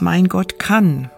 Mein 0.00 0.28
Gott 0.28 0.58
kann. 0.58 1.10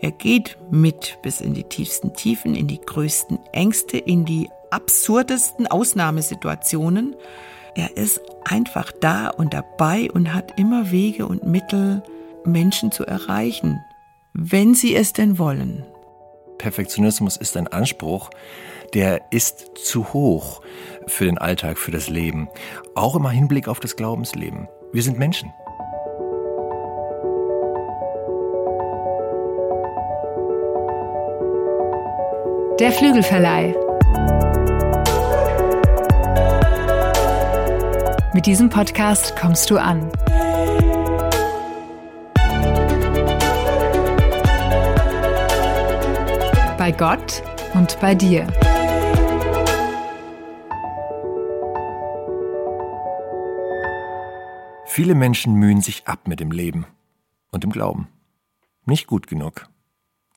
Er 0.00 0.10
geht 0.10 0.58
mit 0.70 1.18
bis 1.22 1.40
in 1.40 1.54
die 1.54 1.64
tiefsten 1.64 2.14
Tiefen, 2.14 2.54
in 2.54 2.66
die 2.66 2.80
größten 2.80 3.38
Ängste, 3.52 3.98
in 3.98 4.24
die 4.24 4.48
absurdesten 4.70 5.66
Ausnahmesituationen. 5.66 7.16
Er 7.74 7.96
ist 7.96 8.20
einfach 8.44 8.92
da 9.00 9.28
und 9.28 9.54
dabei 9.54 10.10
und 10.12 10.34
hat 10.34 10.58
immer 10.58 10.90
Wege 10.90 11.26
und 11.26 11.46
Mittel, 11.46 12.02
Menschen 12.44 12.92
zu 12.92 13.04
erreichen, 13.04 13.84
wenn 14.32 14.74
sie 14.74 14.94
es 14.94 15.12
denn 15.12 15.38
wollen. 15.38 15.84
Perfektionismus 16.58 17.36
ist 17.36 17.56
ein 17.56 17.68
Anspruch, 17.68 18.30
der 18.94 19.20
ist 19.30 19.76
zu 19.76 20.12
hoch 20.12 20.60
für 21.06 21.26
den 21.26 21.38
Alltag, 21.38 21.78
für 21.78 21.90
das 21.92 22.08
Leben. 22.08 22.48
Auch 22.94 23.14
im 23.14 23.28
Hinblick 23.28 23.68
auf 23.68 23.80
das 23.80 23.96
Glaubensleben. 23.96 24.68
Wir 24.92 25.02
sind 25.02 25.18
Menschen. 25.18 25.52
Der 32.78 32.92
Flügelverleih. 32.92 33.74
Mit 38.32 38.46
diesem 38.46 38.70
Podcast 38.70 39.34
kommst 39.34 39.68
du 39.68 39.78
an. 39.78 40.12
Bei 46.78 46.92
Gott 46.96 47.42
und 47.74 47.98
bei 47.98 48.14
dir. 48.14 48.46
Viele 54.86 55.16
Menschen 55.16 55.54
mühen 55.54 55.80
sich 55.80 56.06
ab 56.06 56.28
mit 56.28 56.38
dem 56.38 56.52
Leben 56.52 56.86
und 57.50 57.64
dem 57.64 57.72
Glauben. 57.72 58.06
Nicht 58.86 59.08
gut 59.08 59.26
genug. 59.26 59.68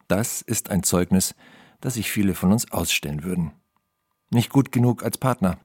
Das 0.08 0.41
ist 0.41 0.71
ein 0.71 0.82
Zeugnis, 0.82 1.35
das 1.82 1.96
sich 1.96 2.12
viele 2.12 2.34
von 2.35 2.51
uns 2.51 2.71
ausstellen 2.71 3.24
würden. 3.24 3.51
Nicht 4.29 4.49
gut 4.49 4.71
genug 4.71 5.04
als 5.04 5.18
Partner, 5.18 5.60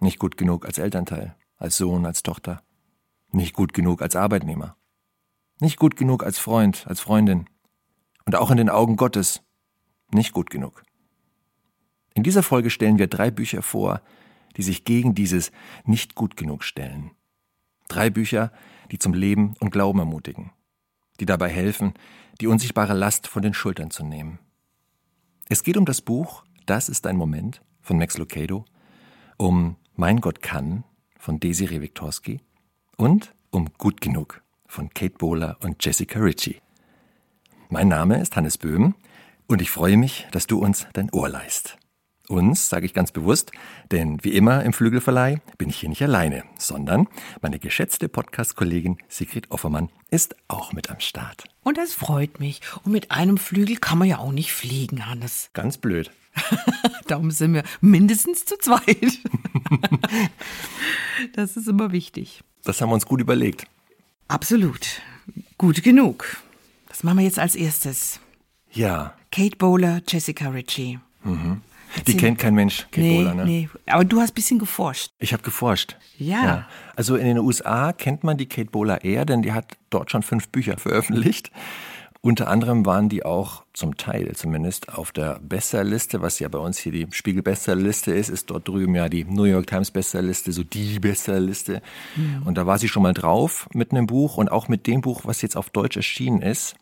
nicht 0.00 0.18
gut 0.18 0.36
genug 0.36 0.64
als 0.64 0.78
Elternteil, 0.78 1.36
als 1.56 1.76
Sohn, 1.76 2.06
als 2.06 2.22
Tochter, 2.22 2.62
nicht 3.30 3.54
gut 3.54 3.74
genug 3.74 4.00
als 4.00 4.16
Arbeitnehmer, 4.16 4.76
nicht 5.60 5.76
gut 5.76 5.96
genug 5.96 6.24
als 6.24 6.38
Freund, 6.38 6.86
als 6.86 7.00
Freundin 7.00 7.50
und 8.24 8.36
auch 8.36 8.50
in 8.50 8.56
den 8.56 8.70
Augen 8.70 8.96
Gottes 8.96 9.42
nicht 10.10 10.32
gut 10.32 10.50
genug. 10.50 10.82
In 12.14 12.22
dieser 12.22 12.42
Folge 12.42 12.70
stellen 12.70 12.98
wir 12.98 13.06
drei 13.08 13.30
Bücher 13.30 13.62
vor, 13.62 14.00
die 14.56 14.62
sich 14.62 14.84
gegen 14.84 15.14
dieses 15.14 15.52
nicht 15.84 16.14
gut 16.14 16.36
genug 16.36 16.64
stellen. 16.64 17.10
Drei 17.88 18.10
Bücher, 18.10 18.52
die 18.90 18.98
zum 18.98 19.14
Leben 19.14 19.54
und 19.60 19.70
Glauben 19.70 19.98
ermutigen, 19.98 20.52
die 21.20 21.26
dabei 21.26 21.48
helfen, 21.48 21.94
die 22.40 22.46
unsichtbare 22.46 22.94
Last 22.94 23.26
von 23.26 23.42
den 23.42 23.54
Schultern 23.54 23.90
zu 23.90 24.04
nehmen. 24.04 24.38
Es 25.50 25.62
geht 25.62 25.78
um 25.78 25.86
das 25.86 26.02
Buch 26.02 26.44
Das 26.66 26.90
ist 26.90 27.06
ein 27.06 27.16
Moment 27.16 27.62
von 27.80 27.96
Max 27.96 28.18
Lucado, 28.18 28.66
um 29.38 29.76
Mein 29.96 30.20
Gott 30.20 30.42
kann 30.42 30.84
von 31.18 31.40
Desiree 31.40 31.80
Wiktorski 31.80 32.40
und 32.98 33.34
um 33.50 33.70
Gut 33.78 34.02
genug 34.02 34.42
von 34.66 34.90
Kate 34.90 35.16
Bowler 35.16 35.56
und 35.62 35.82
Jessica 35.82 36.18
Ritchie. 36.18 36.60
Mein 37.70 37.88
Name 37.88 38.20
ist 38.20 38.36
Hannes 38.36 38.58
Böhm 38.58 38.94
und 39.46 39.62
ich 39.62 39.70
freue 39.70 39.96
mich, 39.96 40.28
dass 40.32 40.46
du 40.46 40.58
uns 40.58 40.86
dein 40.92 41.10
Ohr 41.12 41.30
leist. 41.30 41.78
Uns 42.28 42.68
sage 42.68 42.84
ich 42.84 42.92
ganz 42.92 43.10
bewusst, 43.10 43.52
denn 43.90 44.22
wie 44.22 44.34
immer 44.34 44.62
im 44.62 44.74
Flügelverleih 44.74 45.40
bin 45.56 45.70
ich 45.70 45.78
hier 45.78 45.88
nicht 45.88 46.02
alleine, 46.02 46.44
sondern 46.58 47.08
meine 47.40 47.58
geschätzte 47.58 48.10
Podcast-Kollegin 48.10 48.98
Sigrid 49.08 49.50
Offermann 49.50 49.88
ist 50.10 50.36
auch 50.46 50.74
mit 50.74 50.90
am 50.90 51.00
Start. 51.00 51.44
Und 51.62 51.78
das 51.78 51.94
freut 51.94 52.38
mich. 52.38 52.60
Und 52.84 52.92
mit 52.92 53.10
einem 53.12 53.38
Flügel 53.38 53.76
kann 53.76 53.96
man 53.96 54.08
ja 54.08 54.18
auch 54.18 54.32
nicht 54.32 54.52
fliegen, 54.52 55.06
Hannes. 55.06 55.48
Ganz 55.54 55.78
blöd. 55.78 56.10
Darum 57.06 57.30
sind 57.30 57.54
wir 57.54 57.64
mindestens 57.80 58.44
zu 58.44 58.58
zweit. 58.58 59.18
das 61.34 61.56
ist 61.56 61.66
immer 61.66 61.92
wichtig. 61.92 62.44
Das 62.62 62.82
haben 62.82 62.90
wir 62.90 62.94
uns 62.94 63.06
gut 63.06 63.22
überlegt. 63.22 63.66
Absolut. 64.28 65.00
Gut 65.56 65.82
genug. 65.82 66.36
Das 66.88 67.02
machen 67.02 67.18
wir 67.18 67.24
jetzt 67.24 67.38
als 67.38 67.56
erstes. 67.56 68.20
Ja. 68.70 69.14
Kate 69.32 69.56
Bowler, 69.56 70.02
Jessica 70.06 70.50
Ritchie. 70.50 71.00
Mhm. 71.24 71.62
Die 72.06 72.16
kennt 72.16 72.38
kein 72.38 72.54
Mensch, 72.54 72.86
Kate 72.90 73.00
nee, 73.00 73.18
Bowler, 73.18 73.34
ne? 73.34 73.44
Nee, 73.44 73.68
aber 73.86 74.04
du 74.04 74.20
hast 74.20 74.30
ein 74.30 74.34
bisschen 74.34 74.58
geforscht. 74.58 75.12
Ich 75.18 75.32
habe 75.32 75.42
geforscht. 75.42 75.96
Ja. 76.18 76.66
Also 76.96 77.16
in 77.16 77.26
den 77.26 77.38
USA 77.38 77.92
kennt 77.92 78.24
man 78.24 78.36
die 78.36 78.46
Kate 78.46 78.70
Bowler 78.70 79.04
eher, 79.04 79.24
denn 79.24 79.42
die 79.42 79.52
hat 79.52 79.76
dort 79.90 80.10
schon 80.10 80.22
fünf 80.22 80.48
Bücher 80.48 80.76
veröffentlicht. 80.76 81.50
Unter 82.20 82.48
anderem 82.48 82.84
waren 82.84 83.08
die 83.08 83.24
auch 83.24 83.62
zum 83.72 83.96
Teil 83.96 84.34
zumindest 84.34 84.92
auf 84.92 85.12
der 85.12 85.38
Bestsellerliste, 85.40 86.20
was 86.20 86.40
ja 86.40 86.48
bei 86.48 86.58
uns 86.58 86.78
hier 86.78 86.90
die 86.90 87.06
Spiegel 87.12 87.42
Bestsellerliste 87.42 88.12
ist, 88.12 88.28
ist 88.28 88.50
dort 88.50 88.66
drüben 88.66 88.96
ja 88.96 89.08
die 89.08 89.24
New 89.24 89.44
York 89.44 89.68
Times 89.68 89.92
Bestsellerliste, 89.92 90.50
so 90.50 90.64
die 90.64 90.98
Bestsellerliste. 90.98 91.80
Mhm. 92.16 92.42
Und 92.44 92.58
da 92.58 92.66
war 92.66 92.78
sie 92.78 92.88
schon 92.88 93.04
mal 93.04 93.14
drauf 93.14 93.68
mit 93.72 93.92
einem 93.92 94.08
Buch 94.08 94.36
und 94.36 94.50
auch 94.50 94.66
mit 94.66 94.88
dem 94.88 95.00
Buch, 95.00 95.20
was 95.24 95.42
jetzt 95.42 95.56
auf 95.56 95.70
Deutsch 95.70 95.96
erschienen 95.96 96.42
ist. 96.42 96.74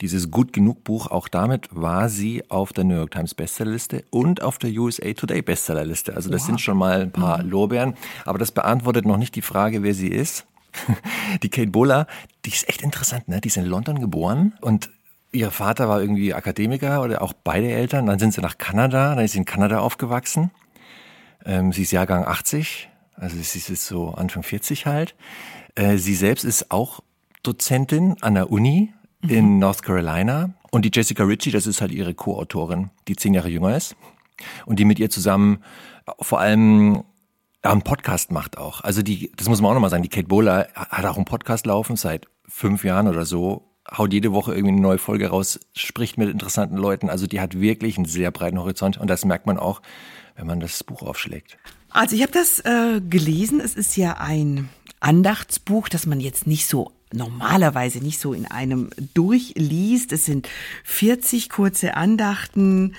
Dieses 0.00 0.32
Gut 0.32 0.52
genug 0.52 0.82
Buch, 0.82 1.06
auch 1.06 1.28
damit 1.28 1.68
war 1.70 2.08
sie 2.08 2.42
auf 2.50 2.72
der 2.72 2.82
New 2.82 2.96
York 2.96 3.12
Times 3.12 3.34
Bestsellerliste 3.34 4.04
und 4.10 4.42
auf 4.42 4.58
der 4.58 4.72
USA 4.72 5.12
Today 5.12 5.42
Bestsellerliste. 5.42 6.16
Also 6.16 6.28
das 6.28 6.40
wow. 6.40 6.46
sind 6.48 6.60
schon 6.60 6.76
mal 6.76 7.02
ein 7.02 7.12
paar 7.12 7.40
mhm. 7.40 7.50
Lorbeeren. 7.50 7.94
Aber 8.24 8.38
das 8.38 8.50
beantwortet 8.50 9.06
noch 9.06 9.16
nicht 9.16 9.36
die 9.36 9.42
Frage, 9.42 9.84
wer 9.84 9.94
sie 9.94 10.08
ist. 10.08 10.44
Die 11.42 11.48
Kate 11.48 11.70
Bowler, 11.70 12.06
die 12.44 12.50
ist 12.50 12.68
echt 12.68 12.82
interessant, 12.82 13.28
ne? 13.28 13.40
Die 13.40 13.48
ist 13.48 13.56
in 13.56 13.64
London 13.64 14.00
geboren 14.00 14.54
und 14.60 14.90
ihr 15.32 15.50
Vater 15.50 15.88
war 15.88 16.00
irgendwie 16.00 16.34
Akademiker 16.34 17.02
oder 17.02 17.22
auch 17.22 17.32
beide 17.32 17.70
Eltern. 17.70 18.06
Dann 18.06 18.18
sind 18.18 18.34
sie 18.34 18.40
nach 18.40 18.58
Kanada, 18.58 19.14
dann 19.14 19.24
ist 19.24 19.32
sie 19.32 19.38
in 19.38 19.44
Kanada 19.44 19.80
aufgewachsen. 19.80 20.50
Ähm, 21.44 21.72
sie 21.72 21.82
ist 21.82 21.90
Jahrgang 21.90 22.24
80, 22.24 22.88
also 23.16 23.36
sie 23.36 23.58
ist 23.58 23.68
jetzt 23.68 23.86
so 23.86 24.10
Anfang 24.10 24.42
40 24.42 24.86
halt. 24.86 25.14
Äh, 25.74 25.96
sie 25.96 26.14
selbst 26.14 26.44
ist 26.44 26.70
auch 26.70 27.00
Dozentin 27.42 28.16
an 28.20 28.34
der 28.34 28.50
Uni 28.50 28.92
in 29.26 29.54
mhm. 29.54 29.58
North 29.58 29.82
Carolina. 29.82 30.54
Und 30.70 30.84
die 30.84 30.90
Jessica 30.92 31.24
Ritchie, 31.24 31.50
das 31.50 31.66
ist 31.66 31.80
halt 31.80 31.92
ihre 31.92 32.14
Co-Autorin, 32.14 32.90
die 33.08 33.16
zehn 33.16 33.34
Jahre 33.34 33.48
jünger 33.48 33.76
ist. 33.76 33.96
Und 34.64 34.78
die 34.78 34.84
mit 34.84 34.98
ihr 34.98 35.10
zusammen 35.10 35.62
vor 36.20 36.40
allem 36.40 37.04
einen 37.70 37.82
Podcast 37.82 38.32
macht 38.32 38.58
auch. 38.58 38.80
Also 38.82 39.02
die, 39.02 39.30
das 39.36 39.48
muss 39.48 39.60
man 39.60 39.70
auch 39.70 39.74
nochmal 39.74 39.90
sagen, 39.90 40.02
die 40.02 40.08
Kate 40.08 40.26
Bowler 40.26 40.68
hat 40.74 41.04
auch 41.04 41.16
einen 41.16 41.24
Podcast 41.24 41.66
laufen 41.66 41.96
seit 41.96 42.26
fünf 42.48 42.84
Jahren 42.84 43.08
oder 43.08 43.24
so, 43.24 43.68
haut 43.90 44.12
jede 44.12 44.32
Woche 44.32 44.52
irgendwie 44.52 44.72
eine 44.72 44.80
neue 44.80 44.98
Folge 44.98 45.28
raus, 45.28 45.60
spricht 45.74 46.18
mit 46.18 46.28
interessanten 46.28 46.76
Leuten. 46.76 47.08
Also 47.08 47.26
die 47.26 47.40
hat 47.40 47.60
wirklich 47.60 47.96
einen 47.96 48.06
sehr 48.06 48.30
breiten 48.30 48.58
Horizont 48.58 48.98
und 48.98 49.08
das 49.08 49.24
merkt 49.24 49.46
man 49.46 49.58
auch, 49.58 49.80
wenn 50.36 50.46
man 50.46 50.60
das 50.60 50.82
Buch 50.84 51.02
aufschlägt. 51.02 51.58
Also 51.90 52.16
ich 52.16 52.22
habe 52.22 52.32
das 52.32 52.58
äh, 52.60 53.00
gelesen. 53.00 53.60
Es 53.60 53.74
ist 53.74 53.96
ja 53.96 54.14
ein 54.18 54.68
Andachtsbuch, 55.00 55.88
das 55.88 56.06
man 56.06 56.20
jetzt 56.20 56.46
nicht 56.46 56.66
so 56.66 56.92
normalerweise 57.12 57.98
nicht 57.98 58.18
so 58.18 58.32
in 58.32 58.46
einem 58.46 58.90
durchliest. 59.14 60.12
Es 60.12 60.24
sind 60.24 60.48
40 60.84 61.50
kurze 61.50 61.94
Andachten 61.94 62.94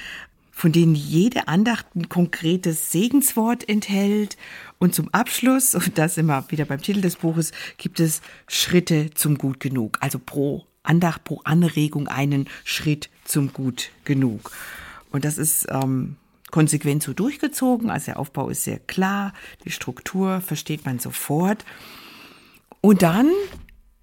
von 0.56 0.72
denen 0.72 0.96
jede 0.96 1.48
Andacht 1.48 1.88
ein 1.96 2.08
konkretes 2.08 2.92
Segenswort 2.92 3.68
enthält. 3.68 4.38
Und 4.78 4.94
zum 4.94 5.10
Abschluss, 5.12 5.74
und 5.76 5.98
das 5.98 6.18
immer 6.18 6.46
wieder 6.50 6.66
beim 6.66 6.82
Titel 6.82 7.02
des 7.02 7.18
Buches, 7.18 7.52
gibt 7.78 8.00
es 8.00 8.22
Schritte 8.48 9.10
zum 9.14 9.38
Gut 9.38 9.60
genug. 9.60 9.98
Also 10.00 10.20
pro 10.20 10.66
Andacht, 10.84 11.24
pro 11.24 11.42
Anregung 11.44 12.08
einen 12.08 12.48
Schritt 12.64 13.10
zum 13.26 13.52
Gut 13.52 13.90
genug. 14.06 14.52
Und 15.12 15.26
das 15.26 15.38
ist 15.38 15.66
ähm, 15.70 16.18
konsequent 16.52 17.02
so 17.02 17.14
durchgezogen. 17.14 17.90
Also 17.90 18.06
der 18.06 18.20
Aufbau 18.20 18.50
ist 18.50 18.64
sehr 18.64 18.80
klar, 18.80 19.34
die 19.66 19.72
Struktur 19.72 20.40
versteht 20.40 20.86
man 20.86 21.00
sofort. 21.00 21.66
Und 22.80 23.02
dann 23.02 23.30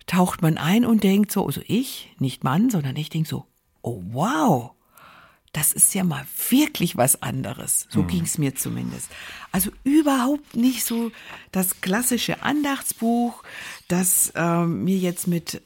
taucht 0.06 0.42
man 0.42 0.58
ein 0.58 0.84
und 0.84 1.04
denkt 1.04 1.30
so, 1.30 1.46
also 1.46 1.60
ich, 1.66 2.12
nicht 2.18 2.42
Mann, 2.42 2.70
sondern 2.70 2.96
ich 2.96 3.08
denke 3.08 3.28
so, 3.28 3.46
oh 3.82 4.02
wow, 4.10 4.72
das 5.52 5.72
ist 5.72 5.94
ja 5.94 6.04
mal 6.04 6.24
wirklich 6.48 6.96
was 6.96 7.22
anderes. 7.22 7.86
So 7.90 8.02
mhm. 8.02 8.06
ging 8.06 8.22
es 8.22 8.38
mir 8.38 8.54
zumindest. 8.54 9.08
Also 9.50 9.70
überhaupt 9.82 10.54
nicht 10.54 10.84
so 10.84 11.10
das 11.50 11.80
klassische 11.80 12.42
Andachtsbuch, 12.42 13.42
das 13.88 14.32
äh, 14.36 14.64
mir 14.64 14.96
jetzt 14.96 15.26
mit, 15.26 15.60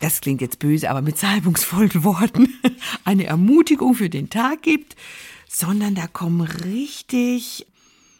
das 0.00 0.20
klingt 0.20 0.42
jetzt 0.42 0.58
böse, 0.58 0.90
aber 0.90 1.00
mit 1.00 1.16
salbungsvollen 1.16 2.04
Worten 2.04 2.52
eine 3.04 3.24
Ermutigung 3.24 3.94
für 3.94 4.10
den 4.10 4.28
Tag 4.28 4.62
gibt, 4.62 4.96
sondern 5.48 5.94
da 5.94 6.06
kommen 6.06 6.42
richtig 6.42 7.66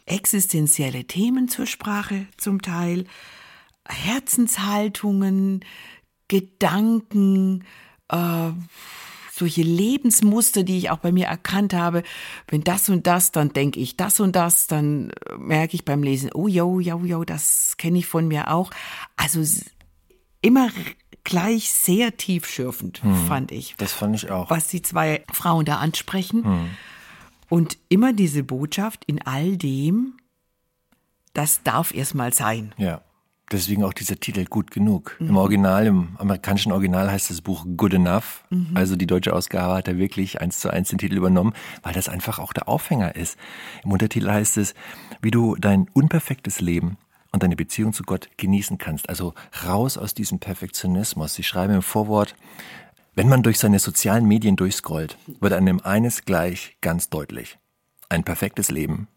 existenzielle 0.06 1.04
Themen 1.04 1.48
zur 1.48 1.66
Sprache 1.66 2.26
zum 2.36 2.62
Teil, 2.62 3.04
Herzenshaltungen, 3.86 5.64
Gedanken, 6.28 7.64
äh, 8.08 8.52
solche 9.34 9.62
Lebensmuster, 9.62 10.62
die 10.62 10.78
ich 10.78 10.90
auch 10.90 10.98
bei 10.98 11.10
mir 11.10 11.26
erkannt 11.26 11.72
habe. 11.72 12.02
Wenn 12.48 12.62
das 12.62 12.88
und 12.88 13.06
das, 13.06 13.32
dann 13.32 13.52
denke 13.52 13.80
ich 13.80 13.96
das 13.96 14.20
und 14.20 14.36
das, 14.36 14.66
dann 14.66 15.10
äh, 15.10 15.36
merke 15.38 15.74
ich 15.74 15.84
beim 15.84 16.02
Lesen, 16.02 16.30
oh 16.34 16.48
jo, 16.48 16.80
jo, 16.80 16.98
jo, 17.04 17.24
das 17.24 17.76
kenne 17.78 17.98
ich 17.98 18.06
von 18.06 18.28
mir 18.28 18.50
auch. 18.50 18.70
Also 19.16 19.42
immer 20.42 20.68
gleich 21.24 21.70
sehr 21.70 22.16
tiefschürfend, 22.16 23.02
hm. 23.02 23.26
fand 23.26 23.52
ich. 23.52 23.74
Das 23.78 23.92
fand 23.92 24.14
ich 24.16 24.30
auch. 24.30 24.50
Was 24.50 24.68
die 24.68 24.82
zwei 24.82 25.24
Frauen 25.32 25.64
da 25.64 25.78
ansprechen. 25.78 26.44
Hm. 26.44 26.70
Und 27.48 27.78
immer 27.88 28.12
diese 28.12 28.42
Botschaft 28.42 29.04
in 29.06 29.22
all 29.22 29.56
dem, 29.56 30.14
das 31.32 31.62
darf 31.62 31.94
erstmal 31.94 32.32
sein. 32.32 32.74
Ja. 32.76 33.02
Deswegen 33.52 33.84
auch 33.84 33.92
dieser 33.92 34.16
Titel 34.16 34.46
Gut 34.46 34.70
genug. 34.70 35.16
Mhm. 35.18 35.28
Im 35.28 35.36
Original, 35.36 35.86
im 35.86 36.16
amerikanischen 36.18 36.72
Original 36.72 37.10
heißt 37.10 37.30
das 37.30 37.42
Buch 37.42 37.66
Good 37.76 37.94
Enough. 37.94 38.44
Mhm. 38.48 38.70
Also 38.74 38.96
die 38.96 39.06
deutsche 39.06 39.34
Ausgabe 39.34 39.74
hat 39.74 39.88
da 39.88 39.98
wirklich 39.98 40.40
eins 40.40 40.58
zu 40.58 40.70
eins 40.70 40.88
den 40.88 40.98
Titel 40.98 41.16
übernommen, 41.16 41.52
weil 41.82 41.92
das 41.92 42.08
einfach 42.08 42.38
auch 42.38 42.54
der 42.54 42.68
Aufhänger 42.68 43.14
ist. 43.14 43.38
Im 43.84 43.92
Untertitel 43.92 44.30
heißt 44.30 44.56
es, 44.56 44.74
wie 45.20 45.30
du 45.30 45.54
dein 45.56 45.86
unperfektes 45.92 46.60
Leben 46.60 46.96
und 47.30 47.42
deine 47.42 47.56
Beziehung 47.56 47.92
zu 47.92 48.04
Gott 48.04 48.30
genießen 48.38 48.78
kannst. 48.78 49.08
Also 49.08 49.34
raus 49.64 49.98
aus 49.98 50.14
diesem 50.14 50.38
Perfektionismus. 50.38 51.34
Sie 51.34 51.42
schreiben 51.42 51.74
im 51.74 51.82
Vorwort, 51.82 52.34
wenn 53.14 53.28
man 53.28 53.42
durch 53.42 53.58
seine 53.58 53.78
sozialen 53.78 54.24
Medien 54.24 54.56
durchscrollt, 54.56 55.18
wird 55.40 55.52
einem 55.52 55.80
eines 55.80 56.24
gleich 56.24 56.78
ganz 56.80 57.10
deutlich. 57.10 57.58
Ein 58.08 58.24
perfektes 58.24 58.70
Leben 58.70 59.08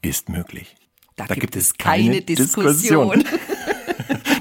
ist 0.00 0.30
möglich. 0.30 0.76
Da, 1.16 1.26
da 1.26 1.34
gibt, 1.34 1.52
gibt, 1.52 1.56
es 1.56 1.76
keine, 1.76 2.04
keine 2.04 2.22
Diskussion. 2.22 3.12
Diskussion. 3.12 3.24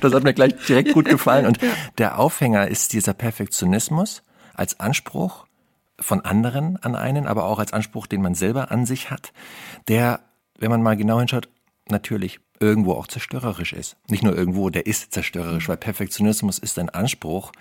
Das 0.01 0.13
hat 0.13 0.23
mir 0.23 0.33
gleich 0.33 0.55
direkt 0.67 0.93
gut 0.93 1.05
gefallen. 1.05 1.45
Und 1.45 1.59
der 1.97 2.19
Aufhänger 2.19 2.67
ist 2.67 2.93
dieser 2.93 3.13
Perfektionismus 3.13 4.23
als 4.53 4.79
Anspruch 4.79 5.45
von 5.99 6.21
anderen 6.21 6.77
an 6.77 6.95
einen, 6.95 7.27
aber 7.27 7.45
auch 7.45 7.59
als 7.59 7.73
Anspruch, 7.73 8.07
den 8.07 8.21
man 8.21 8.35
selber 8.35 8.71
an 8.71 8.85
sich 8.85 9.11
hat, 9.11 9.31
der, 9.87 10.21
wenn 10.59 10.71
man 10.71 10.81
mal 10.81 10.97
genau 10.97 11.19
hinschaut, 11.19 11.49
natürlich 11.89 12.39
irgendwo 12.59 12.93
auch 12.93 13.07
zerstörerisch 13.07 13.73
ist. 13.73 13.97
Nicht 14.09 14.23
nur 14.23 14.35
irgendwo, 14.35 14.69
der 14.69 14.85
ist 14.85 15.13
zerstörerisch, 15.13 15.67
weil 15.67 15.77
Perfektionismus 15.77 16.59
ist 16.59 16.77
ein 16.79 16.89
Anspruch, 16.89 17.51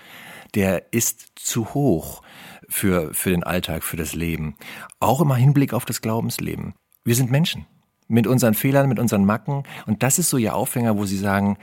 der 0.55 0.93
ist 0.93 1.33
zu 1.37 1.75
hoch 1.75 2.23
für, 2.69 3.15
für 3.15 3.31
den 3.31 3.45
Alltag, 3.45 3.83
für 3.83 3.97
das 3.97 4.15
Leben. 4.15 4.57
Auch 4.99 5.21
immer 5.21 5.37
Hinblick 5.37 5.73
auf 5.73 5.85
das 5.85 6.03
Glaubensleben. 6.03 6.75
Wir 7.05 7.15
sind 7.15 7.31
Menschen 7.31 7.67
mit 8.09 8.27
unseren 8.27 8.55
Fehlern, 8.55 8.89
mit 8.89 8.99
unseren 8.99 9.25
Macken. 9.25 9.63
Und 9.87 10.03
das 10.03 10.19
ist 10.19 10.31
so 10.31 10.37
ihr 10.37 10.55
Aufhänger, 10.55 10.99
wo 10.99 11.07
sie 11.07 11.17
sagen, 11.17 11.57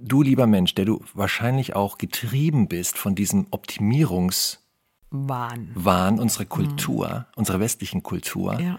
du 0.00 0.22
lieber 0.22 0.46
Mensch, 0.46 0.74
der 0.74 0.84
du 0.84 1.02
wahrscheinlich 1.14 1.74
auch 1.74 1.98
getrieben 1.98 2.68
bist 2.68 2.98
von 2.98 3.14
diesem 3.14 3.46
Optimierungswahn 3.50 5.70
Wahn 5.74 6.18
unserer 6.18 6.44
Kultur, 6.44 7.08
mhm. 7.08 7.24
unserer 7.36 7.60
westlichen 7.60 8.02
Kultur, 8.02 8.60
ja. 8.60 8.76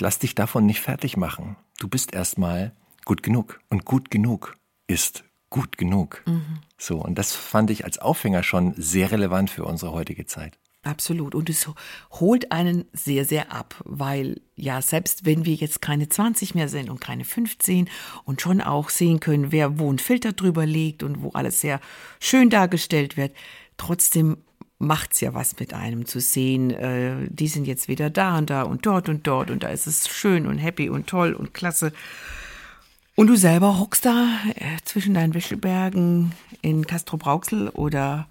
lass 0.00 0.18
dich 0.18 0.34
davon 0.34 0.66
nicht 0.66 0.80
fertig 0.80 1.16
machen. 1.16 1.56
Du 1.78 1.88
bist 1.88 2.12
erstmal 2.12 2.72
gut 3.04 3.22
genug. 3.22 3.60
Und 3.70 3.84
gut 3.84 4.10
genug 4.10 4.56
ist 4.86 5.24
gut 5.50 5.78
genug. 5.78 6.22
Mhm. 6.26 6.60
So, 6.76 6.98
und 6.98 7.16
das 7.16 7.34
fand 7.34 7.70
ich 7.70 7.84
als 7.84 7.98
Aufhänger 7.98 8.42
schon 8.42 8.74
sehr 8.76 9.10
relevant 9.10 9.50
für 9.50 9.64
unsere 9.64 9.92
heutige 9.92 10.26
Zeit. 10.26 10.58
Absolut. 10.84 11.34
Und 11.34 11.50
es 11.50 11.68
holt 12.12 12.52
einen 12.52 12.84
sehr, 12.92 13.24
sehr 13.24 13.52
ab, 13.52 13.74
weil 13.84 14.40
ja, 14.54 14.80
selbst 14.80 15.26
wenn 15.26 15.44
wir 15.44 15.54
jetzt 15.54 15.82
keine 15.82 16.08
20 16.08 16.54
mehr 16.54 16.68
sind 16.68 16.88
und 16.88 17.00
keine 17.00 17.24
15 17.24 17.88
und 18.24 18.40
schon 18.40 18.60
auch 18.60 18.88
sehen 18.88 19.18
können, 19.20 19.50
wer 19.50 19.78
wo 19.78 19.92
ein 19.92 19.98
Filter 19.98 20.32
drüber 20.32 20.66
legt 20.66 21.02
und 21.02 21.22
wo 21.22 21.30
alles 21.30 21.60
sehr 21.60 21.80
schön 22.20 22.48
dargestellt 22.48 23.16
wird, 23.16 23.34
trotzdem 23.76 24.38
macht's 24.78 25.20
ja 25.20 25.34
was 25.34 25.58
mit 25.58 25.74
einem 25.74 26.06
zu 26.06 26.20
sehen, 26.20 26.70
äh, 26.70 27.26
die 27.28 27.48
sind 27.48 27.66
jetzt 27.66 27.88
wieder 27.88 28.10
da 28.10 28.38
und 28.38 28.48
da 28.48 28.62
und 28.62 28.86
dort 28.86 29.08
und 29.08 29.26
dort 29.26 29.50
und 29.50 29.64
da 29.64 29.68
ist 29.68 29.88
es 29.88 30.08
schön 30.08 30.46
und 30.46 30.58
happy 30.58 30.88
und 30.88 31.08
toll 31.08 31.34
und 31.34 31.52
klasse. 31.54 31.92
Und 33.16 33.26
du 33.26 33.34
selber 33.34 33.80
hockst 33.80 34.04
da 34.04 34.28
äh, 34.54 34.78
zwischen 34.84 35.14
deinen 35.14 35.34
Wäschebergen 35.34 36.32
in 36.62 36.86
Castro 36.86 37.16
Brauxel 37.16 37.68
oder 37.70 38.28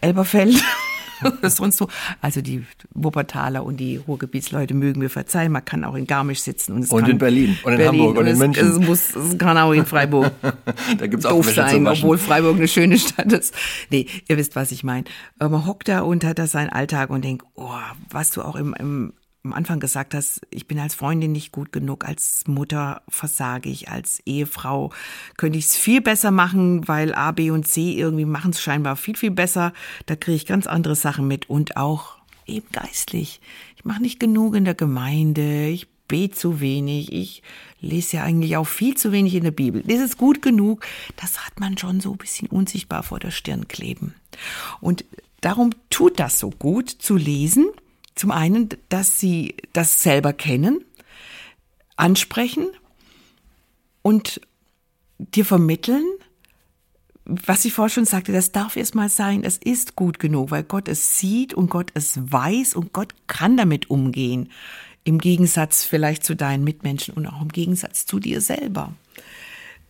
Elberfeld 0.00 0.60
oder 1.38 1.50
sonst 1.50 1.80
wo. 1.80 1.88
Also 2.20 2.40
die 2.40 2.64
Wuppertaler 2.94 3.64
und 3.64 3.78
die 3.78 3.96
Ruhrgebietsleute 3.96 4.74
mögen 4.74 5.00
mir 5.00 5.10
verzeihen. 5.10 5.52
Man 5.52 5.64
kann 5.64 5.84
auch 5.84 5.94
in 5.94 6.06
Garmisch 6.06 6.40
sitzen. 6.40 6.72
Und, 6.72 6.90
und 6.90 7.08
in 7.08 7.18
Berlin 7.18 7.58
und 7.62 7.72
in 7.72 7.78
Berlin 7.78 8.00
Hamburg 8.00 8.16
und, 8.18 8.24
und 8.24 8.26
in 8.26 8.38
München. 8.38 8.70
Es, 8.70 8.78
muss, 8.78 9.16
es 9.16 9.38
kann 9.38 9.56
auch 9.58 9.72
in 9.72 9.86
Freiburg 9.86 10.32
da 10.98 11.06
gibt's 11.06 11.26
auch 11.26 11.32
doof 11.32 11.52
sein, 11.52 11.86
obwohl 11.86 12.18
Freiburg 12.18 12.56
eine 12.56 12.68
schöne 12.68 12.98
Stadt 12.98 13.32
ist. 13.32 13.54
Nee, 13.90 14.06
ihr 14.28 14.36
wisst, 14.36 14.56
was 14.56 14.72
ich 14.72 14.84
meine. 14.84 15.04
Man 15.38 15.66
hockt 15.66 15.88
da 15.88 16.00
und 16.00 16.24
hat 16.24 16.38
da 16.38 16.46
seinen 16.46 16.70
Alltag 16.70 17.10
und 17.10 17.24
denkt, 17.24 17.44
oh, 17.54 17.70
was 18.10 18.30
du 18.30 18.42
auch 18.42 18.56
im, 18.56 18.74
im 18.78 19.12
am 19.48 19.54
Anfang 19.54 19.80
gesagt 19.80 20.14
hast, 20.14 20.42
ich 20.50 20.68
bin 20.68 20.78
als 20.78 20.94
Freundin 20.94 21.32
nicht 21.32 21.52
gut 21.52 21.72
genug, 21.72 22.06
als 22.06 22.44
Mutter 22.46 23.00
versage 23.08 23.70
ich, 23.70 23.88
als 23.88 24.20
Ehefrau 24.26 24.92
könnte 25.38 25.58
ich 25.58 25.66
es 25.66 25.76
viel 25.76 26.02
besser 26.02 26.30
machen, 26.30 26.86
weil 26.86 27.14
A, 27.14 27.32
B 27.32 27.50
und 27.50 27.66
C 27.66 27.92
irgendwie 27.92 28.26
machen 28.26 28.50
es 28.50 28.60
scheinbar 28.60 28.96
viel, 28.96 29.16
viel 29.16 29.30
besser. 29.30 29.72
Da 30.04 30.16
kriege 30.16 30.36
ich 30.36 30.46
ganz 30.46 30.66
andere 30.66 30.96
Sachen 30.96 31.26
mit 31.26 31.48
und 31.48 31.78
auch 31.78 32.16
eben 32.46 32.66
geistlich. 32.72 33.40
Ich 33.76 33.86
mache 33.86 34.02
nicht 34.02 34.20
genug 34.20 34.54
in 34.54 34.66
der 34.66 34.74
Gemeinde, 34.74 35.68
ich 35.68 35.88
bete 36.08 36.34
zu 36.34 36.60
wenig, 36.60 37.12
ich 37.12 37.42
lese 37.80 38.18
ja 38.18 38.24
eigentlich 38.24 38.56
auch 38.56 38.66
viel 38.66 38.96
zu 38.96 39.12
wenig 39.12 39.34
in 39.34 39.44
der 39.44 39.50
Bibel. 39.50 39.82
Das 39.82 40.00
ist 40.00 40.18
gut 40.18 40.42
genug, 40.42 40.84
das 41.16 41.46
hat 41.46 41.58
man 41.58 41.78
schon 41.78 42.00
so 42.00 42.12
ein 42.12 42.18
bisschen 42.18 42.48
unsichtbar 42.48 43.02
vor 43.02 43.18
der 43.18 43.30
Stirn 43.30 43.66
kleben. 43.66 44.14
Und 44.80 45.04
darum 45.40 45.70
tut 45.88 46.20
das 46.20 46.38
so 46.38 46.50
gut 46.50 46.90
zu 46.90 47.16
lesen 47.16 47.66
zum 48.18 48.30
einen, 48.30 48.68
dass 48.88 49.20
sie 49.20 49.56
das 49.72 50.02
selber 50.02 50.32
kennen, 50.32 50.84
ansprechen 51.96 52.68
und 54.02 54.40
dir 55.18 55.44
vermitteln, 55.44 56.04
was 57.24 57.66
ich 57.66 57.74
vorher 57.74 57.90
schon 57.90 58.06
sagte, 58.06 58.32
das 58.32 58.52
darf 58.52 58.76
erst 58.76 58.94
mal 58.94 59.10
sein, 59.10 59.44
es 59.44 59.58
ist 59.58 59.96
gut 59.96 60.18
genug, 60.18 60.50
weil 60.50 60.62
Gott 60.62 60.88
es 60.88 61.18
sieht 61.18 61.52
und 61.52 61.68
Gott 61.68 61.90
es 61.94 62.18
weiß 62.32 62.74
und 62.74 62.94
Gott 62.94 63.14
kann 63.26 63.56
damit 63.58 63.90
umgehen. 63.90 64.50
Im 65.04 65.18
Gegensatz 65.18 65.84
vielleicht 65.84 66.24
zu 66.24 66.34
deinen 66.34 66.64
Mitmenschen 66.64 67.14
und 67.14 67.26
auch 67.26 67.42
im 67.42 67.50
Gegensatz 67.50 68.06
zu 68.06 68.18
dir 68.18 68.40
selber. 68.40 68.94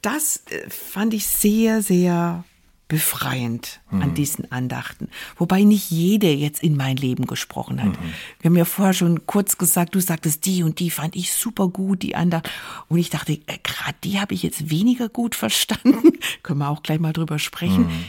Das 0.03 0.43
äh, 0.51 0.69
fand 0.69 1.15
ich 1.15 1.27
sehr, 1.27 1.81
sehr 1.81 2.45
befreiend 2.89 3.81
mhm. 3.91 4.03
an 4.03 4.15
diesen 4.15 4.51
Andachten. 4.51 5.09
Wobei 5.37 5.63
nicht 5.63 5.91
jede 5.91 6.31
jetzt 6.31 6.63
in 6.63 6.77
mein 6.77 6.97
Leben 6.97 7.27
gesprochen 7.27 7.83
hat. 7.83 8.01
Mhm. 8.01 8.15
Wir 8.41 8.49
haben 8.49 8.57
ja 8.57 8.65
vorher 8.65 8.95
schon 8.95 9.27
kurz 9.27 9.59
gesagt, 9.59 9.95
du 9.95 10.01
sagtest, 10.01 10.47
die 10.47 10.63
und 10.63 10.81
die 10.81 10.91
fand 10.91 11.15
ich 11.15 11.33
super 11.33 11.69
gut, 11.69 12.03
die 12.03 12.17
Andacht. 12.17 12.51
Und 12.89 12.99
ich 12.99 13.11
dachte, 13.11 13.33
äh, 13.33 13.59
gerade 13.63 13.97
die 14.03 14.19
habe 14.21 14.35
ich 14.35 14.43
jetzt 14.43 14.71
weniger 14.71 15.09
gut 15.11 15.35
verstanden. 15.35 16.19
Können 16.43 16.61
wir 16.61 16.71
auch 16.71 16.83
gleich 16.83 16.99
mal 16.99 17.13
drüber 17.13 17.39
sprechen. 17.39 17.87
Mhm. 17.87 18.05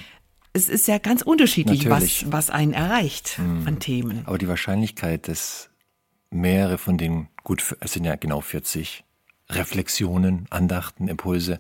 Es 0.54 0.70
ist 0.70 0.88
ja 0.88 0.98
ganz 0.98 1.22
unterschiedlich, 1.22 1.90
was, 1.90 2.32
was 2.32 2.50
einen 2.50 2.74
erreicht 2.74 3.38
mhm. 3.38 3.68
an 3.68 3.80
Themen. 3.80 4.24
Aber 4.26 4.38
die 4.38 4.48
Wahrscheinlichkeit, 4.48 5.28
dass 5.28 5.70
mehrere 6.32 6.78
von 6.78 6.98
den 6.98 7.28
gut, 7.44 7.76
es 7.82 7.94
sind 7.94 8.06
ja 8.06 8.16
genau 8.16 8.42
40 8.42 9.04
Reflexionen, 9.52 10.46
Andachten, 10.52 11.08
Impulse, 11.08 11.60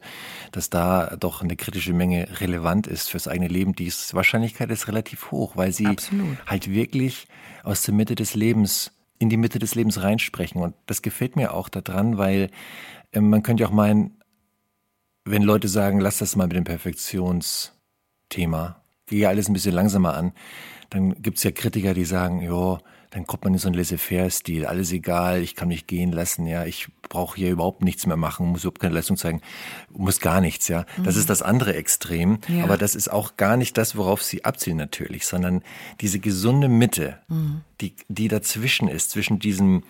dass 0.51 0.69
da 0.69 1.15
doch 1.19 1.41
eine 1.41 1.55
kritische 1.55 1.93
Menge 1.93 2.27
relevant 2.39 2.85
ist 2.85 3.09
fürs 3.09 3.27
eigene 3.27 3.47
Leben. 3.47 3.75
Die 3.75 3.91
Wahrscheinlichkeit 4.11 4.69
ist 4.69 4.87
relativ 4.87 5.31
hoch, 5.31 5.57
weil 5.57 5.71
sie 5.71 5.87
Absolut. 5.87 6.37
halt 6.45 6.69
wirklich 6.69 7.27
aus 7.63 7.81
der 7.81 7.95
Mitte 7.95 8.15
des 8.15 8.35
Lebens 8.35 8.91
in 9.19 9.29
die 9.29 9.37
Mitte 9.37 9.59
des 9.59 9.75
Lebens 9.75 10.01
reinsprechen. 10.01 10.61
Und 10.61 10.73
das 10.85 11.01
gefällt 11.01 11.35
mir 11.35 11.53
auch 11.53 11.67
daran, 11.69 12.17
weil 12.17 12.49
äh, 13.11 13.19
man 13.19 13.43
könnte 13.43 13.61
ja 13.61 13.67
auch 13.67 13.73
meinen, 13.73 14.17
wenn 15.25 15.43
Leute 15.43 15.67
sagen, 15.67 15.99
lass 15.99 16.19
das 16.19 16.35
mal 16.35 16.47
mit 16.47 16.57
dem 16.57 16.63
Perfektionsthema, 16.63 18.81
gehe 19.05 19.27
alles 19.27 19.49
ein 19.49 19.53
bisschen 19.53 19.75
langsamer 19.75 20.15
an, 20.15 20.33
dann 20.89 21.21
gibt's 21.21 21.43
ja 21.43 21.51
Kritiker, 21.51 21.93
die 21.93 22.05
sagen, 22.05 22.41
ja, 22.41 22.79
dann 23.11 23.25
kommt 23.25 23.43
man 23.43 23.53
in 23.53 23.59
so 23.59 23.67
einen 23.67 23.75
Laissez-faire-Stil. 23.75 24.65
Alles 24.65 24.91
egal, 24.91 25.41
ich 25.41 25.55
kann 25.55 25.69
mich 25.69 25.87
gehen 25.87 26.11
lassen, 26.11 26.45
ja, 26.45 26.65
ich 26.65 26.87
brauche 27.01 27.37
hier 27.37 27.49
überhaupt 27.49 27.83
nichts 27.83 28.05
mehr 28.05 28.17
machen, 28.17 28.47
muss 28.47 28.61
überhaupt 28.61 28.79
keine 28.79 28.93
Leistung 28.93 29.17
zeigen, 29.17 29.41
muss 29.91 30.19
gar 30.19 30.41
nichts, 30.41 30.67
ja. 30.67 30.85
Das 31.03 31.15
mhm. 31.15 31.21
ist 31.21 31.29
das 31.29 31.41
andere 31.41 31.75
Extrem. 31.75 32.39
Ja. 32.47 32.63
Aber 32.63 32.77
das 32.77 32.93
ist 32.93 33.11
auch 33.11 33.35
gar 33.35 33.57
nicht 33.57 33.77
das, 33.77 33.95
worauf 33.95 34.21
sie 34.21 34.45
abzielen 34.45 34.77
natürlich, 34.77 35.25
sondern 35.25 35.63
diese 36.01 36.19
gesunde 36.19 36.69
Mitte, 36.69 37.19
mhm. 37.27 37.61
die, 37.81 37.95
die 38.09 38.27
dazwischen 38.27 38.87
ist, 38.87 39.09
zwischen 39.11 39.39
diesem 39.39 39.83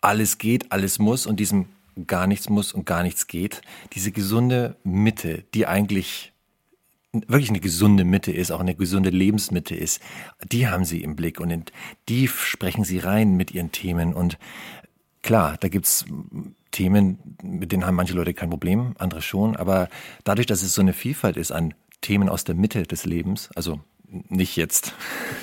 alles 0.00 0.38
geht, 0.38 0.72
alles 0.72 0.98
muss 0.98 1.26
und 1.26 1.38
diesem 1.38 1.66
gar 2.06 2.26
nichts 2.26 2.48
muss 2.48 2.72
und 2.72 2.86
gar 2.86 3.02
nichts 3.02 3.26
geht. 3.26 3.62
Diese 3.92 4.12
gesunde 4.12 4.76
Mitte, 4.84 5.44
die 5.54 5.66
eigentlich 5.66 6.32
wirklich 7.12 7.50
eine 7.50 7.60
gesunde 7.60 8.04
Mitte 8.04 8.32
ist, 8.32 8.50
auch 8.50 8.60
eine 8.60 8.74
gesunde 8.74 9.10
Lebensmitte 9.10 9.74
ist, 9.74 10.00
die 10.50 10.68
haben 10.68 10.84
sie 10.84 11.02
im 11.02 11.16
Blick 11.16 11.40
und 11.40 11.50
in 11.50 11.64
die 12.08 12.28
sprechen 12.28 12.84
sie 12.84 12.98
rein 12.98 13.36
mit 13.36 13.50
ihren 13.52 13.72
Themen. 13.72 14.14
Und 14.14 14.38
klar, 15.22 15.56
da 15.58 15.68
gibt's 15.68 16.04
Themen, 16.70 17.36
mit 17.42 17.72
denen 17.72 17.86
haben 17.86 17.94
manche 17.94 18.14
Leute 18.14 18.34
kein 18.34 18.50
Problem, 18.50 18.94
andere 18.98 19.22
schon. 19.22 19.56
Aber 19.56 19.88
dadurch, 20.24 20.46
dass 20.46 20.62
es 20.62 20.74
so 20.74 20.82
eine 20.82 20.92
Vielfalt 20.92 21.36
ist 21.36 21.50
an 21.50 21.74
Themen 22.00 22.28
aus 22.28 22.44
der 22.44 22.54
Mitte 22.54 22.82
des 22.82 23.06
Lebens, 23.06 23.50
also 23.54 23.80
nicht 24.10 24.56
jetzt 24.56 24.94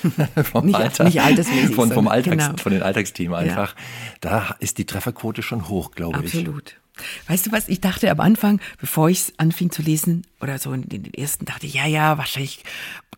vom 0.52 0.68
nicht, 0.68 0.76
Alltag, 0.76 1.08
nicht 1.08 1.22
altersmäßig, 1.22 1.76
von, 1.76 1.92
vom 1.92 2.08
Alltags, 2.08 2.48
genau. 2.48 2.58
von 2.58 2.72
den 2.72 2.84
Alltagsthemen 2.84 3.36
einfach. 3.36 3.76
Ja. 3.76 3.82
Da 4.22 4.56
ist 4.60 4.78
die 4.78 4.86
Trefferquote 4.86 5.42
schon 5.42 5.68
hoch, 5.68 5.92
glaube 5.92 6.20
ich. 6.26 6.36
Absolut. 6.36 6.80
Weißt 7.28 7.48
du 7.48 7.52
was, 7.52 7.68
ich 7.68 7.82
dachte 7.82 8.10
am 8.10 8.20
Anfang, 8.20 8.62
bevor 8.80 9.10
ich 9.10 9.20
es 9.20 9.34
anfing 9.38 9.72
zu 9.72 9.82
lesen, 9.82 10.26
oder 10.42 10.60
so 10.60 10.72
in 10.74 10.88
den 10.88 11.14
ersten, 11.14 11.46
dachte 11.46 11.66
ich, 11.66 11.74
ja, 11.74 11.88
ja, 11.88 12.18
wahrscheinlich 12.18 12.64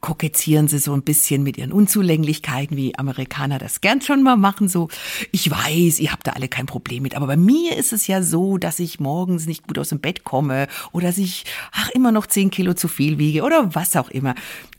kokettieren 0.01 0.67
sie 0.67 0.79
so 0.79 0.93
ein 0.93 1.01
bisschen 1.01 1.43
mit 1.43 1.57
ihren 1.57 1.71
Unzulänglichkeiten, 1.71 2.77
wie 2.77 2.97
Amerikaner 2.97 3.57
das 3.59 3.81
gern 3.81 4.01
schon 4.01 4.23
mal 4.23 4.37
machen, 4.37 4.67
so, 4.67 4.89
ich 5.31 5.49
weiß, 5.49 5.99
ihr 5.99 6.11
habt 6.11 6.27
da 6.27 6.31
alle 6.31 6.47
kein 6.47 6.65
Problem 6.65 7.03
mit, 7.03 7.15
aber 7.15 7.27
bei 7.27 7.37
mir 7.37 7.75
ist 7.77 7.93
es 7.93 8.07
ja 8.07 8.21
so, 8.21 8.57
dass 8.57 8.79
ich 8.79 8.99
morgens 8.99 9.45
nicht 9.45 9.67
gut 9.67 9.79
aus 9.79 9.89
dem 9.89 9.99
Bett 9.99 10.23
komme 10.23 10.67
oder 10.91 11.07
dass 11.07 11.17
ich, 11.17 11.45
ach, 11.71 11.89
immer 11.89 12.11
noch 12.11 12.27
zehn 12.27 12.51
Kilo 12.51 12.73
zu 12.73 12.87
viel 12.87 13.17
wiege 13.17 13.43
oder 13.43 13.73
was 13.75 13.95
auch 13.95 14.09
immer. 14.09 14.35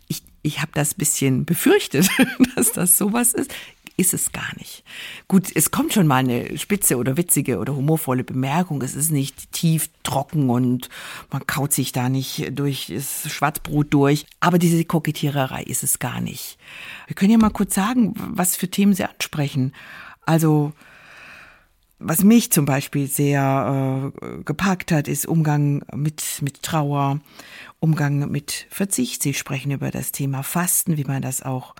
Ich, 0.07 0.23
ich 0.43 0.61
habe 0.61 0.71
das 0.75 0.95
bisschen 0.95 1.45
befürchtet, 1.45 2.09
dass 2.57 2.73
das 2.73 2.97
sowas 2.97 3.35
ist 3.35 3.53
ist 3.99 4.15
es 4.15 4.31
gar 4.31 4.57
nicht. 4.57 4.85
Gut, 5.27 5.51
es 5.55 5.73
kommt 5.73 5.93
schon 5.93 6.07
mal 6.07 6.19
eine 6.19 6.57
spitze 6.57 6.97
oder 6.97 7.17
witzige 7.17 7.59
oder 7.59 7.75
humorvolle 7.75 8.23
Bemerkung. 8.23 8.81
Es 8.81 8.95
ist 8.95 9.11
nicht 9.11 9.51
tief 9.51 9.91
trocken 10.05 10.51
und 10.51 10.89
man 11.31 11.47
kaut 11.47 11.73
sich 11.73 11.91
da 11.91 12.09
nicht 12.09 12.57
durch 12.57 12.93
das 12.95 13.31
Schwarzbrot 13.31 13.93
durch. 13.93 14.25
Aber 14.39 14.59
diese 14.59 14.85
Kokettiererei 14.85 15.65
ist 15.65 15.83
es 15.83 15.99
gar 15.99 16.21
nicht. 16.21 16.59
Wir 17.09 17.17
können 17.17 17.33
ja 17.33 17.39
mal 17.39 17.51
kurz 17.51 17.75
sagen, 17.75 18.15
was 18.17 18.57
für 18.57 18.71
Themen 18.71 18.95
Sie 18.95 19.05
ansprechen. 19.05 19.75
Also, 20.25 20.73
was 21.99 22.23
mich 22.23 22.53
zum 22.53 22.67
Beispiel 22.67 23.09
sehr 23.09 24.13
äh, 24.23 24.43
gepackt 24.45 24.93
hat, 24.93 25.09
ist 25.09 25.27
Umgang 25.27 25.83
mit, 25.93 26.23
mit 26.41 26.63
Trauer, 26.63 27.19
Umgang 27.81 28.31
mit 28.31 28.69
Verzicht. 28.71 29.25
Sie 29.25 29.35
sprechen 29.35 29.73
über 29.73 29.91
das 29.91 30.13
Thema 30.13 30.45
Fasten, 30.45 30.97
wie 30.97 31.05
man 31.05 31.21
das 31.21 31.43
auch 31.43 31.75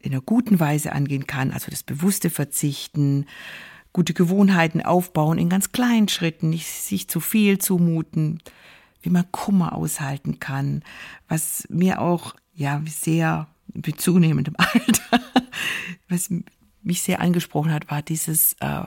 in 0.00 0.12
einer 0.12 0.22
guten 0.22 0.60
Weise 0.60 0.92
angehen 0.92 1.26
kann, 1.26 1.52
also 1.52 1.70
das 1.70 1.82
bewusste 1.82 2.30
Verzichten, 2.30 3.26
gute 3.92 4.14
Gewohnheiten 4.14 4.82
aufbauen 4.82 5.38
in 5.38 5.48
ganz 5.48 5.72
kleinen 5.72 6.08
Schritten, 6.08 6.50
nicht 6.50 6.66
sich 6.66 7.08
zu 7.08 7.20
viel 7.20 7.58
zumuten, 7.58 8.42
wie 9.02 9.10
man 9.10 9.30
Kummer 9.30 9.74
aushalten 9.74 10.38
kann, 10.40 10.82
was 11.28 11.66
mir 11.70 12.00
auch 12.00 12.34
ja 12.54 12.82
sehr 12.86 13.48
mit 13.72 14.00
zunehmendem 14.00 14.54
Alter, 14.58 15.24
was 16.08 16.30
mich 16.82 17.02
sehr 17.02 17.20
angesprochen 17.20 17.72
hat, 17.72 17.90
war 17.90 18.02
dieses 18.02 18.54
äh, 18.60 18.82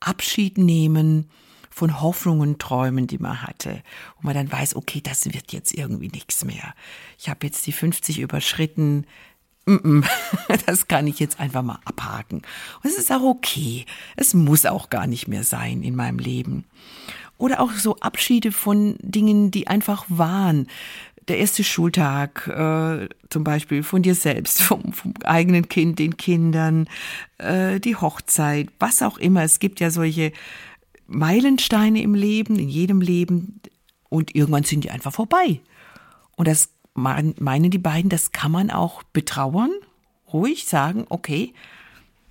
Abschied 0.00 0.58
nehmen 0.58 1.30
von 1.70 2.00
Hoffnungen, 2.02 2.58
Träumen, 2.58 3.06
die 3.06 3.18
man 3.18 3.42
hatte, 3.42 3.82
wo 4.16 4.26
man 4.26 4.34
dann 4.34 4.52
weiß, 4.52 4.76
okay, 4.76 5.00
das 5.00 5.24
wird 5.32 5.52
jetzt 5.52 5.72
irgendwie 5.72 6.08
nichts 6.08 6.44
mehr. 6.44 6.74
Ich 7.18 7.28
habe 7.30 7.46
jetzt 7.46 7.66
die 7.66 7.72
50 7.72 8.20
überschritten, 8.20 9.06
das 10.66 10.88
kann 10.88 11.06
ich 11.06 11.20
jetzt 11.20 11.38
einfach 11.38 11.62
mal 11.62 11.78
abhaken. 11.84 12.38
Und 12.82 12.90
es 12.90 12.98
ist 12.98 13.12
auch 13.12 13.22
okay. 13.22 13.86
Es 14.16 14.34
muss 14.34 14.66
auch 14.66 14.90
gar 14.90 15.06
nicht 15.06 15.28
mehr 15.28 15.44
sein 15.44 15.82
in 15.82 15.94
meinem 15.94 16.18
Leben. 16.18 16.64
Oder 17.38 17.60
auch 17.60 17.72
so 17.72 17.96
Abschiede 17.96 18.52
von 18.52 18.96
Dingen, 19.00 19.50
die 19.50 19.66
einfach 19.68 20.04
waren. 20.08 20.66
Der 21.28 21.38
erste 21.38 21.62
Schultag, 21.62 22.48
äh, 22.48 23.08
zum 23.30 23.44
Beispiel 23.44 23.82
von 23.82 24.02
dir 24.02 24.14
selbst, 24.14 24.62
vom, 24.62 24.92
vom 24.92 25.14
eigenen 25.24 25.68
Kind, 25.68 25.98
den 25.98 26.16
Kindern, 26.16 26.88
äh, 27.38 27.78
die 27.78 27.96
Hochzeit, 27.96 28.68
was 28.78 29.02
auch 29.02 29.18
immer. 29.18 29.42
Es 29.42 29.60
gibt 29.60 29.80
ja 29.80 29.90
solche 29.90 30.32
Meilensteine 31.06 32.02
im 32.02 32.14
Leben, 32.14 32.58
in 32.58 32.68
jedem 32.68 33.00
Leben. 33.00 33.60
Und 34.08 34.34
irgendwann 34.34 34.64
sind 34.64 34.84
die 34.84 34.90
einfach 34.90 35.12
vorbei. 35.12 35.60
Und 36.36 36.48
das 36.48 36.70
meinen 36.94 37.70
die 37.70 37.78
beiden, 37.78 38.10
das 38.10 38.32
kann 38.32 38.52
man 38.52 38.70
auch 38.70 39.02
betrauern, 39.02 39.70
ruhig 40.32 40.66
sagen, 40.66 41.06
okay, 41.08 41.54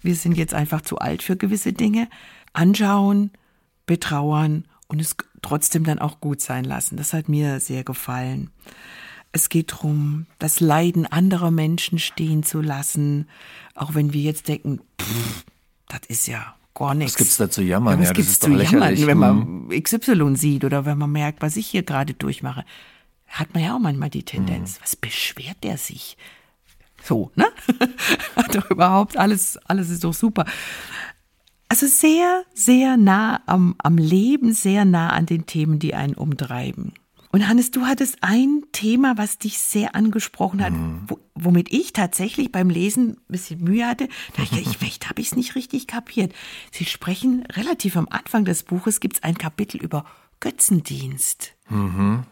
wir 0.02 0.16
sind 0.16 0.38
jetzt 0.38 0.54
einfach 0.54 0.82
zu 0.82 0.98
alt 0.98 1.24
für 1.24 1.36
gewisse 1.36 1.74
Dinge, 1.74 2.08
anschauen, 2.54 3.32
betrauern 3.86 4.66
und 4.88 5.00
es 5.00 5.16
trotzdem 5.42 5.84
dann 5.84 6.00
auch 6.00 6.20
gut 6.20 6.42
sein 6.42 6.66
lassen. 6.66 6.98
Das 6.98 7.14
hat 7.14 7.30
mir 7.30 7.60
sehr 7.60 7.84
gefallen. 7.84 8.50
Es 9.32 9.50
geht 9.50 9.72
darum, 9.72 10.26
das 10.40 10.60
Leiden 10.60 11.06
anderer 11.06 11.52
Menschen 11.52 12.00
stehen 12.00 12.44
zu 12.44 12.62
lassen, 12.62 13.28
auch 13.76 13.96
wenn 13.96 14.14
wir 14.14 14.22
jetzt 14.22 14.48
denken, 14.48 14.82
pff, 15.02 15.46
das 15.88 16.02
ist 16.08 16.28
ja 16.28 16.56
gar 16.74 16.94
nichts. 16.94 17.14
Was 17.14 17.18
gibt's 17.18 17.38
da 17.38 17.50
zu 17.50 17.62
jammern? 17.62 17.96
Ja, 17.96 18.00
was 18.02 18.08
ja, 18.10 18.14
gibt's 18.14 18.40
zu 18.40 18.52
jammern, 18.52 19.08
wenn 19.08 19.18
man 19.18 19.68
mhm. 19.68 19.84
XY 19.84 20.36
sieht 20.36 20.66
oder 20.66 20.86
wenn 20.86 20.98
man 20.98 21.12
merkt, 21.12 21.42
was 21.42 21.56
ich 21.56 21.68
hier 21.68 21.84
gerade 21.84 22.14
durchmache 22.14 22.66
hat 23.32 23.54
man 23.54 23.64
ja 23.64 23.76
auch 23.76 23.80
manchmal 23.80 24.10
die 24.10 24.24
Tendenz. 24.24 24.78
Mhm. 24.78 24.84
Was 24.84 24.96
beschwert 24.96 25.58
der 25.64 25.78
sich? 25.78 26.18
So, 27.04 27.32
ne? 27.36 27.48
hat 28.36 28.56
doch 28.56 28.70
überhaupt 28.70 29.18
alles, 29.18 29.58
alles 29.66 29.90
ist 29.90 30.04
doch 30.04 30.14
super. 30.14 30.46
Also 31.68 31.88
sehr, 31.88 32.44
sehr 32.54 32.98
nah 32.98 33.42
am, 33.46 33.76
am 33.78 33.98
Leben, 33.98 34.54
sehr 34.54 34.86
nah 34.86 35.10
an 35.10 35.26
den 35.26 35.46
Themen, 35.46 35.80
die 35.80 35.96
einen 35.96 36.16
umtreiben. 36.16 36.94
Und 37.32 37.48
Hannes, 37.48 37.72
du 37.72 37.86
hattest 37.86 38.18
ein 38.22 38.64
Thema, 38.74 39.18
was 39.18 39.38
dich 39.38 39.58
sehr 39.58 39.96
angesprochen 39.96 40.62
hat, 40.62 40.74
mhm. 40.74 41.04
wo, 41.08 41.20
womit 41.34 41.72
ich 41.72 41.94
tatsächlich 41.94 42.52
beim 42.52 42.70
Lesen 42.70 43.12
ein 43.12 43.18
bisschen 43.30 43.64
Mühe 43.64 43.88
hatte. 43.88 44.10
Da 44.36 44.44
dachte 44.44 44.60
ich, 44.60 44.78
vielleicht 44.78 45.10
habe 45.10 45.22
ich 45.22 45.28
es 45.28 45.36
nicht 45.38 45.56
richtig 45.56 45.88
kapiert. 45.88 46.34
Sie 46.72 46.86
sprechen 46.86 47.46
relativ 47.54 47.96
am 47.96 48.10
Anfang 48.10 48.44
des 48.44 48.64
Buches, 48.64 49.00
gibt 49.00 49.18
es 49.18 49.24
ein 49.24 49.38
Kapitel 49.38 49.82
über 49.82 50.04
Götzendienst. 50.42 51.54
Mhm. 51.70 52.26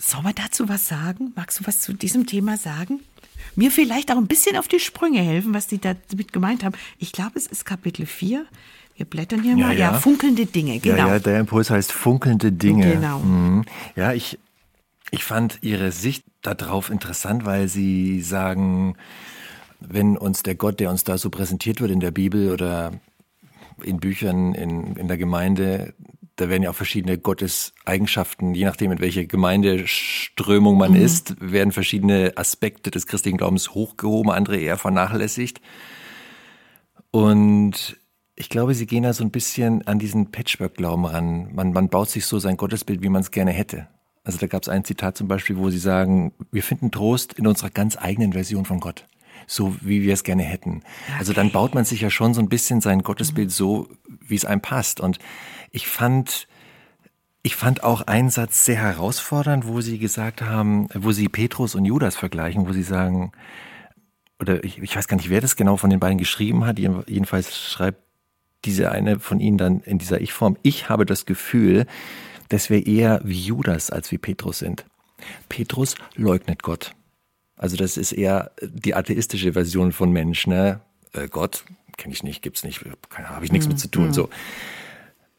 Soll 0.00 0.22
man 0.22 0.34
dazu 0.34 0.68
was 0.68 0.86
sagen? 0.86 1.32
Magst 1.34 1.60
du 1.60 1.66
was 1.66 1.80
zu 1.80 1.92
diesem 1.92 2.26
Thema 2.26 2.56
sagen? 2.56 3.00
Mir 3.56 3.70
vielleicht 3.70 4.12
auch 4.12 4.16
ein 4.16 4.26
bisschen 4.26 4.56
auf 4.56 4.68
die 4.68 4.78
Sprünge 4.78 5.20
helfen, 5.20 5.54
was 5.54 5.66
die 5.66 5.78
damit 5.78 6.32
gemeint 6.32 6.64
haben. 6.64 6.74
Ich 6.98 7.12
glaube, 7.12 7.32
es 7.34 7.46
ist 7.46 7.64
Kapitel 7.64 8.06
4. 8.06 8.46
Wir 8.96 9.06
blättern 9.06 9.42
hier 9.42 9.56
ja, 9.56 9.66
mal. 9.66 9.78
Ja. 9.78 9.92
ja. 9.92 9.98
funkelnde 9.98 10.46
Dinge, 10.46 10.78
genau. 10.78 10.96
Ja, 10.96 11.08
ja, 11.08 11.18
der 11.18 11.40
Impuls 11.40 11.70
heißt 11.70 11.92
funkelnde 11.92 12.52
Dinge. 12.52 12.94
Genau. 12.94 13.20
Mhm. 13.20 13.64
Ja, 13.96 14.12
ich, 14.12 14.38
ich 15.10 15.24
fand 15.24 15.58
Ihre 15.62 15.92
Sicht 15.92 16.24
darauf 16.42 16.90
interessant, 16.90 17.44
weil 17.44 17.68
Sie 17.68 18.20
sagen, 18.20 18.96
wenn 19.80 20.16
uns 20.16 20.42
der 20.42 20.54
Gott, 20.54 20.80
der 20.80 20.90
uns 20.90 21.04
da 21.04 21.18
so 21.18 21.30
präsentiert 21.30 21.80
wird 21.80 21.90
in 21.90 22.00
der 22.00 22.10
Bibel 22.10 22.52
oder 22.52 22.92
in 23.82 23.98
Büchern 24.00 24.54
in, 24.54 24.96
in 24.96 25.08
der 25.08 25.18
Gemeinde, 25.18 25.94
da 26.38 26.48
werden 26.48 26.62
ja 26.62 26.70
auch 26.70 26.74
verschiedene 26.74 27.18
Gotteseigenschaften, 27.18 28.54
je 28.54 28.64
nachdem, 28.64 28.92
in 28.92 29.00
welche 29.00 29.26
Gemeindeströmung 29.26 30.78
man 30.78 30.92
mhm. 30.92 31.02
ist, 31.02 31.34
werden 31.40 31.72
verschiedene 31.72 32.32
Aspekte 32.36 32.90
des 32.90 33.06
christlichen 33.06 33.38
Glaubens 33.38 33.74
hochgehoben, 33.74 34.30
andere 34.30 34.56
eher 34.56 34.78
vernachlässigt. 34.78 35.60
Und 37.10 37.96
ich 38.36 38.48
glaube, 38.48 38.74
sie 38.74 38.86
gehen 38.86 39.02
da 39.02 39.12
so 39.12 39.24
ein 39.24 39.32
bisschen 39.32 39.84
an 39.88 39.98
diesen 39.98 40.30
Patchwork-Glauben 40.30 41.06
ran. 41.06 41.54
Man, 41.54 41.72
man 41.72 41.88
baut 41.88 42.08
sich 42.08 42.24
so 42.24 42.38
sein 42.38 42.56
Gottesbild, 42.56 43.02
wie 43.02 43.08
man 43.08 43.22
es 43.22 43.32
gerne 43.32 43.50
hätte. 43.50 43.88
Also 44.22 44.38
da 44.38 44.46
gab 44.46 44.62
es 44.62 44.68
ein 44.68 44.84
Zitat 44.84 45.16
zum 45.16 45.26
Beispiel, 45.26 45.56
wo 45.56 45.70
sie 45.70 45.78
sagen, 45.78 46.32
wir 46.52 46.62
finden 46.62 46.92
Trost 46.92 47.32
in 47.32 47.48
unserer 47.48 47.70
ganz 47.70 47.96
eigenen 47.96 48.32
Version 48.32 48.64
von 48.64 48.78
Gott 48.78 49.06
so 49.46 49.76
wie 49.80 50.02
wir 50.02 50.14
es 50.14 50.24
gerne 50.24 50.42
hätten. 50.42 50.82
Okay. 50.82 51.16
Also 51.18 51.32
dann 51.32 51.50
baut 51.50 51.74
man 51.74 51.84
sich 51.84 52.00
ja 52.00 52.10
schon 52.10 52.34
so 52.34 52.40
ein 52.40 52.48
bisschen 52.48 52.80
sein 52.80 53.02
Gottesbild 53.02 53.50
so, 53.50 53.88
wie 54.20 54.34
es 54.34 54.44
einem 54.44 54.60
passt. 54.60 55.00
Und 55.00 55.18
ich 55.70 55.88
fand, 55.88 56.48
ich 57.42 57.56
fand 57.56 57.82
auch 57.82 58.02
einen 58.02 58.30
Satz 58.30 58.64
sehr 58.64 58.76
herausfordernd, 58.76 59.66
wo 59.66 59.80
Sie 59.80 59.98
gesagt 59.98 60.42
haben, 60.42 60.88
wo 60.94 61.12
Sie 61.12 61.28
Petrus 61.28 61.74
und 61.74 61.84
Judas 61.84 62.16
vergleichen, 62.16 62.68
wo 62.68 62.72
Sie 62.72 62.82
sagen, 62.82 63.32
oder 64.40 64.62
ich, 64.64 64.78
ich 64.78 64.96
weiß 64.96 65.08
gar 65.08 65.16
nicht, 65.16 65.30
wer 65.30 65.40
das 65.40 65.56
genau 65.56 65.76
von 65.76 65.90
den 65.90 66.00
beiden 66.00 66.18
geschrieben 66.18 66.64
hat, 66.64 66.78
jedenfalls 66.78 67.58
schreibt 67.58 68.02
diese 68.64 68.90
eine 68.92 69.20
von 69.20 69.40
Ihnen 69.40 69.58
dann 69.58 69.80
in 69.80 69.98
dieser 69.98 70.20
Ich-Form, 70.20 70.56
ich 70.62 70.88
habe 70.88 71.06
das 71.06 71.26
Gefühl, 71.26 71.86
dass 72.48 72.70
wir 72.70 72.86
eher 72.86 73.20
wie 73.24 73.40
Judas 73.40 73.90
als 73.90 74.10
wie 74.10 74.18
Petrus 74.18 74.58
sind. 74.58 74.84
Petrus 75.48 75.96
leugnet 76.14 76.62
Gott. 76.62 76.94
Also 77.58 77.76
das 77.76 77.96
ist 77.96 78.12
eher 78.12 78.52
die 78.62 78.94
atheistische 78.94 79.52
Version 79.52 79.92
von 79.92 80.12
Mensch, 80.12 80.46
ne? 80.46 80.80
Äh, 81.12 81.28
Gott 81.28 81.64
kenne 81.96 82.14
ich 82.14 82.22
nicht, 82.22 82.40
gibt's 82.40 82.64
nicht, 82.64 82.82
habe 83.12 83.44
ich 83.44 83.52
nichts 83.52 83.66
mhm. 83.66 83.72
mit 83.72 83.80
zu 83.80 83.90
tun. 83.90 84.06
Mhm. 84.06 84.12
So. 84.14 84.30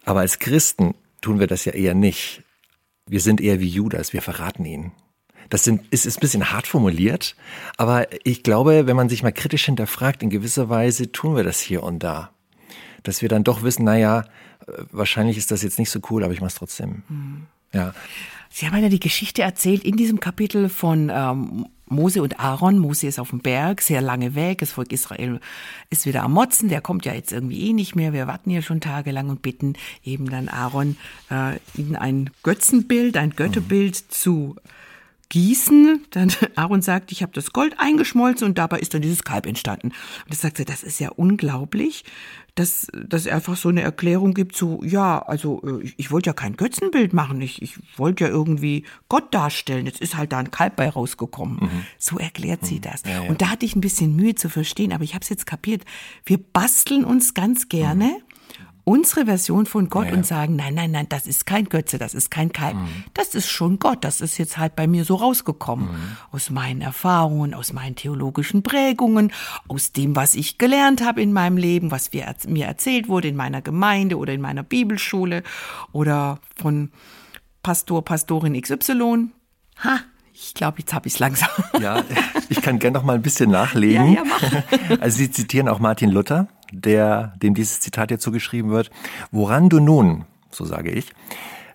Aber 0.06 0.20
als 0.20 0.40
Christen 0.40 0.94
tun 1.22 1.40
wir 1.40 1.48
das 1.48 1.66
ja 1.66 1.72
eher 1.72 1.96
nicht. 1.96 2.44
Wir 3.08 3.22
sind 3.22 3.42
eher 3.42 3.60
wie 3.60 3.68
Judas, 3.68 4.14
wir 4.14 4.22
verraten 4.22 4.66
ihn. 4.66 4.92
Das 5.50 5.64
sind, 5.64 5.82
ist, 5.92 6.06
ist 6.06 6.18
ein 6.18 6.20
bisschen 6.20 6.52
hart 6.52 6.68
formuliert, 6.68 7.36
aber 7.78 8.08
ich 8.24 8.44
glaube, 8.44 8.86
wenn 8.86 8.96
man 8.96 9.10
sich 9.10 9.24
mal 9.24 9.32
kritisch 9.32 9.66
hinterfragt, 9.66 10.22
in 10.22 10.30
gewisser 10.30 10.70
Weise 10.70 11.12
tun 11.12 11.36
wir 11.36 11.44
das 11.44 11.60
hier 11.60 11.82
und 11.82 12.04
da. 12.04 12.30
Dass 13.02 13.24
wir 13.24 13.30
dann 13.30 13.44
doch 13.44 13.64
wissen, 13.64 13.84
naja, 13.84 14.26
wahrscheinlich 14.92 15.38
ist 15.38 15.50
das 15.50 15.64
jetzt 15.64 15.80
nicht 15.80 15.90
so 15.90 16.02
cool, 16.12 16.24
aber 16.24 16.34
ich 16.34 16.42
mache 16.42 16.50
es 16.50 16.56
trotzdem. 16.56 17.04
Mhm. 17.10 17.48
Ja. 17.74 17.94
Sie 18.50 18.68
haben 18.68 18.82
ja 18.82 18.90
die 18.90 19.00
Geschichte 19.00 19.42
erzählt 19.42 19.84
in 19.84 19.96
diesem 19.96 20.20
Kapitel 20.20 20.70
von 20.70 21.12
ähm, 21.14 21.68
Mose 21.90 22.22
und 22.22 22.40
Aaron. 22.40 22.80
Mose 22.80 23.08
ist 23.08 23.20
auf 23.20 23.30
dem 23.30 23.40
Berg, 23.40 23.82
sehr 23.82 24.02
lange 24.02 24.36
weg. 24.36 24.60
Das 24.60 24.72
Volk 24.72 24.92
Israel 24.92 25.40
ist 25.90 26.06
wieder 26.06 26.24
am 26.24 26.34
Motzen. 26.34 26.70
Der 26.70 26.82
kommt 26.82 27.06
ja 27.06 27.14
jetzt 27.14 27.32
irgendwie 27.32 27.70
eh 27.70 27.74
nicht 27.74 27.96
mehr. 27.96 28.14
Wir 28.14 28.28
warten 28.28 28.50
hier 28.50 28.62
schon 28.62 28.82
tagelang 28.82 29.30
und 29.30 29.42
bitten 29.42 29.74
eben 30.04 30.30
dann 30.30 30.50
Aaron, 30.50 30.98
äh, 31.30 31.58
ihnen 31.76 31.96
ein 31.96 32.30
Götzenbild, 32.44 33.18
ein 33.18 33.32
Götterbild 33.32 33.96
mhm. 33.96 34.12
zu 34.12 34.56
gießen. 35.30 36.06
Dann 36.10 36.32
Aaron 36.56 36.82
sagt, 36.82 37.12
ich 37.12 37.22
habe 37.22 37.32
das 37.34 37.54
Gold 37.54 37.76
eingeschmolzen 37.78 38.48
und 38.48 38.58
dabei 38.58 38.80
ist 38.80 38.94
dann 38.94 39.02
dieses 39.02 39.24
Kalb 39.24 39.46
entstanden. 39.46 39.88
Und 39.90 40.32
das 40.32 40.42
sagt 40.42 40.60
er, 40.60 40.66
das 40.66 40.84
ist 40.84 41.00
ja 41.00 41.10
unglaublich, 41.10 42.04
dass, 42.60 43.26
er 43.26 43.36
einfach 43.36 43.56
so 43.56 43.70
eine 43.70 43.82
Erklärung 43.82 44.34
gibt, 44.34 44.56
so, 44.56 44.84
ja, 44.84 45.20
also 45.20 45.62
äh, 45.64 45.84
ich, 45.84 45.94
ich 45.98 46.12
wollte 46.12 46.30
ja 46.30 46.34
kein 46.34 46.58
Götzenbild 46.58 47.14
machen, 47.14 47.42
ich, 47.42 47.62
ich 47.62 47.78
wollte 47.98 48.26
ja 48.26 48.30
irgendwie 48.30 48.84
Gott 49.08 49.34
darstellen, 49.34 49.86
jetzt 49.86 50.02
ist 50.02 50.18
halt 50.18 50.32
da 50.32 50.40
ein 50.40 50.52
Kalb 50.52 50.76
bei 50.76 50.90
rausgekommen. 50.90 51.58
Mhm. 51.62 51.86
So 51.98 52.18
erklärt 52.18 52.66
sie 52.66 52.76
mhm. 52.76 52.82
das. 52.82 53.04
Ja, 53.06 53.24
ja. 53.24 53.30
Und 53.30 53.42
da 53.42 53.50
hatte 53.50 53.66
ich 53.66 53.76
ein 53.76 53.82
bisschen 53.82 54.16
Mühe 54.16 54.36
zu 54.36 54.50
verstehen, 54.50 54.92
aber 54.92 55.04
ich 55.04 55.14
habe 55.14 55.24
es 55.24 55.30
jetzt 55.30 55.46
kapiert. 55.46 55.84
Wir 56.26 56.38
basteln 56.38 57.06
uns 57.06 57.34
ganz 57.34 57.70
gerne. 57.70 58.06
Mhm 58.06 58.29
unsere 58.90 59.26
Version 59.26 59.68
von 59.68 59.88
Gott 59.88 60.08
ja, 60.08 60.14
und 60.14 60.26
sagen, 60.26 60.56
nein, 60.56 60.74
nein, 60.74 60.90
nein, 60.90 61.06
das 61.08 61.28
ist 61.28 61.46
kein 61.46 61.66
Götze, 61.66 62.00
das 62.00 62.16
ist 62.16 62.32
kein 62.32 62.52
Kalb. 62.52 62.74
Mhm. 62.74 62.88
Das 63.14 63.36
ist 63.36 63.48
schon 63.48 63.78
Gott. 63.78 64.04
Das 64.04 64.20
ist 64.20 64.40
jetzt 64.40 64.58
halt 64.58 64.76
bei 64.76 64.88
mir 64.88 65.06
so 65.06 65.14
rausgekommen. 65.14 65.92
Mhm. 65.92 66.18
Aus 66.32 66.50
meinen 66.50 66.82
Erfahrungen, 66.82 67.54
aus 67.54 67.72
meinen 67.72 67.96
theologischen 67.96 68.64
Prägungen, 68.64 69.32
aus 69.68 69.92
dem, 69.92 70.16
was 70.16 70.34
ich 70.34 70.58
gelernt 70.58 71.06
habe 71.06 71.22
in 71.22 71.34
meinem 71.34 71.58
Leben, 71.58 71.92
was 71.92 72.10
mir 72.48 72.66
erzählt 72.66 73.08
wurde 73.08 73.28
in 73.28 73.36
meiner 73.36 73.62
Gemeinde 73.62 74.18
oder 74.18 74.34
in 74.34 74.42
meiner 74.42 74.64
Bibelschule 74.64 75.44
oder 75.92 76.40
von 76.56 76.92
Pastor, 77.62 78.04
Pastorin 78.04 78.60
XY. 78.60 79.28
Ha, 79.84 80.00
ich 80.34 80.56
glaube, 80.56 80.80
jetzt 80.80 80.96
habe 80.96 81.08
ich 81.08 81.14
es 81.14 81.20
langsam. 81.20 81.50
Ja, 81.80 82.04
ich 82.50 82.62
kann 82.64 82.80
gerne 82.80 82.98
noch 82.98 83.04
mal 83.04 83.14
ein 83.14 83.22
bisschen 83.22 83.52
nachlegen. 83.52 84.14
Ja, 84.14 84.24
ja, 84.24 84.24
mach. 84.26 85.00
Also 85.00 85.18
Sie 85.18 85.30
zitieren 85.30 85.68
auch 85.68 85.80
Martin 85.80 86.10
Luther 86.10 86.48
der, 86.72 87.34
dem 87.42 87.54
dieses 87.54 87.80
Zitat 87.80 88.10
hier 88.10 88.20
zugeschrieben 88.20 88.72
wird, 88.72 88.90
woran 89.32 89.70
du 89.70 89.80
nun, 89.80 90.26
so 90.52 90.66
sage 90.66 90.92
ich, 90.92 91.14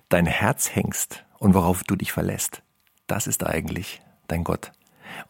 dein 0.09 0.25
Herz 0.25 0.75
hängst 0.75 1.23
und 1.39 1.53
worauf 1.53 1.83
du 1.83 1.95
dich 1.95 2.11
verlässt, 2.11 2.61
das 3.07 3.27
ist 3.27 3.45
eigentlich 3.45 4.01
dein 4.27 4.43
Gott. 4.43 4.71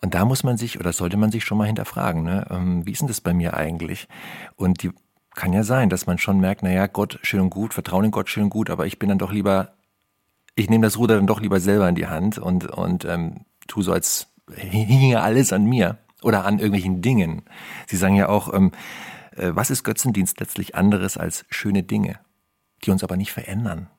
Und 0.02 0.14
da 0.14 0.26
muss 0.26 0.44
man 0.44 0.58
sich 0.58 0.80
oder 0.80 0.94
sollte 0.94 1.18
man 1.18 1.32
sich 1.32 1.44
schon 1.44 1.58
mal 1.58 1.68
hinterfragen, 1.68 2.24
ne? 2.24 2.48
Ähm, 2.50 2.86
wie 2.86 2.92
ist 2.92 3.02
denn 3.02 3.08
das 3.08 3.22
bei 3.22 3.34
mir 3.34 3.56
eigentlich? 3.56 4.08
Und 4.56 4.84
die 4.84 4.92
kann 5.36 5.54
ja 5.54 5.64
sein, 5.64 5.90
dass 5.90 6.08
man 6.08 6.18
schon 6.18 6.40
merkt, 6.40 6.64
naja, 6.64 6.88
Gott 6.88 7.20
schön 7.22 7.42
und 7.42 7.50
gut, 7.50 7.74
Vertrauen 7.74 8.06
in 8.06 8.12
Gott 8.12 8.30
schön 8.30 8.44
und 8.44 8.50
gut, 8.50 8.70
aber 8.70 8.88
ich 8.88 9.00
bin 9.00 9.10
dann 9.10 9.18
doch 9.20 9.32
lieber, 9.32 9.74
ich 10.56 10.70
nehme 10.70 10.86
das 10.86 10.98
Ruder 10.98 11.16
dann 11.16 11.28
doch 11.28 11.42
lieber 11.42 11.60
selber 11.60 11.88
in 11.90 11.96
die 11.96 12.08
Hand 12.08 12.38
und, 12.38 12.66
und 12.66 13.06
ähm, 13.06 13.42
tu 13.68 13.82
so, 13.82 13.92
als 13.92 14.28
hinge 14.56 15.22
alles 15.22 15.52
an 15.54 15.66
mir 15.66 15.98
oder 16.22 16.46
an 16.46 16.60
irgendwelchen 16.60 17.02
Dingen. 17.02 17.44
Sie 17.88 17.98
sagen 17.98 18.16
ja 18.16 18.30
auch, 18.30 18.54
ähm, 18.54 18.72
äh, 18.72 19.15
was 19.36 19.70
ist 19.70 19.84
Götzendienst 19.84 20.39
letztlich 20.39 20.75
anderes 20.75 21.18
als 21.18 21.46
schöne 21.50 21.84
Dinge, 21.84 22.20
die 22.84 22.92
uns 22.92 23.04
aber 23.04 23.18
nicht 23.18 23.32
verändern? 23.32 23.89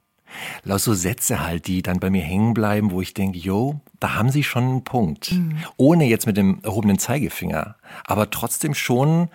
Laut 0.64 0.80
so 0.80 0.94
Sätze 0.94 1.44
halt, 1.44 1.66
die 1.66 1.82
dann 1.82 2.00
bei 2.00 2.10
mir 2.10 2.22
hängen 2.22 2.54
bleiben, 2.54 2.90
wo 2.90 3.00
ich 3.00 3.14
denke, 3.14 3.38
yo, 3.38 3.80
da 4.00 4.14
haben 4.14 4.30
sie 4.30 4.42
schon 4.42 4.64
einen 4.64 4.84
Punkt. 4.84 5.32
Mhm. 5.32 5.58
Ohne 5.76 6.06
jetzt 6.06 6.26
mit 6.26 6.36
dem 6.36 6.60
erhobenen 6.62 6.98
Zeigefinger, 6.98 7.76
aber 8.04 8.30
trotzdem 8.30 8.74
schon 8.74 9.28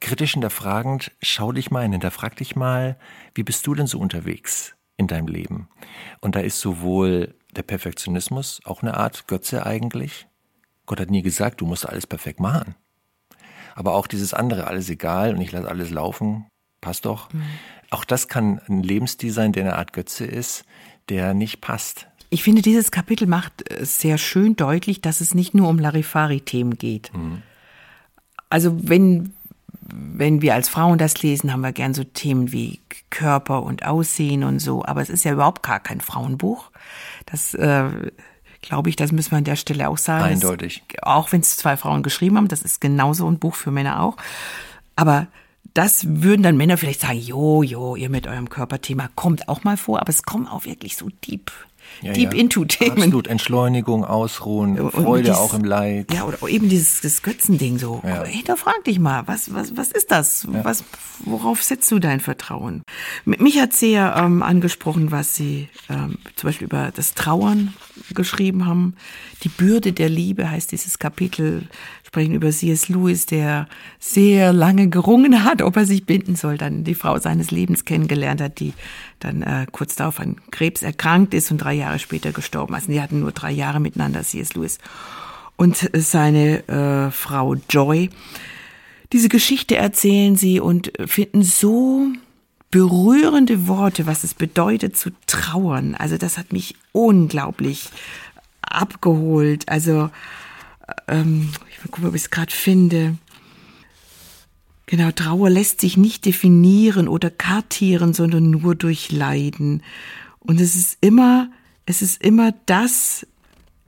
kritisch 0.00 0.32
hinterfragend, 0.32 1.12
schau 1.22 1.52
dich 1.52 1.70
mal 1.70 1.82
hin, 1.82 1.92
hinterfrag 1.92 2.36
dich 2.36 2.56
mal, 2.56 2.96
wie 3.34 3.42
bist 3.42 3.66
du 3.66 3.74
denn 3.74 3.86
so 3.86 3.98
unterwegs 3.98 4.74
in 4.96 5.06
deinem 5.06 5.26
Leben? 5.26 5.68
Und 6.20 6.36
da 6.36 6.40
ist 6.40 6.60
sowohl 6.60 7.34
der 7.56 7.62
Perfektionismus 7.62 8.60
auch 8.64 8.82
eine 8.82 8.96
Art 8.96 9.26
Götze 9.26 9.66
eigentlich. 9.66 10.26
Gott 10.86 11.00
hat 11.00 11.10
nie 11.10 11.22
gesagt, 11.22 11.60
du 11.60 11.66
musst 11.66 11.88
alles 11.88 12.06
perfekt 12.06 12.40
machen. 12.40 12.74
Aber 13.78 13.94
auch 13.94 14.08
dieses 14.08 14.34
andere, 14.34 14.66
alles 14.66 14.90
egal 14.90 15.36
und 15.36 15.40
ich 15.40 15.52
lasse 15.52 15.68
alles 15.68 15.90
laufen, 15.90 16.48
passt 16.80 17.04
doch. 17.04 17.32
Mhm. 17.32 17.44
Auch 17.90 18.04
das 18.04 18.26
kann 18.26 18.60
ein 18.68 18.82
Lebensstil 18.82 19.30
sein, 19.30 19.52
der 19.52 19.62
eine 19.62 19.76
Art 19.76 19.92
Götze 19.92 20.24
ist, 20.24 20.64
der 21.08 21.32
nicht 21.32 21.60
passt. 21.60 22.08
Ich 22.28 22.42
finde, 22.42 22.60
dieses 22.60 22.90
Kapitel 22.90 23.28
macht 23.28 23.70
äh, 23.70 23.84
sehr 23.84 24.18
schön 24.18 24.56
deutlich, 24.56 25.00
dass 25.00 25.20
es 25.20 25.32
nicht 25.32 25.54
nur 25.54 25.68
um 25.68 25.78
Larifari-Themen 25.78 26.76
geht. 26.76 27.14
Mhm. 27.14 27.42
Also 28.50 28.76
wenn, 28.88 29.32
wenn 29.80 30.42
wir 30.42 30.54
als 30.54 30.68
Frauen 30.68 30.98
das 30.98 31.22
lesen, 31.22 31.52
haben 31.52 31.60
wir 31.60 31.70
gern 31.70 31.94
so 31.94 32.02
Themen 32.02 32.50
wie 32.50 32.80
Körper 33.10 33.62
und 33.62 33.86
Aussehen 33.86 34.42
und 34.42 34.58
so. 34.58 34.84
Aber 34.84 35.02
es 35.02 35.08
ist 35.08 35.24
ja 35.24 35.32
überhaupt 35.32 35.62
gar 35.62 35.78
kein 35.78 36.00
Frauenbuch. 36.00 36.72
Das 37.26 37.54
äh, 37.54 38.10
glaube 38.62 38.90
ich, 38.90 38.96
das 38.96 39.12
müssen 39.12 39.32
wir 39.32 39.38
an 39.38 39.44
der 39.44 39.56
Stelle 39.56 39.88
auch 39.88 39.98
sagen. 39.98 40.24
Eindeutig. 40.24 40.82
Das, 40.88 41.02
auch 41.04 41.32
wenn 41.32 41.40
es 41.40 41.56
zwei 41.56 41.76
Frauen 41.76 42.02
geschrieben 42.02 42.36
haben, 42.36 42.48
das 42.48 42.62
ist 42.62 42.80
genauso 42.80 43.28
ein 43.30 43.38
Buch 43.38 43.54
für 43.54 43.70
Männer 43.70 44.02
auch. 44.02 44.16
Aber 44.96 45.28
das 45.74 46.06
würden 46.08 46.42
dann 46.42 46.56
Männer 46.56 46.76
vielleicht 46.76 47.00
sagen, 47.00 47.18
jo, 47.18 47.62
jo, 47.62 47.94
ihr 47.94 48.10
mit 48.10 48.26
eurem 48.26 48.48
Körperthema 48.48 49.08
kommt 49.14 49.48
auch 49.48 49.64
mal 49.64 49.76
vor, 49.76 50.00
aber 50.00 50.10
es 50.10 50.22
kommt 50.22 50.50
auch 50.50 50.64
wirklich 50.64 50.96
so 50.96 51.08
deep 51.26 51.52
ja, 52.02 52.12
deep 52.12 52.32
ja. 52.32 52.40
into 52.40 52.64
Themen. 52.64 52.98
Absolut, 52.98 53.26
Entschleunigung, 53.26 54.04
Ausruhen, 54.04 54.78
und 54.78 54.92
Freude 54.92 55.24
dieses, 55.24 55.38
auch 55.38 55.54
im 55.54 55.64
Leid. 55.64 56.12
Ja, 56.12 56.24
oder 56.24 56.38
eben 56.48 56.68
dieses 56.68 57.00
das 57.00 57.22
Götzending 57.22 57.78
so. 57.78 58.00
Ja. 58.04 58.24
Hinterfrag 58.24 58.84
dich 58.84 58.98
mal, 58.98 59.26
was, 59.26 59.52
was, 59.54 59.76
was 59.76 59.92
ist 59.92 60.10
das? 60.10 60.46
Ja. 60.52 60.64
Was, 60.64 60.84
worauf 61.20 61.62
setzt 61.62 61.90
du 61.90 61.98
dein 61.98 62.20
Vertrauen? 62.20 62.82
Mich 63.24 63.60
hat 63.60 63.72
sehr 63.72 64.14
ähm, 64.16 64.42
angesprochen, 64.42 65.10
was 65.10 65.34
sie 65.34 65.68
ähm, 65.88 66.18
zum 66.36 66.48
Beispiel 66.48 66.66
über 66.66 66.90
das 66.94 67.14
Trauern 67.14 67.74
geschrieben 68.14 68.66
haben. 68.66 68.94
Die 69.42 69.48
Bürde 69.48 69.92
der 69.92 70.08
Liebe 70.08 70.50
heißt 70.50 70.72
dieses 70.72 70.98
Kapitel 70.98 71.68
sprechen 72.08 72.34
über 72.34 72.50
C.S. 72.50 72.88
Lewis, 72.88 73.26
der 73.26 73.68
sehr 73.98 74.54
lange 74.54 74.88
gerungen 74.88 75.44
hat, 75.44 75.60
ob 75.60 75.76
er 75.76 75.84
sich 75.84 76.06
binden 76.06 76.36
soll, 76.36 76.56
dann 76.56 76.82
die 76.82 76.94
Frau 76.94 77.18
seines 77.18 77.50
Lebens 77.50 77.84
kennengelernt 77.84 78.40
hat, 78.40 78.60
die 78.60 78.72
dann 79.18 79.42
äh, 79.42 79.66
kurz 79.70 79.94
darauf 79.94 80.18
an 80.18 80.36
Krebs 80.50 80.82
erkrankt 80.82 81.34
ist 81.34 81.50
und 81.50 81.58
drei 81.58 81.74
Jahre 81.74 81.98
später 81.98 82.32
gestorben 82.32 82.72
ist. 82.72 82.84
Also 82.84 82.92
die 82.92 83.02
hatten 83.02 83.20
nur 83.20 83.32
drei 83.32 83.52
Jahre 83.52 83.78
miteinander, 83.78 84.22
C.S. 84.22 84.54
Lewis. 84.54 84.78
Und 85.56 85.90
seine 85.92 86.66
äh, 86.68 87.10
Frau 87.10 87.56
Joy. 87.68 88.08
Diese 89.12 89.28
Geschichte 89.28 89.76
erzählen 89.76 90.34
sie 90.34 90.60
und 90.60 90.92
finden 91.06 91.42
so 91.42 92.06
berührende 92.70 93.66
Worte, 93.66 94.06
was 94.06 94.24
es 94.24 94.32
bedeutet 94.32 94.96
zu 94.96 95.10
trauern. 95.26 95.94
Also 95.94 96.16
das 96.16 96.38
hat 96.38 96.52
mich 96.54 96.74
unglaublich 96.92 97.90
abgeholt. 98.62 99.68
Also 99.68 100.10
ähm, 101.06 101.50
ich 101.70 101.78
mal 101.78 101.90
gucken, 101.90 102.08
ob 102.08 102.14
ich 102.14 102.22
es 102.22 102.30
gerade 102.30 102.52
finde. 102.52 103.16
Genau, 104.86 105.10
Trauer 105.10 105.50
lässt 105.50 105.80
sich 105.80 105.96
nicht 105.96 106.24
definieren 106.24 107.08
oder 107.08 107.30
kartieren, 107.30 108.14
sondern 108.14 108.50
nur 108.50 108.74
durch 108.74 109.12
Leiden. 109.12 109.82
Und 110.40 110.60
es 110.60 110.74
ist 110.74 110.96
immer, 111.00 111.50
es 111.84 112.00
ist 112.00 112.22
immer 112.22 112.54
das, 112.66 113.26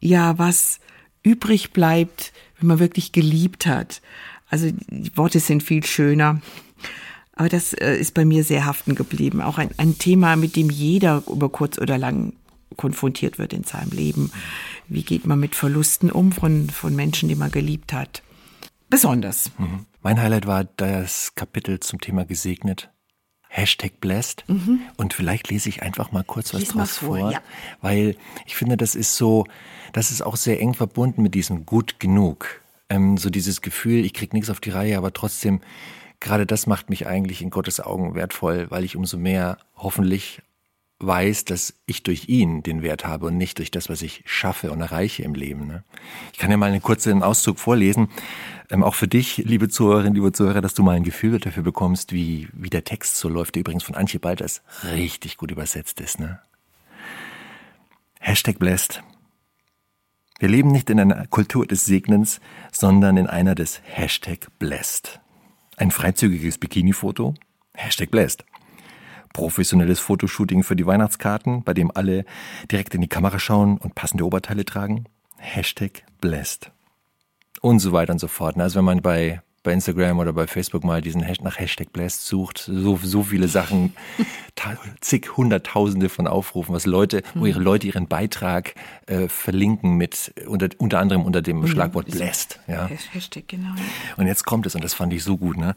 ja, 0.00 0.38
was 0.38 0.80
übrig 1.22 1.72
bleibt, 1.72 2.32
wenn 2.58 2.68
man 2.68 2.78
wirklich 2.78 3.12
geliebt 3.12 3.66
hat. 3.66 4.02
Also 4.50 4.70
die 4.88 5.16
Worte 5.16 5.40
sind 5.40 5.62
viel 5.62 5.84
schöner. 5.84 6.42
Aber 7.32 7.48
das 7.48 7.72
äh, 7.72 7.96
ist 7.96 8.12
bei 8.12 8.26
mir 8.26 8.44
sehr 8.44 8.66
haften 8.66 8.94
geblieben. 8.94 9.40
Auch 9.40 9.56
ein, 9.56 9.70
ein 9.78 9.96
Thema, 9.96 10.36
mit 10.36 10.56
dem 10.56 10.68
jeder 10.68 11.22
über 11.26 11.48
kurz 11.48 11.78
oder 11.78 11.96
lang 11.96 12.34
konfrontiert 12.76 13.38
wird 13.38 13.52
in 13.52 13.64
seinem 13.64 13.90
Leben. 13.90 14.32
Wie 14.88 15.02
geht 15.02 15.26
man 15.26 15.40
mit 15.40 15.54
Verlusten 15.54 16.10
um 16.10 16.32
von, 16.32 16.70
von 16.70 16.94
Menschen, 16.94 17.28
die 17.28 17.34
man 17.34 17.50
geliebt 17.50 17.92
hat? 17.92 18.22
Besonders. 18.88 19.50
Mhm. 19.58 19.86
Mein 20.02 20.20
Highlight 20.20 20.46
war 20.46 20.64
das 20.64 21.34
Kapitel 21.34 21.80
zum 21.80 22.00
Thema 22.00 22.24
gesegnet. 22.24 22.90
Hashtag 23.48 24.00
blessed. 24.00 24.44
Mhm. 24.48 24.80
Und 24.96 25.12
vielleicht 25.12 25.50
lese 25.50 25.68
ich 25.68 25.82
einfach 25.82 26.12
mal 26.12 26.24
kurz 26.24 26.54
was 26.54 26.60
Lies 26.60 26.68
draus 26.70 26.98
vor, 26.98 27.18
vor 27.18 27.32
ja. 27.32 27.40
weil 27.80 28.16
ich 28.46 28.54
finde, 28.54 28.76
das 28.76 28.94
ist 28.94 29.16
so, 29.16 29.44
das 29.92 30.10
ist 30.10 30.22
auch 30.22 30.36
sehr 30.36 30.60
eng 30.60 30.74
verbunden 30.74 31.22
mit 31.22 31.34
diesem 31.34 31.66
gut 31.66 31.98
genug. 31.98 32.62
Ähm, 32.88 33.16
so 33.16 33.28
dieses 33.28 33.60
Gefühl, 33.60 34.04
ich 34.04 34.14
krieg 34.14 34.32
nichts 34.32 34.50
auf 34.50 34.60
die 34.60 34.70
Reihe, 34.70 34.96
aber 34.96 35.12
trotzdem, 35.12 35.60
gerade 36.20 36.46
das 36.46 36.66
macht 36.66 36.90
mich 36.90 37.06
eigentlich 37.06 37.42
in 37.42 37.50
Gottes 37.50 37.80
Augen 37.80 38.14
wertvoll, 38.14 38.70
weil 38.70 38.84
ich 38.84 38.96
umso 38.96 39.18
mehr 39.18 39.58
hoffentlich 39.76 40.42
weiß, 41.00 41.46
dass 41.46 41.74
ich 41.86 42.02
durch 42.02 42.28
ihn 42.28 42.62
den 42.62 42.82
Wert 42.82 43.06
habe 43.06 43.26
und 43.26 43.36
nicht 43.36 43.58
durch 43.58 43.70
das, 43.70 43.88
was 43.88 44.02
ich 44.02 44.22
schaffe 44.26 44.70
und 44.70 44.80
erreiche 44.80 45.22
im 45.22 45.34
Leben. 45.34 45.66
Ne? 45.66 45.82
Ich 46.32 46.38
kann 46.38 46.50
ja 46.50 46.56
mal 46.56 46.70
einen 46.70 46.82
kurzen 46.82 47.22
Auszug 47.22 47.58
vorlesen, 47.58 48.08
ähm, 48.70 48.84
auch 48.84 48.94
für 48.94 49.08
dich, 49.08 49.38
liebe 49.38 49.68
Zuhörerinnen, 49.68 50.14
liebe 50.14 50.32
Zuhörer, 50.32 50.60
dass 50.60 50.74
du 50.74 50.82
mal 50.82 50.96
ein 50.96 51.02
Gefühl 51.02 51.38
dafür 51.38 51.62
bekommst, 51.62 52.12
wie, 52.12 52.48
wie 52.52 52.70
der 52.70 52.84
Text 52.84 53.16
so 53.16 53.28
läuft, 53.28 53.54
der 53.54 53.60
übrigens 53.60 53.82
von 53.82 53.94
Antje 53.94 54.20
Balters 54.20 54.62
richtig 54.84 55.38
gut 55.38 55.50
übersetzt 55.50 56.00
ist. 56.00 56.20
Ne? 56.20 56.40
Hashtag 58.20 58.58
blessed. 58.58 59.02
Wir 60.38 60.48
leben 60.48 60.70
nicht 60.70 60.88
in 60.90 61.00
einer 61.00 61.26
Kultur 61.26 61.66
des 61.66 61.84
Segnens, 61.84 62.40
sondern 62.72 63.16
in 63.16 63.26
einer 63.26 63.54
des 63.54 63.80
Hashtag 63.84 64.48
blessed. 64.58 65.20
Ein 65.76 65.90
freizügiges 65.90 66.58
Bikini-Foto? 66.58 67.34
Hashtag 67.74 68.10
blessed 68.10 68.44
professionelles 69.32 70.00
Fotoshooting 70.00 70.62
für 70.62 70.76
die 70.76 70.86
Weihnachtskarten, 70.86 71.62
bei 71.62 71.74
dem 71.74 71.90
alle 71.94 72.24
direkt 72.70 72.94
in 72.94 73.00
die 73.00 73.08
Kamera 73.08 73.38
schauen 73.38 73.78
und 73.78 73.94
passende 73.94 74.24
Oberteile 74.26 74.64
tragen. 74.64 75.04
Hashtag 75.38 76.04
blessed. 76.20 76.70
Und 77.60 77.78
so 77.80 77.92
weiter 77.92 78.12
und 78.12 78.18
so 78.18 78.28
fort. 78.28 78.58
Also 78.58 78.78
wenn 78.78 78.84
man 78.84 79.02
bei 79.02 79.42
bei 79.62 79.72
Instagram 79.72 80.18
oder 80.18 80.32
bei 80.32 80.46
Facebook 80.46 80.84
mal 80.84 81.02
diesen 81.02 81.22
Hashtag, 81.22 81.44
nach 81.44 81.58
Hashtag 81.58 81.92
Blast 81.92 82.26
sucht, 82.26 82.58
so, 82.58 82.98
so 83.02 83.22
viele 83.22 83.48
Sachen, 83.48 83.92
zig 85.00 85.36
Hunderttausende 85.36 86.08
von 86.08 86.26
Aufrufen, 86.26 86.74
was 86.74 86.86
Leute, 86.86 87.22
wo 87.34 87.46
ihre 87.46 87.60
Leute 87.60 87.86
ihren 87.86 88.08
Beitrag 88.08 88.74
äh, 89.06 89.28
verlinken 89.28 89.96
mit, 89.96 90.32
unter, 90.46 90.68
unter 90.78 90.98
anderem 90.98 91.24
unter 91.24 91.42
dem 91.42 91.60
mhm. 91.60 91.66
Schlagwort 91.66 92.06
Blast. 92.06 92.60
Ja. 92.68 92.88
Hashtag, 93.12 93.48
genau. 93.48 93.74
Und 94.16 94.26
jetzt 94.26 94.44
kommt 94.44 94.66
es, 94.66 94.74
und 94.74 94.82
das 94.82 94.94
fand 94.94 95.12
ich 95.12 95.22
so 95.22 95.36
gut, 95.36 95.58
ne? 95.58 95.74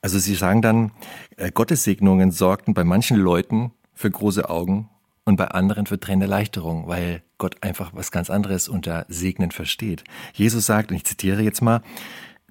Also 0.00 0.18
sie 0.18 0.34
sagen 0.34 0.62
dann, 0.62 0.92
äh, 1.36 1.50
Gottessegnungen 1.50 2.30
sorgten 2.30 2.74
bei 2.74 2.84
manchen 2.84 3.16
Leuten 3.16 3.72
für 3.94 4.10
große 4.10 4.48
Augen 4.48 4.88
und 5.24 5.36
bei 5.36 5.48
anderen 5.48 5.86
für 5.86 5.98
Tränenerleichterung, 5.98 6.86
weil 6.86 7.22
Gott 7.36 7.62
einfach 7.62 7.90
was 7.94 8.10
ganz 8.10 8.30
anderes 8.30 8.68
unter 8.68 9.06
Segnen 9.08 9.50
versteht. 9.50 10.04
Jesus 10.32 10.66
sagt, 10.66 10.90
und 10.90 10.96
ich 10.96 11.04
zitiere 11.04 11.42
jetzt 11.42 11.62
mal, 11.62 11.82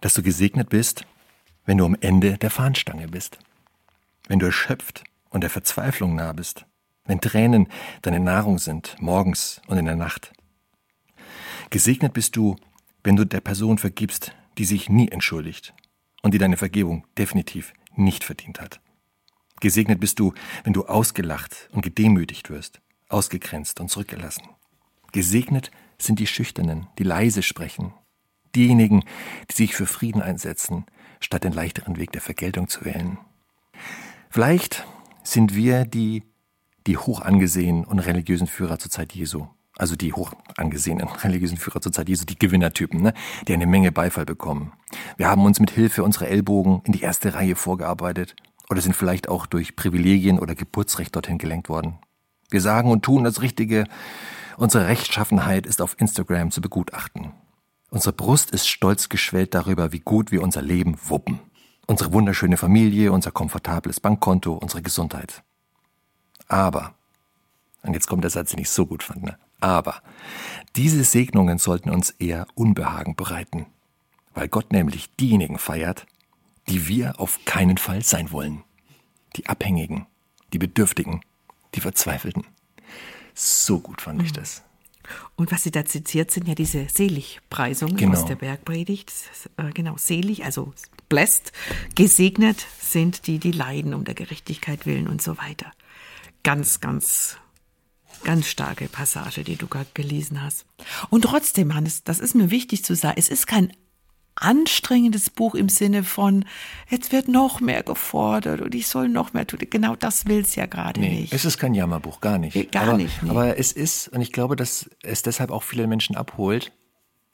dass 0.02 0.14
du 0.14 0.22
gesegnet 0.22 0.70
bist, 0.70 1.06
wenn 1.66 1.78
du 1.78 1.86
am 1.86 1.98
Ende 2.00 2.38
der 2.38 2.52
Fahnenstange 2.52 3.08
bist, 3.08 3.40
wenn 4.28 4.40
du 4.40 4.46
erschöpft 4.46 5.04
und 5.30 5.42
der 5.42 5.50
Verzweiflung 5.50 6.16
nah 6.16 6.34
bist, 6.34 6.66
wenn 7.06 7.22
Tränen 7.22 7.68
deine 8.02 8.20
Nahrung 8.20 8.60
sind, 8.60 8.96
morgens 9.00 9.62
und 9.68 9.78
in 9.78 9.86
der 9.86 9.96
Nacht. 9.96 10.34
Gesegnet 11.70 12.14
bist 12.14 12.36
du, 12.36 12.58
wenn 13.04 13.16
du 13.16 13.26
der 13.26 13.42
Person 13.42 13.78
vergibst, 13.78 14.34
die 14.58 14.66
sich 14.66 14.90
nie 14.90 15.08
entschuldigt 15.10 15.74
und 16.22 16.34
die 16.34 16.38
deine 16.38 16.58
Vergebung 16.58 17.06
definitiv 17.18 17.74
nicht 17.96 18.24
verdient 18.24 18.60
hat. 18.60 18.80
Gesegnet 19.60 20.00
bist 20.00 20.20
du, 20.20 20.34
wenn 20.64 20.74
du 20.74 20.86
ausgelacht 20.86 21.70
und 21.72 21.82
gedemütigt 21.82 22.50
wirst, 22.50 22.80
ausgegrenzt 23.10 23.80
und 23.80 23.90
zurückgelassen. 23.90 24.44
Gesegnet 25.12 25.72
sind 25.98 26.20
die 26.20 26.28
Schüchternen, 26.28 26.88
die 27.00 27.04
leise 27.04 27.42
sprechen, 27.42 27.94
diejenigen, 28.56 29.04
die 29.50 29.56
sich 29.56 29.76
für 29.76 29.88
Frieden 29.88 30.22
einsetzen, 30.22 30.86
statt 31.20 31.44
den 31.44 31.54
leichteren 31.54 31.98
Weg 31.98 32.12
der 32.12 32.22
Vergeltung 32.22 32.68
zu 32.68 32.86
wählen. 32.86 33.18
Vielleicht 34.30 34.86
sind 35.24 35.56
wir 35.56 35.86
die, 35.86 36.24
die 36.86 36.98
hoch 36.98 37.22
angesehenen 37.22 37.84
und 37.84 38.00
religiösen 38.00 38.48
Führer 38.48 38.78
zur 38.78 38.92
Zeit 38.92 39.14
Jesu, 39.14 39.48
also 39.78 39.96
die 39.96 40.14
hoch 40.14 40.34
angesehenen 40.58 41.08
religiösen 41.24 41.58
Führer 41.58 41.82
zur 41.82 41.92
Zeit 41.92 42.10
Jesu, 42.10 42.26
die 42.26 42.38
Gewinnertypen, 42.38 43.02
ne, 43.02 43.14
die 43.48 43.54
eine 43.54 43.68
Menge 43.68 43.92
Beifall 43.92 44.26
bekommen. 44.26 44.74
Wir 45.18 45.28
haben 45.28 45.46
uns 45.46 45.60
mit 45.60 45.72
Hilfe 45.72 46.04
unserer 46.04 46.28
Ellbogen 46.28 46.82
in 46.86 46.94
die 46.94 47.02
erste 47.02 47.34
Reihe 47.34 47.56
vorgearbeitet 47.56 48.36
oder 48.70 48.82
sind 48.82 48.96
vielleicht 48.96 49.30
auch 49.30 49.46
durch 49.46 49.76
Privilegien 49.76 50.40
oder 50.40 50.56
Geburtsrecht 50.56 51.16
dorthin 51.16 51.38
gelenkt 51.38 51.70
worden. 51.70 52.00
Wir 52.50 52.62
sagen 52.62 52.92
und 52.92 53.04
tun 53.04 53.24
das 53.24 53.42
Richtige. 53.42 53.86
Unsere 54.58 54.88
Rechtschaffenheit 54.88 55.66
ist 55.66 55.82
auf 55.82 55.96
Instagram 56.00 56.52
zu 56.52 56.62
begutachten. 56.62 57.34
Unsere 57.90 58.14
Brust 58.14 58.52
ist 58.52 58.68
stolz 58.68 59.10
geschwellt 59.10 59.54
darüber, 59.54 59.92
wie 59.92 60.00
gut 60.00 60.32
wir 60.32 60.42
unser 60.42 60.62
Leben 60.62 60.98
wuppen. 61.06 61.40
Unsere 61.86 62.12
wunderschöne 62.12 62.58
Familie, 62.58 63.14
unser 63.14 63.32
komfortables 63.32 64.02
Bankkonto, 64.02 64.54
unsere 64.54 64.82
Gesundheit. 64.82 65.44
Aber, 66.48 66.96
und 67.84 67.94
jetzt 67.94 68.08
kommt 68.08 68.24
der 68.24 68.32
Satz, 68.32 68.52
den 68.52 68.60
ich 68.60 68.70
so 68.70 68.86
gut 68.86 69.04
fand, 69.04 69.24
ne? 69.24 69.38
Aber 69.60 70.02
diese 70.76 71.04
Segnungen 71.04 71.58
sollten 71.58 71.90
uns 71.90 72.12
eher 72.12 72.48
Unbehagen 72.56 73.16
bereiten, 73.16 73.66
weil 74.34 74.48
Gott 74.48 74.72
nämlich 74.72 75.16
diejenigen 75.16 75.58
feiert, 75.58 76.06
die 76.70 76.88
wir 76.88 77.20
auf 77.20 77.40
keinen 77.46 77.78
Fall 77.78 78.04
sein 78.04 78.32
wollen. 78.32 78.64
Die 79.36 79.48
Abhängigen, 79.48 80.06
die 80.54 80.60
Bedürftigen, 80.60 81.22
die 81.76 81.82
Verzweifelten. 81.82 82.46
So 83.34 83.80
gut 83.80 84.02
fand 84.02 84.22
ich 84.22 84.32
mhm. 84.32 84.36
das. 84.36 84.64
Und 85.36 85.52
was 85.52 85.64
Sie 85.64 85.72
da 85.72 85.86
zitiert, 85.86 86.32
sind 86.32 86.48
ja 86.48 86.56
diese 86.56 86.90
Seligpreisungen 86.90 87.96
genau. 87.96 88.14
aus 88.14 88.26
der 88.26 88.36
Bergpredigt. 88.36 89.12
Äh, 89.56 89.72
genau, 89.72 89.96
selig, 89.98 90.44
also 90.44 90.74
blessed, 91.08 91.52
gesegnet 91.96 92.66
sind 92.80 93.28
die, 93.28 93.40
die 93.40 93.52
leiden 93.52 93.94
um 93.94 94.04
der 94.04 94.16
Gerechtigkeit 94.16 94.86
willen 94.86 95.08
und 95.08 95.22
so 95.22 95.38
weiter. 95.38 95.72
Ganz, 96.44 96.80
ganz, 96.80 97.38
ganz 98.24 98.48
starke 98.48 98.88
Passage, 98.88 99.44
die 99.44 99.56
du 99.56 99.68
gerade 99.68 99.90
gelesen 99.94 100.42
hast. 100.42 100.66
Und 101.10 101.24
trotzdem, 101.24 101.74
Hannes, 101.74 102.04
das 102.04 102.20
ist 102.20 102.36
mir 102.36 102.52
wichtig 102.52 102.84
zu 102.84 102.96
sagen, 102.96 103.16
es 103.18 103.30
ist 103.30 103.48
kein 103.48 103.72
anstrengendes 104.40 105.30
Buch 105.30 105.56
im 105.56 105.70
Sinne 105.70 106.04
von, 106.04 106.46
jetzt 106.90 107.12
wird 107.12 107.28
noch 107.28 107.60
mehr 107.60 107.84
gefordert 107.84 108.62
und 108.62 108.76
ich 108.76 108.88
soll 108.88 109.10
noch 109.10 109.34
mehr 109.34 109.48
tun. 109.48 109.60
Genau 109.70 109.96
das 109.96 110.28
will 110.28 110.42
es 110.42 110.56
ja 110.56 110.66
gerade 110.66 111.00
nee, 111.00 111.22
nicht. 111.22 111.34
Es 111.34 111.46
ist 111.46 111.58
kein 111.58 111.74
Jammerbuch, 111.74 112.22
gar 112.22 112.38
nicht. 112.38 112.72
Gar 112.72 112.84
aber, 112.84 112.98
nicht. 112.98 113.24
Nee. 113.24 113.30
Aber 113.30 113.58
es 113.58 113.72
ist, 113.72 114.10
und 114.10 114.22
ich 114.22 114.32
glaube, 114.32 114.56
dass 114.56 114.90
es 115.04 115.22
deshalb 115.24 115.52
auch 115.52 115.64
viele 115.64 115.88
Menschen 115.88 116.16
abholt. 116.16 116.72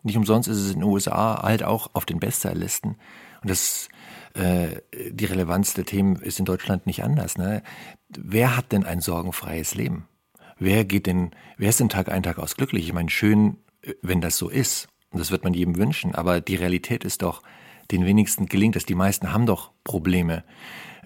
Nicht 0.04 0.18
umsonst 0.18 0.50
ist 0.50 0.58
es 0.58 0.74
in 0.74 0.80
den 0.80 0.84
USA 0.84 1.42
halt 1.42 1.64
auch 1.64 1.92
auf 1.94 2.06
den 2.06 2.20
Bestsellerlisten. 2.20 2.96
Und 3.42 3.50
das, 3.50 3.90
äh, 4.34 4.82
die 5.12 5.26
Relevanz 5.26 5.74
der 5.74 5.86
Themen 5.86 6.18
ist 6.18 6.40
in 6.40 6.46
Deutschland 6.46 6.86
nicht 6.88 7.04
anders. 7.04 7.38
Ne? 7.38 7.64
Wer 8.10 8.58
hat 8.58 8.72
denn 8.72 8.86
ein 8.86 9.02
sorgenfreies 9.02 9.76
Leben? 9.76 10.08
Wer 10.64 10.86
geht 10.86 11.08
denn, 11.08 11.32
wer 11.58 11.68
ist 11.68 11.82
denn 11.82 11.90
Tag 11.90 12.08
ein, 12.08 12.24
Tag 12.24 12.40
aus 12.40 12.56
glücklich? 12.56 12.86
Ich 12.86 12.94
meine, 12.94 13.10
schön, 13.10 13.58
wenn 14.02 14.22
das 14.22 14.38
so 14.38 14.48
ist. 14.48 14.88
Und 15.10 15.20
das 15.20 15.30
wird 15.30 15.44
man 15.44 15.54
jedem 15.54 15.76
wünschen. 15.76 16.16
Aber 16.16 16.40
die 16.40 16.56
Realität 16.56 17.04
ist 17.04 17.22
doch, 17.22 17.44
den 17.92 18.06
wenigsten 18.06 18.46
gelingt 18.46 18.78
es. 18.78 18.86
Die 18.86 18.96
meisten 18.96 19.34
haben 19.34 19.46
doch 19.46 19.72
Probleme, 19.84 20.46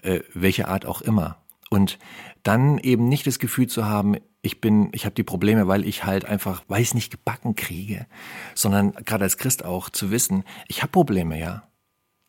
äh, 0.02 0.20
welche 0.32 0.68
Art 0.68 0.86
auch 0.86 1.00
immer. 1.00 1.42
Und 1.70 1.98
dann 2.44 2.78
eben 2.78 3.08
nicht 3.08 3.26
das 3.26 3.40
Gefühl 3.40 3.66
zu 3.66 3.84
haben, 3.84 4.14
ich 4.42 4.60
bin, 4.60 4.90
ich 4.92 5.04
habe 5.04 5.16
die 5.16 5.24
Probleme, 5.24 5.66
weil 5.66 5.84
ich 5.84 6.04
halt 6.04 6.24
einfach, 6.24 6.62
es 6.68 6.94
nicht 6.94 7.10
gebacken 7.10 7.56
kriege, 7.56 8.06
sondern 8.54 8.92
gerade 8.92 9.24
als 9.24 9.38
Christ 9.38 9.64
auch 9.64 9.90
zu 9.90 10.12
wissen, 10.12 10.44
ich 10.68 10.82
habe 10.82 10.92
Probleme, 10.92 11.36
ja, 11.36 11.64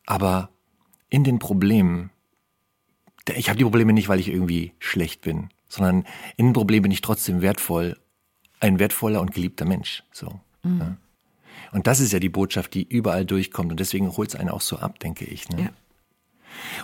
aber 0.08 0.50
in 1.10 1.24
den 1.24 1.38
Problemen, 1.38 2.10
ich 3.36 3.50
habe 3.50 3.60
die 3.60 3.63
Probleme 3.65 3.94
nicht, 3.94 4.10
weil 4.10 4.20
ich 4.20 4.30
irgendwie 4.30 4.74
schlecht 4.80 5.22
bin, 5.22 5.50
sondern 5.70 6.06
in 6.36 6.48
den 6.48 6.54
Problemen 6.54 6.84
bin 6.84 6.92
ich 6.92 7.02
trotzdem 7.02 7.42
wertvoll, 7.42 7.98
ein 8.60 8.80
wertvoller 8.80 9.22
und 9.22 9.32
geliebter 9.32 9.66
Mensch. 9.66 10.04
So. 10.12 10.40
Mhm. 10.64 10.80
Ja. 10.80 10.98
Und 11.72 11.88
das 11.88 12.00
ist 12.00 12.12
ja 12.12 12.20
die 12.20 12.30
Botschaft, 12.30 12.74
die 12.74 12.84
überall 12.84 13.26
durchkommt. 13.26 13.72
Und 13.72 13.80
deswegen 13.80 14.16
holt 14.18 14.30
es 14.30 14.36
einen 14.36 14.50
auch 14.50 14.62
so 14.62 14.78
ab, 14.78 15.00
denke 15.00 15.26
ich. 15.26 15.50
Ne? 15.50 15.64
Ja. 15.64 15.70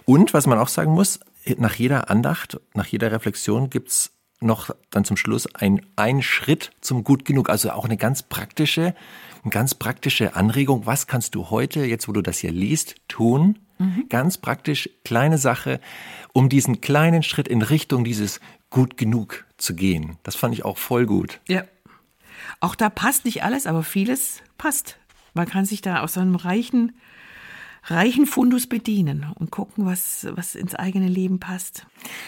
Und 0.05 0.33
was 0.33 0.47
man 0.47 0.59
auch 0.59 0.67
sagen 0.67 0.93
muss, 0.93 1.19
nach 1.57 1.75
jeder 1.75 2.09
Andacht, 2.09 2.59
nach 2.73 2.85
jeder 2.85 3.11
Reflexion 3.11 3.69
gibt's 3.69 4.11
noch 4.41 4.69
dann 4.91 5.05
zum 5.05 5.17
Schluss 5.17 5.47
ein, 5.55 5.81
ein 5.95 6.21
Schritt 6.21 6.71
zum 6.81 7.03
Gut 7.03 7.25
genug. 7.25 7.49
Also 7.49 7.71
auch 7.71 7.85
eine 7.85 7.97
ganz 7.97 8.23
praktische, 8.23 8.95
eine 9.43 9.51
ganz 9.51 9.75
praktische 9.75 10.35
Anregung. 10.35 10.85
Was 10.85 11.07
kannst 11.07 11.35
du 11.35 11.49
heute, 11.49 11.85
jetzt 11.85 12.07
wo 12.07 12.11
du 12.11 12.21
das 12.21 12.39
hier 12.39 12.51
liest, 12.51 12.95
tun? 13.07 13.59
Mhm. 13.77 14.05
Ganz 14.09 14.37
praktisch, 14.37 14.89
kleine 15.03 15.37
Sache, 15.37 15.79
um 16.33 16.49
diesen 16.49 16.81
kleinen 16.81 17.23
Schritt 17.23 17.47
in 17.47 17.61
Richtung 17.61 18.03
dieses 18.03 18.39
Gut 18.75 18.97
genug 18.97 19.45
zu 19.55 19.73
gehen. 19.73 20.17
Das 20.23 20.35
fand 20.35 20.53
ich 20.53 20.65
auch 20.65 20.77
voll 20.77 21.05
gut. 21.05 21.39
Ja. 21.47 21.63
Auch 22.59 22.75
da 22.75 22.89
passt 22.89 23.23
nicht 23.23 23.41
alles, 23.41 23.67
aber 23.67 23.83
vieles 23.83 24.41
passt. 24.57 24.97
Man 25.33 25.47
kann 25.47 25.63
sich 25.63 25.79
da 25.79 26.01
aus 26.01 26.15
so 26.15 26.19
einem 26.19 26.35
reichen, 26.35 26.93
reichen 27.85 28.25
Fundus 28.25 28.67
bedienen 28.67 29.31
und 29.35 29.49
gucken, 29.49 29.85
was, 29.85 30.27
was 30.31 30.55
ins 30.55 30.75
eigene 30.75 31.07
Leben 31.07 31.39
passt. 31.39 31.85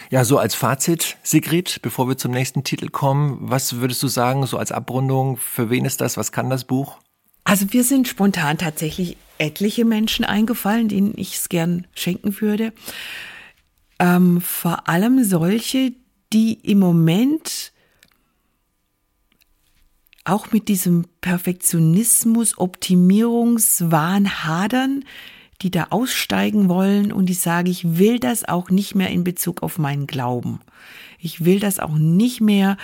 Ja, 0.08 0.24
so 0.24 0.38
als 0.38 0.54
Fazit, 0.54 1.18
Sigrid, 1.22 1.80
bevor 1.82 2.08
wir 2.08 2.16
zum 2.16 2.32
nächsten 2.32 2.64
Titel 2.64 2.88
kommen, 2.88 3.36
was 3.42 3.76
würdest 3.76 4.02
du 4.02 4.08
sagen, 4.08 4.46
so 4.46 4.56
als 4.56 4.72
Abrundung, 4.72 5.36
für 5.36 5.68
wen 5.68 5.84
ist 5.84 6.00
das, 6.00 6.16
was 6.16 6.32
kann 6.32 6.48
das 6.48 6.64
Buch? 6.64 6.96
Also 7.44 7.70
wir 7.74 7.84
sind 7.84 8.08
spontan 8.08 8.56
tatsächlich 8.56 9.18
etliche 9.36 9.84
Menschen 9.84 10.24
eingefallen, 10.24 10.88
denen 10.88 11.12
ich 11.14 11.34
es 11.34 11.50
gern 11.50 11.86
schenken 11.94 12.40
würde. 12.40 12.72
Ähm, 13.98 14.40
vor 14.40 14.88
allem 14.88 15.22
solche, 15.24 15.92
die 16.32 16.54
im 16.54 16.78
Moment 16.78 17.72
auch 20.24 20.52
mit 20.52 20.68
diesem 20.68 21.06
Perfektionismus, 21.20 22.58
Optimierungswahn 22.58 24.44
hadern, 24.44 25.04
die 25.62 25.70
da 25.70 25.88
aussteigen 25.90 26.68
wollen 26.68 27.12
und 27.12 27.26
die 27.26 27.34
sagen, 27.34 27.68
ich 27.68 27.98
will 27.98 28.20
das 28.20 28.46
auch 28.46 28.70
nicht 28.70 28.94
mehr 28.94 29.10
in 29.10 29.24
Bezug 29.24 29.62
auf 29.62 29.78
meinen 29.78 30.06
Glauben. 30.06 30.60
Ich 31.18 31.44
will 31.44 31.58
das 31.58 31.80
auch 31.80 31.96
nicht 31.96 32.40
mehr, 32.40 32.76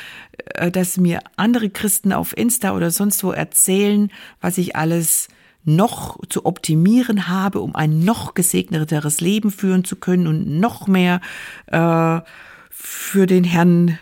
äh, 0.54 0.70
dass 0.70 0.96
mir 0.96 1.20
andere 1.36 1.70
Christen 1.70 2.12
auf 2.12 2.36
Insta 2.36 2.74
oder 2.74 2.90
sonst 2.90 3.22
wo 3.22 3.30
erzählen, 3.30 4.10
was 4.40 4.58
ich 4.58 4.74
alles 4.74 5.28
noch 5.64 6.18
zu 6.28 6.44
optimieren 6.44 7.28
habe, 7.28 7.60
um 7.60 7.74
ein 7.74 8.00
noch 8.00 8.34
gesegneteres 8.34 9.20
Leben 9.20 9.50
führen 9.50 9.84
zu 9.84 9.96
können 9.96 10.26
und 10.26 10.58
noch 10.58 10.88
mehr 10.88 11.20
äh, 11.68 12.20
für 12.76 13.26
den 13.26 13.44
Herrn 13.44 13.98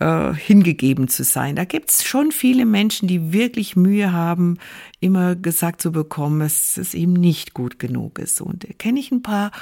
äh, 0.00 0.34
hingegeben 0.34 1.06
zu 1.06 1.22
sein. 1.22 1.54
Da 1.54 1.64
gibt's 1.64 2.04
schon 2.04 2.32
viele 2.32 2.66
Menschen, 2.66 3.06
die 3.06 3.32
wirklich 3.32 3.76
Mühe 3.76 4.12
haben, 4.12 4.58
immer 4.98 5.36
gesagt 5.36 5.80
zu 5.80 5.92
bekommen, 5.92 6.40
dass 6.40 6.76
es 6.76 6.94
eben 6.94 7.12
nicht 7.12 7.54
gut 7.54 7.78
genug 7.78 8.18
ist. 8.18 8.40
Und 8.40 8.64
da 8.64 8.72
kenne 8.76 8.98
ich 8.98 9.12
ein 9.12 9.22
paar 9.22 9.52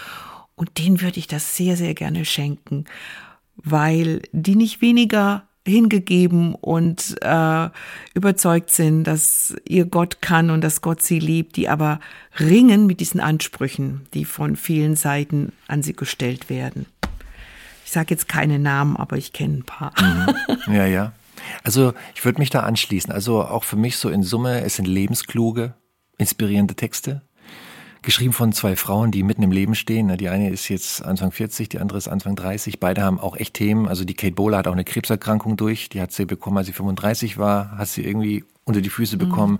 und 0.54 0.78
denen 0.78 1.02
würde 1.02 1.18
ich 1.18 1.26
das 1.26 1.56
sehr, 1.56 1.76
sehr 1.76 1.94
gerne 1.94 2.24
schenken, 2.24 2.86
weil 3.56 4.22
die 4.32 4.56
nicht 4.56 4.80
weniger 4.80 5.46
hingegeben 5.66 6.54
und 6.54 7.16
äh, 7.20 7.68
überzeugt 8.14 8.70
sind, 8.70 9.04
dass 9.04 9.54
ihr 9.68 9.84
Gott 9.84 10.22
kann 10.22 10.48
und 10.48 10.62
dass 10.62 10.80
Gott 10.80 11.02
sie 11.02 11.18
liebt, 11.18 11.56
die 11.56 11.68
aber 11.68 12.00
ringen 12.38 12.86
mit 12.86 13.00
diesen 13.00 13.20
Ansprüchen, 13.20 14.06
die 14.14 14.24
von 14.24 14.56
vielen 14.56 14.96
Seiten 14.96 15.52
an 15.68 15.82
sie 15.82 15.92
gestellt 15.92 16.48
werden. 16.48 16.86
Ich 17.90 17.94
sage 17.94 18.14
jetzt 18.14 18.28
keine 18.28 18.60
Namen, 18.60 18.96
aber 18.96 19.16
ich 19.16 19.32
kenne 19.32 19.54
ein 19.54 19.64
paar. 19.64 19.92
Mhm. 20.00 20.72
Ja, 20.72 20.86
ja. 20.86 21.12
Also 21.64 21.92
ich 22.14 22.24
würde 22.24 22.38
mich 22.38 22.48
da 22.48 22.60
anschließen. 22.60 23.10
Also 23.10 23.42
auch 23.42 23.64
für 23.64 23.74
mich 23.74 23.96
so 23.96 24.10
in 24.10 24.22
Summe, 24.22 24.62
es 24.62 24.76
sind 24.76 24.86
lebenskluge, 24.86 25.74
inspirierende 26.16 26.76
Texte 26.76 27.22
geschrieben 28.02 28.32
von 28.32 28.52
zwei 28.52 28.76
Frauen, 28.76 29.10
die 29.10 29.24
mitten 29.24 29.42
im 29.42 29.50
Leben 29.50 29.74
stehen. 29.74 30.16
Die 30.18 30.28
eine 30.28 30.50
ist 30.50 30.68
jetzt 30.68 31.04
Anfang 31.04 31.32
40, 31.32 31.68
die 31.68 31.80
andere 31.80 31.98
ist 31.98 32.06
Anfang 32.06 32.36
30. 32.36 32.78
Beide 32.78 33.02
haben 33.02 33.18
auch 33.18 33.36
echt 33.36 33.54
Themen. 33.54 33.88
Also 33.88 34.04
die 34.04 34.14
Kate 34.14 34.36
Bowler 34.36 34.58
hat 34.58 34.68
auch 34.68 34.72
eine 34.72 34.84
Krebserkrankung 34.84 35.56
durch. 35.56 35.88
Die 35.88 36.00
hat 36.00 36.12
sie 36.12 36.26
bekommen, 36.26 36.58
als 36.58 36.68
sie 36.68 36.72
35 36.72 37.38
war, 37.38 37.76
hat 37.76 37.88
sie 37.88 38.04
irgendwie 38.04 38.44
unter 38.62 38.82
die 38.82 38.90
Füße 38.90 39.16
mhm. 39.16 39.18
bekommen. 39.18 39.58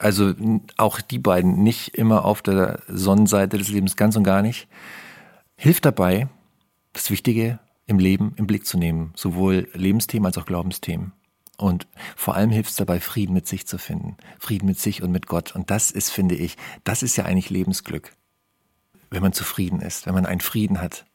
Also 0.00 0.34
auch 0.78 1.00
die 1.00 1.20
beiden 1.20 1.62
nicht 1.62 1.94
immer 1.94 2.24
auf 2.24 2.42
der 2.42 2.80
Sonnenseite 2.88 3.56
des 3.56 3.68
Lebens, 3.68 3.94
ganz 3.94 4.16
und 4.16 4.24
gar 4.24 4.42
nicht. 4.42 4.66
Hilft 5.54 5.84
dabei, 5.84 6.26
das 6.96 7.10
Wichtige 7.10 7.58
im 7.86 7.98
Leben 7.98 8.34
im 8.36 8.46
Blick 8.46 8.66
zu 8.66 8.78
nehmen, 8.78 9.12
sowohl 9.14 9.68
Lebensthemen 9.72 10.26
als 10.26 10.38
auch 10.38 10.46
Glaubensthemen. 10.46 11.12
Und 11.56 11.86
vor 12.16 12.34
allem 12.34 12.50
hilft 12.50 12.70
es 12.70 12.76
dabei, 12.76 13.00
Frieden 13.00 13.32
mit 13.32 13.46
sich 13.46 13.66
zu 13.66 13.78
finden. 13.78 14.16
Frieden 14.38 14.66
mit 14.66 14.78
sich 14.78 15.02
und 15.02 15.10
mit 15.10 15.26
Gott. 15.26 15.54
Und 15.54 15.70
das 15.70 15.90
ist, 15.90 16.10
finde 16.10 16.34
ich, 16.34 16.56
das 16.84 17.02
ist 17.02 17.16
ja 17.16 17.24
eigentlich 17.24 17.50
Lebensglück. 17.50 18.12
Wenn 19.10 19.22
man 19.22 19.32
zufrieden 19.32 19.80
ist, 19.80 20.06
wenn 20.06 20.14
man 20.14 20.26
einen 20.26 20.40
Frieden 20.40 20.80
hat. 20.80 21.06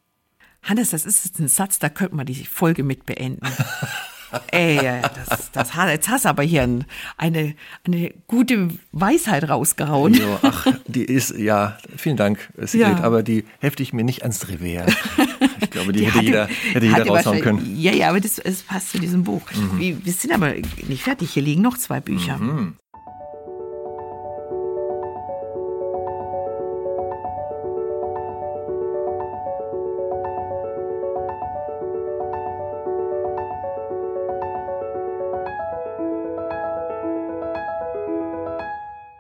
Hannes, 0.64 0.92
das 0.92 1.06
ist 1.06 1.40
ein 1.40 1.48
Satz, 1.48 1.80
da 1.80 1.90
könnte 1.90 2.16
man 2.16 2.26
die 2.26 2.46
Folge 2.46 2.84
mit 2.84 3.06
beenden. 3.06 3.46
Ey, 4.52 5.02
das, 5.28 5.52
das, 5.52 5.72
jetzt 5.76 6.08
hast 6.08 6.24
du 6.24 6.30
aber 6.30 6.44
hier 6.44 6.64
eine, 7.18 7.56
eine 7.84 8.14
gute 8.28 8.70
Weisheit 8.94 9.50
rausgehauen. 9.50 10.14
Jo, 10.14 10.40
ach, 10.42 10.68
die 10.88 11.04
ist, 11.04 11.38
ja, 11.38 11.78
vielen 11.98 12.16
Dank, 12.16 12.50
Sigrid, 12.58 13.00
ja. 13.00 13.04
aber 13.04 13.24
die 13.24 13.46
hefte 13.60 13.84
ich 13.84 13.92
mir 13.92 14.06
nicht 14.06 14.22
ans 14.22 14.48
Revier. 14.48 14.86
Ich 15.62 15.70
glaube, 15.70 15.94
die, 15.94 16.00
die 16.00 16.06
hätte 16.06 16.18
hatte, 16.18 16.26
jeder, 16.26 16.48
hätte 16.74 16.86
jeder 16.86 17.08
raushauen 17.08 17.42
können. 17.42 17.76
Ja, 17.78 17.94
ja, 17.94 18.10
aber 18.10 18.20
das, 18.20 18.36
das 18.36 18.64
passt 18.64 18.92
zu 18.92 19.00
diesem 19.00 19.24
Buch. 19.24 19.42
Mhm. 19.54 19.80
Wir, 19.80 20.06
wir 20.06 20.14
sind 20.14 20.34
aber 20.34 20.54
nicht 20.88 21.04
fertig, 21.04 21.32
hier 21.32 21.44
liegen 21.44 21.62
noch 21.62 21.78
zwei 21.78 22.00
Bücher. 22.00 22.38
Mhm. 22.38 22.76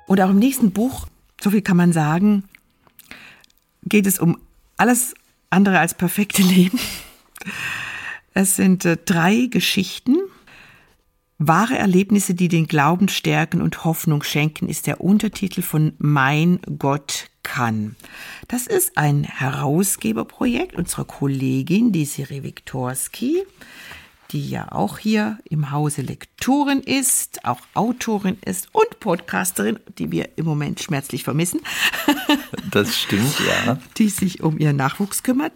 Und 0.07 0.19
auch 0.19 0.29
im 0.29 0.39
nächsten 0.39 0.71
Buch, 0.71 1.07
so 1.39 1.51
viel 1.51 1.61
kann 1.61 1.77
man 1.77 1.93
sagen, 1.93 2.43
geht 3.85 4.05
es 4.05 4.19
um 4.19 4.37
alles 4.75 5.13
andere 5.51 5.79
als 5.79 5.93
perfekte 5.93 6.41
Leben. 6.41 6.79
Es 8.33 8.55
sind 8.55 8.85
äh, 8.85 8.97
drei 9.03 9.47
Geschichten. 9.49 10.17
Wahre 11.37 11.77
Erlebnisse, 11.77 12.33
die 12.33 12.47
den 12.47 12.67
Glauben 12.67 13.09
stärken 13.09 13.61
und 13.61 13.83
Hoffnung 13.83 14.23
schenken, 14.23 14.69
ist 14.69 14.87
der 14.87 15.01
Untertitel 15.01 15.61
von 15.61 15.93
Mein 15.97 16.59
Gott 16.77 17.29
kann. 17.43 17.95
Das 18.47 18.67
ist 18.67 18.97
ein 18.97 19.23
Herausgeberprojekt 19.23 20.75
unserer 20.75 21.05
Kollegin, 21.05 21.91
die 21.91 22.05
Siri 22.05 22.43
Viktorski 22.43 23.43
die 24.31 24.49
ja 24.49 24.71
auch 24.71 24.97
hier 24.97 25.37
im 25.49 25.71
Hause 25.71 26.01
Lektorin 26.01 26.79
ist, 26.79 27.43
auch 27.45 27.59
Autorin 27.73 28.37
ist 28.45 28.69
und 28.73 28.99
Podcasterin, 28.99 29.79
die 29.97 30.11
wir 30.11 30.29
im 30.37 30.45
Moment 30.45 30.81
schmerzlich 30.81 31.23
vermissen. 31.23 31.61
Das 32.69 32.97
stimmt, 32.97 33.35
ja. 33.39 33.77
Die 33.97 34.07
sich 34.07 34.41
um 34.41 34.57
ihren 34.57 34.77
Nachwuchs 34.77 35.23
kümmert. 35.23 35.51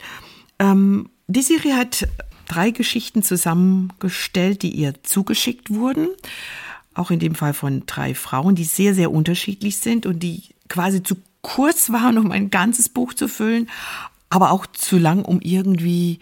Ähm, 0.59 1.09
die 1.27 1.41
Serie 1.41 1.77
hat 1.77 2.07
drei 2.45 2.71
Geschichten 2.71 3.23
zusammengestellt, 3.23 4.61
die 4.61 4.71
ihr 4.71 4.93
zugeschickt 5.03 5.69
wurden. 5.73 6.09
Auch 6.93 7.11
in 7.11 7.19
dem 7.19 7.35
Fall 7.35 7.53
von 7.53 7.83
drei 7.85 8.13
Frauen, 8.13 8.55
die 8.55 8.65
sehr, 8.65 8.93
sehr 8.93 9.11
unterschiedlich 9.11 9.77
sind 9.77 10.05
und 10.05 10.19
die 10.19 10.43
quasi 10.67 11.03
zu 11.03 11.15
kurz 11.41 11.91
waren, 11.91 12.17
um 12.17 12.31
ein 12.31 12.49
ganzes 12.49 12.89
Buch 12.89 13.13
zu 13.13 13.27
füllen, 13.27 13.69
aber 14.29 14.51
auch 14.51 14.65
zu 14.65 14.97
lang, 14.97 15.23
um 15.23 15.39
irgendwie 15.41 16.19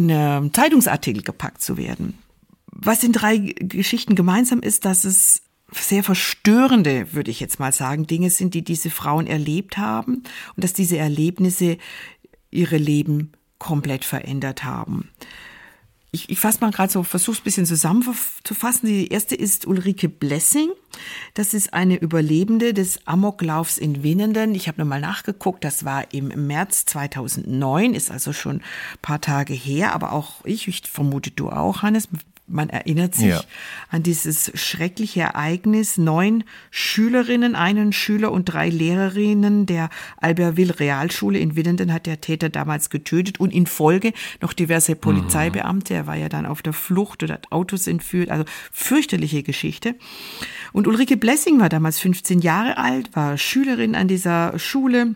in 0.00 0.10
einem 0.10 0.54
Zeitungsartikel 0.54 1.22
gepackt 1.22 1.60
zu 1.60 1.76
werden. 1.76 2.18
Was 2.66 3.04
in 3.04 3.12
drei 3.12 3.36
Geschichten 3.36 4.14
gemeinsam 4.14 4.60
ist, 4.60 4.86
dass 4.86 5.04
es 5.04 5.42
sehr 5.72 6.02
verstörende, 6.02 7.12
würde 7.12 7.30
ich 7.30 7.38
jetzt 7.38 7.60
mal 7.60 7.72
sagen, 7.72 8.06
Dinge 8.06 8.30
sind, 8.30 8.54
die 8.54 8.64
diese 8.64 8.90
Frauen 8.90 9.26
erlebt 9.26 9.76
haben 9.76 10.22
und 10.56 10.64
dass 10.64 10.72
diese 10.72 10.96
Erlebnisse 10.96 11.76
ihre 12.50 12.78
Leben 12.78 13.32
komplett 13.58 14.04
verändert 14.04 14.64
haben 14.64 15.10
ich, 16.12 16.28
ich 16.28 16.40
fasse 16.40 16.58
mal 16.60 16.72
gerade 16.72 16.92
so, 16.92 17.02
versuche 17.04 17.34
es 17.34 17.40
ein 17.40 17.44
bisschen 17.44 17.66
zusammenzufassen. 17.66 18.88
Die 18.88 19.08
erste 19.08 19.36
ist 19.36 19.66
Ulrike 19.66 20.08
Blessing. 20.08 20.70
Das 21.34 21.54
ist 21.54 21.72
eine 21.72 21.96
Überlebende 21.96 22.74
des 22.74 23.06
Amoklaufs 23.06 23.78
in 23.78 24.02
Winnenden. 24.02 24.54
Ich 24.56 24.66
habe 24.66 24.80
nochmal 24.80 25.00
nachgeguckt, 25.00 25.62
das 25.62 25.84
war 25.84 26.12
im 26.12 26.46
März 26.48 26.84
2009, 26.86 27.94
ist 27.94 28.10
also 28.10 28.32
schon 28.32 28.56
ein 28.56 28.62
paar 29.02 29.20
Tage 29.20 29.54
her, 29.54 29.94
aber 29.94 30.12
auch 30.12 30.44
ich, 30.44 30.66
ich 30.66 30.82
vermute 30.88 31.30
du 31.30 31.48
auch, 31.48 31.82
Hannes, 31.82 32.08
man 32.50 32.68
erinnert 32.68 33.14
sich 33.14 33.28
ja. 33.28 33.40
an 33.90 34.02
dieses 34.02 34.50
schreckliche 34.54 35.20
Ereignis. 35.20 35.96
Neun 35.96 36.44
Schülerinnen, 36.70 37.54
einen 37.54 37.92
Schüler 37.92 38.32
und 38.32 38.46
drei 38.46 38.68
Lehrerinnen 38.68 39.66
der 39.66 39.88
Albertville 40.16 40.78
Realschule 40.80 41.38
in 41.38 41.56
Winnenden 41.56 41.92
hat 41.92 42.06
der 42.06 42.20
Täter 42.20 42.48
damals 42.48 42.90
getötet 42.90 43.40
und 43.40 43.52
in 43.52 43.66
Folge 43.66 44.12
noch 44.40 44.52
diverse 44.52 44.96
Polizeibeamte. 44.96 45.94
Er 45.94 46.06
war 46.06 46.16
ja 46.16 46.28
dann 46.28 46.46
auf 46.46 46.62
der 46.62 46.72
Flucht 46.72 47.22
oder 47.22 47.34
hat 47.34 47.52
Autos 47.52 47.86
entführt. 47.86 48.30
Also 48.30 48.44
fürchterliche 48.72 49.42
Geschichte. 49.42 49.94
Und 50.72 50.86
Ulrike 50.86 51.16
Blessing 51.16 51.60
war 51.60 51.68
damals 51.68 52.00
15 52.00 52.40
Jahre 52.40 52.76
alt, 52.76 53.14
war 53.14 53.38
Schülerin 53.38 53.94
an 53.94 54.08
dieser 54.08 54.58
Schule 54.58 55.14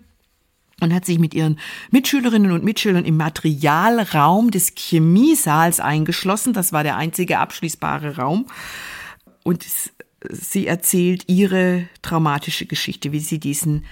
und 0.81 0.93
hat 0.93 1.05
sich 1.05 1.19
mit 1.19 1.35
ihren 1.35 1.59
Mitschülerinnen 1.91 2.53
und 2.53 2.65
Mitschülern 2.65 3.05
im 3.05 3.17
Materialraum 3.17 4.51
des 4.51 4.73
Chemiesaals 4.77 5.81
eingeschlossen. 5.81 6.53
Das 6.53 6.73
war 6.73 6.83
der 6.83 6.97
einzige 6.97 7.39
abschließbare 7.39 8.17
Raum. 8.17 8.47
Und 9.43 9.65
sie 10.31 10.67
erzählt 10.67 11.25
ihre 11.29 11.89
traumatische 12.03 12.67
Geschichte, 12.67 13.13
wie 13.13 13.21
sie 13.21 13.39
diesen 13.39 13.85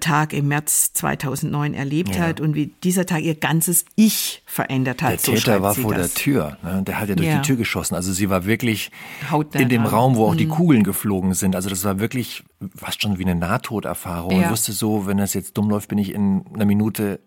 Tag 0.00 0.32
im 0.32 0.48
März 0.48 0.92
2009 0.92 1.74
erlebt 1.74 2.14
ja. 2.14 2.22
hat 2.22 2.40
und 2.40 2.54
wie 2.54 2.66
dieser 2.84 3.06
Tag 3.06 3.22
ihr 3.22 3.34
ganzes 3.34 3.84
Ich 3.96 4.42
verändert 4.46 5.02
hat. 5.02 5.12
Der 5.12 5.18
so 5.18 5.32
Täter 5.32 5.62
war 5.62 5.74
vor 5.74 5.94
das. 5.94 6.14
der 6.14 6.22
Tür. 6.22 6.56
Ne? 6.62 6.82
Der 6.84 7.00
hat 7.00 7.08
ja 7.08 7.14
durch 7.14 7.28
ja. 7.28 7.38
die 7.38 7.46
Tür 7.46 7.56
geschossen. 7.56 7.94
Also 7.94 8.12
sie 8.12 8.30
war 8.30 8.44
wirklich 8.44 8.90
in 9.54 9.68
dem 9.68 9.84
Raum, 9.84 10.16
wo 10.16 10.26
auch 10.26 10.34
mhm. 10.34 10.38
die 10.38 10.48
Kugeln 10.48 10.84
geflogen 10.84 11.34
sind. 11.34 11.56
Also 11.56 11.68
das 11.68 11.84
war 11.84 11.98
wirklich 11.98 12.44
fast 12.76 13.02
schon 13.02 13.18
wie 13.18 13.24
eine 13.24 13.34
Nahtoderfahrung. 13.34 14.32
Ja. 14.32 14.44
Und 14.44 14.50
wusste 14.50 14.72
so, 14.72 15.06
wenn 15.06 15.16
das 15.16 15.34
jetzt 15.34 15.56
dumm 15.56 15.68
läuft, 15.68 15.88
bin 15.88 15.98
ich 15.98 16.14
in 16.14 16.44
einer 16.54 16.64
Minute 16.64 17.20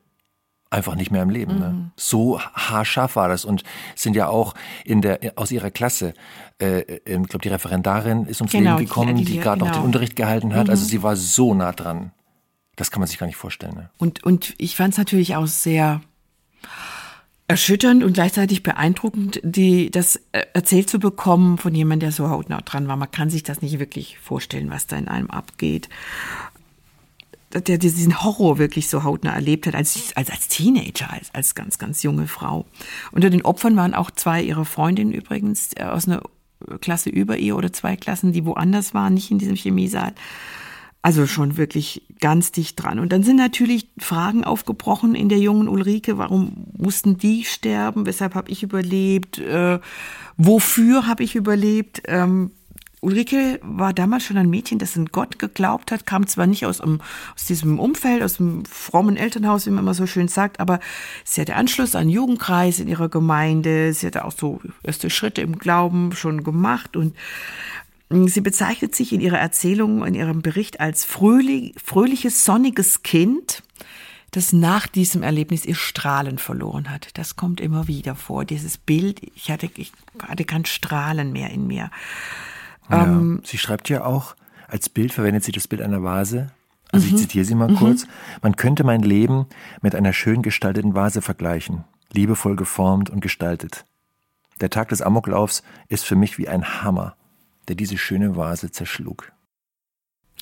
einfach 0.69 0.95
nicht 0.95 1.11
mehr 1.11 1.23
im 1.23 1.29
Leben. 1.29 1.59
Ne? 1.59 1.69
Mhm. 1.69 1.77
Ne? 1.77 1.91
So 1.95 2.39
haarscharf 2.39 3.15
war 3.15 3.27
das 3.27 3.45
und 3.45 3.63
sind 3.95 4.15
ja 4.15 4.27
auch 4.27 4.53
in 4.83 5.01
der 5.01 5.19
aus 5.35 5.51
ihrer 5.51 5.71
Klasse, 5.71 6.13
äh, 6.61 6.79
äh 6.79 6.99
ich 7.05 7.27
glaube 7.27 7.43
die 7.43 7.49
Referendarin 7.49 8.25
ist 8.25 8.41
ums 8.41 8.51
genau, 8.51 8.77
Leben 8.77 8.85
gekommen, 8.85 9.15
die, 9.15 9.25
die, 9.25 9.33
die 9.33 9.39
gerade 9.39 9.59
genau. 9.59 9.71
noch 9.71 9.79
den 9.79 9.85
Unterricht 9.85 10.15
gehalten 10.15 10.53
hat. 10.53 10.69
Also 10.69 10.71
mhm. 10.71 10.75
Also 10.75 10.85
sie 10.85 11.03
war 11.03 11.15
so 11.15 11.53
nah 11.53 11.71
dran. 11.71 12.11
Das 12.75 12.91
kann 12.91 12.99
man 12.99 13.07
sich 13.07 13.17
gar 13.17 13.27
nicht 13.27 13.37
vorstellen. 13.37 13.75
Ne? 13.75 13.89
Und, 13.97 14.23
und 14.23 14.53
ich 14.57 14.75
fand 14.75 14.93
es 14.93 14.97
natürlich 14.97 15.35
auch 15.35 15.47
sehr 15.47 16.01
erschütternd 17.47 18.03
und 18.03 18.13
gleichzeitig 18.13 18.63
beeindruckend, 18.63 19.39
die, 19.43 19.91
das 19.91 20.15
äh, 20.31 20.45
erzählt 20.53 20.89
zu 20.89 20.99
bekommen 20.99 21.57
von 21.57 21.75
jemandem, 21.75 22.07
der 22.07 22.11
so 22.11 22.29
hautnah 22.29 22.61
dran 22.61 22.87
war. 22.87 22.97
Man 22.97 23.11
kann 23.11 23.29
sich 23.29 23.43
das 23.43 23.61
nicht 23.61 23.79
wirklich 23.79 24.17
vorstellen, 24.17 24.71
was 24.71 24.87
da 24.87 24.97
in 24.97 25.07
einem 25.07 25.29
abgeht. 25.29 25.89
Der 27.53 27.77
diesen 27.77 28.21
Horror 28.21 28.57
wirklich 28.57 28.89
so 28.89 29.03
hautnah 29.03 29.33
erlebt 29.33 29.67
hat, 29.67 29.75
als, 29.75 30.11
als, 30.15 30.29
als 30.29 30.47
Teenager, 30.49 31.13
als, 31.13 31.33
als 31.33 31.55
ganz, 31.55 31.77
ganz 31.77 32.03
junge 32.03 32.27
Frau. 32.27 32.65
Unter 33.11 33.29
den 33.29 33.43
Opfern 33.43 33.77
waren 33.77 33.93
auch 33.93 34.11
zwei 34.11 34.41
ihrer 34.41 34.65
Freundinnen 34.65 35.13
übrigens 35.13 35.69
äh, 35.75 35.83
aus 35.83 36.07
einer 36.07 36.23
Klasse 36.81 37.09
über 37.09 37.37
ihr 37.37 37.55
oder 37.55 37.71
zwei 37.71 37.95
Klassen, 37.95 38.33
die 38.33 38.45
woanders 38.45 38.93
waren, 38.93 39.13
nicht 39.13 39.29
in 39.29 39.37
diesem 39.37 39.55
Chemiesaal. 39.55 40.13
Also 41.05 41.27
schon 41.27 41.55
wirklich 41.55 42.01
ganz 42.19 42.51
dicht 42.51 42.81
dran. 42.81 42.97
Und 42.97 43.11
dann 43.11 43.21
sind 43.21 43.35
natürlich 43.35 43.87
Fragen 43.99 44.43
aufgebrochen 44.43 45.13
in 45.13 45.29
der 45.29 45.37
jungen 45.37 45.67
Ulrike. 45.67 46.17
Warum 46.17 46.65
mussten 46.75 47.15
die 47.19 47.43
sterben? 47.43 48.07
Weshalb 48.07 48.33
habe 48.33 48.49
ich 48.49 48.63
überlebt? 48.63 49.37
Äh, 49.37 49.77
wofür 50.35 51.05
habe 51.05 51.21
ich 51.21 51.35
überlebt? 51.35 52.01
Ähm, 52.05 52.49
Ulrike 53.01 53.59
war 53.61 53.93
damals 53.93 54.23
schon 54.23 54.37
ein 54.37 54.49
Mädchen, 54.49 54.79
das 54.79 54.97
an 54.97 55.05
Gott 55.11 55.37
geglaubt 55.37 55.91
hat, 55.91 56.07
kam 56.07 56.25
zwar 56.25 56.47
nicht 56.47 56.65
aus, 56.65 56.81
um, 56.81 57.01
aus 57.35 57.45
diesem 57.45 57.77
Umfeld, 57.79 58.23
aus 58.23 58.37
dem 58.37 58.65
frommen 58.65 59.15
Elternhaus, 59.15 59.67
wie 59.67 59.69
man 59.69 59.83
immer 59.83 59.93
so 59.93 60.07
schön 60.07 60.27
sagt, 60.27 60.59
aber 60.59 60.79
sie 61.23 61.39
hatte 61.39 61.55
Anschluss 61.55 61.93
an 61.93 62.09
Jugendkreis 62.09 62.79
in 62.79 62.87
ihrer 62.87 63.09
Gemeinde, 63.09 63.93
sie 63.93 64.07
hatte 64.07 64.25
auch 64.25 64.31
so 64.31 64.59
erste 64.81 65.11
Schritte 65.11 65.41
im 65.41 65.59
Glauben 65.59 66.13
schon 66.15 66.43
gemacht 66.43 66.97
und 66.97 67.15
Sie 68.09 68.41
bezeichnet 68.41 68.93
sich 68.93 69.13
in 69.13 69.21
ihrer 69.21 69.39
Erzählung, 69.39 70.05
in 70.05 70.13
ihrem 70.13 70.41
Bericht 70.41 70.79
als 70.79 71.03
fröhlich, 71.05 71.73
fröhliches, 71.83 72.45
sonniges 72.45 73.01
Kind, 73.01 73.63
das 74.29 74.53
nach 74.53 74.85
diesem 74.85 75.23
Erlebnis 75.23 75.65
ihr 75.65 75.75
Strahlen 75.75 76.37
verloren 76.37 76.91
hat. 76.91 77.17
Das 77.17 77.35
kommt 77.35 77.59
immer 77.59 77.87
wieder 77.87 78.15
vor. 78.15 78.45
Dieses 78.45 78.77
Bild, 78.77 79.21
ich 79.35 79.49
hatte, 79.49 79.69
ich 79.75 79.91
hatte 80.21 80.45
kein 80.45 80.65
Strahlen 80.65 81.31
mehr 81.31 81.49
in 81.49 81.65
mir. 81.65 81.89
Ja. 82.89 83.05
Ähm, 83.05 83.41
sie 83.43 83.57
schreibt 83.57 83.89
ja 83.89 84.05
auch, 84.05 84.35
als 84.67 84.87
Bild 84.89 85.11
verwendet 85.11 85.43
sie 85.43 85.51
das 85.51 85.67
Bild 85.67 85.81
einer 85.81 86.03
Vase. 86.03 86.51
Also 86.91 87.07
ich 87.07 87.13
mhm. 87.13 87.17
zitiere 87.17 87.45
sie 87.45 87.55
mal 87.55 87.69
mhm. 87.69 87.77
kurz. 87.77 88.05
Man 88.43 88.55
könnte 88.55 88.83
mein 88.83 89.01
Leben 89.01 89.47
mit 89.81 89.95
einer 89.95 90.13
schön 90.13 90.43
gestalteten 90.43 90.93
Vase 90.93 91.23
vergleichen, 91.23 91.85
liebevoll 92.13 92.55
geformt 92.55 93.09
und 93.09 93.21
gestaltet. 93.21 93.85
Der 94.61 94.69
Tag 94.69 94.89
des 94.89 95.01
Amoklaufs 95.01 95.63
ist 95.87 96.05
für 96.05 96.15
mich 96.15 96.37
wie 96.37 96.47
ein 96.47 96.83
Hammer 96.83 97.15
der 97.67 97.75
diese 97.75 97.97
schöne 97.97 98.35
Vase 98.35 98.71
zerschlug. 98.71 99.31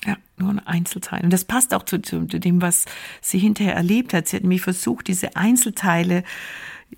Ja, 0.04 0.16
nur 0.36 0.50
ein 0.50 0.58
Einzelteil. 0.60 1.24
Und 1.24 1.32
das 1.32 1.44
passt 1.44 1.72
auch 1.72 1.84
zu, 1.84 2.02
zu, 2.02 2.26
dem, 2.26 2.60
was 2.60 2.84
sie 3.20 3.38
hinterher 3.38 3.74
erlebt 3.74 4.12
hat. 4.12 4.26
Sie 4.28 4.36
hat 4.36 4.42
nämlich 4.42 4.62
versucht, 4.62 5.06
diese 5.08 5.36
Einzelteile, 5.36 6.24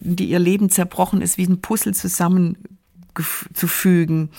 die 0.00 0.28
ihr 0.28 0.40
Leben 0.40 0.70
zerbrochen 0.70 1.20
ist, 1.22 1.38
wie 1.38 1.46
ein 1.46 1.60
Puzzle 1.60 1.94
zusammenzufügen. 1.94 4.30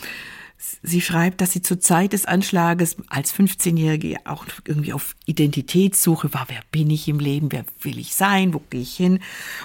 Sie 0.81 1.01
schreibt, 1.01 1.39
dass 1.39 1.51
sie 1.51 1.61
zur 1.61 1.79
Zeit 1.79 2.13
des 2.13 2.25
Anschlages 2.25 2.97
als 3.07 3.31
15-Jährige 3.33 4.17
auch 4.25 4.43
irgendwie 4.65 4.93
auf 4.93 5.15
Identitätssuche 5.25 6.33
war. 6.33 6.47
Wer 6.49 6.61
bin 6.71 6.89
ich 6.89 7.07
im 7.07 7.19
Leben? 7.19 7.51
Wer 7.51 7.63
will 7.81 7.99
ich 7.99 8.15
sein? 8.15 8.55
Wo 8.55 8.61
gehe 8.69 8.81
ich 8.81 8.95
hin? 8.95 9.19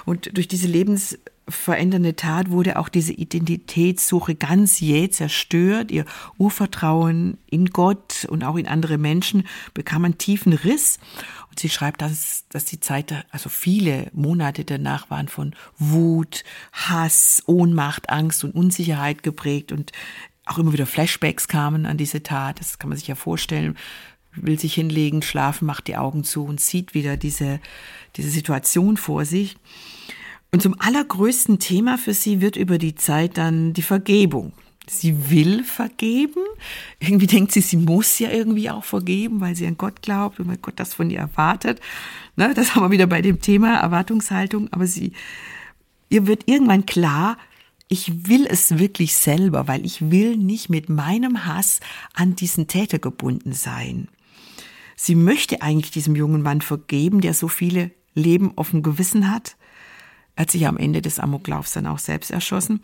Und 0.05 0.37
durch 0.37 0.47
diese 0.47 0.67
Lebens 0.67 1.17
verändernde 1.47 2.15
Tat 2.15 2.49
wurde 2.49 2.79
auch 2.79 2.89
diese 2.89 3.13
Identitätssuche 3.13 4.35
ganz 4.35 4.79
jäh 4.79 5.09
zerstört. 5.09 5.91
Ihr 5.91 6.05
Urvertrauen 6.37 7.37
in 7.49 7.67
Gott 7.67 8.25
und 8.29 8.43
auch 8.43 8.55
in 8.55 8.67
andere 8.67 8.97
Menschen 8.97 9.45
bekam 9.73 10.05
einen 10.05 10.17
tiefen 10.17 10.53
Riss. 10.53 10.99
Und 11.49 11.59
sie 11.59 11.69
schreibt, 11.69 12.01
dass, 12.01 12.45
dass 12.49 12.65
die 12.65 12.79
Zeit, 12.79 13.25
also 13.31 13.49
viele 13.49 14.09
Monate 14.13 14.65
danach 14.65 15.09
waren 15.09 15.27
von 15.27 15.53
Wut, 15.77 16.43
Hass, 16.71 17.43
Ohnmacht, 17.45 18.09
Angst 18.09 18.43
und 18.43 18.55
Unsicherheit 18.55 19.21
geprägt 19.21 19.71
und 19.71 19.91
auch 20.45 20.57
immer 20.57 20.73
wieder 20.73 20.85
Flashbacks 20.85 21.47
kamen 21.47 21.85
an 21.85 21.97
diese 21.97 22.23
Tat. 22.23 22.59
Das 22.59 22.79
kann 22.79 22.89
man 22.89 22.97
sich 22.97 23.07
ja 23.07 23.15
vorstellen. 23.15 23.77
Will 24.35 24.59
sich 24.59 24.73
hinlegen, 24.73 25.21
schlafen, 25.21 25.65
macht 25.65 25.87
die 25.87 25.95
Augen 25.95 26.23
zu 26.23 26.43
und 26.43 26.59
sieht 26.59 26.93
wieder 26.93 27.17
diese, 27.17 27.59
diese 28.15 28.29
Situation 28.29 28.97
vor 28.97 29.25
sich. 29.25 29.57
Und 30.53 30.61
zum 30.61 30.75
allergrößten 30.79 31.57
Thema 31.57 31.97
für 31.97 32.13
sie 32.13 32.39
wird 32.39 32.57
über 32.57 32.77
die 32.77 32.93
Zeit 32.93 33.39
dann 33.39 33.73
die 33.73 33.81
Vergebung. 33.81 34.53
Sie 34.85 35.31
will 35.31 35.63
vergeben. 35.63 36.41
Irgendwie 36.99 37.25
denkt 37.25 37.53
sie, 37.53 37.61
sie 37.61 37.77
muss 37.77 38.19
ja 38.19 38.29
irgendwie 38.29 38.69
auch 38.69 38.83
vergeben, 38.83 39.41
weil 39.41 39.55
sie 39.55 39.65
an 39.65 39.77
Gott 39.77 40.03
glaubt 40.03 40.39
und 40.39 40.47
weil 40.47 40.57
Gott 40.57 40.75
das 40.75 40.93
von 40.93 41.09
ihr 41.09 41.17
erwartet. 41.17 41.81
Ne, 42.35 42.53
das 42.53 42.75
haben 42.75 42.83
wir 42.83 42.91
wieder 42.91 43.07
bei 43.07 43.23
dem 43.23 43.41
Thema 43.41 43.79
Erwartungshaltung. 43.79 44.67
Aber 44.71 44.85
sie, 44.85 45.13
ihr 46.09 46.27
wird 46.27 46.43
irgendwann 46.47 46.85
klar, 46.85 47.39
ich 47.87 48.27
will 48.27 48.45
es 48.47 48.77
wirklich 48.77 49.15
selber, 49.15 49.67
weil 49.67 49.83
ich 49.83 50.11
will 50.11 50.37
nicht 50.37 50.69
mit 50.69 50.87
meinem 50.87 51.45
Hass 51.47 51.79
an 52.13 52.35
diesen 52.35 52.67
Täter 52.67 52.99
gebunden 52.99 53.53
sein. 53.53 54.07
Sie 54.95 55.15
möchte 55.15 55.63
eigentlich 55.63 55.89
diesem 55.89 56.15
jungen 56.15 56.43
Mann 56.43 56.61
vergeben, 56.61 57.21
der 57.21 57.33
so 57.33 57.47
viele 57.47 57.89
Leben 58.13 58.55
auf 58.55 58.69
dem 58.69 58.83
Gewissen 58.83 59.31
hat. 59.31 59.55
Er 60.35 60.43
hat 60.43 60.51
sich 60.51 60.67
am 60.67 60.77
Ende 60.77 61.01
des 61.01 61.19
Amoklaufs 61.19 61.73
dann 61.73 61.87
auch 61.87 61.99
selbst 61.99 62.31
erschossen, 62.31 62.81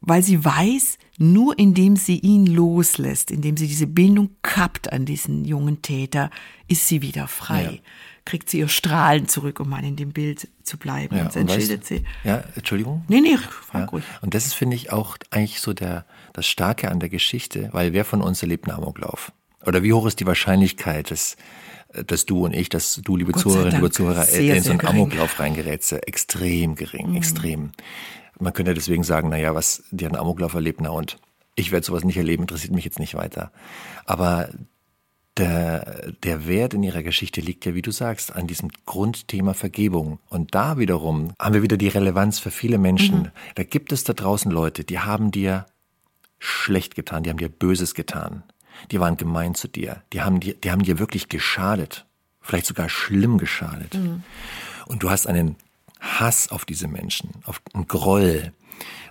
weil 0.00 0.22
sie 0.22 0.44
weiß, 0.44 0.98
nur 1.18 1.58
indem 1.58 1.96
sie 1.96 2.18
ihn 2.18 2.46
loslässt, 2.46 3.30
indem 3.30 3.56
sie 3.56 3.68
diese 3.68 3.86
Bindung 3.86 4.30
kappt 4.42 4.92
an 4.92 5.06
diesen 5.06 5.44
jungen 5.44 5.82
Täter, 5.82 6.30
ist 6.68 6.88
sie 6.88 7.02
wieder 7.02 7.28
frei. 7.28 7.64
Ja. 7.64 7.90
Kriegt 8.24 8.48
sie 8.48 8.58
ihr 8.58 8.68
Strahlen 8.68 9.28
zurück, 9.28 9.60
um 9.60 9.68
mal 9.68 9.84
in 9.84 9.96
dem 9.96 10.12
Bild 10.12 10.48
zu 10.62 10.78
bleiben. 10.78 11.16
Ja, 11.16 11.26
und 11.26 11.36
entscheidet 11.36 11.80
weißt, 11.80 11.86
sie. 11.86 12.04
Ja, 12.24 12.42
Entschuldigung? 12.56 13.04
Nee, 13.08 13.20
nee, 13.20 13.36
frag 13.36 13.82
ja. 13.82 13.86
ruhig. 13.86 14.04
Und 14.22 14.34
das 14.34 14.46
ist, 14.46 14.54
finde 14.54 14.76
ich, 14.76 14.92
auch 14.92 15.16
eigentlich 15.30 15.60
so 15.60 15.74
der, 15.74 16.06
das 16.32 16.46
Starke 16.46 16.90
an 16.90 17.00
der 17.00 17.10
Geschichte, 17.10 17.68
weil 17.72 17.92
wer 17.92 18.04
von 18.04 18.22
uns 18.22 18.42
erlebt 18.42 18.66
einen 18.66 18.78
Amoklauf? 18.78 19.32
Oder 19.66 19.82
wie 19.82 19.92
hoch 19.92 20.06
ist 20.06 20.20
die 20.20 20.26
Wahrscheinlichkeit, 20.26 21.10
dass 21.10 21.36
dass 22.06 22.26
du 22.26 22.44
und 22.44 22.54
ich, 22.54 22.68
dass 22.68 23.00
du, 23.02 23.16
liebe 23.16 23.32
Zuhörerinnen, 23.32 23.76
liebe 23.76 23.90
Zuhörer, 23.90 24.24
sehr, 24.24 24.56
in 24.56 24.62
so 24.62 24.70
einen. 24.70 24.80
Amoklauf 24.86 25.38
reingerätst, 25.38 25.92
extrem 25.92 26.74
gering, 26.74 27.10
mhm. 27.10 27.16
extrem. 27.16 27.72
Man 28.38 28.52
könnte 28.52 28.74
deswegen 28.74 29.04
sagen, 29.04 29.28
na 29.28 29.38
ja, 29.38 29.54
was, 29.54 29.84
die 29.90 30.04
hat 30.04 30.12
einen 30.12 30.20
Amoklauf 30.20 30.54
erlebt, 30.54 30.80
na 30.80 30.90
und 30.90 31.18
ich 31.54 31.70
werde 31.70 31.86
sowas 31.86 32.04
nicht 32.04 32.16
erleben, 32.16 32.42
interessiert 32.42 32.72
mich 32.72 32.84
jetzt 32.84 32.98
nicht 32.98 33.14
weiter. 33.14 33.52
Aber 34.06 34.48
der, 35.36 36.12
der 36.22 36.46
Wert 36.46 36.74
in 36.74 36.82
ihrer 36.82 37.02
Geschichte 37.02 37.40
liegt 37.40 37.64
ja, 37.64 37.74
wie 37.74 37.82
du 37.82 37.90
sagst, 37.90 38.34
an 38.34 38.46
diesem 38.46 38.70
Grundthema 38.86 39.54
Vergebung. 39.54 40.18
Und 40.28 40.54
da 40.54 40.78
wiederum 40.78 41.32
haben 41.40 41.54
wir 41.54 41.62
wieder 41.62 41.76
die 41.76 41.88
Relevanz 41.88 42.38
für 42.38 42.50
viele 42.50 42.78
Menschen. 42.78 43.18
Mhm. 43.18 43.30
Da 43.54 43.64
gibt 43.64 43.92
es 43.92 44.04
da 44.04 44.12
draußen 44.12 44.50
Leute, 44.50 44.84
die 44.84 44.98
haben 44.98 45.30
dir 45.30 45.66
schlecht 46.38 46.94
getan, 46.94 47.22
die 47.22 47.30
haben 47.30 47.38
dir 47.38 47.48
Böses 47.48 47.94
getan 47.94 48.42
die 48.90 49.00
waren 49.00 49.16
gemein 49.16 49.54
zu 49.54 49.68
dir, 49.68 50.02
die 50.12 50.22
haben 50.22 50.40
dir, 50.40 50.54
die 50.54 50.70
haben 50.70 50.82
dir 50.82 50.98
wirklich 50.98 51.28
geschadet, 51.28 52.06
vielleicht 52.40 52.66
sogar 52.66 52.88
schlimm 52.88 53.38
geschadet. 53.38 53.94
Mhm. 53.94 54.22
Und 54.86 55.02
du 55.02 55.10
hast 55.10 55.26
einen 55.26 55.56
Hass 56.00 56.50
auf 56.50 56.64
diese 56.64 56.88
Menschen, 56.88 57.30
auf 57.44 57.62
einen 57.72 57.88
Groll. 57.88 58.52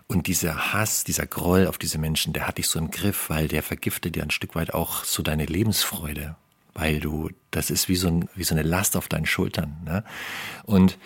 Und 0.08 0.28
dieser 0.28 0.74
Hass, 0.74 1.04
dieser 1.04 1.26
Groll 1.26 1.68
auf 1.68 1.78
diese 1.78 1.98
Menschen, 1.98 2.34
der 2.34 2.48
hat 2.48 2.58
dich 2.58 2.68
so 2.68 2.78
im 2.78 2.92
Griff, 2.92 3.30
weil 3.30 3.48
der 3.48 3.64
vergiftet 3.64 4.16
dir 4.16 4.24
ein 4.24 4.32
Stück 4.32 4.56
weit 4.56 4.74
auch 4.74 5.04
so 5.04 5.24
deine 5.24 5.46
Lebensfreude. 5.46 6.36
Weil 6.74 7.00
du, 7.00 7.30
das 7.52 7.70
ist 7.70 7.88
wie 7.90 7.96
so, 7.96 8.08
ein, 8.08 8.30
wie 8.36 8.44
so 8.44 8.54
eine 8.54 8.64
Last 8.64 8.96
auf 8.96 9.08
deinen 9.08 9.26
Schultern. 9.26 9.78
Ne? 9.86 10.04
Und 10.64 10.98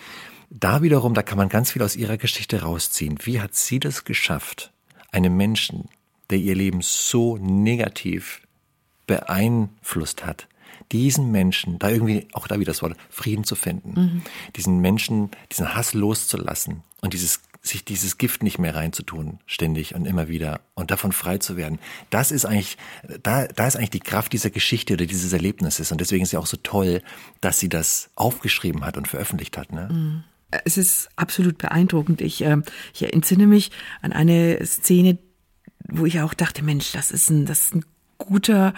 da 0.50 0.82
wiederum, 0.82 1.14
da 1.14 1.22
kann 1.22 1.38
man 1.38 1.48
ganz 1.48 1.72
viel 1.72 1.82
aus 1.82 1.96
ihrer 1.96 2.16
Geschichte 2.16 2.62
rausziehen. 2.62 3.18
Wie 3.22 3.40
hat 3.40 3.54
sie 3.54 3.78
das 3.80 4.04
geschafft, 4.04 4.72
einem 5.12 5.36
Menschen, 5.36 5.88
der 6.30 6.38
ihr 6.38 6.54
Leben 6.54 6.80
so 6.82 7.36
negativ 7.38 8.42
beeinflusst 9.08 10.24
hat, 10.24 10.46
diesen 10.92 11.32
Menschen, 11.32 11.80
da 11.80 11.90
irgendwie, 11.90 12.28
auch 12.32 12.46
da 12.46 12.60
wieder 12.60 12.70
das 12.70 12.82
Wort, 12.82 12.96
Frieden 13.10 13.42
zu 13.42 13.56
finden, 13.56 14.00
mhm. 14.00 14.22
diesen 14.54 14.78
Menschen, 14.78 15.30
diesen 15.50 15.74
Hass 15.74 15.94
loszulassen 15.94 16.84
und 17.00 17.12
dieses, 17.12 17.40
sich 17.62 17.84
dieses 17.84 18.18
Gift 18.18 18.42
nicht 18.42 18.58
mehr 18.58 18.74
reinzutun, 18.74 19.40
ständig 19.46 19.94
und 19.94 20.06
immer 20.06 20.28
wieder 20.28 20.60
und 20.74 20.92
davon 20.92 21.12
frei 21.12 21.38
zu 21.38 21.56
werden. 21.56 21.78
Das 22.10 22.30
ist 22.30 22.44
eigentlich, 22.44 22.78
da, 23.22 23.46
da 23.48 23.66
ist 23.66 23.76
eigentlich 23.76 23.90
die 23.90 24.00
Kraft 24.00 24.32
dieser 24.32 24.50
Geschichte 24.50 24.94
oder 24.94 25.06
dieses 25.06 25.32
Erlebnisses 25.32 25.90
und 25.90 26.00
deswegen 26.00 26.22
ist 26.22 26.32
ja 26.32 26.38
auch 26.38 26.46
so 26.46 26.56
toll, 26.62 27.02
dass 27.40 27.58
sie 27.58 27.68
das 27.68 28.10
aufgeschrieben 28.14 28.84
hat 28.84 28.96
und 28.96 29.08
veröffentlicht 29.08 29.58
hat. 29.58 29.72
Ne? 29.72 29.88
Mhm. 29.90 30.24
Es 30.64 30.78
ist 30.78 31.10
absolut 31.16 31.58
beeindruckend. 31.58 32.22
Ich, 32.22 32.42
äh, 32.42 32.56
ich 32.94 33.12
entsinne 33.12 33.46
mich 33.46 33.70
an 34.00 34.12
eine 34.12 34.64
Szene, 34.64 35.18
wo 35.86 36.06
ich 36.06 36.20
auch 36.20 36.32
dachte, 36.32 36.62
Mensch, 36.62 36.92
das 36.92 37.10
ist 37.10 37.28
ein, 37.28 37.44
das 37.44 37.66
ist 37.66 37.74
ein 37.74 37.84
guter, 38.18 38.74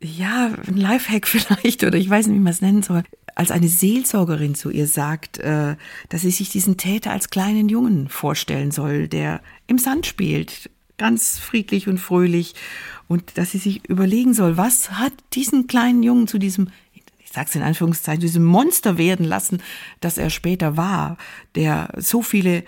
ja, 0.00 0.52
ein 0.66 0.76
Lifehack 0.76 1.26
vielleicht, 1.28 1.84
oder 1.84 1.98
ich 1.98 2.08
weiß 2.08 2.26
nicht, 2.26 2.36
wie 2.36 2.42
man 2.42 2.52
es 2.52 2.60
nennen 2.60 2.82
soll, 2.82 3.02
als 3.34 3.50
eine 3.50 3.68
Seelsorgerin 3.68 4.54
zu 4.54 4.70
ihr 4.70 4.86
sagt, 4.86 5.38
äh, 5.38 5.76
dass 6.08 6.22
sie 6.22 6.30
sich 6.30 6.50
diesen 6.50 6.76
Täter 6.76 7.12
als 7.12 7.30
kleinen 7.30 7.68
Jungen 7.68 8.08
vorstellen 8.08 8.70
soll, 8.70 9.08
der 9.08 9.40
im 9.66 9.78
Sand 9.78 10.06
spielt, 10.06 10.70
ganz 10.96 11.38
friedlich 11.38 11.88
und 11.88 11.98
fröhlich, 11.98 12.54
und 13.06 13.38
dass 13.38 13.52
sie 13.52 13.58
sich 13.58 13.88
überlegen 13.88 14.34
soll, 14.34 14.56
was 14.56 14.90
hat 14.92 15.12
diesen 15.32 15.66
kleinen 15.66 16.02
Jungen 16.02 16.28
zu 16.28 16.38
diesem 16.38 16.68
ich 17.28 17.34
sag's 17.34 17.54
in 17.54 17.62
Anführungszeichen, 17.62 18.22
diesem 18.22 18.44
Monster 18.44 18.96
werden 18.96 19.26
lassen, 19.26 19.62
das 20.00 20.16
er 20.16 20.30
später 20.30 20.78
war, 20.78 21.18
der 21.56 21.92
so 21.98 22.22
viele 22.22 22.64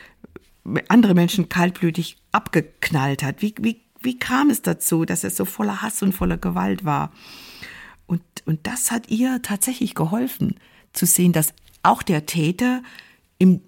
andere 0.88 1.14
Menschen 1.14 1.48
kaltblütig 1.48 2.18
abgeknallt 2.30 3.22
hat. 3.22 3.40
Wie, 3.40 3.54
wie 3.58 3.80
wie 4.00 4.18
kam 4.18 4.50
es 4.50 4.62
dazu, 4.62 5.04
dass 5.04 5.24
er 5.24 5.30
so 5.30 5.44
voller 5.44 5.82
Hass 5.82 6.02
und 6.02 6.12
voller 6.12 6.38
Gewalt 6.38 6.84
war? 6.84 7.12
Und, 8.06 8.22
und 8.46 8.66
das 8.66 8.90
hat 8.90 9.10
ihr 9.10 9.40
tatsächlich 9.42 9.94
geholfen, 9.94 10.56
zu 10.92 11.06
sehen, 11.06 11.32
dass 11.32 11.52
auch 11.82 12.02
der 12.02 12.26
Täter 12.26 12.82
im, 13.38 13.60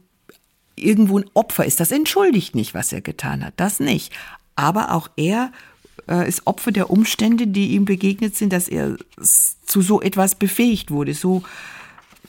irgendwo 0.74 1.18
ein 1.18 1.30
Opfer 1.34 1.64
ist. 1.64 1.80
Das 1.80 1.92
entschuldigt 1.92 2.54
nicht, 2.54 2.74
was 2.74 2.92
er 2.92 3.00
getan 3.00 3.44
hat, 3.44 3.54
das 3.58 3.78
nicht. 3.78 4.12
Aber 4.56 4.92
auch 4.92 5.08
er 5.16 5.52
äh, 6.08 6.28
ist 6.28 6.46
Opfer 6.46 6.72
der 6.72 6.90
Umstände, 6.90 7.46
die 7.46 7.72
ihm 7.72 7.84
begegnet 7.84 8.36
sind, 8.36 8.52
dass 8.52 8.68
er 8.68 8.96
zu 9.20 9.82
so 9.82 10.00
etwas 10.00 10.34
befähigt 10.34 10.90
wurde, 10.90 11.14
so 11.14 11.42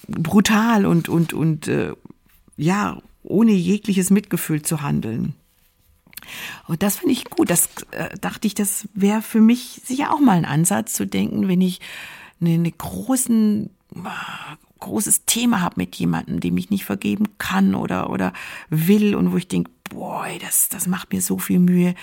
brutal 0.08 0.86
und, 0.86 1.10
und, 1.10 1.34
und 1.34 1.68
äh, 1.68 1.94
ja, 2.58 3.02
ohne 3.24 3.52
jegliches 3.52 4.10
Mitgefühl 4.10 4.62
zu 4.62 4.82
handeln. 4.82 5.34
Und 6.68 6.84
das 6.84 6.98
finde 6.98 7.14
ich 7.14 7.26
gut. 7.26 7.50
Das 7.50 7.70
äh, 7.92 8.18
dachte 8.20 8.48
ich, 8.48 8.54
das 8.54 8.88
wäre 8.94 9.22
für 9.22 9.42
mich 9.42 9.82
sicher 9.84 10.14
auch 10.14 10.20
mal 10.20 10.38
ein 10.38 10.46
Ansatz 10.46 10.94
zu 10.94 11.06
denken, 11.06 11.48
wenn 11.48 11.62
ich 11.62 11.80
eine, 12.40 12.54
eine 12.54 12.72
großen 12.72 13.70
großes 14.80 15.26
Thema 15.26 15.62
habe 15.62 15.76
mit 15.78 15.96
jemandem, 15.96 16.40
dem 16.40 16.58
ich 16.58 16.70
nicht 16.70 16.84
vergeben 16.84 17.38
kann 17.38 17.76
oder 17.76 18.10
oder 18.10 18.34
will 18.70 19.16
und 19.16 19.32
wo 19.32 19.38
ich 19.38 19.48
denke, 19.48 19.72
boah, 19.90 20.26
das 20.42 20.68
das 20.70 20.88
macht 20.88 21.14
mir 21.14 21.22
so 21.22 21.38
viel 21.38 21.60
Mühe, 21.60 21.96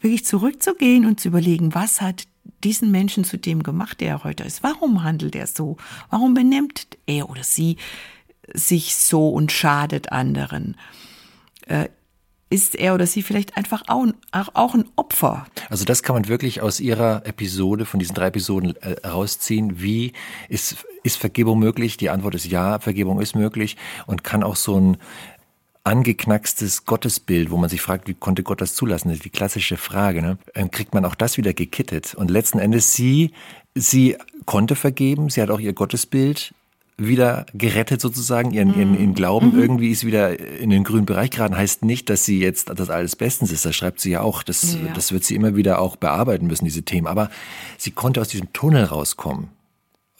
wirklich 0.00 0.24
zurückzugehen 0.24 1.04
und 1.04 1.18
zu 1.18 1.28
überlegen, 1.28 1.74
was 1.74 2.00
hat 2.00 2.28
diesen 2.64 2.90
Menschen 2.90 3.24
zu 3.24 3.38
dem 3.38 3.62
gemacht, 3.62 4.00
der 4.00 4.08
er 4.08 4.24
heute 4.24 4.44
ist. 4.44 4.62
Warum 4.62 5.02
handelt 5.02 5.34
er 5.34 5.46
so? 5.46 5.76
Warum 6.10 6.34
benimmt 6.34 6.86
er 7.06 7.28
oder 7.30 7.42
sie 7.42 7.76
sich 8.52 8.96
so 8.96 9.30
und 9.30 9.52
schadet 9.52 10.12
anderen? 10.12 10.76
Ist 12.50 12.74
er 12.76 12.94
oder 12.94 13.06
sie 13.06 13.22
vielleicht 13.22 13.56
einfach 13.56 13.82
auch, 13.88 14.06
auch, 14.32 14.74
ein 14.74 14.86
Opfer. 14.96 15.46
Also 15.68 15.84
das 15.84 16.02
kann 16.02 16.14
man 16.14 16.28
wirklich 16.28 16.62
aus 16.62 16.80
Ihrer 16.80 17.26
Episode, 17.26 17.84
von 17.84 18.00
diesen 18.00 18.14
drei 18.14 18.28
Episoden 18.28 18.74
äh, 18.76 18.96
herausziehen. 19.02 19.82
Wie 19.82 20.12
ist, 20.48 20.76
ist 21.02 21.18
Vergebung 21.18 21.58
möglich? 21.58 21.98
Die 21.98 22.08
Antwort 22.08 22.34
ist 22.34 22.46
ja, 22.46 22.78
Vergebung 22.78 23.20
ist 23.20 23.36
möglich 23.36 23.76
und 24.06 24.24
kann 24.24 24.42
auch 24.42 24.56
so 24.56 24.80
ein 24.80 24.96
angeknackstes 25.84 26.84
Gottesbild, 26.84 27.50
wo 27.50 27.56
man 27.56 27.70
sich 27.70 27.80
fragt, 27.80 28.08
wie 28.08 28.14
konnte 28.14 28.42
Gott 28.42 28.60
das 28.60 28.74
zulassen? 28.74 29.08
Das 29.08 29.18
ist 29.18 29.24
die 29.24 29.30
klassische 29.30 29.76
Frage. 29.76 30.22
Ne? 30.22 30.38
Dann 30.54 30.70
kriegt 30.70 30.94
man 30.94 31.04
auch 31.04 31.14
das 31.14 31.36
wieder 31.38 31.54
gekittet. 31.54 32.14
Und 32.14 32.30
letzten 32.30 32.58
Endes, 32.58 32.92
sie, 32.92 33.32
sie 33.74 34.16
konnte 34.44 34.76
vergeben, 34.76 35.30
sie 35.30 35.40
hat 35.40 35.50
auch 35.50 35.60
ihr 35.60 35.72
Gottesbild 35.72 36.54
wieder 36.98 37.46
gerettet 37.54 38.00
sozusagen, 38.00 38.52
ihren, 38.52 38.76
ihren, 38.76 38.98
ihren 38.98 39.14
Glauben 39.14 39.52
mhm. 39.52 39.60
irgendwie 39.60 39.90
ist 39.90 40.04
wieder 40.04 40.38
in 40.38 40.70
den 40.70 40.82
grünen 40.82 41.06
Bereich 41.06 41.30
geraten, 41.30 41.56
heißt 41.56 41.84
nicht, 41.84 42.10
dass 42.10 42.24
sie 42.24 42.40
jetzt 42.40 42.70
das 42.74 42.90
alles 42.90 43.14
bestens 43.14 43.52
ist, 43.52 43.64
das 43.64 43.74
schreibt 43.74 44.00
sie 44.00 44.10
ja 44.10 44.20
auch, 44.20 44.42
das, 44.42 44.74
ja. 44.74 44.92
das 44.94 45.12
wird 45.12 45.24
sie 45.24 45.36
immer 45.36 45.54
wieder 45.54 45.80
auch 45.80 45.94
bearbeiten 45.96 46.48
müssen, 46.48 46.64
diese 46.64 46.82
Themen, 46.82 47.06
aber 47.06 47.30
sie 47.78 47.92
konnte 47.92 48.20
aus 48.20 48.28
diesem 48.28 48.52
Tunnel 48.52 48.84
rauskommen. 48.84 49.48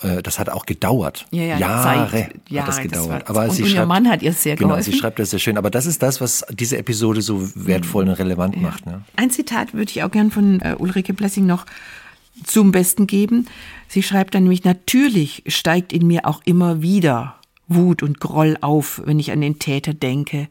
Äh, 0.01 0.23
das 0.23 0.39
hat 0.39 0.49
auch 0.49 0.67
gedauert. 0.67 1.27
Ja, 1.33 1.43
ja, 1.43 1.59
Jahre 1.59 2.11
Zeit, 2.11 2.35
Jahre 2.49 2.67
hat 2.67 2.69
das 2.69 2.83
gedauert. 2.83 3.23
Das 3.23 3.31
aber 3.31 3.49
und, 3.49 3.51
sie 3.53 3.63
und 3.63 3.69
schreibt, 3.71 3.83
ihr 3.83 3.87
Mann 3.87 4.09
hat 4.09 4.23
ihr 4.23 4.33
sehr 4.33 4.55
genau, 4.55 4.69
geholfen. 4.69 4.93
sie 4.93 4.99
schreibt 4.99 5.19
das 5.19 5.31
sehr 5.31 5.41
schön. 5.41 5.59
Aber 5.59 5.71
das 5.71 5.87
ist 5.87 6.03
das, 6.03 6.21
was 6.21 6.45
diese 6.53 6.79
Episode 6.79 7.21
so 7.21 7.51
wertvoll 7.57 8.09
und 8.09 8.15
relevant 8.15 8.55
ja. 8.55 8.63
macht. 8.63 8.87
Ne? 8.87 9.03
Ein 9.17 9.31
Zitat 9.31 9.75
würde 9.75 9.91
ich 9.91 10.05
auch 10.05 10.11
gern 10.11 10.31
von 10.31 10.61
äh, 10.61 10.77
Ulrike 10.79 11.15
Blessing 11.15 11.47
noch 11.47 11.67
zum 12.45 12.73
Besten 12.73 13.07
geben. 13.07 13.47
Sie 13.89 14.03
schreibt 14.03 14.35
dann 14.35 14.45
nämlich, 14.45 14.65
natürlich 14.65 15.45
steigt 15.47 15.93
in 15.93 16.07
mir 16.07 16.27
auch 16.27 16.43
immer 16.45 16.83
wieder 16.83 17.37
Wut 17.67 18.03
und 18.03 18.21
Groll 18.21 18.57
auf, 18.61 19.03
wenn 19.05 19.19
ich 19.19 19.31
an 19.33 19.41
den 19.41 19.59
Täter 19.59 19.95
denke 19.95 20.49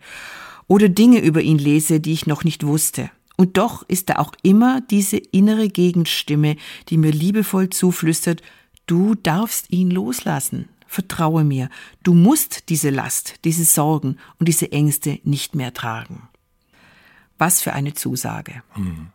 oder 0.67 0.89
Dinge 0.89 1.19
über 1.19 1.41
ihn 1.41 1.57
lese, 1.57 1.99
die 1.99 2.13
ich 2.13 2.27
noch 2.27 2.43
nicht 2.43 2.65
wusste. 2.65 3.09
Und 3.37 3.57
doch 3.57 3.83
ist 3.87 4.09
da 4.09 4.15
auch 4.15 4.33
immer 4.41 4.81
diese 4.81 5.17
innere 5.17 5.69
Gegenstimme, 5.69 6.57
die 6.89 6.97
mir 6.97 7.11
liebevoll 7.11 7.69
zuflüstert, 7.69 8.41
Du 8.87 9.15
darfst 9.15 9.71
ihn 9.71 9.91
loslassen. 9.91 10.69
Vertraue 10.87 11.43
mir. 11.43 11.69
Du 12.03 12.13
musst 12.13 12.69
diese 12.69 12.89
Last, 12.89 13.35
diese 13.43 13.65
Sorgen 13.65 14.17
und 14.39 14.47
diese 14.47 14.71
Ängste 14.71 15.19
nicht 15.23 15.53
mehr 15.53 15.73
tragen. 15.73 16.29
Was 17.37 17.61
für 17.61 17.73
eine 17.73 17.93
Zusage. 17.93 18.63
Hm. 18.73 19.09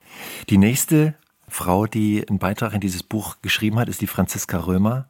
Die 0.51 0.59
nächste 0.59 1.15
Frau, 1.53 1.87
die 1.87 2.27
einen 2.27 2.39
Beitrag 2.39 2.73
in 2.73 2.81
dieses 2.81 3.03
Buch 3.03 3.37
geschrieben 3.43 3.79
hat, 3.79 3.89
ist 3.89 4.01
die 4.01 4.07
Franziska 4.07 4.59
Römer. 4.59 5.07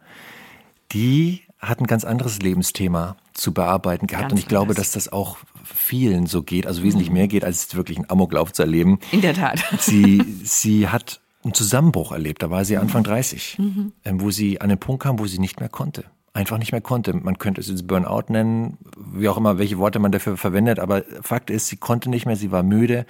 Die 0.92 1.42
hat 1.60 1.80
ein 1.80 1.86
ganz 1.86 2.04
anderes 2.04 2.40
Lebensthema 2.40 3.16
zu 3.32 3.54
bearbeiten 3.54 4.08
gehabt. 4.08 4.24
Ganz 4.24 4.32
und 4.32 4.38
ich 4.38 4.48
glaube, 4.48 4.72
anders. 4.72 4.90
dass 4.90 4.92
das 4.92 5.12
auch 5.12 5.38
vielen 5.64 6.26
so 6.26 6.42
geht, 6.42 6.66
also 6.66 6.82
wesentlich 6.82 7.08
mhm. 7.10 7.14
mehr 7.14 7.28
geht, 7.28 7.44
als 7.44 7.74
wirklich 7.76 7.98
einen 7.98 8.10
Amoklauf 8.10 8.52
zu 8.52 8.62
erleben. 8.62 8.98
In 9.12 9.20
der 9.20 9.34
Tat. 9.34 9.62
Sie, 9.78 10.20
sie 10.42 10.88
hat 10.88 11.20
einen 11.44 11.54
Zusammenbruch 11.54 12.10
erlebt. 12.10 12.42
Da 12.42 12.50
war 12.50 12.64
sie 12.64 12.76
Anfang 12.76 13.04
30, 13.04 13.58
mhm. 13.58 13.92
Ähm, 14.04 14.20
wo 14.20 14.30
sie 14.30 14.60
an 14.60 14.68
den 14.68 14.78
Punkt 14.78 15.04
kam, 15.04 15.18
wo 15.18 15.26
sie 15.26 15.38
nicht 15.38 15.60
mehr 15.60 15.68
konnte. 15.68 16.04
Einfach 16.34 16.58
nicht 16.58 16.72
mehr 16.72 16.80
konnte. 16.80 17.14
Man 17.14 17.38
könnte 17.38 17.60
es 17.60 17.68
jetzt 17.68 17.86
Burnout 17.86 18.32
nennen, 18.32 18.78
wie 18.96 19.28
auch 19.28 19.36
immer, 19.36 19.58
welche 19.58 19.78
Worte 19.78 19.98
man 19.98 20.12
dafür 20.12 20.36
verwendet. 20.36 20.80
Aber 20.80 21.04
Fakt 21.20 21.50
ist, 21.50 21.68
sie 21.68 21.76
konnte 21.76 22.10
nicht 22.10 22.26
mehr, 22.26 22.36
sie 22.36 22.50
war 22.50 22.62
müde. 22.62 23.06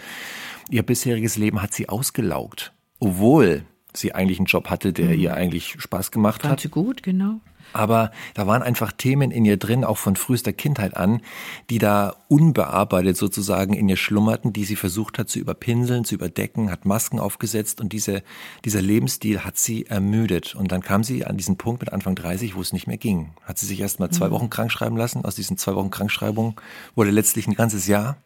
Ihr 0.70 0.82
bisheriges 0.82 1.36
Leben 1.36 1.62
hat 1.62 1.72
sie 1.72 1.88
ausgelaugt. 1.88 2.72
Obwohl 3.03 3.64
sie 3.94 4.14
eigentlich 4.14 4.38
einen 4.38 4.46
Job 4.46 4.70
hatte, 4.70 4.92
der 4.92 5.07
mhm. 5.07 5.20
ihr 5.20 5.34
eigentlich 5.34 5.76
Spaß 5.78 6.12
gemacht 6.12 6.42
Fand 6.42 6.53
hat. 6.53 6.61
Sie 6.61 6.68
gut, 6.68 7.03
genau. 7.03 7.40
Aber 7.72 8.11
da 8.34 8.46
waren 8.46 8.62
einfach 8.62 8.92
Themen 8.92 9.30
in 9.30 9.44
ihr 9.44 9.57
drin, 9.57 9.82
auch 9.82 9.96
von 9.96 10.14
frühester 10.14 10.53
Kindheit 10.53 10.96
an, 10.96 11.22
die 11.70 11.78
da 11.78 12.14
unbearbeitet 12.28 13.16
sozusagen 13.16 13.72
in 13.72 13.88
ihr 13.88 13.96
schlummerten, 13.96 14.53
die 14.53 14.64
sie 14.64 14.76
versucht 14.76 15.18
hat 15.18 15.30
zu 15.30 15.38
überpinseln, 15.38 16.05
zu 16.05 16.14
überdecken, 16.14 16.70
hat 16.70 16.84
Masken 16.84 17.18
aufgesetzt 17.18 17.80
und 17.80 17.92
diese, 17.92 18.22
dieser 18.64 18.82
Lebensstil 18.82 19.40
hat 19.40 19.57
sie 19.57 19.86
ermüdet. 19.86 20.55
Und 20.55 20.70
dann 20.70 20.82
kam 20.82 21.03
sie 21.03 21.24
an 21.24 21.38
diesen 21.38 21.57
Punkt 21.57 21.80
mit 21.80 21.92
Anfang 21.92 22.14
30, 22.14 22.55
wo 22.55 22.61
es 22.61 22.72
nicht 22.72 22.86
mehr 22.86 22.98
ging. 22.98 23.30
Hat 23.42 23.59
sie 23.59 23.66
sich 23.66 23.80
erst 23.80 24.00
mal 24.00 24.11
zwei 24.11 24.28
mhm. 24.28 24.32
Wochen 24.32 24.50
krank 24.50 24.70
schreiben 24.70 24.96
lassen. 24.96 25.24
Aus 25.24 25.34
diesen 25.34 25.57
zwei 25.57 25.74
Wochen 25.74 25.90
Krankschreibung 25.90 26.61
wurde 26.94 27.11
letztlich 27.11 27.46
ein 27.46 27.55
ganzes 27.55 27.86
Jahr, 27.86 28.18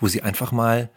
wo 0.00 0.08
sie 0.08 0.22
einfach 0.22 0.52
mal 0.52 0.88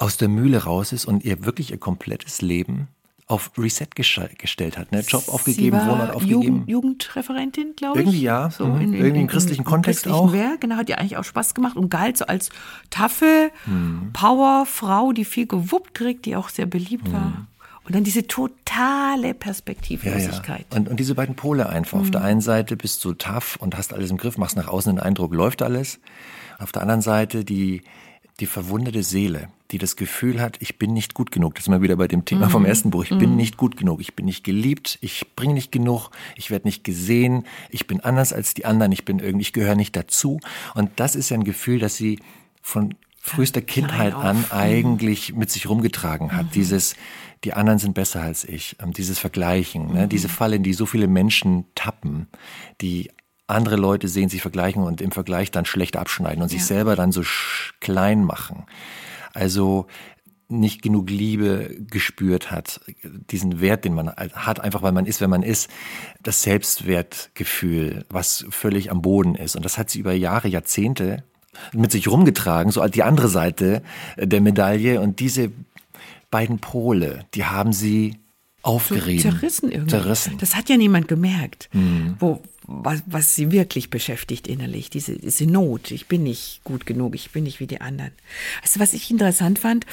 aus 0.00 0.16
der 0.16 0.28
Mühle 0.28 0.64
raus 0.64 0.92
ist 0.92 1.04
und 1.04 1.24
ihr 1.24 1.44
wirklich 1.44 1.70
ihr 1.70 1.78
komplettes 1.78 2.40
Leben 2.40 2.88
auf 3.26 3.52
Reset 3.56 3.86
gestellt 3.94 4.76
hat, 4.76 4.90
ne? 4.90 5.04
Job 5.06 5.28
aufgegeben, 5.28 5.78
Wohnort 5.78 6.10
aufgegeben. 6.14 6.42
Jugend, 6.42 6.68
Jugendreferentin, 6.68 7.76
glaube 7.76 8.00
ich. 8.00 8.06
Irgendwie 8.06 8.22
ja, 8.22 8.50
so 8.50 8.66
mhm. 8.66 8.80
in, 8.80 8.92
in, 8.92 9.04
irgendwie 9.04 9.20
im 9.20 9.26
christlichen 9.28 9.60
in, 9.60 9.66
Kontext 9.66 10.02
christlichen 10.02 10.28
auch. 10.28 10.32
Wehr, 10.32 10.56
genau, 10.58 10.76
hat 10.76 10.88
ja 10.88 10.96
eigentlich 10.96 11.16
auch 11.16 11.24
Spaß 11.24 11.54
gemacht 11.54 11.76
und 11.76 11.90
galt 11.90 12.16
so 12.16 12.26
als 12.26 12.50
taffe 12.88 13.52
mhm. 13.66 14.10
Powerfrau, 14.12 15.12
die 15.12 15.24
viel 15.24 15.46
gewuppt 15.46 15.94
kriegt, 15.94 16.24
die 16.26 16.34
auch 16.34 16.48
sehr 16.48 16.66
beliebt 16.66 17.06
mhm. 17.06 17.12
war. 17.12 17.46
Und 17.84 17.94
dann 17.94 18.02
diese 18.02 18.26
totale 18.26 19.34
Perspektivlosigkeit. 19.34 20.60
Ja, 20.60 20.66
ja. 20.72 20.76
Und, 20.76 20.88
und 20.88 20.98
diese 20.98 21.14
beiden 21.14 21.36
Pole 21.36 21.68
einfach. 21.68 21.98
Mhm. 21.98 22.04
Auf 22.04 22.10
der 22.10 22.22
einen 22.22 22.40
Seite 22.40 22.76
bist 22.76 23.04
du 23.04 23.12
tough 23.12 23.56
und 23.60 23.76
hast 23.76 23.94
alles 23.94 24.10
im 24.10 24.16
Griff, 24.16 24.38
machst 24.38 24.56
nach 24.56 24.68
außen 24.68 24.96
den 24.96 25.00
Eindruck, 25.00 25.32
läuft 25.34 25.62
alles. 25.62 26.00
Auf 26.58 26.72
der 26.72 26.82
anderen 26.82 27.00
Seite 27.00 27.44
die, 27.44 27.82
die 28.40 28.46
verwundete 28.46 29.02
Seele, 29.02 29.48
die 29.70 29.78
das 29.78 29.96
Gefühl 29.96 30.40
hat, 30.40 30.56
ich 30.60 30.78
bin 30.78 30.92
nicht 30.92 31.14
gut 31.14 31.30
genug. 31.30 31.54
Das 31.54 31.64
ist 31.64 31.68
mal 31.68 31.82
wieder 31.82 31.96
bei 31.96 32.08
dem 32.08 32.24
Thema 32.24 32.46
mhm. 32.46 32.50
vom 32.50 32.64
ersten 32.64 32.90
Buch. 32.90 33.04
Ich 33.04 33.10
mhm. 33.10 33.18
bin 33.18 33.36
nicht 33.36 33.56
gut 33.56 33.76
genug. 33.76 34.00
Ich 34.00 34.14
bin 34.14 34.24
nicht 34.26 34.44
geliebt. 34.44 34.98
Ich 35.00 35.26
bringe 35.36 35.54
nicht 35.54 35.70
genug. 35.70 36.10
Ich 36.36 36.50
werde 36.50 36.66
nicht 36.66 36.82
gesehen. 36.82 37.44
Ich 37.70 37.86
bin 37.86 38.00
anders 38.00 38.32
als 38.32 38.54
die 38.54 38.64
anderen. 38.64 38.92
Ich 38.92 39.04
bin 39.04 39.18
irgendwie, 39.18 39.42
ich 39.42 39.52
gehöre 39.52 39.76
nicht 39.76 39.94
dazu. 39.94 40.40
Und 40.74 40.90
das 40.96 41.14
ist 41.14 41.28
ja 41.28 41.36
ein 41.36 41.44
Gefühl, 41.44 41.78
das 41.78 41.96
sie 41.96 42.18
von 42.62 42.94
frühester 43.20 43.60
Kindheit 43.60 44.14
an 44.14 44.46
eigentlich 44.50 45.34
mit 45.34 45.50
sich 45.50 45.68
rumgetragen 45.68 46.32
hat. 46.32 46.46
Mhm. 46.46 46.50
Dieses, 46.52 46.96
die 47.44 47.52
anderen 47.52 47.78
sind 47.78 47.94
besser 47.94 48.22
als 48.22 48.44
ich. 48.44 48.76
Ähm, 48.82 48.92
dieses 48.92 49.18
Vergleichen, 49.18 49.92
ne? 49.92 50.08
diese 50.08 50.28
mhm. 50.28 50.32
Falle, 50.32 50.56
in 50.56 50.62
die 50.62 50.72
so 50.72 50.86
viele 50.86 51.06
Menschen 51.06 51.66
tappen, 51.74 52.28
die 52.80 53.10
andere 53.50 53.76
Leute 53.76 54.08
sehen, 54.08 54.28
sich 54.28 54.42
vergleichen 54.42 54.82
und 54.82 55.00
im 55.00 55.12
Vergleich 55.12 55.50
dann 55.50 55.66
schlecht 55.66 55.96
abschneiden 55.96 56.42
und 56.42 56.50
ja. 56.52 56.58
sich 56.58 56.66
selber 56.66 56.96
dann 56.96 57.12
so 57.12 57.22
klein 57.80 58.24
machen. 58.24 58.64
Also 59.32 59.86
nicht 60.50 60.82
genug 60.82 61.08
Liebe 61.08 61.76
gespürt 61.88 62.50
hat, 62.50 62.80
diesen 63.30 63.60
Wert, 63.60 63.84
den 63.84 63.94
man 63.94 64.08
hat, 64.10 64.60
einfach 64.60 64.82
weil 64.82 64.92
man 64.92 65.06
ist, 65.06 65.20
wenn 65.20 65.30
man 65.30 65.42
ist, 65.42 65.70
das 66.22 66.42
Selbstwertgefühl, 66.42 68.04
was 68.08 68.44
völlig 68.50 68.90
am 68.90 69.00
Boden 69.00 69.36
ist. 69.36 69.54
Und 69.54 69.64
das 69.64 69.78
hat 69.78 69.90
sie 69.90 70.00
über 70.00 70.12
Jahre, 70.12 70.48
Jahrzehnte 70.48 71.22
mit 71.72 71.92
sich 71.92 72.08
rumgetragen, 72.08 72.72
so 72.72 72.80
als 72.80 72.92
die 72.92 73.02
andere 73.02 73.28
Seite 73.28 73.82
der 74.16 74.40
Medaille. 74.40 75.00
Und 75.00 75.20
diese 75.20 75.52
beiden 76.30 76.58
Pole, 76.58 77.26
die 77.34 77.44
haben 77.44 77.72
sie 77.72 78.16
aufgerieben. 78.62 79.22
So 79.22 79.30
zerrissen 79.30 79.70
irgendwie. 79.70 79.90
Zerrissen. 79.90 80.38
Das 80.38 80.56
hat 80.56 80.68
ja 80.68 80.76
niemand 80.76 81.08
gemerkt. 81.08 81.68
Mhm. 81.72 82.16
Wo, 82.18 82.42
was, 82.72 83.02
was 83.06 83.34
sie 83.34 83.50
wirklich 83.50 83.90
beschäftigt 83.90 84.46
innerlich, 84.46 84.90
diese, 84.90 85.18
diese 85.18 85.44
Not. 85.44 85.90
Ich 85.90 86.06
bin 86.06 86.22
nicht 86.22 86.60
gut 86.62 86.86
genug, 86.86 87.16
ich 87.16 87.32
bin 87.32 87.42
nicht 87.42 87.58
wie 87.58 87.66
die 87.66 87.80
anderen. 87.80 88.12
Also 88.62 88.78
was 88.78 88.94
ich 88.94 89.10
interessant 89.10 89.58
fand, 89.58 89.86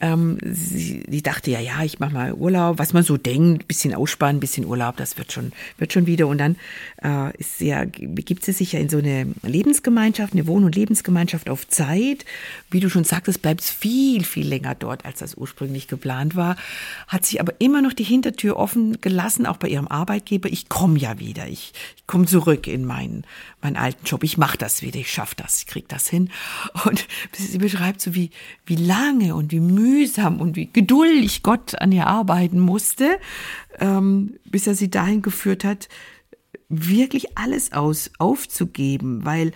ähm, 0.00 0.38
sie, 0.42 1.04
sie 1.08 1.22
dachte 1.22 1.50
ja, 1.50 1.58
ja, 1.58 1.82
ich 1.82 2.00
mache 2.00 2.12
mal 2.12 2.34
Urlaub, 2.34 2.78
was 2.78 2.92
man 2.92 3.02
so 3.02 3.16
denkt, 3.16 3.66
bisschen 3.66 3.94
ausspannen, 3.94 4.40
bisschen 4.40 4.66
Urlaub, 4.66 4.98
das 4.98 5.16
wird 5.16 5.32
schon, 5.32 5.52
wird 5.78 5.94
schon 5.94 6.06
wieder. 6.06 6.26
Und 6.26 6.36
dann 6.36 6.56
äh, 7.02 7.34
ist 7.38 7.60
ja, 7.60 7.84
begibt 7.86 8.44
sie 8.44 8.52
sich 8.52 8.72
ja 8.72 8.80
in 8.80 8.90
so 8.90 8.98
eine 8.98 9.26
Lebensgemeinschaft, 9.42 10.34
eine 10.34 10.46
Wohn- 10.46 10.64
und 10.64 10.76
Lebensgemeinschaft 10.76 11.48
auf 11.48 11.66
Zeit. 11.66 12.26
Wie 12.70 12.80
du 12.80 12.90
schon 12.90 13.04
sagtest, 13.04 13.40
bleibt 13.40 13.62
es 13.62 13.70
viel, 13.70 14.22
viel 14.24 14.46
länger 14.46 14.74
dort, 14.74 15.06
als 15.06 15.20
das 15.20 15.34
ursprünglich 15.34 15.88
geplant 15.88 16.36
war. 16.36 16.56
Hat 17.06 17.24
sich 17.24 17.40
aber 17.40 17.54
immer 17.58 17.80
noch 17.80 17.94
die 17.94 18.04
Hintertür 18.04 18.58
offen 18.58 19.00
gelassen, 19.00 19.46
auch 19.46 19.56
bei 19.56 19.68
ihrem 19.68 19.88
Arbeitgeber. 19.88 20.50
Ich 20.50 20.68
komme 20.68 20.98
ja 20.98 21.18
wieder, 21.18 21.48
ich, 21.48 21.72
ich 21.96 22.06
komme 22.06 22.17
zurück 22.26 22.66
in 22.66 22.84
meinen, 22.84 23.24
meinen 23.62 23.76
alten 23.76 24.04
Job. 24.04 24.24
Ich 24.24 24.38
mache 24.38 24.58
das 24.58 24.82
wieder, 24.82 24.98
ich 24.98 25.12
schaffe 25.12 25.34
das, 25.36 25.60
ich 25.60 25.66
krieg 25.66 25.88
das 25.88 26.08
hin. 26.08 26.30
Und 26.84 27.06
sie 27.32 27.58
beschreibt 27.58 28.00
so, 28.00 28.14
wie, 28.14 28.30
wie 28.66 28.76
lange 28.76 29.34
und 29.34 29.52
wie 29.52 29.60
mühsam 29.60 30.40
und 30.40 30.56
wie 30.56 30.70
geduldig 30.70 31.42
Gott 31.42 31.80
an 31.80 31.92
ihr 31.92 32.06
arbeiten 32.06 32.60
musste, 32.60 33.18
ähm, 33.78 34.38
bis 34.44 34.66
er 34.66 34.74
sie 34.74 34.90
dahin 34.90 35.22
geführt 35.22 35.64
hat, 35.64 35.88
wirklich 36.68 37.38
alles 37.38 37.72
aus 37.72 38.10
aufzugeben, 38.18 39.24
weil 39.24 39.52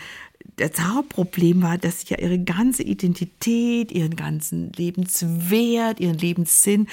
das 0.56 0.80
Hauptproblem 0.80 1.62
war, 1.62 1.78
dass 1.78 2.00
sie 2.00 2.14
ja 2.14 2.18
ihre 2.18 2.38
ganze 2.38 2.82
Identität, 2.82 3.92
ihren 3.92 4.16
ganzen 4.16 4.72
Lebenswert, 4.72 6.00
ihren 6.00 6.18
Lebenssinn 6.18 6.88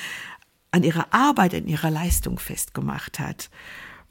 an 0.72 0.84
ihrer 0.84 1.14
Arbeit, 1.14 1.54
an 1.54 1.68
ihrer 1.68 1.90
Leistung 1.90 2.40
festgemacht 2.40 3.20
hat. 3.20 3.50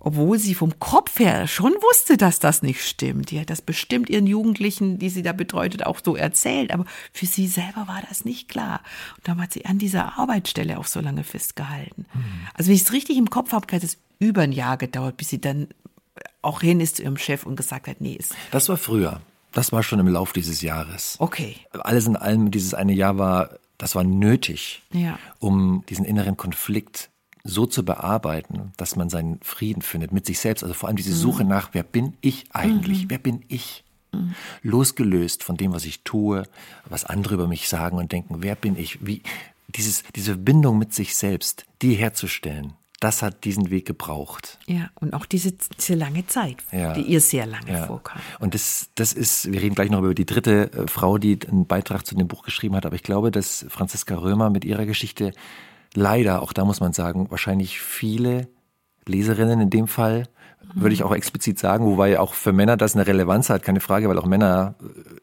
Obwohl 0.01 0.39
sie 0.39 0.55
vom 0.55 0.79
Kopf 0.79 1.19
her 1.19 1.49
schon 1.49 1.73
wusste, 1.73 2.17
dass 2.17 2.39
das 2.39 2.63
nicht 2.63 2.87
stimmt. 2.87 3.33
Die 3.33 3.41
hat 3.41 3.51
das 3.51 3.61
bestimmt 3.61 4.09
ihren 4.09 4.29
Jugendlichen, 4.29 4.99
die 4.99 5.11
sie 5.11 5.23
da 5.23 5.33
betreut 5.33 5.75
hat, 5.75 5.87
auch 5.87 5.99
so 6.03 6.15
erzählt. 6.15 6.73
Aber 6.73 6.85
für 7.13 7.27
sie 7.27 7.49
selber 7.49 7.89
war 7.89 8.03
das 8.09 8.25
nicht 8.25 8.49
klar. 8.49 8.81
Und 9.17 9.27
darum 9.27 9.43
hat 9.43 9.53
sie 9.53 9.67
an 9.67 9.79
dieser 9.79 10.17
Arbeitsstelle 10.17 10.79
auch 10.79 10.87
so 10.87 11.01
lange 11.01 11.25
festgehalten. 11.25 12.07
Mhm. 12.15 12.23
Also 12.55 12.69
wenn 12.69 12.77
ich 12.77 12.83
es 12.83 12.93
richtig 12.93 13.17
im 13.17 13.29
Kopf 13.29 13.53
habe, 13.53 13.67
hat 13.75 13.83
es 13.83 13.99
über 14.21 14.43
ein 14.43 14.53
Jahr 14.53 14.77
gedauert, 14.77 15.17
bis 15.17 15.31
sie 15.31 15.41
dann 15.41 15.69
auch 16.43 16.61
hin 16.61 16.81
ist 16.81 16.97
zu 16.97 17.03
ihrem 17.03 17.17
Chef 17.17 17.45
und 17.45 17.57
gesagt 17.57 17.89
hat, 17.89 18.01
nee, 18.01 18.15
ist. 18.15 18.35
Das 18.53 18.69
war 18.69 18.77
früher. 18.77 19.21
Das 19.53 19.73
war 19.73 19.83
schon 19.83 19.99
im 19.99 20.09
Lauf 20.09 20.33
dieses 20.33 20.63
Jahres. 20.63 21.17
Okay. 21.19 21.57
Alles 21.73 22.07
in 22.07 22.17
allem, 22.17 22.51
dieses 22.51 22.75
eine 22.75 22.93
Jahr 22.93 23.19
war, 23.19 23.59
das 23.79 23.95
war 23.95 24.05
nötig, 24.05 24.83
ja. 24.93 25.19
um 25.39 25.85
diesen 25.89 26.05
inneren 26.05 26.37
Konflikt 26.37 27.11
so 27.49 27.67
zu 27.67 27.85
bearbeiten, 27.85 28.73
dass 28.77 28.95
man 28.95 29.09
seinen 29.09 29.41
Frieden 29.43 29.83
findet 29.83 30.13
mit 30.13 30.27
sich 30.27 30.39
selbst. 30.39 30.63
Also 30.63 30.75
vor 30.75 30.89
allem 30.89 30.97
diese 30.97 31.15
Suche 31.15 31.45
mhm. 31.45 31.51
nach, 31.51 31.71
wer 31.73 31.83
bin 31.83 32.15
ich 32.21 32.45
eigentlich? 32.53 33.05
Mhm. 33.05 33.11
Wer 33.11 33.19
bin 33.19 33.45
ich? 33.49 33.85
Mhm. 34.13 34.35
Losgelöst 34.63 35.43
von 35.43 35.57
dem, 35.57 35.73
was 35.73 35.85
ich 35.85 36.03
tue, 36.03 36.45
was 36.85 37.05
andere 37.05 37.35
über 37.35 37.49
mich 37.49 37.69
sagen 37.69 37.97
und 37.97 38.13
denken, 38.13 38.43
wer 38.43 38.55
bin 38.55 38.79
ich? 38.79 39.05
Wie, 39.07 39.23
dieses, 39.69 40.03
diese 40.15 40.37
Bindung 40.37 40.79
mit 40.79 40.93
sich 40.93 41.17
selbst, 41.17 41.65
die 41.83 41.95
herzustellen, 41.95 42.75
das 43.01 43.23
hat 43.23 43.45
diesen 43.45 43.71
Weg 43.71 43.87
gebraucht. 43.87 44.59
Ja, 44.67 44.91
und 44.97 45.15
auch 45.15 45.25
diese, 45.25 45.53
diese 45.53 45.95
lange 45.95 46.27
Zeit, 46.27 46.57
ja. 46.73 46.95
die 46.95 47.03
ihr 47.03 47.21
sehr 47.21 47.47
lange 47.47 47.73
ja. 47.73 47.87
vorkam. 47.87 48.21
Und 48.41 48.55
das, 48.55 48.91
das 48.95 49.13
ist, 49.13 49.53
wir 49.53 49.63
reden 49.63 49.75
gleich 49.75 49.91
noch 49.91 50.01
über 50.01 50.15
die 50.15 50.27
dritte 50.27 50.73
äh, 50.73 50.87
Frau, 50.89 51.17
die 51.17 51.39
einen 51.49 51.67
Beitrag 51.67 52.07
zu 52.07 52.15
dem 52.17 52.27
Buch 52.27 52.43
geschrieben 52.43 52.75
hat, 52.75 52.85
aber 52.85 52.97
ich 52.97 53.05
glaube, 53.05 53.31
dass 53.31 53.65
Franziska 53.69 54.17
Römer 54.17 54.51
mit 54.51 54.65
ihrer 54.65 54.85
Geschichte 54.85 55.33
leider, 55.95 56.43
auch 56.43 56.53
da 56.53 56.65
muss 56.65 56.81
man 56.81 56.93
sagen, 56.93 57.31
wahrscheinlich 57.31 57.81
viele 57.81 58.49
Leserinnen 59.07 59.61
in 59.61 59.71
dem 59.71 59.89
Fall, 59.89 60.29
würde 60.75 60.95
ich 60.95 61.03
auch 61.03 61.15
explizit 61.15 61.59
sagen, 61.59 61.87
wobei 61.87 62.21
auch 62.21 62.35
für 62.35 62.53
Männer 62.53 62.77
das 62.77 62.95
eine 62.95 63.07
Relevanz 63.07 63.49
hat, 63.49 63.63
keine 63.63 63.81
Frage, 63.81 64.09
weil 64.09 64.19
auch 64.19 64.27
Männer 64.27 64.75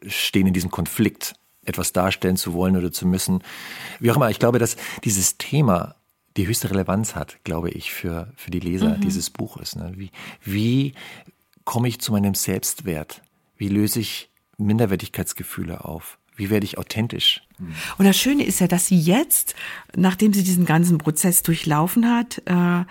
äh, 0.02 0.10
stehen 0.10 0.46
in 0.46 0.54
diesem 0.54 0.70
Konflikt, 0.70 1.34
etwas 1.64 1.92
darstellen 1.92 2.36
zu 2.36 2.52
wollen 2.52 2.76
oder 2.76 2.92
zu 2.92 3.06
müssen. 3.06 3.42
Wie 4.00 4.10
auch 4.10 4.16
immer, 4.16 4.30
ich 4.30 4.38
glaube, 4.38 4.58
dass 4.58 4.76
dieses 5.04 5.36
Thema 5.38 5.96
die 6.36 6.46
höchste 6.46 6.70
Relevanz 6.70 7.14
hat, 7.14 7.38
glaube 7.44 7.70
ich, 7.70 7.92
für, 7.92 8.32
für 8.36 8.50
die 8.50 8.60
Leser 8.60 8.96
mhm. 8.96 9.00
dieses 9.00 9.30
Buches. 9.30 9.74
Ne? 9.74 9.92
Wie, 9.96 10.10
wie 10.42 10.94
komme 11.64 11.88
ich 11.88 12.00
zu 12.00 12.12
meinem 12.12 12.34
Selbstwert? 12.34 13.22
Wie 13.56 13.68
löse 13.68 14.00
ich 14.00 14.30
Minderwertigkeitsgefühle 14.58 15.84
auf? 15.84 16.18
Wie 16.36 16.50
werde 16.50 16.64
ich 16.64 16.78
authentisch? 16.78 17.42
Und 17.98 18.04
das 18.04 18.16
Schöne 18.16 18.44
ist 18.44 18.60
ja, 18.60 18.68
dass 18.68 18.86
sie 18.86 18.98
jetzt, 18.98 19.54
nachdem 19.96 20.32
sie 20.32 20.44
diesen 20.44 20.66
ganzen 20.66 20.98
Prozess 20.98 21.42
durchlaufen 21.42 22.08
hat, 22.10 22.42
äh, 22.44 22.84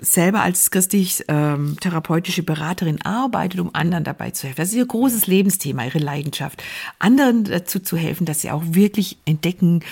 selber 0.00 0.42
als 0.42 0.70
christlich 0.70 1.24
ähm, 1.28 1.76
therapeutische 1.80 2.42
Beraterin 2.42 3.00
arbeitet, 3.02 3.60
um 3.60 3.74
anderen 3.74 4.04
dabei 4.04 4.30
zu 4.30 4.46
helfen. 4.46 4.60
Das 4.60 4.70
ist 4.70 4.74
ihr 4.74 4.86
großes 4.86 5.26
Lebensthema, 5.26 5.84
ihre 5.84 6.00
Leidenschaft. 6.00 6.62
Anderen 6.98 7.44
dazu 7.44 7.78
zu 7.78 7.96
helfen, 7.96 8.26
dass 8.26 8.40
sie 8.40 8.50
auch 8.50 8.64
wirklich 8.66 9.18
entdecken 9.24 9.84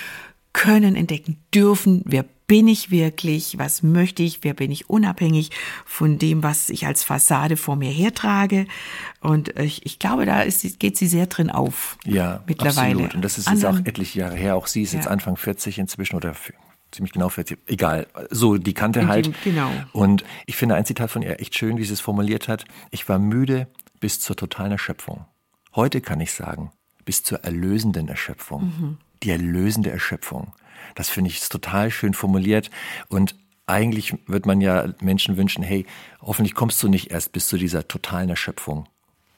können, 0.53 0.97
entdecken 0.97 1.39
dürfen, 1.53 2.03
wer 2.05 2.25
bin 2.47 2.69
ich 2.69 2.91
wirklich, 2.91 3.59
was 3.59 3.83
möchte 3.83 4.23
ich, 4.23 4.45
wer 4.45 4.55
bin 4.55 4.71
ich 4.71 4.91
unabhängig 4.91 5.51
von 5.87 6.19
dem, 6.19 6.43
was 6.43 6.69
ich 6.69 6.87
als 6.87 7.03
Fassade 7.03 7.57
vor 7.57 7.77
mir 7.77 7.91
hertrage. 7.91 8.67
Und 9.21 9.59
ich, 9.59 9.87
ich 9.87 9.99
glaube, 9.99 10.27
da 10.27 10.43
ist, 10.43 10.79
geht 10.79 10.97
sie 10.99 11.07
sehr 11.07 11.27
drin 11.27 11.51
auf. 11.51 11.97
Ja, 12.05 12.43
mittlerweile. 12.47 12.93
Absolut. 12.93 13.15
Und 13.15 13.23
das 13.23 13.39
ist 13.39 13.49
jetzt 13.49 13.65
auch 13.65 13.79
etliche 13.79 14.19
Jahre 14.19 14.37
her. 14.37 14.57
Auch 14.57 14.67
sie 14.67 14.83
ist 14.83 14.93
ja. 14.93 14.99
jetzt 14.99 15.09
Anfang 15.09 15.37
40 15.37 15.79
inzwischen 15.79 16.17
oder 16.17 16.35
ziemlich 16.91 17.13
genau 17.13 17.29
40, 17.29 17.59
egal, 17.67 18.07
so 18.31 18.57
die 18.57 18.75
Kante 18.75 19.09
halt. 19.09 19.33
Genau. 19.43 19.71
Und 19.93 20.25
ich 20.47 20.57
finde 20.57 20.77
ein 20.77 20.85
Zitat 20.85 21.11
von 21.11 21.23
ihr 21.23 21.41
echt 21.41 21.57
schön, 21.57 21.77
wie 21.79 21.85
sie 21.85 21.93
es 21.93 22.01
formuliert 22.01 22.49
hat. 22.49 22.65
Ich 22.91 23.09
war 23.09 23.19
müde 23.19 23.69
bis 24.01 24.21
zur 24.21 24.37
totalen 24.37 24.73
Erschöpfung. 24.73 25.25
Heute 25.75 26.01
kann 26.01 26.21
ich 26.21 26.33
sagen, 26.33 26.71
bis 27.05 27.23
zur 27.23 27.43
erlösenden 27.43 28.09
Erschöpfung. 28.09 28.65
Mhm. 28.65 28.99
Die 29.23 29.31
erlösende 29.31 29.91
Erschöpfung. 29.91 30.53
Das 30.95 31.09
finde 31.09 31.31
ich 31.31 31.49
total 31.49 31.91
schön 31.91 32.15
formuliert 32.15 32.71
und 33.09 33.35
eigentlich 33.67 34.15
wird 34.27 34.47
man 34.47 34.61
ja 34.61 34.93
Menschen 35.01 35.37
wünschen, 35.37 35.65
hey, 35.65 35.87
hoffentlich 36.21 36.55
kommst 36.55 36.83
du 36.83 36.89
nicht 36.89 37.11
erst 37.11 37.33
bis 37.33 37.49
zu 37.49 37.57
dieser 37.57 37.89
totalen 37.89 38.29
Erschöpfung, 38.29 38.87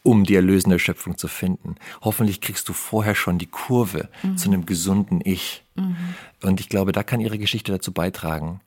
um 0.03 0.25
die 0.25 0.35
erlösende 0.35 0.77
Erschöpfung 0.77 1.17
zu 1.17 1.29
finden. 1.29 1.77
Hoffentlich 2.01 2.41
kriegst 2.41 2.69
du 2.69 2.73
vorher 2.73 3.15
schon 3.15 3.39
die 3.39 3.47
Kurve 3.47 4.09
mhm. 4.23 4.37
zu 4.37 4.49
einem 4.49 4.67
gesunden 4.67 5.21
Ich. 5.23 5.65
Mhm. 5.77 5.97
Und 6.43 6.61
ich 6.61 6.69
glaube, 6.69 6.93
da 6.93 7.03
kann 7.03 7.21
ihre 7.21 7.39
Geschichte 7.39 7.71
dazu 7.71 7.93
beitragen, 7.93 8.61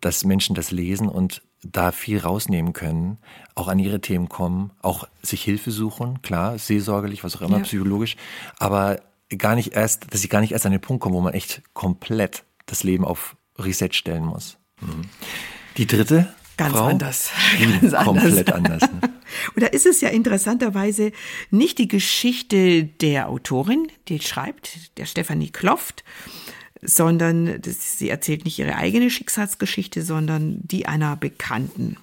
dass 0.00 0.24
Menschen 0.24 0.54
das 0.54 0.70
lesen 0.70 1.08
und 1.08 1.42
da 1.62 1.92
viel 1.92 2.18
rausnehmen 2.18 2.72
können, 2.72 3.18
auch 3.54 3.68
an 3.68 3.78
ihre 3.78 4.00
Themen 4.00 4.28
kommen, 4.28 4.70
auch 4.82 5.06
sich 5.22 5.42
Hilfe 5.42 5.70
suchen, 5.70 6.20
klar, 6.22 6.58
seelsorgerlich, 6.58 7.24
was 7.24 7.36
auch 7.36 7.42
immer, 7.42 7.58
ja. 7.58 7.62
psychologisch, 7.62 8.16
aber 8.58 9.00
gar 9.38 9.54
nicht 9.54 9.72
erst, 9.72 10.12
dass 10.12 10.20
sie 10.20 10.28
gar 10.28 10.40
nicht 10.40 10.52
erst 10.52 10.66
an 10.66 10.72
den 10.72 10.80
Punkt 10.80 11.02
kommen, 11.02 11.14
wo 11.14 11.20
man 11.20 11.34
echt 11.34 11.62
komplett 11.72 12.44
das 12.66 12.82
Leben 12.82 13.04
auf 13.04 13.36
Reset 13.58 13.90
stellen 13.92 14.24
muss. 14.24 14.58
Mhm. 14.80 15.02
Die 15.76 15.86
dritte 15.86 16.34
Ganz 16.56 16.76
Frau? 16.76 16.86
anders. 16.86 17.30
Ganz 17.80 17.92
komplett 17.92 18.52
anders. 18.52 18.82
Ne? 18.82 19.00
Und 19.54 19.62
da 19.62 19.66
ist 19.66 19.86
es 19.86 20.00
ja 20.00 20.08
interessanterweise 20.10 21.12
nicht 21.50 21.78
die 21.78 21.88
Geschichte 21.88 22.84
der 22.84 23.28
Autorin, 23.28 23.88
die 24.08 24.20
schreibt, 24.20 24.96
der 24.98 25.06
Stefanie 25.06 25.50
Kloft, 25.50 26.04
sondern 26.80 27.60
das, 27.60 27.98
sie 27.98 28.08
erzählt 28.08 28.44
nicht 28.44 28.58
ihre 28.58 28.76
eigene 28.76 29.10
Schicksalsgeschichte, 29.10 30.02
sondern 30.02 30.58
die 30.62 30.86
einer 30.86 31.16
Bekannten. 31.16 31.96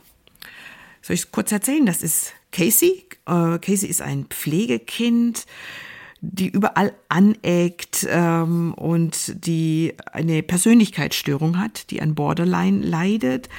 Soll 1.01 1.13
ich 1.13 1.21
es 1.21 1.31
kurz 1.31 1.51
erzählen? 1.51 1.85
Das 1.85 2.03
ist 2.03 2.33
Casey. 2.51 3.05
Äh, 3.25 3.59
Casey 3.59 3.87
ist 3.87 4.01
ein 4.01 4.25
Pflegekind, 4.25 5.45
die 6.21 6.49
überall 6.49 6.93
aneckt 7.09 8.05
ähm, 8.07 8.73
und 8.75 9.45
die 9.45 9.95
eine 10.11 10.43
Persönlichkeitsstörung 10.43 11.59
hat, 11.59 11.89
die 11.89 12.01
an 12.01 12.15
Borderline 12.15 12.85
leidet. 12.85 13.49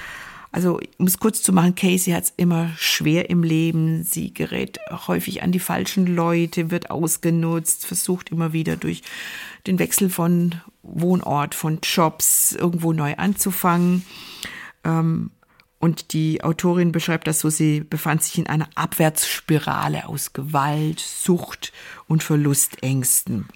Also, 0.53 0.79
um 0.99 1.07
es 1.07 1.19
kurz 1.19 1.43
zu 1.43 1.53
machen, 1.53 1.75
Casey 1.75 2.13
hat 2.13 2.25
es 2.25 2.35
immer 2.37 2.71
schwer 2.77 3.31
im 3.31 3.43
Leben. 3.43 4.05
Sie 4.05 4.33
gerät 4.33 4.79
häufig 5.09 5.43
an 5.43 5.51
die 5.51 5.59
falschen 5.59 6.07
Leute, 6.07 6.71
wird 6.71 6.91
ausgenutzt, 6.91 7.87
versucht 7.87 8.31
immer 8.31 8.53
wieder 8.53 8.77
durch 8.77 9.03
den 9.67 9.79
Wechsel 9.79 10.11
von 10.11 10.57
Wohnort, 10.83 11.55
von 11.55 11.79
Jobs 11.83 12.53
irgendwo 12.53 12.93
neu 12.93 13.15
anzufangen. 13.17 14.05
Ähm, 14.85 15.31
und 15.83 16.13
die 16.13 16.45
Autorin 16.45 16.93
beschreibt 16.93 17.27
das 17.27 17.41
so, 17.41 17.51
sie 17.51 17.81
befand 17.81 18.23
sich 18.23 18.39
in 18.39 18.47
einer 18.47 18.69
Abwärtsspirale 18.77 20.09
aus 20.09 20.33
Gewalt, 20.33 21.01
Sucht 21.01 21.73
und 22.07 22.23
Verlustängsten. 22.23 23.49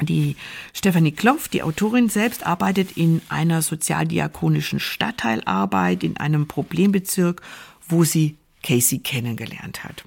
Die 0.00 0.34
Stefanie 0.72 1.12
Klopf, 1.12 1.46
die 1.46 1.62
Autorin 1.62 2.08
selbst, 2.08 2.44
arbeitet 2.44 2.96
in 2.96 3.22
einer 3.28 3.62
sozialdiakonischen 3.62 4.80
Stadtteilarbeit 4.80 6.02
in 6.02 6.16
einem 6.16 6.48
Problembezirk, 6.48 7.40
wo 7.88 8.02
sie 8.02 8.36
Casey 8.64 8.98
kennengelernt 8.98 9.84
hat. 9.84 10.02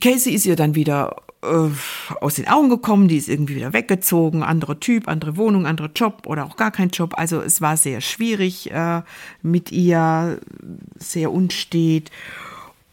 Casey 0.00 0.34
ist 0.34 0.46
ihr 0.46 0.56
dann 0.56 0.74
wieder 0.74 1.22
aus 2.20 2.34
den 2.34 2.48
Augen 2.48 2.68
gekommen, 2.68 3.08
die 3.08 3.16
ist 3.16 3.28
irgendwie 3.28 3.56
wieder 3.56 3.72
weggezogen, 3.72 4.42
anderer 4.42 4.80
Typ, 4.80 5.08
andere 5.08 5.36
Wohnung, 5.36 5.66
anderer 5.66 5.90
Job 5.94 6.26
oder 6.26 6.44
auch 6.44 6.56
gar 6.56 6.70
kein 6.70 6.90
Job. 6.90 7.14
Also 7.16 7.40
es 7.40 7.60
war 7.60 7.76
sehr 7.76 8.00
schwierig 8.00 8.70
äh, 8.70 9.02
mit 9.42 9.72
ihr, 9.72 10.40
sehr 10.98 11.32
unstet. 11.32 12.10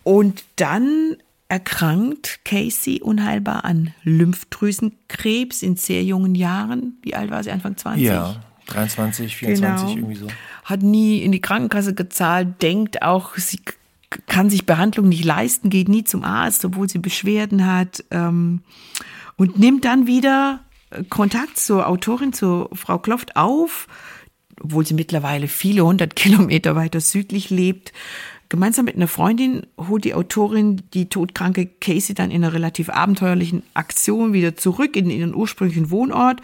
Und 0.03 0.43
dann 0.57 1.17
erkrankt 1.47 2.39
Casey 2.45 3.01
unheilbar 3.01 3.63
an 3.63 3.93
Lymphdrüsenkrebs 4.03 5.61
in 5.61 5.75
sehr 5.75 6.03
jungen 6.03 6.35
Jahren. 6.35 6.97
Wie 7.03 7.15
alt 7.15 7.29
war 7.29 7.43
sie? 7.43 7.51
Anfang 7.51 7.77
20? 7.77 8.03
Ja, 8.03 8.37
23, 8.67 9.35
24, 9.35 9.87
genau. 9.87 9.97
irgendwie 9.97 10.15
so. 10.15 10.27
Hat 10.63 10.81
nie 10.81 11.19
in 11.21 11.31
die 11.31 11.41
Krankenkasse 11.41 11.93
gezahlt, 11.93 12.61
denkt 12.61 13.01
auch, 13.01 13.35
sie 13.37 13.59
kann 14.27 14.49
sich 14.49 14.65
Behandlung 14.65 15.09
nicht 15.09 15.25
leisten, 15.25 15.69
geht 15.69 15.89
nie 15.89 16.03
zum 16.03 16.23
Arzt, 16.23 16.65
obwohl 16.65 16.89
sie 16.89 16.99
Beschwerden 16.99 17.65
hat 17.65 18.03
ähm, 18.11 18.61
und 19.37 19.59
nimmt 19.59 19.85
dann 19.85 20.07
wieder 20.07 20.61
äh, 20.89 21.03
Kontakt 21.03 21.57
zur 21.57 21.87
Autorin, 21.87 22.33
zur 22.33 22.69
Frau 22.73 22.99
Kloft 22.99 23.35
auf, 23.35 23.87
obwohl 24.61 24.85
sie 24.85 24.93
mittlerweile 24.93 25.47
viele 25.47 25.85
hundert 25.85 26.15
Kilometer 26.15 26.75
weiter 26.75 27.01
südlich 27.01 27.49
lebt. 27.49 27.93
Gemeinsam 28.49 28.85
mit 28.85 28.95
einer 28.95 29.07
Freundin 29.07 29.65
holt 29.79 30.03
die 30.03 30.13
Autorin 30.13 30.83
die 30.93 31.09
todkranke 31.09 31.65
Casey 31.65 32.13
dann 32.13 32.29
in 32.29 32.43
einer 32.43 32.53
relativ 32.53 32.89
abenteuerlichen 32.89 33.63
Aktion 33.73 34.31
wieder 34.31 34.55
zurück 34.55 34.95
in 34.95 35.09
ihren 35.09 35.33
ursprünglichen 35.33 35.89
Wohnort 35.89 36.39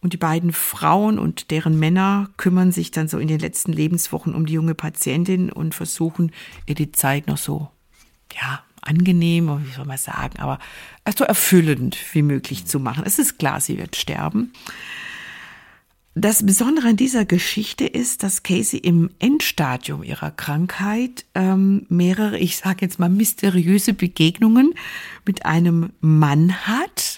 und 0.00 0.12
die 0.12 0.18
beiden 0.18 0.52
Frauen 0.52 1.18
und 1.18 1.50
deren 1.50 1.78
Männer 1.78 2.30
kümmern 2.36 2.72
sich 2.72 2.90
dann 2.90 3.08
so 3.08 3.18
in 3.18 3.28
den 3.28 3.40
letzten 3.40 3.72
Lebenswochen 3.72 4.34
um 4.34 4.46
die 4.46 4.54
junge 4.54 4.74
Patientin 4.74 5.50
und 5.50 5.74
versuchen 5.74 6.32
ihr 6.66 6.74
die 6.74 6.92
Zeit 6.92 7.26
noch 7.26 7.38
so, 7.38 7.68
ja, 8.34 8.62
angenehm, 8.82 9.48
wie 9.64 9.72
soll 9.72 9.84
man 9.84 9.98
sagen, 9.98 10.38
aber 10.38 10.58
so 11.16 11.24
erfüllend 11.24 11.96
wie 12.12 12.22
möglich 12.22 12.66
zu 12.66 12.80
machen. 12.80 13.02
Es 13.06 13.18
ist 13.18 13.38
klar, 13.38 13.60
sie 13.60 13.78
wird 13.78 13.96
sterben. 13.96 14.52
Das 16.20 16.44
Besondere 16.44 16.88
an 16.88 16.96
dieser 16.96 17.24
Geschichte 17.24 17.86
ist, 17.86 18.24
dass 18.24 18.42
Casey 18.42 18.80
im 18.80 19.10
Endstadium 19.20 20.02
ihrer 20.02 20.32
Krankheit 20.32 21.24
ähm, 21.36 21.86
mehrere, 21.88 22.38
ich 22.38 22.56
sage 22.56 22.78
jetzt 22.80 22.98
mal, 22.98 23.08
mysteriöse 23.08 23.94
Begegnungen 23.94 24.74
mit 25.24 25.46
einem 25.46 25.90
Mann 26.00 26.66
hat, 26.66 27.17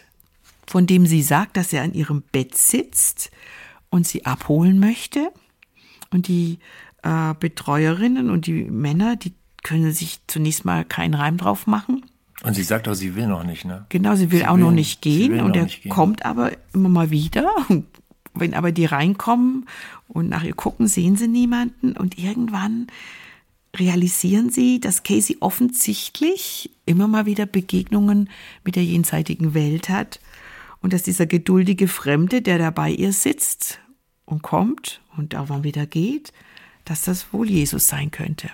von 0.71 0.87
dem 0.87 1.05
sie 1.05 1.23
sagt, 1.23 1.57
dass 1.57 1.73
er 1.73 1.83
an 1.83 1.95
ihrem 1.95 2.23
Bett 2.31 2.57
sitzt 2.57 3.33
und 3.91 4.07
sie 4.07 4.25
abholen 4.25 4.79
möchte. 4.79 5.33
Und 6.12 6.29
die 6.29 6.61
äh, 7.03 7.35
Betreuerinnen 7.35 8.31
und 8.31 8.47
die 8.47 8.62
Männer, 8.71 9.16
die 9.16 9.33
können 9.64 9.91
sich 9.91 10.21
zunächst 10.29 10.64
mal 10.64 10.85
keinen 10.85 11.14
Reim 11.14 11.39
drauf 11.39 11.66
machen. 11.66 12.07
Und 12.45 12.55
sie 12.55 12.62
sagt 12.62 12.87
auch, 12.87 12.95
sie 12.95 13.16
will 13.16 13.27
noch 13.27 13.43
nicht, 13.43 13.64
ne? 13.64 13.85
Genau, 13.89 14.14
sie 14.14 14.31
will 14.31 14.39
sie 14.39 14.47
auch 14.47 14.55
will, 14.55 14.62
noch 14.62 14.71
nicht 14.71 15.03
gehen 15.03 15.41
und 15.41 15.57
er 15.57 15.68
kommt 15.89 16.25
aber 16.25 16.53
immer 16.73 16.89
mal 16.89 17.11
wieder 17.11 17.51
wenn 18.35 18.55
aber 18.55 18.71
die 18.71 18.85
reinkommen 18.85 19.66
und 20.07 20.29
nach 20.29 20.45
ihr 20.45 20.55
gucken, 20.55 20.87
sehen 20.87 21.16
sie 21.16 21.27
niemanden 21.27 21.97
und 21.97 22.16
irgendwann 22.16 22.87
realisieren 23.77 24.51
sie, 24.51 24.79
dass 24.79 25.03
Casey 25.03 25.37
offensichtlich 25.41 26.71
immer 26.87 27.09
mal 27.09 27.27
wieder 27.27 27.45
Begegnungen 27.45 28.31
mit 28.64 28.77
der 28.77 28.85
jenseitigen 28.85 29.53
Welt 29.53 29.89
hat 29.89 30.21
und 30.81 30.93
dass 30.93 31.03
dieser 31.03 31.26
geduldige 31.26 31.89
Fremde, 31.89 32.43
der 32.43 32.59
da 32.59 32.70
bei 32.70 32.91
ihr 32.91 33.12
sitzt 33.12 33.81
und 34.24 34.43
kommt 34.43 35.01
und 35.16 35.35
auch 35.37 35.49
mal 35.49 35.64
wieder 35.64 35.87
geht, 35.87 36.33
dass 36.85 37.03
das 37.03 37.33
wohl 37.33 37.49
Jesus 37.49 37.89
sein 37.89 38.11
könnte. 38.11 38.51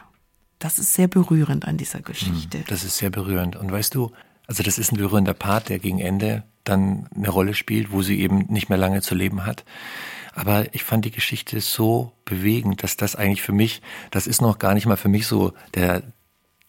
Das 0.59 0.79
ist 0.79 0.95
sehr 0.95 1.09
berührend 1.09 1.67
an 1.67 1.77
dieser 1.77 2.01
Geschichte. 2.01 2.59
Hm, 2.59 2.65
das 2.69 2.83
ist 2.83 2.97
sehr 2.97 3.11
berührend. 3.11 3.57
Und 3.57 3.71
weißt 3.71 3.95
du, 3.95 4.11
also 4.47 4.63
das 4.63 4.79
ist 4.79 4.93
ein 4.93 4.97
berührender 4.97 5.35
Part, 5.35 5.69
der 5.69 5.79
gegen 5.79 5.99
Ende 5.99 6.45
dann 6.65 7.09
eine 7.15 7.29
Rolle 7.29 7.55
spielt, 7.55 7.93
wo 7.93 8.03
sie 8.03 8.21
eben 8.21 8.47
nicht 8.49 8.69
mehr 8.69 8.79
lange 8.79 9.03
zu 9.03 9.15
leben 9.15 9.45
hat. 9.47 9.65
Aber 10.35 10.75
ich 10.75 10.83
fand 10.83 11.05
die 11.05 11.11
Geschichte 11.11 11.61
so 11.61 12.13
bewegend, 12.25 12.83
dass 12.83 12.97
das 12.97 13.17
eigentlich 13.17 13.43
für 13.43 13.53
mich, 13.53 13.81
das 14.11 14.27
ist 14.27 14.43
noch 14.43 14.59
gar 14.59 14.75
nicht 14.75 14.87
mal 14.87 14.97
für 14.97 15.09
mich 15.09 15.27
so 15.27 15.53
der, 15.75 16.03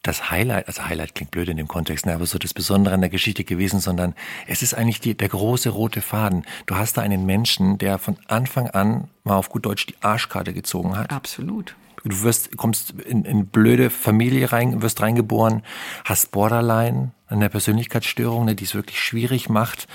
das 0.04 0.32
Highlight, 0.32 0.68
also 0.68 0.84
Highlight 0.86 1.16
klingt 1.16 1.32
blöd 1.32 1.50
in 1.50 1.58
dem 1.58 1.68
Kontext, 1.68 2.06
ne, 2.06 2.14
aber 2.14 2.26
so 2.26 2.38
das 2.38 2.54
Besondere 2.54 2.94
an 2.94 3.02
der 3.02 3.10
Geschichte 3.10 3.44
gewesen, 3.44 3.80
sondern 3.80 4.14
es 4.48 4.62
ist 4.62 4.74
eigentlich 4.74 5.02
die, 5.02 5.16
der 5.16 5.30
große 5.30 5.70
rote 5.70 6.02
Faden. 6.02 6.46
Du 6.66 6.76
hast 6.76 6.98
da 6.98 7.02
einen 7.02 7.26
Menschen, 7.26 7.78
der 7.78 7.98
von 7.98 8.18
Anfang 8.28 8.68
an 8.68 9.10
mal 9.24 9.36
auf 9.36 9.50
gut 9.50 9.66
Deutsch 9.66 9.86
die 9.86 9.96
Arschkarte 10.02 10.54
gezogen 10.54 10.98
hat. 10.98 11.12
Absolut. 11.12 11.76
Du 12.04 12.22
wirst, 12.22 12.56
kommst 12.56 12.92
in, 12.92 13.26
in 13.26 13.48
blöde 13.48 13.90
Familie 13.90 14.52
rein, 14.52 14.82
wirst 14.82 15.02
reingeboren, 15.02 15.64
hast 16.06 16.32
Borderline, 16.32 17.12
eine 17.28 17.50
Persönlichkeitsstörung, 17.50 18.46
ne, 18.46 18.56
die 18.56 18.64
es 18.64 18.76
wirklich 18.76 19.00
schwierig 19.00 19.50
macht 19.50 19.88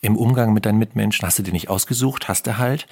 im 0.00 0.16
Umgang 0.16 0.52
mit 0.52 0.64
deinen 0.64 0.78
Mitmenschen. 0.78 1.26
Hast 1.26 1.38
du 1.38 1.42
dir 1.42 1.52
nicht 1.52 1.68
ausgesucht, 1.68 2.28
hast 2.28 2.46
du 2.46 2.56
halt. 2.58 2.86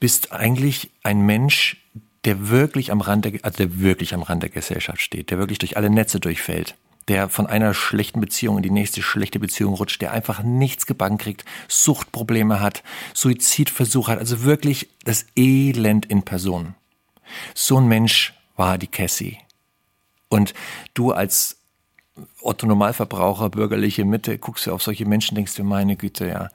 Bist 0.00 0.32
eigentlich 0.32 0.90
ein 1.04 1.20
Mensch, 1.22 1.76
der 2.24 2.48
wirklich 2.48 2.92
am 2.92 3.00
Rand 3.00 3.24
der, 3.24 3.32
also 3.42 3.56
der 3.56 3.80
wirklich 3.80 4.14
am 4.14 4.22
Rand 4.22 4.42
der 4.42 4.50
Gesellschaft 4.50 5.00
steht, 5.00 5.30
der 5.30 5.38
wirklich 5.38 5.58
durch 5.58 5.76
alle 5.76 5.90
Netze 5.90 6.20
durchfällt 6.20 6.76
der 7.08 7.28
von 7.28 7.46
einer 7.46 7.74
schlechten 7.74 8.20
Beziehung 8.20 8.58
in 8.58 8.62
die 8.62 8.70
nächste 8.70 9.02
schlechte 9.02 9.38
Beziehung 9.38 9.74
rutscht, 9.74 10.00
der 10.00 10.12
einfach 10.12 10.42
nichts 10.42 10.86
gebacken 10.86 11.18
kriegt, 11.18 11.44
Suchtprobleme 11.68 12.60
hat, 12.60 12.82
Suizidversuch 13.14 14.08
hat, 14.08 14.18
also 14.18 14.44
wirklich 14.44 14.88
das 15.04 15.26
Elend 15.36 16.06
in 16.06 16.22
Person. 16.22 16.74
So 17.54 17.78
ein 17.78 17.88
Mensch 17.88 18.34
war 18.56 18.78
die 18.78 18.86
Cassie. 18.86 19.38
Und 20.28 20.54
du 20.94 21.12
als 21.12 21.58
Otto 22.40 22.66
Normalverbraucher, 22.66 23.50
bürgerliche 23.50 24.04
Mitte, 24.04 24.38
guckst 24.38 24.66
du 24.66 24.72
auf 24.72 24.82
solche 24.82 25.06
Menschen, 25.06 25.34
denkst 25.34 25.54
du, 25.54 25.64
meine 25.64 25.96
Güte, 25.96 26.28
ja. 26.28 26.50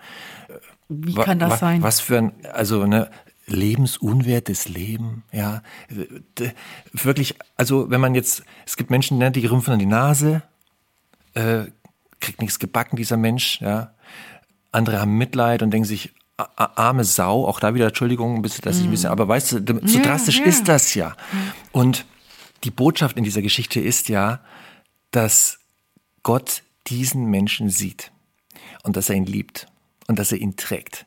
Wie 0.89 1.15
kann 1.15 1.39
das 1.39 1.59
sein? 1.59 1.82
Was 1.82 1.99
für 1.99 2.18
ein, 2.18 2.45
also 2.53 2.86
ne, 2.86 3.09
lebensunwertes 3.48 4.68
Leben, 4.68 5.24
ja. 5.32 5.64
Wirklich, 6.91 7.36
also 7.56 7.89
wenn 7.89 8.02
man 8.02 8.14
jetzt, 8.14 8.43
es 8.66 8.78
gibt 8.78 8.89
Menschen, 8.89 9.18
ne, 9.18 9.32
die 9.32 9.45
rümpfen 9.45 9.74
an 9.74 9.80
die 9.80 9.86
Nase, 9.86 10.43
äh, 11.34 11.66
kriegt 12.20 12.41
nichts 12.41 12.60
gebacken, 12.60 12.98
dieser 12.98 13.18
Mensch, 13.18 13.62
ja. 13.62 13.93
Andere 14.72 15.00
haben 15.00 15.18
Mitleid 15.18 15.64
und 15.64 15.72
denken 15.72 15.88
sich, 15.88 16.14
arme 16.38 17.04
Sau, 17.04 17.48
auch 17.48 17.60
da 17.60 17.74
wieder 17.74 17.88
Entschuldigung, 17.88 18.36
ein 18.36 18.41
bisschen, 18.41 18.62
dass 18.62 18.78
ich 18.78 18.84
ein 18.84 18.91
bisschen, 18.91 19.10
aber 19.10 19.28
weißt 19.28 19.54
du, 19.54 19.80
so 19.88 20.02
drastisch 20.02 20.39
ja. 20.39 20.45
ist 20.45 20.68
das 20.68 20.93
ja. 20.93 21.16
Und 21.72 22.06
die 22.64 22.70
Botschaft 22.70 23.18
in 23.18 23.24
dieser 23.24 23.41
Geschichte 23.41 23.80
ist 23.80 24.08
ja, 24.08 24.41
dass 25.10 25.60
Gott 26.22 26.62
diesen 26.88 27.26
Menschen 27.26 27.70
sieht 27.70 28.12
und 28.84 28.98
dass 28.98 29.10
er 29.10 29.16
ihn 29.16 29.26
liebt 29.26 29.68
und 30.08 30.20
dass 30.20 30.32
er 30.32 30.38
ihn 30.38 30.58
trägt. 30.58 31.07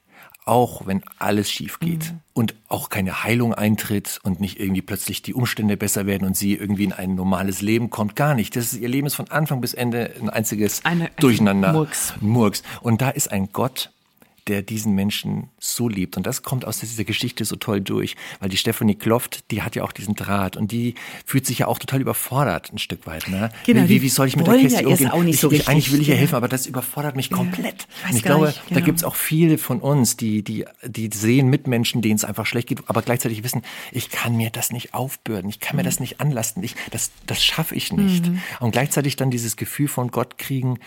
Auch 0.50 0.84
wenn 0.84 1.02
alles 1.20 1.48
schief 1.48 1.78
geht 1.78 2.10
mhm. 2.10 2.20
und 2.32 2.54
auch 2.68 2.88
keine 2.88 3.22
Heilung 3.22 3.54
eintritt 3.54 4.18
und 4.24 4.40
nicht 4.40 4.58
irgendwie 4.58 4.82
plötzlich 4.82 5.22
die 5.22 5.32
Umstände 5.32 5.76
besser 5.76 6.06
werden 6.06 6.26
und 6.26 6.36
sie 6.36 6.54
irgendwie 6.54 6.82
in 6.82 6.92
ein 6.92 7.14
normales 7.14 7.62
Leben 7.62 7.88
kommt, 7.88 8.16
gar 8.16 8.34
nicht. 8.34 8.56
Das 8.56 8.72
ist, 8.72 8.80
ihr 8.80 8.88
Leben 8.88 9.06
ist 9.06 9.14
von 9.14 9.30
Anfang 9.30 9.60
bis 9.60 9.74
Ende 9.74 10.12
ein 10.20 10.28
einziges 10.28 10.84
Eine, 10.84 11.08
Durcheinander. 11.20 11.72
Murks. 11.72 12.14
Murks. 12.20 12.64
Und 12.80 13.00
da 13.00 13.10
ist 13.10 13.30
ein 13.30 13.50
Gott, 13.52 13.92
der 14.48 14.62
diesen 14.62 14.94
Menschen 14.94 15.50
so 15.58 15.88
liebt. 15.88 16.16
Und 16.16 16.26
das 16.26 16.42
kommt 16.42 16.64
aus 16.64 16.80
dieser 16.80 17.04
Geschichte 17.04 17.44
so 17.44 17.56
toll 17.56 17.80
durch, 17.80 18.16
weil 18.38 18.48
die 18.48 18.56
Stephanie 18.56 18.94
Kloft, 18.94 19.50
die 19.50 19.62
hat 19.62 19.76
ja 19.76 19.82
auch 19.82 19.92
diesen 19.92 20.14
Draht 20.14 20.56
und 20.56 20.72
die 20.72 20.94
fühlt 21.24 21.46
sich 21.46 21.60
ja 21.60 21.66
auch 21.66 21.78
total 21.78 22.00
überfordert 22.00 22.72
ein 22.72 22.78
Stück 22.78 23.06
weit. 23.06 23.28
Ne? 23.28 23.50
Genau, 23.66 23.88
wie, 23.88 24.02
wie 24.02 24.08
soll 24.08 24.28
ich 24.28 24.36
mit 24.36 24.46
der 24.46 24.54
Kästchen 24.54 24.86
ja 24.86 24.88
umgehen? 24.88 25.10
Auch 25.10 25.22
nicht 25.22 25.34
ich, 25.34 25.40
so 25.40 25.50
ich, 25.50 25.68
eigentlich 25.68 25.92
will 25.92 26.00
ich 26.00 26.08
ihr 26.08 26.16
helfen, 26.16 26.34
aber 26.34 26.48
das 26.48 26.66
überfordert 26.66 27.16
mich 27.16 27.30
ja, 27.30 27.36
komplett. 27.36 27.86
Und 28.08 28.16
ich 28.16 28.22
glaube, 28.22 28.46
nicht, 28.46 28.68
genau. 28.68 28.80
da 28.80 28.84
gibt's 28.84 29.04
auch 29.04 29.14
viele 29.14 29.58
von 29.58 29.80
uns, 29.80 30.16
die, 30.16 30.42
die, 30.42 30.64
die 30.84 31.10
sehen 31.12 31.48
Mitmenschen, 31.48 32.02
denen 32.02 32.16
es 32.16 32.24
einfach 32.24 32.46
schlecht 32.46 32.68
geht, 32.68 32.80
aber 32.86 33.02
gleichzeitig 33.02 33.44
wissen, 33.44 33.62
ich 33.92 34.10
kann 34.10 34.36
mir 34.36 34.50
das 34.50 34.72
nicht 34.72 34.94
aufbürden, 34.94 35.50
ich 35.50 35.60
kann 35.60 35.76
mir 35.76 35.82
mhm. 35.82 35.86
das 35.86 36.00
nicht 36.00 36.20
anlasten, 36.20 36.62
ich, 36.62 36.74
das, 36.90 37.10
das 37.26 37.42
schaffe 37.42 37.74
ich 37.74 37.92
nicht. 37.92 38.26
Mhm. 38.26 38.40
Und 38.60 38.72
gleichzeitig 38.72 39.16
dann 39.16 39.30
dieses 39.30 39.56
Gefühl 39.56 39.88
von 39.88 40.10
Gott 40.10 40.38
kriegen, 40.38 40.78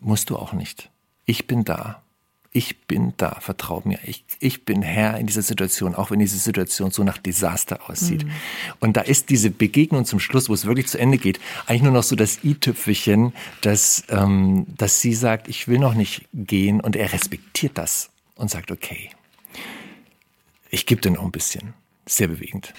musst 0.00 0.30
du 0.30 0.36
auch 0.36 0.52
nicht. 0.52 0.90
Ich 1.24 1.46
bin 1.46 1.64
da 1.64 2.02
ich 2.56 2.78
bin 2.86 3.12
da, 3.18 3.36
vertrau 3.40 3.82
mir. 3.84 3.98
Ich, 4.06 4.24
ich 4.40 4.64
bin 4.64 4.80
Herr 4.80 5.18
in 5.18 5.26
dieser 5.26 5.42
Situation, 5.42 5.94
auch 5.94 6.10
wenn 6.10 6.20
diese 6.20 6.38
Situation 6.38 6.90
so 6.90 7.04
nach 7.04 7.18
Desaster 7.18 7.90
aussieht. 7.90 8.24
Mhm. 8.24 8.30
Und 8.80 8.96
da 8.96 9.02
ist 9.02 9.28
diese 9.28 9.50
Begegnung 9.50 10.06
zum 10.06 10.20
Schluss, 10.20 10.48
wo 10.48 10.54
es 10.54 10.64
wirklich 10.64 10.86
zu 10.86 10.98
Ende 10.98 11.18
geht, 11.18 11.38
eigentlich 11.66 11.82
nur 11.82 11.92
noch 11.92 12.02
so 12.02 12.16
das 12.16 12.42
i-Tüpfelchen, 12.42 13.34
dass, 13.60 14.04
ähm, 14.08 14.64
dass 14.74 15.02
sie 15.02 15.12
sagt, 15.12 15.48
ich 15.48 15.68
will 15.68 15.78
noch 15.78 15.92
nicht 15.92 16.26
gehen 16.32 16.80
und 16.80 16.96
er 16.96 17.12
respektiert 17.12 17.76
das 17.76 18.08
und 18.36 18.50
sagt, 18.50 18.70
okay, 18.70 19.10
ich 20.70 20.86
gebe 20.86 21.02
dir 21.02 21.10
noch 21.10 21.24
ein 21.24 21.32
bisschen. 21.32 21.74
Sehr 22.06 22.28
bewegend. 22.28 22.72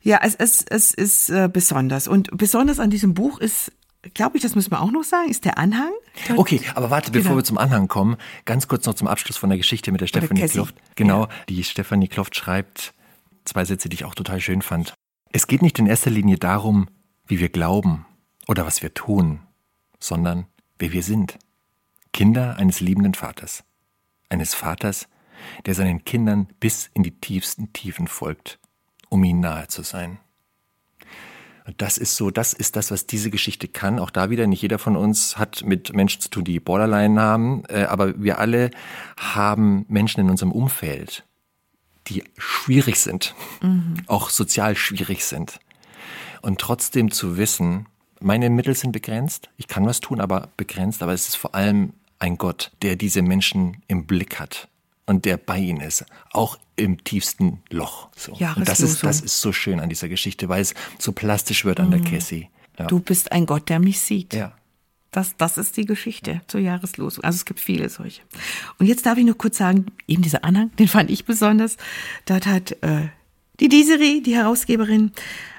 Ja, 0.00 0.20
es, 0.22 0.36
es, 0.36 0.64
es 0.70 0.94
ist 0.94 1.28
äh, 1.30 1.48
besonders. 1.52 2.06
Und 2.06 2.30
besonders 2.38 2.78
an 2.78 2.90
diesem 2.90 3.14
Buch 3.14 3.40
ist 3.40 3.72
glaube 4.14 4.36
ich, 4.36 4.42
das 4.42 4.54
müssen 4.54 4.70
wir 4.70 4.80
auch 4.80 4.90
noch 4.90 5.04
sagen, 5.04 5.28
ist 5.28 5.44
der 5.44 5.58
Anhang. 5.58 5.92
Okay, 6.36 6.60
aber 6.74 6.90
warte, 6.90 7.10
bevor 7.10 7.30
genau. 7.30 7.36
wir 7.36 7.44
zum 7.44 7.58
Anhang 7.58 7.88
kommen, 7.88 8.16
ganz 8.44 8.68
kurz 8.68 8.86
noch 8.86 8.94
zum 8.94 9.08
Abschluss 9.08 9.36
von 9.36 9.50
der 9.50 9.58
Geschichte 9.58 9.92
mit 9.92 10.00
der 10.00 10.06
Stefanie 10.06 10.46
Kloft. 10.46 10.74
Genau, 10.94 11.22
ja. 11.22 11.28
die 11.48 11.64
Stefanie 11.64 12.08
Kloft 12.08 12.36
schreibt 12.36 12.94
zwei 13.44 13.64
Sätze, 13.64 13.88
die 13.88 13.94
ich 13.94 14.04
auch 14.04 14.14
total 14.14 14.40
schön 14.40 14.62
fand. 14.62 14.94
Es 15.32 15.46
geht 15.46 15.62
nicht 15.62 15.78
in 15.78 15.86
erster 15.86 16.10
Linie 16.10 16.38
darum, 16.38 16.88
wie 17.26 17.40
wir 17.40 17.48
glauben 17.48 18.06
oder 18.46 18.64
was 18.64 18.82
wir 18.82 18.94
tun, 18.94 19.40
sondern 19.98 20.46
wer 20.78 20.92
wir 20.92 21.02
sind. 21.02 21.38
Kinder 22.12 22.56
eines 22.56 22.80
liebenden 22.80 23.14
Vaters. 23.14 23.64
Eines 24.28 24.54
Vaters, 24.54 25.08
der 25.66 25.74
seinen 25.74 26.04
Kindern 26.04 26.48
bis 26.60 26.90
in 26.94 27.02
die 27.02 27.18
tiefsten 27.20 27.72
Tiefen 27.72 28.08
folgt, 28.08 28.58
um 29.08 29.24
ihnen 29.24 29.40
nahe 29.40 29.68
zu 29.68 29.82
sein. 29.82 30.18
Das 31.76 31.98
ist 31.98 32.16
so, 32.16 32.30
das 32.30 32.52
ist 32.52 32.76
das, 32.76 32.90
was 32.90 33.06
diese 33.06 33.30
Geschichte 33.30 33.68
kann. 33.68 33.98
Auch 33.98 34.10
da 34.10 34.30
wieder, 34.30 34.46
nicht 34.46 34.62
jeder 34.62 34.78
von 34.78 34.96
uns 34.96 35.36
hat 35.36 35.64
mit 35.64 35.92
Menschen 35.92 36.20
zu 36.20 36.30
tun, 36.30 36.44
die 36.44 36.60
Borderline 36.60 37.20
haben, 37.20 37.64
äh, 37.68 37.84
aber 37.84 38.20
wir 38.22 38.38
alle 38.38 38.70
haben 39.18 39.84
Menschen 39.88 40.20
in 40.20 40.30
unserem 40.30 40.52
Umfeld, 40.52 41.24
die 42.06 42.24
schwierig 42.38 43.00
sind, 43.00 43.34
mhm. 43.60 43.96
auch 44.06 44.30
sozial 44.30 44.76
schwierig 44.76 45.24
sind. 45.24 45.60
Und 46.40 46.60
trotzdem 46.60 47.10
zu 47.10 47.36
wissen, 47.36 47.86
meine 48.20 48.50
Mittel 48.50 48.74
sind 48.74 48.92
begrenzt, 48.92 49.50
ich 49.56 49.68
kann 49.68 49.86
was 49.86 50.00
tun, 50.00 50.20
aber 50.20 50.48
begrenzt, 50.56 51.02
aber 51.02 51.12
es 51.12 51.28
ist 51.28 51.36
vor 51.36 51.54
allem 51.54 51.92
ein 52.18 52.38
Gott, 52.38 52.72
der 52.82 52.96
diese 52.96 53.22
Menschen 53.22 53.82
im 53.88 54.06
Blick 54.06 54.40
hat 54.40 54.68
und 55.06 55.24
der 55.24 55.36
bei 55.36 55.58
ihnen 55.58 55.80
ist, 55.80 56.04
auch 56.30 56.58
im 56.78 57.02
tiefsten 57.04 57.62
Loch. 57.70 58.08
So. 58.16 58.32
Und 58.32 58.68
das 58.68 58.80
ist, 58.80 59.02
das 59.02 59.20
ist 59.20 59.40
so 59.40 59.52
schön 59.52 59.80
an 59.80 59.88
dieser 59.88 60.08
Geschichte, 60.08 60.48
weil 60.48 60.62
es 60.62 60.74
so 60.98 61.12
plastisch 61.12 61.64
wird 61.64 61.80
an 61.80 61.90
der 61.90 62.00
mhm. 62.00 62.04
Cassie. 62.04 62.48
Ja. 62.78 62.86
Du 62.86 63.00
bist 63.00 63.32
ein 63.32 63.46
Gott, 63.46 63.68
der 63.68 63.80
mich 63.80 64.00
sieht. 64.00 64.34
Ja. 64.34 64.52
Das, 65.10 65.36
das 65.36 65.56
ist 65.56 65.76
die 65.76 65.86
Geschichte 65.86 66.42
zur 66.46 66.60
Jahreslosung. 66.60 67.24
Also 67.24 67.36
es 67.36 67.44
gibt 67.44 67.60
viele 67.60 67.88
solche. 67.88 68.22
Und 68.78 68.86
jetzt 68.86 69.06
darf 69.06 69.18
ich 69.18 69.24
nur 69.24 69.36
kurz 69.36 69.56
sagen, 69.58 69.86
eben 70.06 70.22
dieser 70.22 70.44
Anhang, 70.44 70.70
den 70.78 70.88
fand 70.88 71.10
ich 71.10 71.24
besonders. 71.24 71.76
Dort 72.26 72.46
hat 72.46 72.72
äh, 72.82 73.08
die 73.60 73.68
Desiree, 73.68 74.20
die 74.20 74.36
Herausgeberin, 74.36 75.12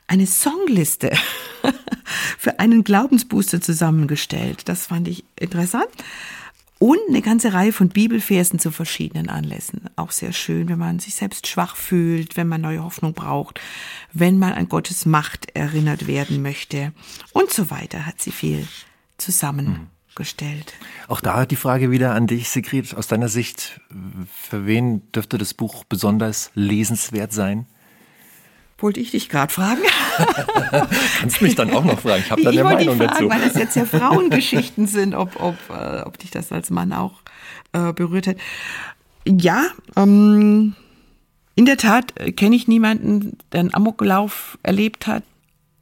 eine 0.08 0.26
Songliste 0.26 1.12
für 2.38 2.60
einen 2.60 2.84
Glaubensbooster 2.84 3.62
zusammengestellt. 3.62 4.68
Das 4.70 4.88
fand 4.88 5.08
ich 5.08 5.24
interessant. 5.36 5.90
Und 6.80 6.98
eine 7.10 7.22
ganze 7.22 7.54
Reihe 7.54 7.74
von 7.74 7.90
Bibelversen 7.90 8.58
zu 8.58 8.72
verschiedenen 8.72 9.28
Anlässen. 9.30 9.90
Auch 9.98 10.12
sehr 10.12 10.32
schön, 10.32 10.70
wenn 10.70 10.80
man 10.80 11.00
sich 11.00 11.14
selbst 11.14 11.46
schwach 11.46 11.76
fühlt, 11.76 12.38
wenn 12.38 12.48
man 12.48 12.62
neue 12.62 12.84
Hoffnung 12.84 13.14
braucht, 13.14 13.60
wenn 14.14 14.40
man 14.40 14.54
an 14.54 14.70
Gottes 14.70 15.06
Macht 15.06 15.54
erinnert 15.56 16.08
werden 16.08 16.42
möchte 16.42 16.94
und 17.34 17.52
so 17.52 17.70
weiter, 17.70 18.06
hat 18.06 18.22
sie 18.22 18.32
viel 18.32 18.66
zusammengestellt. 19.18 20.74
Auch 21.10 21.20
da 21.20 21.46
die 21.46 21.58
Frage 21.58 21.92
wieder 21.92 22.16
an 22.16 22.28
dich, 22.28 22.50
Sigrid, 22.50 22.96
aus 22.96 23.08
deiner 23.08 23.28
Sicht, 23.28 23.82
für 24.34 24.66
wen 24.66 25.12
dürfte 25.12 25.38
das 25.38 25.54
Buch 25.54 25.84
besonders 25.84 26.50
lesenswert 26.56 27.34
sein? 27.34 27.66
Wollte 28.82 29.00
ich 29.00 29.12
dich 29.12 29.30
gerade 29.30 29.52
fragen? 29.52 29.82
Kannst 31.20 31.42
mich 31.42 31.56
dann 31.56 31.72
auch 31.72 31.84
noch 31.84 32.00
fragen. 32.00 32.24
Ich 32.26 32.32
habe 32.32 32.44
da 32.44 32.50
eine 32.50 32.64
Meinung 32.64 32.98
fragen, 32.98 33.10
dazu. 33.10 33.30
Weil 33.30 33.42
das 33.42 33.56
jetzt 33.56 33.76
ja 33.76 33.86
Frauengeschichten 34.00 34.88
sind, 34.88 35.16
ob, 35.16 35.42
ob, 35.42 35.56
äh, 35.70 36.02
ob 36.02 36.18
dich 36.18 36.32
das 36.32 36.52
als 36.52 36.70
Mann 36.70 36.94
auch 36.94 37.22
äh, 37.74 37.94
berührt 37.94 38.28
hat. 38.28 38.38
Ja, 39.26 39.66
ähm, 39.96 40.76
in 41.56 41.66
der 41.66 41.78
Tat 41.78 42.14
kenne 42.38 42.56
ich 42.56 42.68
niemanden, 42.68 43.38
der 43.52 43.60
einen 43.60 43.74
Amoklauf 43.74 44.58
erlebt 44.64 45.08
hat, 45.08 45.24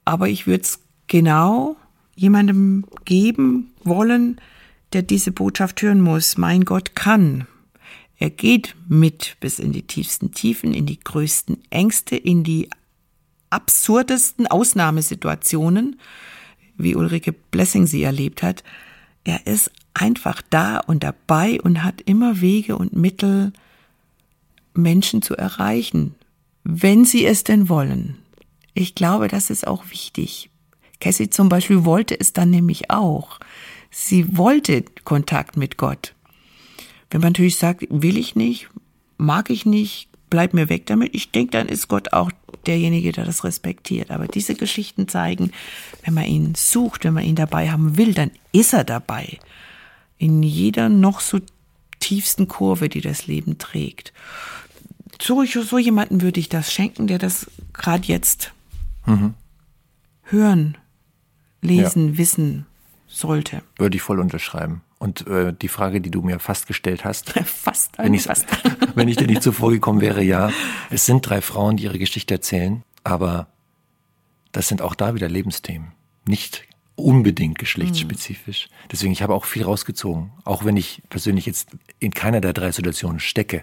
aber 0.06 0.28
ich 0.28 0.48
würde 0.48 0.64
es 0.64 0.80
genau 1.06 1.78
jemandem 2.16 2.86
geben 3.06 3.74
wollen, 3.84 4.42
der 4.94 5.04
diese 5.04 5.32
Botschaft 5.32 5.82
hören 5.82 6.02
muss. 6.02 6.38
Mein 6.38 6.66
Gott 6.66 6.96
kann. 6.96 7.46
Er 8.18 8.32
geht 8.32 8.76
mit 8.88 9.38
bis 9.40 9.60
in 9.60 9.72
die 9.72 9.84
tiefsten 9.84 10.32
Tiefen, 10.32 10.74
in 10.74 10.88
die 10.88 11.00
größten 11.00 11.60
Ängste, 11.70 12.16
in 12.16 12.44
die 12.44 12.70
absurdesten 13.50 14.48
Ausnahmesituationen, 14.48 16.00
wie 16.78 16.96
Ulrike 16.96 17.34
Blessing 17.34 17.88
sie 17.88 18.04
erlebt 18.04 18.44
hat. 18.44 18.64
Er 19.24 19.46
ist 19.48 19.72
einfach 19.94 20.42
da 20.50 20.80
und 20.80 21.04
dabei 21.04 21.60
und 21.62 21.84
hat 21.84 22.02
immer 22.02 22.42
Wege 22.42 22.78
und 22.78 22.96
Mittel, 22.96 23.52
Menschen 24.74 25.22
zu 25.22 25.36
erreichen, 25.36 26.16
wenn 26.64 27.04
sie 27.04 27.26
es 27.26 27.44
denn 27.44 27.68
wollen. 27.68 28.18
Ich 28.74 28.94
glaube, 28.94 29.28
das 29.28 29.50
ist 29.50 29.66
auch 29.66 29.90
wichtig. 29.90 30.50
Cassie 31.00 31.30
zum 31.30 31.50
Beispiel 31.50 31.84
wollte 31.84 32.20
es 32.20 32.34
dann 32.34 32.52
nämlich 32.52 32.92
auch. 32.92 33.40
Sie 33.90 34.38
wollte 34.38 34.84
Kontakt 35.04 35.58
mit 35.58 35.78
Gott. 35.78 36.14
Wenn 37.10 37.22
man 37.22 37.32
natürlich 37.32 37.56
sagt, 37.56 37.86
will 37.90 38.18
ich 38.18 38.36
nicht, 38.36 38.70
mag 39.18 39.50
ich 39.50 39.66
nicht, 39.66 40.10
bleib 40.30 40.54
mir 40.54 40.70
weg 40.70 40.86
damit, 40.86 41.16
ich 41.16 41.32
denke, 41.32 41.52
dann 41.52 41.68
ist 41.68 41.88
Gott 41.88 42.14
auch 42.14 42.32
derjenige, 42.66 43.12
der 43.12 43.26
das 43.26 43.44
respektiert. 43.44 44.12
Aber 44.12 44.28
diese 44.28 44.56
Geschichten 44.56 45.08
zeigen, 45.08 45.52
wenn 46.04 46.14
man 46.14 46.26
ihn 46.26 46.56
sucht, 46.56 47.04
wenn 47.04 47.14
man 47.14 47.24
ihn 47.24 47.36
dabei 47.36 47.70
haben 47.70 47.98
will, 47.98 48.14
dann 48.14 48.32
ist 48.52 48.74
er 48.74 48.84
dabei. 48.84 49.40
In 50.18 50.44
jeder 50.44 50.90
noch 50.90 51.20
so 51.20 51.40
tiefsten 52.00 52.48
Kurve, 52.48 52.90
die 52.90 53.02
das 53.02 53.28
Leben 53.28 53.58
trägt. 53.58 54.14
So, 55.22 55.44
so 55.46 55.78
jemanden 55.78 56.22
würde 56.22 56.40
ich 56.40 56.50
das 56.50 56.72
schenken, 56.72 57.08
der 57.08 57.18
das 57.18 57.50
gerade 57.74 58.06
jetzt 58.08 58.54
mhm. 59.06 59.34
hören, 60.24 60.78
lesen, 61.62 62.10
ja. 62.10 62.18
wissen 62.18 62.66
sollte. 63.08 63.64
Würde 63.78 63.96
ich 63.96 64.02
voll 64.02 64.20
unterschreiben. 64.20 64.82
Und 65.00 65.28
äh, 65.28 65.54
die 65.54 65.68
Frage, 65.68 66.02
die 66.02 66.10
du 66.10 66.22
mir 66.22 66.40
fast 66.40 66.68
gestellt 66.68 67.06
hast, 67.06 67.30
fast, 67.46 67.98
wenn, 67.98 68.18
fast. 68.20 68.46
wenn 68.96 69.08
ich 69.08 69.18
dir 69.18 69.28
nicht 69.28 69.44
zuvor 69.44 69.72
gekommen 69.72 70.02
wäre, 70.02 70.24
ja, 70.24 70.52
es 70.90 71.06
sind 71.06 71.22
drei 71.22 71.42
Frauen, 71.42 71.78
die 71.78 71.84
ihre 71.84 72.00
Geschichte 72.00 72.34
erzählen, 72.34 72.84
aber 73.04 73.48
das 74.52 74.68
sind 74.68 74.82
auch 74.82 74.96
da 74.96 75.14
wieder 75.14 75.30
Lebensthemen, 75.30 75.92
nicht 76.26 76.64
unbedingt 76.96 77.60
geschlechtsspezifisch. 77.60 78.70
Mhm. 78.70 78.88
Deswegen, 78.92 79.12
ich 79.14 79.22
habe 79.22 79.36
auch 79.36 79.46
viel 79.46 79.64
rausgezogen, 79.64 80.32
auch 80.44 80.66
wenn 80.66 80.78
ich 80.78 81.04
persönlich 81.10 81.46
jetzt 81.46 81.70
in 82.00 82.12
keiner 82.12 82.42
der 82.42 82.54
drei 82.54 82.72
Situationen 82.72 83.20
stecke, 83.20 83.62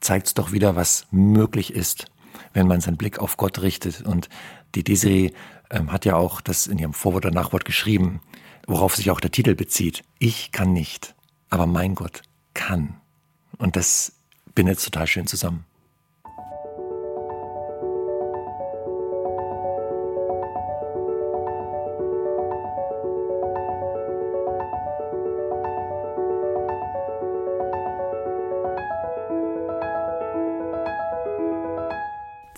zeigt 0.00 0.26
es 0.26 0.34
doch 0.34 0.52
wieder, 0.52 0.76
was 0.76 1.06
möglich 1.10 1.72
ist, 1.72 2.06
wenn 2.52 2.66
man 2.66 2.82
seinen 2.82 2.98
Blick 2.98 3.20
auf 3.20 3.38
Gott 3.38 3.62
richtet. 3.62 4.02
Und 4.02 4.28
die 4.74 4.84
Desiree 4.84 5.32
ähm, 5.70 5.90
hat 5.90 6.04
ja 6.04 6.16
auch 6.16 6.42
das 6.42 6.66
in 6.66 6.78
ihrem 6.78 6.92
Vorwort 6.92 7.24
oder 7.24 7.34
Nachwort 7.34 7.64
geschrieben 7.64 8.20
worauf 8.66 8.96
sich 8.96 9.10
auch 9.10 9.20
der 9.20 9.30
Titel 9.30 9.54
bezieht. 9.54 10.02
Ich 10.18 10.52
kann 10.52 10.72
nicht, 10.72 11.14
aber 11.50 11.66
mein 11.66 11.94
Gott 11.94 12.22
kann. 12.54 13.00
Und 13.58 13.76
das 13.76 14.12
bindet 14.54 14.82
total 14.82 15.06
schön 15.06 15.26
zusammen. 15.26 15.64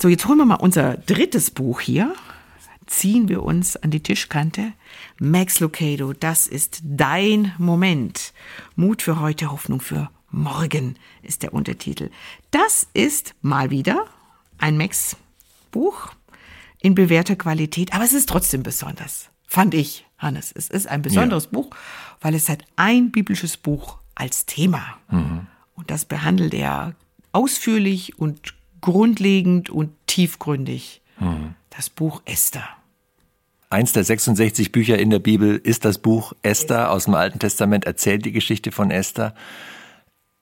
So, 0.01 0.07
jetzt 0.07 0.29
holen 0.29 0.39
wir 0.39 0.45
mal 0.45 0.55
unser 0.55 0.97
drittes 0.97 1.51
Buch 1.51 1.81
hier 1.81 2.15
ziehen 2.89 3.29
wir 3.29 3.43
uns 3.43 3.77
an 3.77 3.91
die 3.91 4.03
Tischkante. 4.03 4.73
Max 5.21 5.61
Lucado, 5.61 6.13
das 6.13 6.47
ist 6.47 6.81
dein 6.83 7.53
Moment. 7.59 8.33
Mut 8.77 9.03
für 9.03 9.21
heute, 9.21 9.53
Hoffnung 9.53 9.81
für 9.81 10.11
morgen 10.31 10.97
ist 11.23 11.43
der 11.43 11.55
Untertitel. 11.55 12.11
Das 12.51 12.89
ist 12.95 13.35
mal 13.41 13.71
wieder 13.71 14.07
ein 14.59 14.77
Max-Buch 14.77 16.13
in 16.81 16.95
bewährter 16.95 17.37
Qualität, 17.37 17.95
aber 17.95 18.05
es 18.05 18.13
ist 18.13 18.29
trotzdem 18.29 18.63
besonders, 18.63 19.31
fand 19.47 19.75
ich, 19.75 20.07
Hannes. 20.19 20.53
Es 20.55 20.69
ist 20.69 20.89
ein 20.89 21.03
besonderes 21.03 21.45
ja. 21.45 21.51
Buch, 21.53 21.71
weil 22.21 22.35
es 22.35 22.49
hat 22.49 22.65
ein 22.77 23.11
biblisches 23.11 23.57
Buch 23.57 23.99
als 24.15 24.47
Thema. 24.47 24.99
Mhm. 25.11 25.47
Und 25.75 25.91
das 25.91 26.05
behandelt 26.05 26.55
er 26.55 26.95
ausführlich 27.33 28.19
und 28.19 28.55
grundlegend 28.81 29.71
und 29.71 29.93
tiefgründig. 30.07 31.03
Mhm. 31.21 31.55
Das 31.71 31.89
Buch 31.91 32.23
Esther. 32.25 32.69
Eins 33.71 33.93
der 33.93 34.03
66 34.03 34.73
Bücher 34.73 34.99
in 34.99 35.11
der 35.11 35.19
Bibel 35.19 35.57
ist 35.57 35.85
das 35.85 35.99
Buch 35.99 36.33
Esther 36.43 36.91
aus 36.91 37.05
dem 37.05 37.15
Alten 37.15 37.39
Testament, 37.39 37.85
erzählt 37.85 38.25
die 38.25 38.33
Geschichte 38.33 38.73
von 38.73 38.91
Esther. 38.91 39.35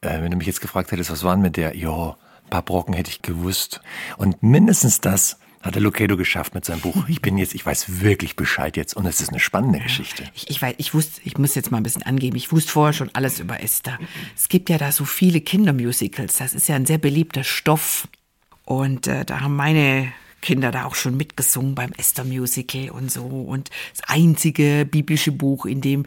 Äh, 0.00 0.22
wenn 0.22 0.30
du 0.30 0.36
mich 0.36 0.46
jetzt 0.46 0.60
gefragt 0.60 0.92
hättest, 0.92 1.10
was 1.10 1.24
waren 1.24 1.40
mit 1.40 1.56
der? 1.56 1.76
Jo, 1.76 2.14
ein 2.44 2.50
paar 2.50 2.62
Brocken 2.62 2.94
hätte 2.94 3.10
ich 3.10 3.22
gewusst. 3.22 3.80
Und 4.16 4.44
mindestens 4.44 5.00
das 5.00 5.38
hat 5.60 5.74
der 5.74 5.82
Lokedo 5.82 6.16
geschafft 6.16 6.54
mit 6.54 6.64
seinem 6.64 6.80
Buch. 6.80 7.08
Ich 7.08 7.20
bin 7.20 7.36
jetzt, 7.36 7.56
ich 7.56 7.66
weiß 7.66 8.00
wirklich 8.00 8.36
Bescheid 8.36 8.76
jetzt 8.76 8.94
und 8.94 9.06
es 9.06 9.20
ist 9.20 9.30
eine 9.30 9.40
spannende 9.40 9.80
Geschichte. 9.80 10.22
Ich, 10.32 10.48
ich 10.48 10.62
weiß, 10.62 10.76
ich 10.78 10.94
wusste, 10.94 11.20
ich 11.24 11.36
muss 11.36 11.56
jetzt 11.56 11.72
mal 11.72 11.78
ein 11.78 11.82
bisschen 11.82 12.04
angeben, 12.04 12.36
ich 12.36 12.52
wusste 12.52 12.70
vorher 12.70 12.92
schon 12.92 13.10
alles 13.12 13.40
über 13.40 13.60
Esther. 13.60 13.98
Es 14.36 14.48
gibt 14.48 14.70
ja 14.70 14.78
da 14.78 14.92
so 14.92 15.04
viele 15.04 15.40
Kindermusicals, 15.40 16.38
das 16.38 16.54
ist 16.54 16.68
ja 16.68 16.76
ein 16.76 16.86
sehr 16.86 16.98
beliebter 16.98 17.42
Stoff. 17.42 18.06
Und 18.64 19.08
äh, 19.08 19.24
da 19.24 19.40
haben 19.40 19.56
meine 19.56 20.12
Kinder 20.42 20.70
da 20.70 20.84
auch 20.84 20.94
schon 20.94 21.16
mitgesungen 21.16 21.74
beim 21.74 21.92
Esther 21.96 22.24
Musical 22.24 22.90
und 22.90 23.10
so. 23.10 23.24
Und 23.24 23.70
das 23.96 24.08
einzige 24.08 24.86
biblische 24.88 25.32
Buch, 25.32 25.66
in 25.66 25.80
dem 25.80 26.06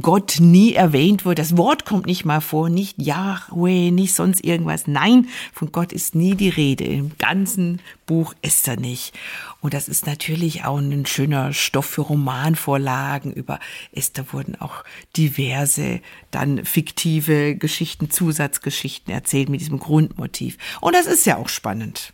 Gott 0.00 0.36
nie 0.40 0.72
erwähnt 0.72 1.24
wird. 1.24 1.38
Das 1.38 1.56
Wort 1.56 1.84
kommt 1.84 2.06
nicht 2.06 2.24
mal 2.24 2.40
vor, 2.40 2.68
nicht 2.68 3.00
Yahweh, 3.00 3.90
nicht 3.90 4.14
sonst 4.14 4.44
irgendwas. 4.44 4.86
Nein, 4.86 5.28
von 5.52 5.70
Gott 5.72 5.92
ist 5.92 6.14
nie 6.14 6.34
die 6.34 6.48
Rede. 6.48 6.84
Im 6.84 7.12
ganzen 7.18 7.80
Buch 8.06 8.34
Esther 8.42 8.76
nicht. 8.76 9.12
Und 9.60 9.74
das 9.74 9.88
ist 9.88 10.06
natürlich 10.06 10.64
auch 10.64 10.78
ein 10.78 11.06
schöner 11.06 11.52
Stoff 11.52 11.86
für 11.86 12.02
Romanvorlagen. 12.02 13.32
Über 13.32 13.60
Esther 13.92 14.32
wurden 14.32 14.60
auch 14.60 14.84
diverse 15.16 16.00
dann 16.30 16.64
fiktive 16.64 17.56
Geschichten, 17.56 18.10
Zusatzgeschichten 18.10 19.12
erzählt 19.12 19.48
mit 19.48 19.60
diesem 19.60 19.78
Grundmotiv. 19.78 20.58
Und 20.80 20.94
das 20.94 21.06
ist 21.06 21.26
ja 21.26 21.36
auch 21.36 21.48
spannend. 21.48 22.12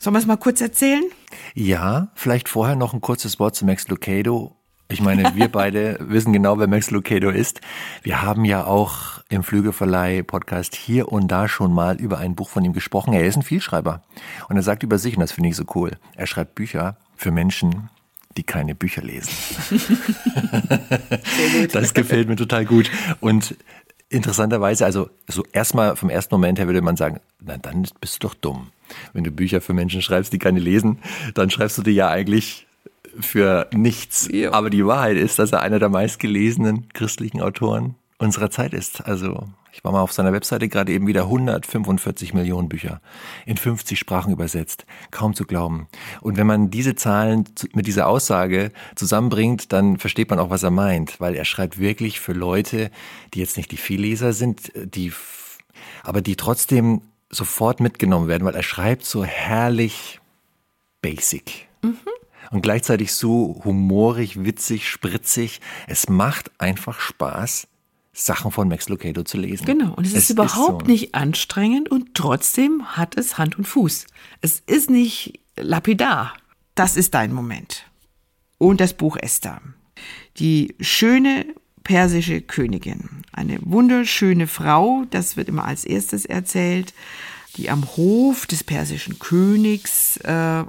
Sollen 0.00 0.14
wir 0.14 0.20
es 0.20 0.26
mal 0.26 0.36
kurz 0.36 0.60
erzählen? 0.60 1.02
Ja, 1.54 2.08
vielleicht 2.14 2.48
vorher 2.48 2.76
noch 2.76 2.94
ein 2.94 3.00
kurzes 3.00 3.40
Wort 3.40 3.56
zu 3.56 3.66
Max 3.66 3.88
Lucado. 3.88 4.54
Ich 4.88 5.00
meine, 5.00 5.34
wir 5.34 5.48
beide 5.48 5.98
wissen 6.08 6.32
genau, 6.32 6.58
wer 6.60 6.68
Max 6.68 6.92
Lucado 6.92 7.30
ist. 7.30 7.60
Wir 8.02 8.22
haben 8.22 8.44
ja 8.44 8.64
auch 8.64 9.24
im 9.28 9.42
Flügelverleih-Podcast 9.42 10.76
hier 10.76 11.10
und 11.10 11.26
da 11.26 11.48
schon 11.48 11.72
mal 11.72 11.96
über 11.96 12.18
ein 12.18 12.36
Buch 12.36 12.48
von 12.48 12.64
ihm 12.64 12.72
gesprochen. 12.72 13.12
Er 13.12 13.26
ist 13.26 13.36
ein 13.36 13.42
Vielschreiber. 13.42 14.04
Und 14.48 14.54
er 14.54 14.62
sagt 14.62 14.84
über 14.84 14.98
sich, 14.98 15.16
und 15.16 15.20
das 15.20 15.32
finde 15.32 15.48
ich 15.48 15.56
so 15.56 15.64
cool, 15.74 15.90
er 16.14 16.28
schreibt 16.28 16.54
Bücher 16.54 16.96
für 17.16 17.32
Menschen, 17.32 17.90
die 18.36 18.44
keine 18.44 18.76
Bücher 18.76 19.02
lesen. 19.02 19.30
das 21.72 21.92
gefällt 21.92 22.28
mir 22.28 22.36
total 22.36 22.64
gut. 22.64 22.88
Und 23.18 23.56
interessanterweise, 24.10 24.84
also 24.84 25.10
so 25.26 25.44
erstmal 25.52 25.96
vom 25.96 26.10
ersten 26.10 26.34
Moment 26.34 26.58
her 26.58 26.66
würde 26.66 26.82
man 26.82 26.96
sagen, 26.96 27.20
na 27.40 27.56
dann 27.56 27.86
bist 28.00 28.22
du 28.22 28.28
doch 28.28 28.34
dumm. 28.34 28.68
Wenn 29.12 29.24
du 29.24 29.30
Bücher 29.30 29.60
für 29.60 29.74
Menschen 29.74 30.00
schreibst, 30.00 30.32
die 30.32 30.38
keine 30.38 30.60
lesen, 30.60 30.98
dann 31.34 31.50
schreibst 31.50 31.76
du 31.76 31.82
die 31.82 31.90
ja 31.90 32.08
eigentlich 32.08 32.66
für 33.20 33.68
nichts. 33.72 34.28
Ja. 34.32 34.52
Aber 34.52 34.70
die 34.70 34.86
Wahrheit 34.86 35.16
ist, 35.16 35.38
dass 35.38 35.52
er 35.52 35.60
einer 35.60 35.78
der 35.78 35.88
meistgelesenen 35.88 36.88
christlichen 36.92 37.42
Autoren 37.42 37.96
unserer 38.18 38.50
Zeit 38.50 38.74
ist. 38.74 39.06
Also 39.06 39.48
ich 39.72 39.84
war 39.84 39.92
mal 39.92 40.00
auf 40.00 40.12
seiner 40.12 40.32
Webseite 40.32 40.68
gerade 40.68 40.92
eben 40.92 41.06
wieder 41.06 41.22
145 41.22 42.34
Millionen 42.34 42.68
Bücher 42.68 43.00
in 43.46 43.56
50 43.56 43.98
Sprachen 43.98 44.32
übersetzt. 44.32 44.86
Kaum 45.10 45.34
zu 45.34 45.44
glauben. 45.44 45.88
Und 46.20 46.36
wenn 46.36 46.46
man 46.46 46.70
diese 46.70 46.96
Zahlen 46.96 47.44
mit 47.74 47.86
dieser 47.86 48.08
Aussage 48.08 48.72
zusammenbringt, 48.96 49.72
dann 49.72 49.98
versteht 49.98 50.30
man 50.30 50.40
auch, 50.40 50.50
was 50.50 50.64
er 50.64 50.72
meint, 50.72 51.20
weil 51.20 51.36
er 51.36 51.44
schreibt 51.44 51.78
wirklich 51.78 52.18
für 52.18 52.32
Leute, 52.32 52.90
die 53.34 53.38
jetzt 53.38 53.56
nicht 53.56 53.70
die 53.70 53.76
Vielleser 53.76 54.32
sind, 54.32 54.72
die, 54.74 55.12
aber 56.02 56.22
die 56.22 56.34
trotzdem 56.34 57.02
sofort 57.30 57.78
mitgenommen 57.78 58.26
werden, 58.26 58.44
weil 58.44 58.56
er 58.56 58.62
schreibt 58.62 59.04
so 59.04 59.24
herrlich 59.24 60.20
basic. 61.02 61.68
Mhm. 61.82 61.98
Und 62.50 62.62
gleichzeitig 62.62 63.12
so 63.12 63.60
humorig, 63.64 64.42
witzig, 64.42 64.88
spritzig. 64.88 65.60
Es 65.86 66.08
macht 66.08 66.50
einfach 66.58 66.98
Spaß, 66.98 67.68
Sachen 68.20 68.50
von 68.50 68.68
Max 68.68 68.88
Lucado 68.88 69.22
zu 69.22 69.38
lesen. 69.38 69.64
Genau, 69.64 69.94
und 69.94 70.06
es, 70.06 70.12
es 70.12 70.24
ist 70.24 70.30
überhaupt 70.30 70.82
ist 70.82 70.86
so. 70.86 70.92
nicht 70.92 71.14
anstrengend 71.14 71.88
und 71.88 72.14
trotzdem 72.14 72.96
hat 72.96 73.16
es 73.16 73.38
Hand 73.38 73.58
und 73.58 73.64
Fuß. 73.64 74.06
Es 74.40 74.60
ist 74.66 74.90
nicht 74.90 75.40
lapidar. 75.56 76.34
Das 76.74 76.96
ist 76.96 77.14
dein 77.14 77.32
Moment. 77.32 77.84
Und 78.58 78.80
das 78.80 78.94
Buch 78.94 79.16
Esther. 79.16 79.60
Die 80.38 80.74
schöne 80.80 81.46
persische 81.84 82.40
Königin. 82.42 83.22
Eine 83.32 83.58
wunderschöne 83.62 84.46
Frau, 84.46 85.04
das 85.10 85.36
wird 85.36 85.48
immer 85.48 85.64
als 85.64 85.84
erstes 85.84 86.26
erzählt, 86.26 86.92
die 87.56 87.70
am 87.70 87.84
Hof 87.96 88.46
des 88.46 88.62
persischen 88.62 89.18
Königs 89.18 90.18
äh, 90.18 90.64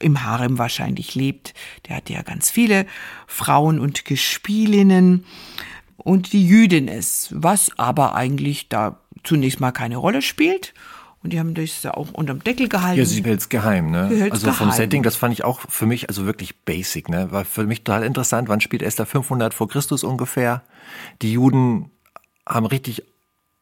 im 0.00 0.24
Harem 0.24 0.58
wahrscheinlich 0.58 1.14
lebt. 1.14 1.52
Der 1.88 1.96
hat 1.96 2.10
ja 2.10 2.22
ganz 2.22 2.50
viele 2.50 2.86
Frauen 3.26 3.80
und 3.80 4.04
Gespielinnen 4.04 5.24
und 5.96 6.32
die 6.32 6.46
Jüdin 6.46 6.88
ist, 6.88 7.28
was 7.32 7.70
aber 7.78 8.14
eigentlich 8.14 8.68
da 8.68 9.00
zunächst 9.24 9.60
mal 9.60 9.72
keine 9.72 9.96
Rolle 9.96 10.22
spielt. 10.22 10.74
Und 11.22 11.32
die 11.32 11.40
haben 11.40 11.54
das 11.54 11.84
auch 11.86 12.12
unterm 12.12 12.44
Deckel 12.44 12.68
gehalten. 12.68 13.00
Ja, 13.00 13.04
sie 13.04 13.24
hält 13.24 13.40
es 13.40 13.48
geheim, 13.48 13.90
ne? 13.90 14.28
Also 14.30 14.52
vom 14.52 14.70
Setting, 14.70 15.02
das 15.02 15.16
fand 15.16 15.32
ich 15.32 15.42
auch 15.42 15.60
für 15.68 15.86
mich 15.86 16.08
also 16.08 16.24
wirklich 16.24 16.60
basic, 16.64 17.08
ne? 17.08 17.32
War 17.32 17.44
für 17.44 17.64
mich 17.64 17.82
total 17.82 18.04
interessant. 18.04 18.48
Wann 18.48 18.60
spielt 18.60 18.82
Esther 18.82 19.06
500 19.06 19.52
vor 19.52 19.68
Christus 19.68 20.04
ungefähr? 20.04 20.62
Die 21.22 21.32
Juden 21.32 21.90
haben 22.46 22.66
richtig 22.66 23.02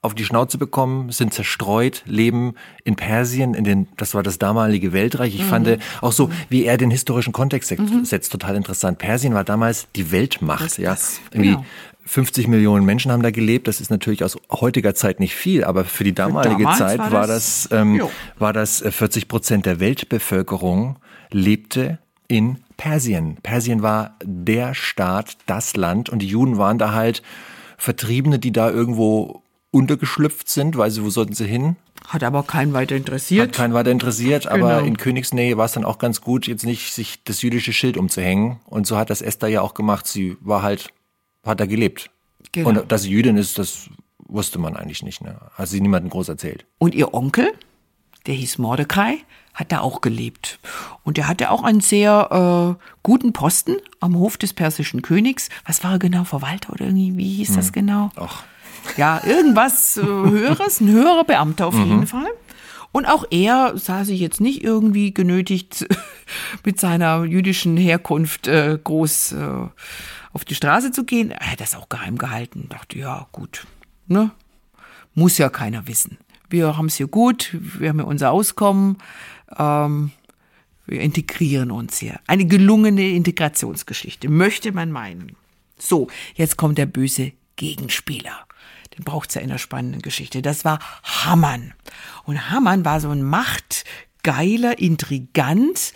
auf 0.03 0.15
die 0.15 0.27
Schnauze 0.27 0.59
bekommen, 0.59 1.11
sind 1.11 1.33
zerstreut, 1.33 2.03
leben 2.05 2.57
in 2.85 2.97
Persien, 2.97 3.55
in 3.55 3.65
den, 3.65 3.89
das 3.97 4.15
war 4.15 4.23
das 4.23 4.39
damalige 4.39 4.93
Weltreich. 4.93 5.35
Ich 5.35 5.45
mhm. 5.45 5.49
fand 5.49 5.79
auch 6.03 6.13
so, 6.13 6.31
wie 6.51 6.67
er 6.67 6.77
den 6.77 6.91
historischen 6.91 7.33
Kontext 7.33 7.71
setzt, 7.71 7.81
mhm. 7.81 8.39
total 8.39 8.57
interessant. 8.57 8.99
Persien 8.99 9.33
war 9.33 9.45
damals 9.45 9.87
die 9.97 10.13
Weltmacht, 10.13 10.67
das, 10.67 10.77
ja. 10.77 10.91
Das, 10.91 11.21
Irgendwie 11.33 11.53
genau. 11.53 11.65
50 12.07 12.49
Millionen 12.49 12.85
Menschen 12.85 13.11
haben 13.11 13.23
da 13.23 13.31
gelebt. 13.31 13.67
Das 13.67 13.81
ist 13.81 13.91
natürlich 13.91 14.25
aus 14.25 14.37
heutiger 14.51 14.95
Zeit 14.95 15.21
nicht 15.21 15.35
viel, 15.35 15.65
aber 15.65 15.85
für 15.85 16.05
die 16.05 16.15
damalige 16.15 16.69
für 16.69 16.77
Zeit 16.77 16.99
war 16.99 17.11
das, 17.11 17.13
war 17.13 17.27
das, 17.27 17.69
ähm, 17.73 18.03
war 18.39 18.53
das 18.53 18.85
40 18.87 19.23
äh, 19.23 19.27
Prozent 19.27 19.67
der 19.67 19.81
Weltbevölkerung 19.81 20.97
lebte 21.31 21.99
in 22.29 22.59
Persien. 22.77 23.39
Persien 23.43 23.83
war 23.83 24.17
der 24.23 24.75
Staat, 24.75 25.37
das 25.47 25.77
Land 25.77 26.09
und 26.09 26.21
die 26.21 26.29
Juden 26.29 26.59
waren 26.59 26.79
da 26.79 26.93
halt 26.93 27.23
Vertriebene, 27.79 28.39
die 28.39 28.53
da 28.53 28.71
irgendwo 28.71 29.43
untergeschlüpft 29.71 30.49
sind, 30.49 30.77
weil 30.77 30.91
sie, 30.91 31.05
wo 31.05 31.11
sollten 31.11 31.35
sie 31.35 31.47
hin? 31.47 31.77
Hat 32.07 32.23
aber 32.23 32.43
keinen 32.43 32.75
weiter 32.75 32.95
interessiert. 32.97 33.49
Hat 33.49 33.57
keinen 33.57 33.75
weiter 33.75 33.91
interessiert, 33.91 34.45
genau. 34.45 34.67
aber 34.67 34.87
in 34.87 34.97
Königsnähe 34.97 35.57
war 35.57 35.65
es 35.65 35.73
dann 35.73 35.85
auch 35.85 35.99
ganz 35.99 36.21
gut, 36.21 36.47
jetzt 36.47 36.65
nicht 36.65 36.93
sich 36.93 37.25
das 37.25 37.43
jüdische 37.43 37.73
Schild 37.73 37.97
umzuhängen. 37.97 38.61
Und 38.67 38.87
so 38.87 38.97
hat 38.97 39.11
das 39.11 39.23
Esther 39.23 39.49
ja 39.49 39.63
auch 39.63 39.75
gemacht. 39.75 40.07
Sie 40.07 40.37
war 40.41 40.63
halt 40.63 40.91
hat 41.45 41.61
er 41.61 41.67
gelebt. 41.67 42.11
Genau. 42.53 42.69
Und 42.69 42.93
dass 42.93 43.03
sie 43.03 43.11
Jüdin 43.11 43.37
ist, 43.37 43.59
das 43.59 43.89
wusste 44.19 44.59
man 44.59 44.77
eigentlich 44.77 45.03
nicht. 45.03 45.23
Ne? 45.23 45.37
Hat 45.55 45.69
sie 45.69 45.81
niemandem 45.81 46.11
groß 46.11 46.29
erzählt. 46.29 46.67
Und 46.79 46.95
ihr 46.95 47.15
Onkel, 47.15 47.53
der 48.27 48.35
hieß 48.35 48.59
Mordecai, 48.59 49.19
hat 49.55 49.71
da 49.71 49.81
auch 49.81 50.01
gelebt. 50.01 50.59
Und 51.05 51.19
er 51.19 51.29
hatte 51.29 51.51
auch 51.51 51.63
einen 51.63 51.81
sehr 51.81 52.77
äh, 52.79 52.85
guten 53.03 53.33
Posten 53.33 53.77
am 54.01 54.17
Hof 54.17 54.37
des 54.37 54.53
persischen 54.53 55.03
Königs. 55.03 55.49
Was 55.65 55.85
war 55.85 55.93
er 55.93 55.99
genau? 55.99 56.25
Verwalter 56.25 56.73
oder 56.73 56.87
irgendwie? 56.87 57.17
Wie 57.17 57.35
hieß 57.35 57.51
hm. 57.51 57.57
das 57.57 57.73
genau? 57.73 58.11
Ach. 58.17 58.43
Ja, 58.97 59.23
irgendwas 59.25 59.97
äh, 59.97 60.03
Höheres, 60.03 60.81
ein 60.81 60.91
höherer 60.91 61.25
Beamter 61.25 61.69
auf 61.69 61.75
mhm. 61.75 61.87
jeden 61.87 62.07
Fall. 62.07 62.29
Und 62.95 63.07
auch 63.07 63.25
er 63.33 63.77
sah 63.77 64.05
sich 64.05 64.21
jetzt 64.21 64.41
nicht 64.41 64.63
irgendwie 64.63 65.13
genötigt, 65.13 65.85
mit 66.65 66.79
seiner 66.79 67.25
jüdischen 67.25 67.77
Herkunft 67.77 68.47
äh, 68.47 68.79
groß 68.83 69.33
äh, 69.33 69.67
auf 70.33 70.45
die 70.45 70.55
Straße 70.55 70.93
zu 70.93 71.03
gehen. 71.03 71.33
Er 71.33 71.51
hat 71.51 71.61
das 71.61 71.75
auch 71.75 71.89
geheim 71.89 72.19
gehalten. 72.19 72.69
Dachte, 72.69 72.97
ja, 72.97 73.27
gut, 73.33 73.67
ne? 74.07 74.31
Muss 75.13 75.39
ja 75.39 75.49
keiner 75.49 75.89
wissen. 75.89 76.19
Wir 76.49 76.77
haben 76.77 76.87
es 76.87 76.95
hier 76.95 77.09
gut, 77.09 77.57
wir 77.61 77.89
haben 77.89 77.99
hier 77.99 78.07
unser 78.07 78.31
Auskommen, 78.31 78.99
ähm, 79.59 80.13
wir 80.87 81.01
integrieren 81.01 81.73
uns 81.73 81.99
hier. 81.99 82.21
Eine 82.29 82.47
gelungene 82.47 83.09
Integrationsgeschichte, 83.09 84.29
möchte 84.29 84.71
man 84.71 84.93
meinen. 84.93 85.35
So, 85.81 86.07
jetzt 86.37 86.57
kommt 86.57 86.79
der 86.79 86.87
böse 86.87 87.33
Gegenspieler. 87.57 88.47
Den 88.97 89.05
braucht 89.05 89.31
es 89.31 89.35
ja 89.35 89.41
in 89.41 89.49
der 89.49 89.59
spannenden 89.59 90.03
Geschichte. 90.03 90.43
Das 90.43 90.65
war 90.65 90.79
Hammann. 91.03 91.75
Und 92.25 92.51
Hammann 92.51 92.85
war 92.85 93.01
so 93.01 93.11
ein 93.11 93.23
machtgeiler 93.23 94.79
Intrigant, 94.79 95.93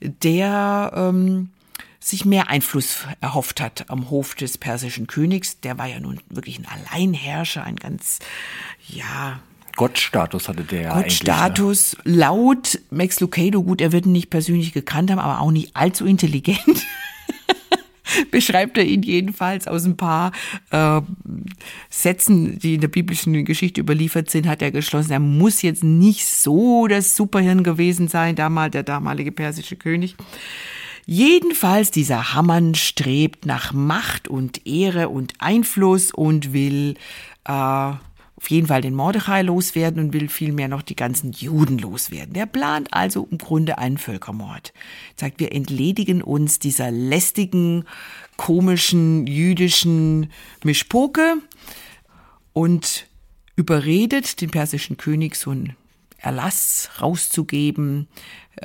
der 0.00 0.92
ähm, 0.94 1.50
sich 2.00 2.24
mehr 2.24 2.48
Einfluss 2.48 3.06
erhofft 3.20 3.60
hat 3.60 3.88
am 3.88 4.10
Hof 4.10 4.34
des 4.34 4.58
persischen 4.58 5.06
Königs. 5.06 5.60
Der 5.60 5.78
war 5.78 5.86
ja 5.86 6.00
nun 6.00 6.20
wirklich 6.28 6.58
ein 6.58 6.66
Alleinherrscher, 6.66 7.62
ein 7.62 7.76
ganz, 7.76 8.18
ja, 8.88 9.40
Gottstatus 9.76 10.48
hatte 10.48 10.64
der 10.64 10.94
ne? 10.94 11.02
Gottstatus, 11.02 11.96
ne? 12.04 12.16
laut 12.16 12.78
Max 12.90 13.20
Lucado, 13.20 13.62
gut, 13.62 13.80
er 13.80 13.92
wird 13.92 14.06
ihn 14.06 14.12
nicht 14.12 14.30
persönlich 14.30 14.72
gekannt 14.72 15.10
haben, 15.10 15.18
aber 15.18 15.40
auch 15.40 15.50
nicht 15.50 15.74
allzu 15.76 16.04
intelligent. 16.04 16.58
beschreibt 18.30 18.78
er 18.78 18.84
ihn 18.84 19.02
jedenfalls 19.02 19.66
aus 19.68 19.84
ein 19.84 19.96
paar 19.96 20.32
äh, 20.70 21.00
Sätzen, 21.90 22.58
die 22.58 22.74
in 22.74 22.80
der 22.80 22.88
biblischen 22.88 23.44
Geschichte 23.44 23.80
überliefert 23.80 24.30
sind, 24.30 24.46
hat 24.46 24.62
er 24.62 24.70
geschlossen, 24.70 25.12
er 25.12 25.20
muss 25.20 25.62
jetzt 25.62 25.84
nicht 25.84 26.26
so 26.26 26.86
das 26.86 27.16
Superhirn 27.16 27.62
gewesen 27.62 28.08
sein, 28.08 28.36
damals 28.36 28.72
der 28.72 28.82
damalige 28.82 29.32
persische 29.32 29.76
König. 29.76 30.16
Jedenfalls 31.04 31.90
dieser 31.90 32.34
Hammann 32.34 32.74
strebt 32.74 33.44
nach 33.44 33.72
Macht 33.72 34.28
und 34.28 34.66
Ehre 34.66 35.08
und 35.08 35.34
Einfluss 35.38 36.12
und 36.12 36.52
will 36.52 36.94
äh, 37.44 37.92
auf 38.42 38.50
jeden 38.50 38.66
Fall 38.66 38.80
den 38.80 38.96
Mordechai 38.96 39.42
loswerden 39.42 40.02
und 40.02 40.12
will 40.12 40.28
vielmehr 40.28 40.66
noch 40.66 40.82
die 40.82 40.96
ganzen 40.96 41.30
Juden 41.30 41.78
loswerden. 41.78 42.34
Der 42.34 42.46
plant 42.46 42.92
also 42.92 43.28
im 43.30 43.38
Grunde 43.38 43.78
einen 43.78 43.98
Völkermord. 43.98 44.72
Sagt, 45.14 45.38
wir 45.38 45.52
entledigen 45.52 46.22
uns 46.22 46.58
dieser 46.58 46.90
lästigen, 46.90 47.84
komischen, 48.36 49.28
jüdischen 49.28 50.32
Mischpoke 50.64 51.36
und 52.52 53.06
überredet 53.54 54.40
den 54.40 54.50
persischen 54.50 54.96
König 54.96 55.36
so 55.36 55.52
ein 55.52 55.76
Erlass 56.18 56.90
rauszugeben. 57.00 58.08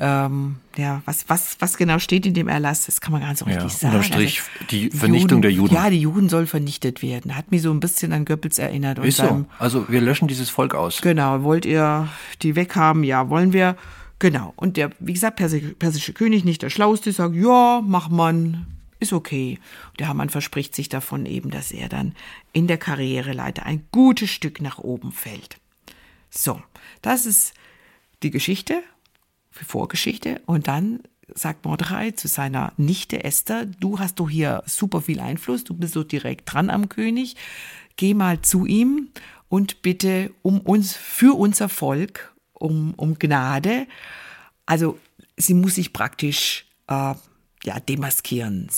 Ähm, 0.00 0.56
ja, 0.76 1.02
was, 1.06 1.28
was, 1.28 1.56
was 1.58 1.76
genau 1.76 1.98
steht 1.98 2.24
in 2.24 2.32
dem 2.34 2.46
Erlass, 2.46 2.86
das 2.86 3.00
kann 3.00 3.10
man 3.10 3.20
gar 3.20 3.30
nicht 3.30 3.38
so 3.38 3.44
richtig 3.44 3.64
ja, 3.64 3.90
sagen. 3.90 4.02
Strich 4.04 4.40
also, 4.40 4.66
die 4.70 4.90
Vernichtung 4.90 5.38
Juden, 5.38 5.42
der 5.42 5.52
Juden. 5.52 5.74
Ja, 5.74 5.90
die 5.90 6.00
Juden 6.00 6.28
soll 6.28 6.46
vernichtet 6.46 7.02
werden. 7.02 7.34
Hat 7.34 7.50
mich 7.50 7.62
so 7.62 7.72
ein 7.72 7.80
bisschen 7.80 8.12
an 8.12 8.24
Goebbels 8.24 8.58
erinnert. 8.58 8.98
Ist 9.00 9.16
so. 9.16 9.44
Also 9.58 9.88
wir 9.88 10.00
löschen 10.00 10.28
dieses 10.28 10.50
Volk 10.50 10.74
aus. 10.74 11.00
Genau. 11.00 11.42
Wollt 11.42 11.66
ihr 11.66 12.08
die 12.42 12.54
weghaben? 12.54 13.02
Ja, 13.02 13.28
wollen 13.28 13.52
wir. 13.52 13.76
Genau. 14.20 14.52
Und 14.56 14.76
der, 14.76 14.90
wie 15.00 15.12
gesagt, 15.12 15.36
persische, 15.36 15.74
persische 15.74 16.12
König, 16.12 16.44
nicht 16.44 16.62
der 16.62 16.70
Schlauste, 16.70 17.12
sagt, 17.12 17.34
ja, 17.34 17.82
mach 17.84 18.08
man, 18.08 18.66
ist 19.00 19.12
okay. 19.12 19.58
Und 19.90 20.00
der 20.00 20.08
Hamann 20.08 20.28
verspricht 20.28 20.74
sich 20.74 20.88
davon 20.88 21.26
eben, 21.26 21.50
dass 21.50 21.72
er 21.72 21.88
dann 21.88 22.14
in 22.52 22.66
der 22.66 22.78
Karriereleiter 22.78 23.64
ein 23.66 23.84
gutes 23.92 24.30
Stück 24.30 24.60
nach 24.60 24.78
oben 24.78 25.12
fällt. 25.12 25.58
So, 26.30 26.62
das 27.02 27.26
ist 27.26 27.54
die 28.22 28.30
Geschichte, 28.30 28.82
Vorgeschichte. 29.64 30.40
Und 30.46 30.68
dann 30.68 31.00
sagt 31.34 31.64
Mordechai 31.64 32.12
zu 32.12 32.28
seiner 32.28 32.72
Nichte 32.76 33.24
Esther, 33.24 33.66
du 33.66 33.98
hast 33.98 34.16
doch 34.20 34.30
hier 34.30 34.62
super 34.66 35.02
viel 35.02 35.20
Einfluss, 35.20 35.64
du 35.64 35.74
bist 35.74 35.94
so 35.94 36.02
direkt 36.02 36.52
dran 36.52 36.70
am 36.70 36.88
König, 36.88 37.36
geh 37.96 38.14
mal 38.14 38.40
zu 38.40 38.66
ihm 38.66 39.08
und 39.48 39.82
bitte 39.82 40.30
um 40.42 40.60
uns, 40.60 40.94
für 40.94 41.36
unser 41.36 41.68
Volk, 41.68 42.34
um, 42.52 42.94
um 42.94 43.18
Gnade. 43.18 43.86
Also 44.66 44.98
sie 45.36 45.54
muss 45.54 45.76
sich 45.76 45.92
praktisch 45.92 46.66
äh, 46.88 47.14
ja, 47.64 47.80
demaskieren 47.88 48.68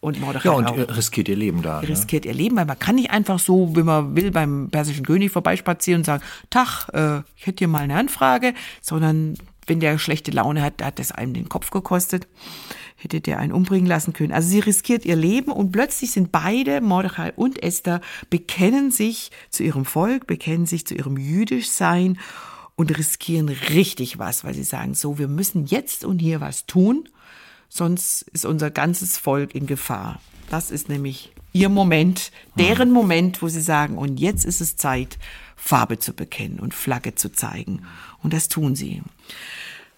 und 0.00 0.20
Mordechai 0.20 0.48
Ja, 0.48 0.54
und 0.54 0.66
auch. 0.66 0.96
riskiert 0.96 1.28
ihr 1.28 1.36
Leben 1.36 1.62
da. 1.62 1.80
Ne? 1.80 1.88
Riskiert 1.88 2.24
ne? 2.24 2.30
ihr 2.30 2.36
Leben, 2.36 2.56
weil 2.56 2.66
man 2.66 2.78
kann 2.78 2.96
nicht 2.96 3.10
einfach 3.10 3.38
so, 3.38 3.74
wenn 3.74 3.86
man 3.86 4.14
will, 4.14 4.30
beim 4.30 4.68
persischen 4.70 5.04
König 5.04 5.32
vorbeispazieren 5.32 6.00
und 6.00 6.04
sagen, 6.04 6.22
Tag, 6.50 6.88
äh, 6.92 7.20
ich 7.36 7.46
hätte 7.46 7.60
hier 7.60 7.68
mal 7.68 7.82
eine 7.82 7.96
Anfrage, 7.96 8.54
sondern 8.82 9.34
wenn 9.66 9.80
der 9.80 9.98
schlechte 9.98 10.30
Laune 10.30 10.62
hat, 10.62 10.82
hat 10.82 10.98
das 10.98 11.12
einem 11.12 11.34
den 11.34 11.48
Kopf 11.48 11.70
gekostet. 11.70 12.26
Hätte 12.96 13.20
der 13.20 13.38
einen 13.38 13.52
umbringen 13.52 13.86
lassen 13.86 14.12
können. 14.12 14.32
Also 14.32 14.48
sie 14.48 14.60
riskiert 14.60 15.04
ihr 15.04 15.16
Leben 15.16 15.52
und 15.52 15.72
plötzlich 15.72 16.12
sind 16.12 16.32
beide, 16.32 16.80
Mordechai 16.80 17.32
und 17.34 17.62
Esther, 17.62 18.00
bekennen 18.30 18.90
sich 18.90 19.30
zu 19.50 19.62
ihrem 19.62 19.84
Volk, 19.84 20.26
bekennen 20.26 20.66
sich 20.66 20.86
zu 20.86 20.94
ihrem 20.94 21.18
Jüdischsein 21.18 22.18
und 22.76 22.96
riskieren 22.96 23.48
richtig 23.48 24.18
was, 24.18 24.44
weil 24.44 24.54
sie 24.54 24.64
sagen, 24.64 24.94
so, 24.94 25.18
wir 25.18 25.28
müssen 25.28 25.66
jetzt 25.66 26.04
und 26.04 26.18
hier 26.18 26.40
was 26.40 26.66
tun, 26.66 27.08
sonst 27.68 28.22
ist 28.32 28.46
unser 28.46 28.70
ganzes 28.70 29.18
Volk 29.18 29.54
in 29.54 29.66
Gefahr. 29.66 30.20
Das 30.50 30.70
ist 30.70 30.88
nämlich 30.88 31.32
ihr 31.52 31.68
Moment, 31.68 32.32
deren 32.58 32.90
Moment, 32.90 33.42
wo 33.42 33.48
sie 33.48 33.60
sagen, 33.60 33.96
und 33.96 34.18
jetzt 34.18 34.44
ist 34.44 34.60
es 34.60 34.76
Zeit, 34.76 35.18
Farbe 35.56 35.98
zu 35.98 36.12
bekennen 36.12 36.60
und 36.60 36.74
Flagge 36.74 37.14
zu 37.14 37.32
zeigen. 37.32 37.82
Und 38.22 38.32
das 38.32 38.48
tun 38.48 38.76
sie. 38.76 39.02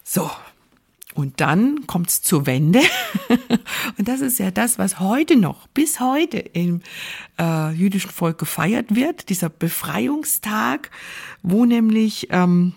So. 0.05 0.31
Und 1.15 1.41
dann 1.41 1.87
kommt's 1.87 2.21
zur 2.21 2.45
Wende. 2.45 2.81
und 3.99 4.07
das 4.07 4.21
ist 4.21 4.39
ja 4.39 4.51
das, 4.51 4.79
was 4.79 5.01
heute 5.01 5.37
noch, 5.37 5.67
bis 5.69 5.99
heute 5.99 6.39
im 6.39 6.83
äh, 7.39 7.73
jüdischen 7.73 8.11
Volk 8.11 8.37
gefeiert 8.37 8.95
wird, 8.95 9.31
dieser 9.31 9.49
Befreiungstag, 9.49 10.91
wo 11.43 11.65
nämlich 11.65 12.29
ähm, 12.31 12.75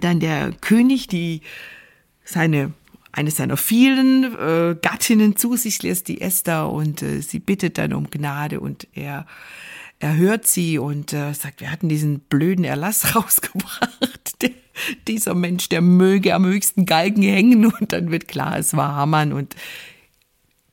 dann 0.00 0.18
der 0.18 0.52
König 0.52 1.08
die 1.08 1.42
seine 2.24 2.72
eine 3.12 3.30
seiner 3.30 3.56
vielen 3.56 4.24
äh, 4.34 4.76
Gattinnen 4.80 5.36
zu 5.36 5.56
sich 5.56 5.82
lässt, 5.82 6.08
die 6.08 6.20
Esther, 6.20 6.70
und 6.70 7.02
äh, 7.02 7.20
sie 7.20 7.40
bittet 7.40 7.78
dann 7.78 7.92
um 7.92 8.10
Gnade 8.10 8.60
und 8.60 8.86
er 8.94 9.26
er 10.00 10.16
hört 10.16 10.46
sie 10.46 10.78
und 10.78 11.12
äh, 11.12 11.32
sagt, 11.32 11.60
wir 11.60 11.72
hatten 11.72 11.88
diesen 11.88 12.20
blöden 12.20 12.64
Erlass 12.64 13.14
rausgebracht. 13.16 14.42
Der, 14.42 14.50
dieser 15.08 15.34
Mensch, 15.34 15.68
der 15.68 15.80
möge 15.80 16.34
am 16.34 16.44
höchsten 16.44 16.86
Galgen 16.86 17.22
hängen 17.22 17.66
und 17.66 17.92
dann 17.92 18.10
wird 18.10 18.28
klar, 18.28 18.58
es 18.58 18.76
war 18.76 18.94
Hamann 18.94 19.32
und 19.32 19.56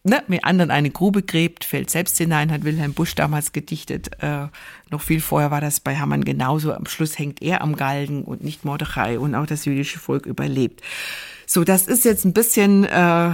ne, 0.03 0.23
mit 0.28 0.43
anderen 0.43 0.71
eine 0.71 0.91
Grube 0.91 1.23
gräbt, 1.23 1.65
fällt 1.65 1.89
selbst 1.89 2.17
hinein, 2.17 2.51
hat 2.51 2.63
Wilhelm 2.63 2.93
Busch 2.93 3.15
damals 3.15 3.51
gedichtet. 3.51 4.11
Äh, 4.21 4.47
noch 4.91 5.01
viel 5.01 5.19
vorher 5.19 5.51
war 5.51 5.61
das 5.61 5.80
bei 5.80 5.97
Hamann 5.97 6.23
genauso. 6.23 6.73
Am 6.73 6.86
Schluss 6.86 7.17
hängt 7.17 7.41
er 7.41 7.61
am 7.61 7.76
Galgen 7.76 8.23
und 8.23 8.43
nicht 8.43 8.63
Mordechai 8.63 9.19
und 9.19 9.36
auch 9.36 9.47
das 9.47 9.65
jüdische 9.65 9.99
Volk 9.99 10.26
überlebt. 10.26 10.82
So, 11.47 11.63
das 11.63 11.88
ist 11.88 12.05
jetzt 12.05 12.26
ein 12.26 12.34
bisschen 12.34 12.86
äh, 12.86 13.32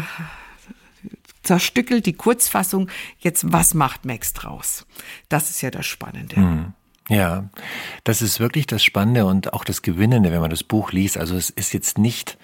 zerstückelt, 1.44 2.06
die 2.06 2.14
Kurzfassung. 2.14 2.90
Jetzt, 3.20 3.52
was 3.52 3.74
macht 3.74 4.06
Max 4.06 4.34
draus? 4.34 4.86
Das 5.30 5.50
ist 5.50 5.62
ja 5.62 5.72
das 5.72 5.86
Spannende. 5.86 6.40
Mhm. 6.40 6.74
Ja, 7.10 7.50
das 8.04 8.22
ist 8.22 8.40
wirklich 8.40 8.68
das 8.68 8.84
Spannende 8.84 9.26
und 9.26 9.54
auch 9.54 9.64
das 9.64 9.82
Gewinnende, 9.82 10.32
wenn 10.32 10.40
man 10.40 10.50
das 10.50 10.64
Buch 10.64 10.92
liest. 10.92 11.18
Also 11.18 11.36
es 11.36 11.50
ist 11.50 11.74
jetzt 11.74 11.98
nicht 11.98 12.38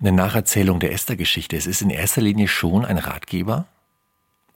eine 0.00 0.12
Nacherzählung 0.12 0.80
der 0.80 0.92
Esther-Geschichte. 0.92 1.56
Es 1.56 1.66
ist 1.66 1.82
in 1.82 1.90
erster 1.90 2.20
Linie 2.20 2.48
schon 2.48 2.84
ein 2.84 2.98
Ratgeber, 2.98 3.66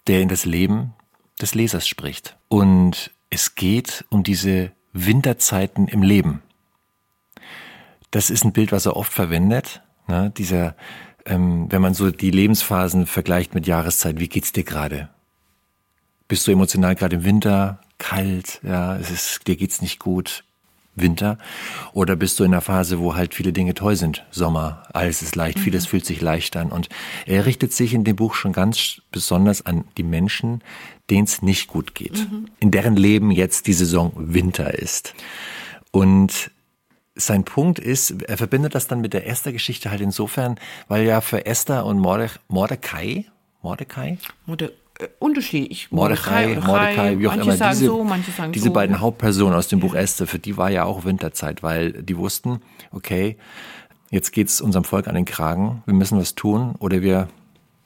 der 0.07 0.21
in 0.21 0.29
das 0.29 0.45
Leben 0.45 0.95
des 1.41 1.55
Lesers 1.55 1.87
spricht. 1.87 2.37
Und 2.49 3.13
es 3.31 3.55
geht 3.55 4.05
um 4.09 4.23
diese 4.23 4.73
Winterzeiten 4.93 5.87
im 5.87 6.03
Leben. 6.03 6.43
Das 8.11 8.31
ist 8.31 8.45
ein 8.45 8.53
Bild, 8.53 8.73
was 8.73 8.87
er 8.87 8.97
oft 8.97 9.13
verwendet. 9.13 9.83
Ne? 10.07 10.33
Dieser, 10.37 10.75
ähm, 11.29 11.67
wenn 11.71 11.83
man 11.83 11.95
so 11.95 12.11
die 12.11 12.31
Lebensphasen 12.31 13.07
vergleicht 13.07 13.55
mit 13.55 13.67
Jahreszeit, 13.67 14.19
wie 14.19 14.29
geht's 14.29 14.53
dir 14.53 14.65
gerade? 14.65 15.09
Bist 16.27 16.47
du 16.47 16.53
emotional 16.53 16.95
gerade 16.95 17.17
im 17.17 17.25
Winter, 17.25 17.81
kalt, 17.99 18.61
ja, 18.63 18.97
es 18.97 19.11
ist, 19.11 19.47
dir 19.47 19.57
geht's 19.57 19.81
nicht 19.83 19.99
gut, 19.99 20.45
Winter? 20.95 21.39
Oder 21.93 22.17
bist 22.17 22.39
du 22.39 22.45
in 22.45 22.53
einer 22.53 22.61
Phase, 22.61 22.99
wo 22.99 23.15
halt 23.15 23.35
viele 23.35 23.53
Dinge 23.53 23.75
toll 23.75 23.97
sind? 23.97 24.25
Sommer, 24.31 24.83
alles 24.93 25.23
ist 25.23 25.37
leicht, 25.37 25.59
mhm. 25.59 25.63
vieles 25.63 25.87
fühlt 25.87 26.05
sich 26.05 26.21
leicht 26.21 26.57
an. 26.57 26.71
Und 26.71 26.89
er 27.27 27.47
richtet 27.47 27.73
sich 27.73 27.95
in 27.95 28.05
dem 28.05 28.17
Buch 28.17 28.35
schon 28.35 28.53
ganz 28.53 29.01
besonders 29.11 29.65
an 29.65 29.85
die 29.97 30.03
Menschen, 30.03 30.63
denen 31.11 31.25
es 31.25 31.43
nicht 31.43 31.69
gut 31.69 31.95
geht, 31.95 32.31
mhm. 32.31 32.49
in 32.61 32.71
deren 32.71 32.97
Leben 32.97 33.31
jetzt 33.31 33.67
die 33.67 33.73
Saison 33.73 34.13
Winter 34.17 34.75
ist. 34.79 35.15
Und 35.91 36.51
sein 37.19 37.45
Punkt 37.45 37.79
ist, 37.79 38.23
er 38.23 38.39
verbindet 38.39 38.75
das 38.75 38.87
dann 38.87 39.01
mit 39.01 39.13
der 39.13 39.27
Esther-Geschichte 39.27 39.91
halt 39.91 40.01
insofern, 40.01 40.59
weil 40.87 41.05
ja 41.05 41.21
für 41.21 41.47
Esther 41.47 41.85
und 41.85 41.99
Mordech, 41.99 42.39
Mordecai, 42.49 43.27
Mordecai? 43.61 44.19
Morde 44.47 44.73
äh, 44.99 45.09
unterschiedlich. 45.19 45.91
Mordechai, 45.91 46.47
Mordecai, 46.47 46.67
Mordecai, 46.67 47.19
wie 47.19 47.27
auch 47.27 47.33
manche 47.33 47.49
immer. 47.49 47.57
Sagen 47.57 47.73
diese, 47.73 47.87
so, 47.87 48.05
manche 48.05 48.31
sagen 48.31 48.53
diese 48.53 48.67
so. 48.67 48.73
beiden 48.73 49.01
Hauptpersonen 49.01 49.55
aus 49.55 49.69
dem 49.69 49.81
Buch 49.81 49.95
Esther, 49.95 50.27
für 50.27 50.39
die 50.39 50.57
war 50.57 50.71
ja 50.71 50.85
auch 50.85 51.05
Winterzeit, 51.05 51.63
weil 51.63 51.93
die 51.93 52.17
wussten, 52.17 52.61
okay, 52.93 53.37
jetzt 54.11 54.33
geht's 54.33 54.61
unserem 54.61 54.85
Volk 54.85 55.09
an 55.09 55.15
den 55.15 55.25
Kragen, 55.25 55.83
wir 55.87 55.95
müssen 55.95 56.19
was 56.19 56.35
tun 56.37 56.77
oder 56.79 57.03
wir, 57.03 57.29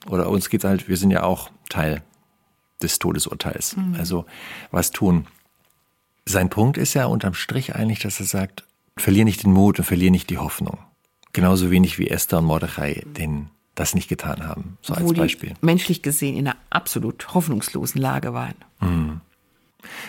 oder 0.09 0.28
uns 0.28 0.51
geht's 0.51 0.64
halt, 0.64 0.89
wir 0.89 0.97
sind 0.99 1.11
ja 1.11 1.22
auch 1.22 1.51
Teil 1.70 2.03
des 2.83 2.99
Todesurteils. 2.99 3.76
Mhm. 3.76 3.95
Also 3.99 4.26
was 4.70 4.91
tun. 4.91 5.26
Sein 6.26 6.51
Punkt 6.51 6.76
ist 6.76 6.95
ja 6.95 7.07
unterm 7.07 7.35
Strich 7.35 7.74
eigentlich, 7.74 8.01
dass 8.01 8.20
er 8.20 8.26
sagt, 8.26 8.64
verlier 8.97 9.24
nicht 9.24 9.43
den 9.45 9.53
Mut 9.53 9.78
und 9.78 9.84
verlier 9.84 10.11
nicht 10.11 10.30
die 10.30 10.38
Hoffnung. 10.38 10.78
Genauso 11.32 11.70
wenig 11.70 11.99
wie 11.99 12.09
Esther 12.09 12.38
und 12.38 12.47
Mordechai 12.47 13.05
den 13.07 13.49
das 13.74 13.95
nicht 13.95 14.09
getan 14.09 14.47
haben, 14.47 14.76
so 14.82 14.93
als 14.93 15.03
Wo 15.03 15.12
Beispiel. 15.12 15.51
Die 15.51 15.64
menschlich 15.66 16.03
gesehen 16.03 16.36
in 16.36 16.47
einer 16.47 16.59
absolut 16.68 17.32
hoffnungslosen 17.32 18.01
Lage 18.01 18.34
waren. 18.34 18.55
Mhm. 18.80 19.20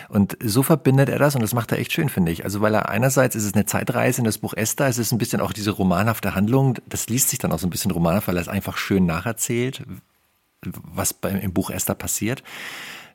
Und 0.08 0.36
so 0.40 0.62
verbindet 0.62 1.08
er 1.08 1.18
das 1.18 1.34
und 1.34 1.40
das 1.40 1.54
macht 1.54 1.72
er 1.72 1.78
echt 1.78 1.92
schön, 1.92 2.08
finde 2.08 2.30
ich. 2.30 2.44
Also 2.44 2.60
weil 2.60 2.74
er 2.74 2.90
einerseits 2.90 3.34
ist 3.34 3.44
es 3.44 3.54
eine 3.54 3.66
Zeitreise 3.66 4.18
in 4.18 4.24
das 4.24 4.38
Buch 4.38 4.54
Esther, 4.54 4.86
es 4.86 4.98
ist 4.98 5.12
ein 5.12 5.18
bisschen 5.18 5.40
auch 5.40 5.52
diese 5.52 5.70
romanhafte 5.70 6.34
Handlung, 6.34 6.78
das 6.86 7.08
liest 7.08 7.30
sich 7.30 7.38
dann 7.38 7.52
auch 7.52 7.58
so 7.58 7.66
ein 7.66 7.70
bisschen 7.70 7.90
romanhaft, 7.90 8.28
weil 8.28 8.36
er 8.36 8.42
es 8.42 8.48
einfach 8.48 8.76
schön 8.76 9.06
nacherzählt, 9.06 9.82
was 10.62 11.12
beim, 11.14 11.36
im 11.36 11.52
Buch 11.52 11.70
Esther 11.70 11.94
passiert 11.94 12.42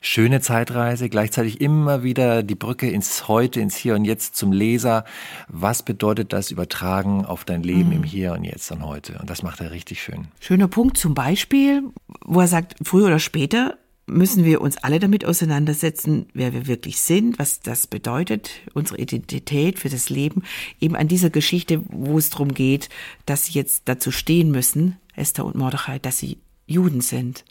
schöne 0.01 0.41
Zeitreise, 0.41 1.09
gleichzeitig 1.09 1.61
immer 1.61 2.03
wieder 2.03 2.43
die 2.43 2.55
Brücke 2.55 2.89
ins 2.89 3.27
Heute, 3.27 3.59
ins 3.59 3.75
Hier 3.75 3.95
und 3.95 4.05
Jetzt 4.05 4.35
zum 4.35 4.51
Leser. 4.51 5.05
Was 5.47 5.83
bedeutet 5.83 6.33
das 6.33 6.51
übertragen 6.51 7.25
auf 7.25 7.45
dein 7.45 7.63
Leben 7.63 7.89
mhm. 7.89 7.95
im 7.97 8.03
Hier 8.03 8.33
und 8.33 8.43
Jetzt 8.43 8.71
und 8.71 8.85
heute? 8.85 9.17
Und 9.19 9.29
das 9.29 9.43
macht 9.43 9.59
er 9.59 9.71
richtig 9.71 10.01
schön. 10.01 10.27
Schöner 10.39 10.67
Punkt 10.67 10.97
zum 10.97 11.13
Beispiel, 11.13 11.83
wo 12.25 12.39
er 12.39 12.47
sagt, 12.47 12.75
früher 12.83 13.07
oder 13.07 13.19
später 13.19 13.77
müssen 14.09 14.43
wir 14.43 14.61
uns 14.61 14.77
alle 14.77 14.99
damit 14.99 15.23
auseinandersetzen, 15.23 16.27
wer 16.33 16.53
wir 16.53 16.67
wirklich 16.67 16.99
sind, 16.99 17.37
was 17.37 17.59
das 17.59 17.87
bedeutet, 17.87 18.49
unsere 18.73 18.99
Identität 18.99 19.79
für 19.79 19.89
das 19.89 20.09
Leben, 20.09 20.43
eben 20.81 20.95
an 20.95 21.07
dieser 21.07 21.29
Geschichte, 21.29 21.83
wo 21.87 22.17
es 22.17 22.29
darum 22.29 22.53
geht, 22.53 22.89
dass 23.25 23.45
sie 23.45 23.53
jetzt 23.53 23.83
dazu 23.85 24.11
stehen 24.11 24.51
müssen, 24.51 24.97
Esther 25.15 25.45
und 25.45 25.55
Mordechai, 25.55 25.99
dass 25.99 26.17
sie 26.17 26.39
Juden 26.65 27.01
sind. 27.01 27.45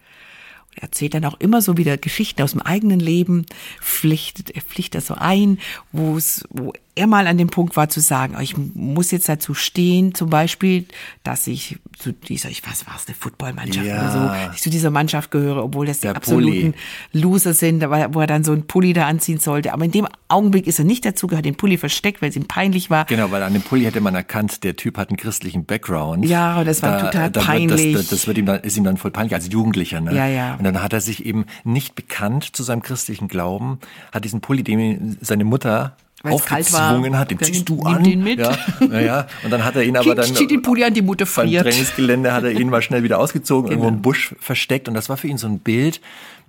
Er 0.78 0.84
erzählt 0.84 1.14
dann 1.14 1.24
auch 1.24 1.40
immer 1.40 1.60
so 1.60 1.76
wieder 1.76 1.96
Geschichten 1.96 2.40
aus 2.40 2.52
dem 2.52 2.62
eigenen 2.62 3.00
Leben, 3.00 3.46
pflichtet, 3.80 4.50
er 4.50 4.62
pflicht 4.62 4.94
das 4.94 5.08
so 5.08 5.14
ein, 5.14 5.58
wo 5.90 6.16
es, 6.16 6.44
wo 6.50 6.72
er 6.98 7.06
mal 7.06 7.26
an 7.26 7.38
dem 7.38 7.48
Punkt 7.48 7.76
war 7.76 7.88
zu 7.88 8.00
sagen, 8.00 8.34
oh, 8.36 8.40
ich 8.40 8.56
muss 8.56 9.10
jetzt 9.10 9.28
dazu 9.28 9.54
stehen, 9.54 10.14
zum 10.14 10.30
Beispiel, 10.30 10.86
dass 11.22 11.46
ich 11.46 11.78
zu 11.98 12.12
dieser, 12.12 12.50
ich 12.50 12.62
was 12.68 12.86
war 12.86 12.94
es, 12.96 13.06
eine 13.06 13.14
Footballmannschaft 13.14 13.86
Ja. 13.86 14.00
oder 14.00 14.12
so, 14.12 14.52
ich 14.54 14.62
zu 14.62 14.70
dieser 14.70 14.90
Mannschaft 14.90 15.30
gehöre, 15.30 15.64
obwohl 15.64 15.86
das 15.86 15.98
die 15.98 16.08
Der 16.08 16.16
absoluten 16.16 16.74
Loser 17.12 17.54
sind, 17.54 17.82
wo 17.82 18.20
er 18.20 18.26
dann 18.26 18.44
so 18.44 18.52
einen 18.52 18.66
Pulli 18.66 18.92
da 18.92 19.06
anziehen 19.06 19.38
sollte. 19.38 19.72
Aber 19.72 19.84
in 19.84 19.90
dem 19.90 20.06
Augenblick 20.28 20.66
ist 20.66 20.78
er 20.78 20.84
nicht 20.84 21.04
dazu, 21.04 21.28
hat 21.30 21.44
den 21.44 21.56
Pulli 21.56 21.78
versteckt, 21.78 22.22
weil 22.22 22.30
es 22.30 22.36
ihm 22.36 22.46
peinlich 22.46 22.90
war. 22.90 23.04
Genau, 23.06 23.30
weil 23.30 23.42
an 23.42 23.52
dem 23.52 23.62
Pulli 23.62 23.84
hätte 23.84 24.00
man 24.00 24.14
erkannt, 24.14 24.64
der 24.64 24.76
Typ 24.76 24.98
hat 24.98 25.08
einen 25.08 25.16
christlichen 25.16 25.64
Background. 25.64 26.24
Ja, 26.26 26.58
und 26.58 26.66
das 26.66 26.82
war 26.82 27.00
total 27.00 27.34
wird 27.34 27.44
peinlich. 27.44 27.94
Das, 27.94 28.08
das, 28.08 28.26
wird 28.26 28.38
ihm 28.38 28.46
dann, 28.46 28.60
ist 28.60 28.76
ihm 28.76 28.84
dann 28.84 28.96
voll 28.96 29.10
peinlich 29.10 29.34
als 29.34 29.48
Jugendlicher. 29.50 30.00
Ne? 30.00 30.14
Ja, 30.14 30.26
ja. 30.26 30.54
Und 30.54 30.64
dann 30.64 30.82
hat 30.82 30.92
er 30.92 31.00
sich 31.00 31.24
eben 31.24 31.46
nicht 31.64 31.94
bekannt 31.94 32.56
zu 32.56 32.62
seinem 32.62 32.82
christlichen 32.82 33.28
Glauben, 33.28 33.78
hat 34.12 34.24
diesen 34.24 34.40
Pulli, 34.40 34.62
den 34.62 35.16
seine 35.20 35.44
Mutter 35.44 35.96
Weil's 36.22 36.44
kalt 36.44 36.72
war. 36.72 36.90
aufgezwungen 36.90 37.18
hat, 37.18 37.30
den 37.30 37.38
ziehst 37.38 37.68
du 37.68 37.82
an. 37.82 38.02
den 38.02 38.22
mit. 38.22 38.40
Ja, 38.40 38.56
ja, 38.80 39.00
ja. 39.00 39.26
Und 39.44 39.50
dann 39.50 39.64
hat 39.64 39.76
er 39.76 39.84
ihn 39.84 39.96
aber 39.96 40.14
dann 40.14 40.34
den 40.34 40.62
Pulli 40.62 40.84
an, 40.84 40.94
die 40.94 41.02
Mutter 41.02 41.24
beim 41.24 41.46
friert. 41.48 41.66
Trainingsgelände 41.66 42.32
hat 42.32 42.44
er 42.44 42.50
ihn 42.50 42.68
mal 42.68 42.82
schnell 42.82 43.02
wieder 43.02 43.18
ausgezogen, 43.18 43.70
irgendwo 43.70 43.88
im 43.88 44.02
Busch 44.02 44.34
versteckt. 44.40 44.88
Und 44.88 44.94
das 44.94 45.08
war 45.08 45.16
für 45.16 45.28
ihn 45.28 45.38
so 45.38 45.46
ein 45.46 45.60
Bild. 45.60 46.00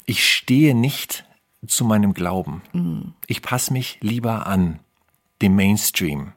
Ich 0.05 0.27
stehe 0.27 0.73
nicht 0.73 1.25
zu 1.67 1.85
meinem 1.85 2.13
Glauben. 2.13 2.61
Ich 3.27 3.41
passe 3.41 3.73
mich 3.73 3.97
lieber 4.01 4.47
an 4.47 4.79
dem 5.41 5.55
Mainstream 5.55 6.33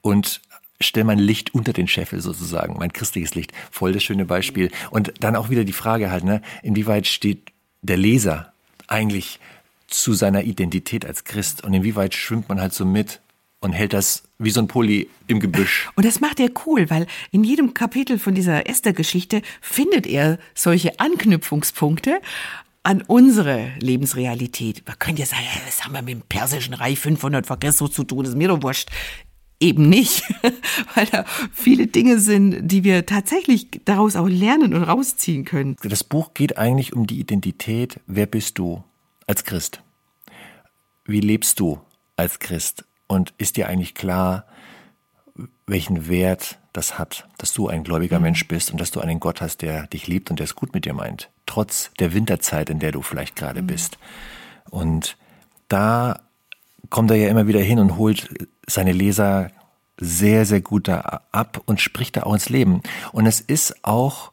und 0.00 0.40
stelle 0.80 1.04
mein 1.04 1.18
Licht 1.18 1.54
unter 1.54 1.72
den 1.72 1.86
Scheffel 1.86 2.20
sozusagen, 2.20 2.76
mein 2.78 2.92
christliches 2.92 3.34
Licht. 3.34 3.52
Voll 3.70 3.92
das 3.92 4.02
schöne 4.02 4.24
Beispiel. 4.24 4.70
Und 4.90 5.12
dann 5.20 5.36
auch 5.36 5.48
wieder 5.48 5.64
die 5.64 5.72
Frage 5.72 6.10
halt, 6.10 6.24
ne, 6.24 6.42
inwieweit 6.62 7.06
steht 7.06 7.52
der 7.82 7.96
Leser 7.96 8.52
eigentlich 8.88 9.38
zu 9.94 10.14
seiner 10.14 10.44
Identität 10.44 11.04
als 11.04 11.24
Christ 11.24 11.64
und 11.64 11.74
inwieweit 11.74 12.14
schwimmt 12.14 12.48
man 12.48 12.60
halt 12.60 12.72
so 12.72 12.84
mit 12.84 13.20
und 13.62 13.72
hält 13.72 13.92
das 13.92 14.24
wie 14.38 14.50
so 14.50 14.60
ein 14.60 14.68
Pulli 14.68 15.08
im 15.28 15.40
Gebüsch. 15.40 15.88
Und 15.94 16.04
das 16.04 16.20
macht 16.20 16.40
er 16.40 16.50
cool, 16.66 16.90
weil 16.90 17.06
in 17.30 17.44
jedem 17.44 17.74
Kapitel 17.74 18.18
von 18.18 18.34
dieser 18.34 18.68
Esther-Geschichte 18.68 19.40
findet 19.60 20.06
er 20.06 20.38
solche 20.54 20.98
Anknüpfungspunkte 20.98 22.20
an 22.82 23.02
unsere 23.02 23.70
Lebensrealität. 23.78 24.82
Man 24.86 24.98
könnte 24.98 25.20
ja 25.20 25.26
sagen, 25.26 25.44
das 25.64 25.84
haben 25.84 25.92
wir 25.92 26.02
mit 26.02 26.14
dem 26.14 26.22
persischen 26.22 26.74
Reich 26.74 26.98
500 26.98 27.46
vor 27.46 27.58
Christus 27.58 27.92
zu 27.92 28.02
tun, 28.02 28.24
das 28.24 28.30
ist 28.30 28.38
mir 28.38 28.48
doch 28.48 28.62
wurscht. 28.62 28.90
eben 29.60 29.88
nicht, 29.88 30.24
weil 30.96 31.06
da 31.06 31.24
viele 31.52 31.86
Dinge 31.86 32.18
sind, 32.18 32.66
die 32.66 32.82
wir 32.82 33.06
tatsächlich 33.06 33.68
daraus 33.84 34.16
auch 34.16 34.26
lernen 34.26 34.74
und 34.74 34.82
rausziehen 34.82 35.44
können. 35.44 35.76
Das 35.84 36.02
Buch 36.02 36.34
geht 36.34 36.58
eigentlich 36.58 36.92
um 36.92 37.06
die 37.06 37.20
Identität. 37.20 38.00
Wer 38.08 38.26
bist 38.26 38.58
du 38.58 38.82
als 39.32 39.44
Christ? 39.44 39.82
Wie 41.06 41.20
lebst 41.20 41.58
du 41.58 41.80
als 42.16 42.38
Christ? 42.38 42.84
Und 43.06 43.32
ist 43.38 43.56
dir 43.56 43.66
eigentlich 43.66 43.94
klar, 43.94 44.44
welchen 45.66 46.06
Wert 46.06 46.58
das 46.74 46.98
hat, 46.98 47.26
dass 47.38 47.54
du 47.54 47.66
ein 47.68 47.82
gläubiger 47.82 48.18
mhm. 48.18 48.24
Mensch 48.24 48.46
bist 48.46 48.72
und 48.72 48.78
dass 48.78 48.90
du 48.90 49.00
einen 49.00 49.20
Gott 49.20 49.40
hast, 49.40 49.62
der 49.62 49.86
dich 49.86 50.06
liebt 50.06 50.28
und 50.28 50.38
der 50.38 50.44
es 50.44 50.54
gut 50.54 50.74
mit 50.74 50.84
dir 50.84 50.92
meint, 50.92 51.30
trotz 51.46 51.92
der 51.98 52.12
Winterzeit, 52.12 52.68
in 52.68 52.78
der 52.78 52.92
du 52.92 53.00
vielleicht 53.00 53.34
gerade 53.34 53.62
mhm. 53.62 53.68
bist. 53.68 53.96
Und 54.68 55.16
da 55.68 56.20
kommt 56.90 57.10
er 57.10 57.16
ja 57.16 57.28
immer 57.28 57.46
wieder 57.46 57.60
hin 57.60 57.78
und 57.78 57.96
holt 57.96 58.28
seine 58.66 58.92
Leser 58.92 59.50
sehr, 59.96 60.44
sehr 60.44 60.60
gut 60.60 60.88
da 60.88 61.22
ab 61.32 61.62
und 61.64 61.80
spricht 61.80 62.18
da 62.18 62.24
auch 62.24 62.34
ins 62.34 62.50
Leben. 62.50 62.82
Und 63.12 63.24
es 63.24 63.40
ist 63.40 63.82
auch, 63.82 64.32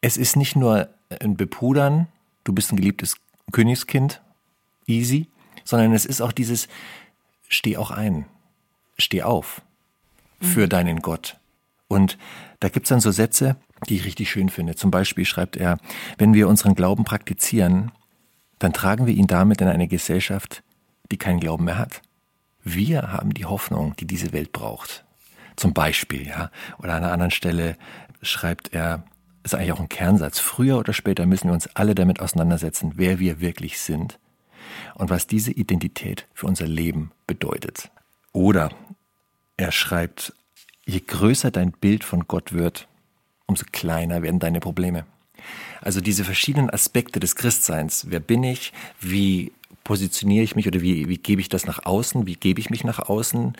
es 0.00 0.16
ist 0.16 0.34
nicht 0.34 0.56
nur 0.56 0.88
ein 1.20 1.36
Bepudern, 1.36 2.08
du 2.42 2.52
bist 2.52 2.72
ein 2.72 2.76
geliebtes 2.76 3.14
Königskind, 3.52 4.20
easy, 4.90 5.28
sondern 5.64 5.92
es 5.92 6.04
ist 6.04 6.20
auch 6.20 6.32
dieses, 6.32 6.68
steh 7.48 7.76
auch 7.76 7.90
ein, 7.90 8.26
steh 8.98 9.22
auf 9.22 9.62
für 10.40 10.64
mhm. 10.64 10.68
deinen 10.68 11.02
Gott. 11.02 11.38
Und 11.88 12.18
da 12.60 12.68
gibt's 12.68 12.88
dann 12.88 13.00
so 13.00 13.10
Sätze, 13.10 13.56
die 13.88 13.96
ich 13.96 14.04
richtig 14.04 14.30
schön 14.30 14.48
finde. 14.48 14.74
Zum 14.74 14.90
Beispiel 14.90 15.24
schreibt 15.24 15.56
er, 15.56 15.78
wenn 16.18 16.34
wir 16.34 16.48
unseren 16.48 16.74
Glauben 16.74 17.04
praktizieren, 17.04 17.92
dann 18.58 18.72
tragen 18.72 19.06
wir 19.06 19.14
ihn 19.14 19.26
damit 19.26 19.60
in 19.60 19.68
eine 19.68 19.88
Gesellschaft, 19.88 20.62
die 21.10 21.16
keinen 21.16 21.40
Glauben 21.40 21.64
mehr 21.64 21.78
hat. 21.78 22.02
Wir 22.62 23.12
haben 23.12 23.32
die 23.32 23.46
Hoffnung, 23.46 23.96
die 23.96 24.06
diese 24.06 24.32
Welt 24.32 24.52
braucht. 24.52 25.04
Zum 25.56 25.72
Beispiel, 25.72 26.26
ja. 26.26 26.50
Oder 26.78 26.94
an 26.94 27.04
einer 27.04 27.12
anderen 27.12 27.30
Stelle 27.30 27.76
schreibt 28.22 28.72
er, 28.72 29.04
ist 29.42 29.54
eigentlich 29.54 29.72
auch 29.72 29.80
ein 29.80 29.88
Kernsatz. 29.88 30.38
Früher 30.38 30.78
oder 30.78 30.92
später 30.92 31.24
müssen 31.24 31.48
wir 31.48 31.54
uns 31.54 31.74
alle 31.74 31.94
damit 31.94 32.20
auseinandersetzen, 32.20 32.92
wer 32.96 33.18
wir 33.18 33.40
wirklich 33.40 33.80
sind 33.80 34.18
und 34.94 35.10
was 35.10 35.26
diese 35.26 35.52
Identität 35.52 36.26
für 36.34 36.46
unser 36.46 36.66
Leben 36.66 37.12
bedeutet. 37.26 37.90
Oder 38.32 38.70
er 39.56 39.72
schreibt, 39.72 40.32
je 40.86 41.00
größer 41.00 41.50
dein 41.50 41.72
Bild 41.72 42.04
von 42.04 42.26
Gott 42.28 42.52
wird, 42.52 42.88
umso 43.46 43.64
kleiner 43.70 44.22
werden 44.22 44.40
deine 44.40 44.60
Probleme. 44.60 45.04
Also 45.80 46.00
diese 46.00 46.24
verschiedenen 46.24 46.70
Aspekte 46.70 47.20
des 47.20 47.36
Christseins. 47.36 48.06
Wer 48.08 48.20
bin 48.20 48.44
ich? 48.44 48.72
Wie 49.00 49.52
positioniere 49.84 50.44
ich 50.44 50.54
mich 50.54 50.66
oder 50.66 50.82
wie, 50.82 51.08
wie 51.08 51.18
gebe 51.18 51.40
ich 51.40 51.48
das 51.48 51.66
nach 51.66 51.84
außen? 51.84 52.26
Wie 52.26 52.36
gebe 52.36 52.60
ich 52.60 52.70
mich 52.70 52.84
nach 52.84 52.98
außen? 52.98 53.54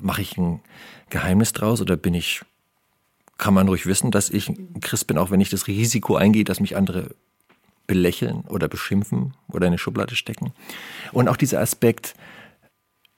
Mache 0.00 0.22
ich 0.22 0.36
ein 0.36 0.60
Geheimnis 1.10 1.52
draus 1.52 1.80
oder 1.80 1.96
bin 1.96 2.14
ich, 2.14 2.42
kann 3.38 3.54
man 3.54 3.68
ruhig 3.68 3.86
wissen, 3.86 4.10
dass 4.10 4.30
ich 4.30 4.48
ein 4.48 4.80
Christ 4.80 5.06
bin, 5.06 5.16
auch 5.16 5.30
wenn 5.30 5.40
ich 5.40 5.50
das 5.50 5.68
Risiko 5.68 6.16
eingehe, 6.16 6.44
dass 6.44 6.60
mich 6.60 6.76
andere 6.76 7.14
belächeln 7.90 8.42
oder 8.42 8.68
beschimpfen 8.68 9.34
oder 9.48 9.66
in 9.66 9.72
eine 9.72 9.78
Schublade 9.78 10.14
stecken? 10.14 10.52
Und 11.10 11.26
auch 11.26 11.36
dieser 11.36 11.60
Aspekt, 11.60 12.14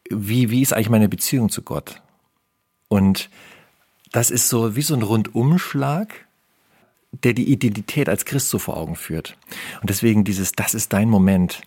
wie, 0.09 0.49
wie 0.49 0.63
ist 0.63 0.73
eigentlich 0.73 0.89
meine 0.89 1.11
Beziehung 1.11 1.51
zu 1.51 1.61
Gott? 1.61 2.01
Und 2.89 3.29
das 4.13 4.31
ist 4.31 4.49
so 4.49 4.75
wie 4.75 4.81
so 4.81 4.95
ein 4.95 5.03
Rundumschlag, 5.03 6.27
der 7.13 7.35
die 7.35 7.53
Identität 7.53 8.09
als 8.09 8.25
Christ 8.25 8.49
so 8.49 8.59
vor 8.59 8.79
Augen 8.79 8.97
führt. 8.97 9.37
Und 9.83 9.91
deswegen 9.91 10.25
dieses, 10.25 10.53
das 10.53 10.73
ist 10.73 10.95
dein 10.95 11.11
Moment. 11.11 11.61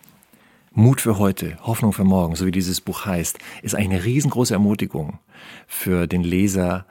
Mut 0.72 1.00
für 1.00 1.20
heute, 1.20 1.60
Hoffnung 1.62 1.94
für 1.94 2.04
morgen, 2.04 2.36
so 2.36 2.48
wie 2.48 2.52
dieses 2.52 2.82
Buch 2.82 3.06
heißt, 3.06 3.38
ist 3.62 3.76
eigentlich 3.76 4.00
eine 4.00 4.04
riesengroße 4.04 4.54
Ermutigung 4.56 5.20
für 5.68 6.08
den 6.08 6.24
Leser 6.24 6.88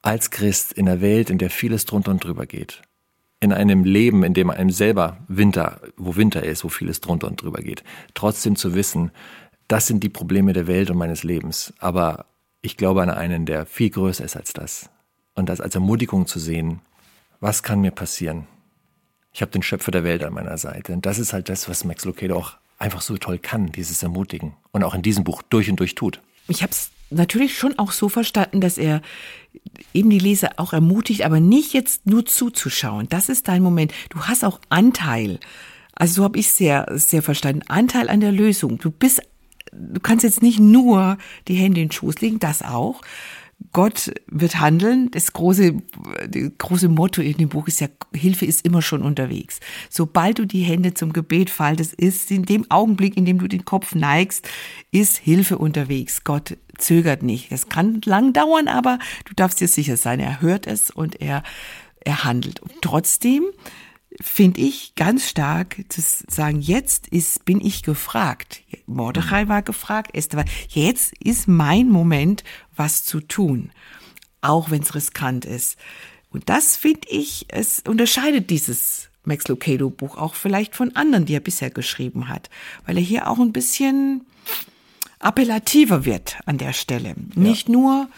als 0.00 0.30
Christ 0.30 0.72
in 0.72 0.88
einer 0.88 1.02
Welt, 1.02 1.28
in 1.28 1.36
der 1.36 1.50
vieles 1.50 1.84
drunter 1.84 2.10
und 2.10 2.24
drüber 2.24 2.46
geht. 2.46 2.82
In 3.46 3.52
einem 3.52 3.84
Leben, 3.84 4.24
in 4.24 4.34
dem 4.34 4.50
einem 4.50 4.70
selber 4.70 5.18
Winter, 5.28 5.80
wo 5.96 6.16
Winter 6.16 6.42
ist, 6.42 6.64
wo 6.64 6.68
vieles 6.68 7.00
drunter 7.00 7.28
und 7.28 7.40
drüber 7.40 7.62
geht. 7.62 7.84
Trotzdem 8.14 8.56
zu 8.56 8.74
wissen, 8.74 9.12
das 9.68 9.86
sind 9.86 10.02
die 10.02 10.08
Probleme 10.08 10.52
der 10.52 10.66
Welt 10.66 10.90
und 10.90 10.96
meines 10.96 11.22
Lebens. 11.22 11.72
Aber 11.78 12.26
ich 12.60 12.76
glaube 12.76 13.02
an 13.02 13.08
einen, 13.08 13.46
der 13.46 13.64
viel 13.64 13.90
größer 13.90 14.24
ist 14.24 14.36
als 14.36 14.52
das. 14.52 14.90
Und 15.36 15.48
das 15.48 15.60
als 15.60 15.76
Ermutigung 15.76 16.26
zu 16.26 16.40
sehen, 16.40 16.80
was 17.38 17.62
kann 17.62 17.80
mir 17.80 17.92
passieren? 17.92 18.48
Ich 19.32 19.42
habe 19.42 19.52
den 19.52 19.62
Schöpfer 19.62 19.92
der 19.92 20.02
Welt 20.02 20.24
an 20.24 20.34
meiner 20.34 20.58
Seite. 20.58 20.92
Und 20.92 21.06
das 21.06 21.20
ist 21.20 21.32
halt 21.32 21.48
das, 21.48 21.68
was 21.68 21.84
Max 21.84 22.04
Lucado 22.04 22.36
auch 22.36 22.56
einfach 22.80 23.00
so 23.00 23.16
toll 23.16 23.38
kann, 23.38 23.70
dieses 23.70 24.02
Ermutigen. 24.02 24.54
Und 24.72 24.82
auch 24.82 24.94
in 24.96 25.02
diesem 25.02 25.22
Buch 25.22 25.42
durch 25.42 25.70
und 25.70 25.78
durch 25.78 25.94
tut. 25.94 26.20
Ich 26.48 26.64
habe 26.64 26.72
es 26.72 26.90
natürlich 27.10 27.56
schon 27.56 27.78
auch 27.78 27.92
so 27.92 28.08
verstanden, 28.08 28.60
dass 28.60 28.78
er 28.78 29.02
eben 29.94 30.10
die 30.10 30.18
Leser 30.18 30.52
auch 30.56 30.72
ermutigt, 30.72 31.22
aber 31.22 31.40
nicht 31.40 31.72
jetzt 31.72 32.06
nur 32.06 32.26
zuzuschauen. 32.26 33.08
Das 33.08 33.28
ist 33.28 33.48
dein 33.48 33.62
Moment. 33.62 33.92
Du 34.10 34.22
hast 34.22 34.44
auch 34.44 34.60
Anteil. 34.68 35.38
Also 35.94 36.14
so 36.14 36.24
habe 36.24 36.38
ich 36.38 36.50
sehr, 36.50 36.86
sehr 36.90 37.22
verstanden. 37.22 37.62
Anteil 37.68 38.08
an 38.08 38.20
der 38.20 38.32
Lösung. 38.32 38.78
Du 38.78 38.90
bist, 38.90 39.22
du 39.72 40.00
kannst 40.00 40.24
jetzt 40.24 40.42
nicht 40.42 40.60
nur 40.60 41.16
die 41.48 41.54
Hände 41.54 41.80
in 41.80 41.88
den 41.88 41.92
Schoß 41.92 42.20
legen, 42.20 42.38
das 42.38 42.62
auch, 42.62 43.00
Gott 43.76 44.10
wird 44.26 44.58
handeln. 44.58 45.10
Das 45.10 45.34
große, 45.34 45.74
das 46.30 46.50
große 46.56 46.88
Motto 46.88 47.20
in 47.20 47.36
dem 47.36 47.50
Buch 47.50 47.68
ist 47.68 47.82
ja, 47.82 47.88
Hilfe 48.14 48.46
ist 48.46 48.64
immer 48.64 48.80
schon 48.80 49.02
unterwegs. 49.02 49.60
Sobald 49.90 50.38
du 50.38 50.46
die 50.46 50.62
Hände 50.62 50.94
zum 50.94 51.12
Gebet 51.12 51.50
faltest, 51.50 51.92
ist 51.92 52.30
in 52.30 52.46
dem 52.46 52.70
Augenblick, 52.70 53.18
in 53.18 53.26
dem 53.26 53.38
du 53.38 53.46
den 53.48 53.66
Kopf 53.66 53.94
neigst, 53.94 54.48
ist 54.92 55.18
Hilfe 55.18 55.58
unterwegs. 55.58 56.24
Gott 56.24 56.56
zögert 56.78 57.22
nicht. 57.22 57.52
Das 57.52 57.68
kann 57.68 58.00
lang 58.06 58.32
dauern, 58.32 58.68
aber 58.68 58.98
du 59.26 59.34
darfst 59.34 59.60
dir 59.60 59.68
sicher 59.68 59.98
sein, 59.98 60.20
er 60.20 60.40
hört 60.40 60.66
es 60.66 60.90
und 60.90 61.20
er, 61.20 61.42
er 62.00 62.24
handelt. 62.24 62.60
Und 62.60 62.72
trotzdem 62.80 63.44
finde 64.20 64.60
ich 64.60 64.94
ganz 64.94 65.28
stark 65.28 65.84
zu 65.88 66.02
sagen, 66.28 66.60
jetzt 66.60 67.08
ist, 67.08 67.44
bin 67.44 67.60
ich 67.60 67.82
gefragt. 67.82 68.62
Mordechai 68.86 69.48
war 69.48 69.62
gefragt, 69.62 70.14
Esther 70.14 70.38
war, 70.38 70.44
jetzt 70.68 71.12
ist 71.18 71.48
mein 71.48 71.88
Moment, 71.88 72.44
was 72.74 73.04
zu 73.04 73.20
tun. 73.20 73.70
Auch 74.40 74.70
wenn 74.70 74.82
es 74.82 74.94
riskant 74.94 75.44
ist. 75.44 75.76
Und 76.30 76.48
das 76.48 76.76
finde 76.76 77.08
ich, 77.08 77.46
es 77.48 77.82
unterscheidet 77.86 78.50
dieses 78.50 79.08
Max 79.24 79.48
Lucado 79.48 79.90
Buch 79.90 80.16
auch 80.16 80.34
vielleicht 80.34 80.76
von 80.76 80.94
anderen, 80.94 81.26
die 81.26 81.34
er 81.34 81.40
bisher 81.40 81.70
geschrieben 81.70 82.28
hat. 82.28 82.48
Weil 82.84 82.96
er 82.96 83.02
hier 83.02 83.28
auch 83.28 83.38
ein 83.38 83.52
bisschen 83.52 84.24
appellativer 85.18 86.04
wird 86.04 86.38
an 86.46 86.58
der 86.58 86.72
Stelle. 86.72 87.08
Ja. 87.08 87.14
Nicht 87.34 87.68
nur 87.68 88.08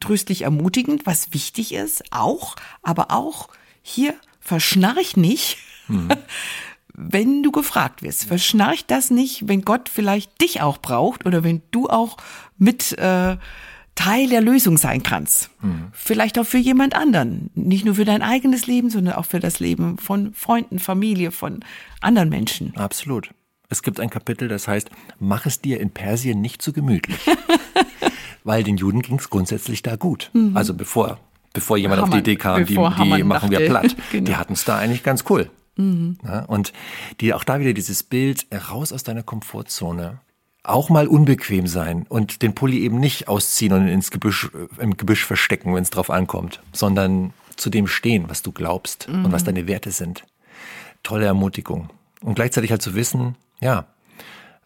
tröstlich 0.00 0.42
ermutigend, 0.42 1.06
was 1.06 1.32
wichtig 1.32 1.72
ist, 1.72 2.04
auch, 2.10 2.56
aber 2.82 3.10
auch 3.10 3.48
hier 3.82 4.14
verschnarch 4.40 5.16
nicht, 5.16 5.58
mhm. 5.88 6.08
wenn 6.94 7.42
du 7.42 7.52
gefragt 7.52 8.02
wirst. 8.02 8.24
Verschnarch 8.24 8.86
das 8.86 9.10
nicht, 9.10 9.48
wenn 9.48 9.62
Gott 9.62 9.88
vielleicht 9.88 10.40
dich 10.40 10.60
auch 10.60 10.78
braucht 10.78 11.26
oder 11.26 11.44
wenn 11.44 11.62
du 11.70 11.88
auch 11.88 12.16
mit 12.58 12.96
äh, 12.98 13.36
Teil 13.98 14.28
der 14.28 14.40
Lösung 14.40 14.78
sein 14.78 15.02
kannst. 15.02 15.50
Mhm. 15.60 15.88
Vielleicht 15.92 16.38
auch 16.38 16.46
für 16.46 16.58
jemand 16.58 16.94
anderen. 16.94 17.50
Nicht 17.54 17.84
nur 17.84 17.96
für 17.96 18.04
dein 18.04 18.22
eigenes 18.22 18.68
Leben, 18.68 18.90
sondern 18.90 19.14
auch 19.14 19.24
für 19.24 19.40
das 19.40 19.58
Leben 19.58 19.98
von 19.98 20.32
Freunden, 20.34 20.78
Familie, 20.78 21.32
von 21.32 21.64
anderen 22.00 22.28
Menschen. 22.28 22.76
Absolut. 22.76 23.30
Es 23.68 23.82
gibt 23.82 23.98
ein 23.98 24.08
Kapitel, 24.08 24.46
das 24.46 24.68
heißt, 24.68 24.88
mach 25.18 25.46
es 25.46 25.60
dir 25.60 25.80
in 25.80 25.90
Persien 25.90 26.40
nicht 26.40 26.62
zu 26.62 26.72
gemütlich. 26.72 27.18
Weil 28.44 28.62
den 28.62 28.76
Juden 28.76 29.02
ging 29.02 29.18
es 29.18 29.30
grundsätzlich 29.30 29.82
da 29.82 29.96
gut. 29.96 30.30
Mhm. 30.32 30.56
Also 30.56 30.74
bevor 30.74 31.18
bevor 31.58 31.76
jemand 31.76 32.00
Hamann, 32.00 32.10
auf 32.10 32.14
die 32.14 32.30
Idee 32.30 32.36
kam, 32.36 32.64
die, 32.64 32.74
die 32.74 33.24
machen 33.24 33.50
wir 33.50 33.66
platt. 33.66 33.96
genau. 34.12 34.24
Die 34.24 34.36
hatten 34.36 34.52
es 34.52 34.64
da 34.64 34.78
eigentlich 34.78 35.02
ganz 35.02 35.24
cool. 35.28 35.50
Mhm. 35.76 36.18
Ja, 36.24 36.44
und 36.44 36.72
die 37.20 37.34
auch 37.34 37.44
da 37.44 37.60
wieder 37.60 37.72
dieses 37.72 38.02
Bild, 38.02 38.46
äh, 38.50 38.56
raus 38.56 38.92
aus 38.92 39.02
deiner 39.02 39.22
Komfortzone. 39.22 40.20
Auch 40.62 40.90
mal 40.90 41.06
unbequem 41.08 41.66
sein 41.66 42.04
und 42.08 42.42
den 42.42 42.54
Pulli 42.54 42.80
eben 42.80 43.00
nicht 43.00 43.28
ausziehen 43.28 43.72
und 43.72 43.88
ins 43.88 44.10
Gebüsch, 44.10 44.50
äh, 44.52 44.82
im 44.82 44.96
Gebüsch 44.96 45.24
verstecken, 45.24 45.74
wenn 45.74 45.82
es 45.82 45.90
drauf 45.90 46.10
ankommt, 46.10 46.60
sondern 46.72 47.32
zu 47.56 47.70
dem 47.70 47.86
stehen, 47.86 48.28
was 48.28 48.42
du 48.42 48.52
glaubst 48.52 49.08
mhm. 49.08 49.24
und 49.24 49.32
was 49.32 49.44
deine 49.44 49.66
Werte 49.66 49.90
sind. 49.90 50.24
Tolle 51.02 51.26
Ermutigung. 51.26 51.90
Und 52.20 52.34
gleichzeitig 52.34 52.70
halt 52.70 52.82
zu 52.82 52.94
wissen, 52.94 53.36
ja, 53.60 53.86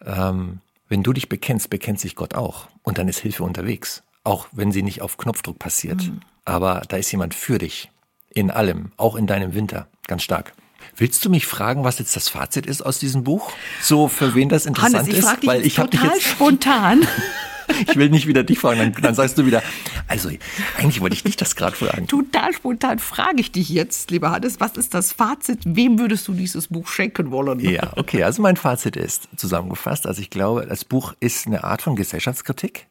ähm, 0.05 0.59
wenn 0.89 1.03
du 1.03 1.13
dich 1.13 1.29
bekennst, 1.29 1.69
bekennt 1.69 1.99
sich 1.99 2.15
Gott 2.15 2.33
auch. 2.33 2.67
Und 2.83 2.97
dann 2.97 3.07
ist 3.07 3.19
Hilfe 3.19 3.43
unterwegs. 3.43 4.03
Auch 4.23 4.47
wenn 4.51 4.71
sie 4.71 4.83
nicht 4.83 5.01
auf 5.01 5.17
Knopfdruck 5.17 5.59
passiert. 5.59 6.03
Mhm 6.03 6.21
aber 6.45 6.81
da 6.87 6.97
ist 6.97 7.11
jemand 7.11 7.33
für 7.33 7.57
dich. 7.57 7.89
In 8.29 8.49
allem, 8.49 8.91
auch 8.97 9.15
in 9.15 9.27
deinem 9.27 9.53
Winter. 9.53 9.87
Ganz 10.07 10.23
stark. 10.23 10.53
Willst 10.95 11.23
du 11.23 11.29
mich 11.29 11.47
fragen, 11.47 11.83
was 11.83 11.99
jetzt 11.99 12.15
das 12.15 12.29
Fazit 12.29 12.65
ist 12.65 12.81
aus 12.81 12.99
diesem 12.99 13.23
Buch? 13.23 13.51
So, 13.81 14.07
für 14.07 14.35
wen 14.35 14.49
das 14.49 14.65
interessant 14.65 14.95
Hannes, 14.95 15.07
ich 15.07 15.17
ist? 15.17 15.25
Frag 15.25 15.41
dich 15.41 15.49
Weil 15.49 15.65
ich 15.65 15.79
habe 15.79 15.89
dich 15.89 16.03
jetzt 16.03 16.23
spontan. 16.23 17.07
ich 17.87 17.95
will 17.95 18.09
nicht 18.09 18.27
wieder 18.27 18.43
dich 18.43 18.59
fragen, 18.59 18.79
dann, 18.79 18.93
dann 19.01 19.15
sagst 19.15 19.37
du 19.37 19.45
wieder, 19.45 19.63
also 20.07 20.29
eigentlich 20.77 21.01
wollte 21.01 21.15
ich 21.15 21.23
dich 21.23 21.37
das 21.37 21.55
gerade 21.55 21.75
fragen. 21.75 22.07
Total 22.07 22.53
spontan 22.53 22.99
frage 22.99 23.39
ich 23.39 23.51
dich 23.51 23.69
jetzt, 23.69 24.11
lieber 24.11 24.31
Hannes, 24.31 24.59
was 24.59 24.73
ist 24.77 24.93
das 24.93 25.13
Fazit? 25.13 25.59
Wem 25.65 25.99
würdest 25.99 26.27
du 26.27 26.33
dieses 26.33 26.67
Buch 26.67 26.87
schenken 26.87 27.31
wollen? 27.31 27.59
Ja, 27.59 27.93
okay, 27.95 28.23
also 28.23 28.41
mein 28.41 28.57
Fazit 28.57 28.95
ist 28.95 29.29
zusammengefasst, 29.35 30.05
also 30.05 30.21
ich 30.21 30.29
glaube, 30.29 30.65
das 30.67 30.85
Buch 30.85 31.13
ist 31.19 31.47
eine 31.47 31.63
Art 31.63 31.81
von 31.81 31.95
Gesellschaftskritik 31.95 32.87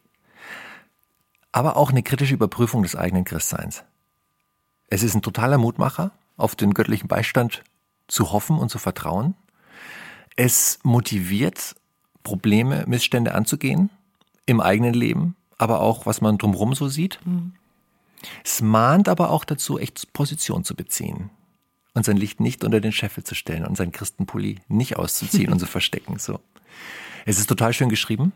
aber 1.53 1.77
auch 1.77 1.91
eine 1.91 2.03
kritische 2.03 2.35
Überprüfung 2.35 2.83
des 2.83 2.97
eigenen 2.97 3.25
Christseins. 3.25 3.85
Es 4.89 5.03
ist 5.03 5.15
ein 5.15 5.23
totaler 5.23 5.59
Mutmacher, 5.59 6.13
auf 6.37 6.57
den 6.57 6.75
göttlichen 6.75 7.09
Beistand 7.09 7.63
zu 8.09 8.33
hoffen 8.33 8.59
und 8.59 8.71
zu 8.71 8.79
vertrauen. 8.79 9.35
Es 10.35 10.79
motiviert, 10.83 11.77
Probleme, 12.23 12.85
Missstände 12.87 13.35
anzugehen 13.35 13.91
im 14.47 14.61
eigenen 14.61 14.95
Leben, 14.95 15.37
aber 15.59 15.81
auch, 15.81 16.07
was 16.07 16.21
man 16.21 16.39
drumherum 16.39 16.75
so 16.75 16.89
sieht. 16.89 17.21
Mhm. 17.25 17.55
Es 18.45 18.61
mahnt 18.61 19.09
aber 19.09 19.31
auch 19.31 19.45
dazu, 19.45 19.79
echt 19.79 20.13
Position 20.13 20.65
zu 20.65 20.75
beziehen 20.75 21.31
und 21.95 22.05
sein 22.05 22.17
Licht 22.17 22.41
nicht 22.41 22.65
unter 22.65 22.81
den 22.81 22.93
Scheffel 22.93 23.25
zu 23.25 23.35
stellen 23.35 23.67
und 23.67 23.77
sein 23.77 23.93
Christenpulli 23.93 24.61
nicht 24.69 24.97
auszuziehen 24.97 25.53
und 25.53 25.59
zu 25.59 25.67
verstecken. 25.67 26.19
So. 26.19 26.41
Es 27.27 27.39
ist 27.39 27.49
total 27.49 27.73
schön 27.73 27.89
geschrieben, 27.89 28.33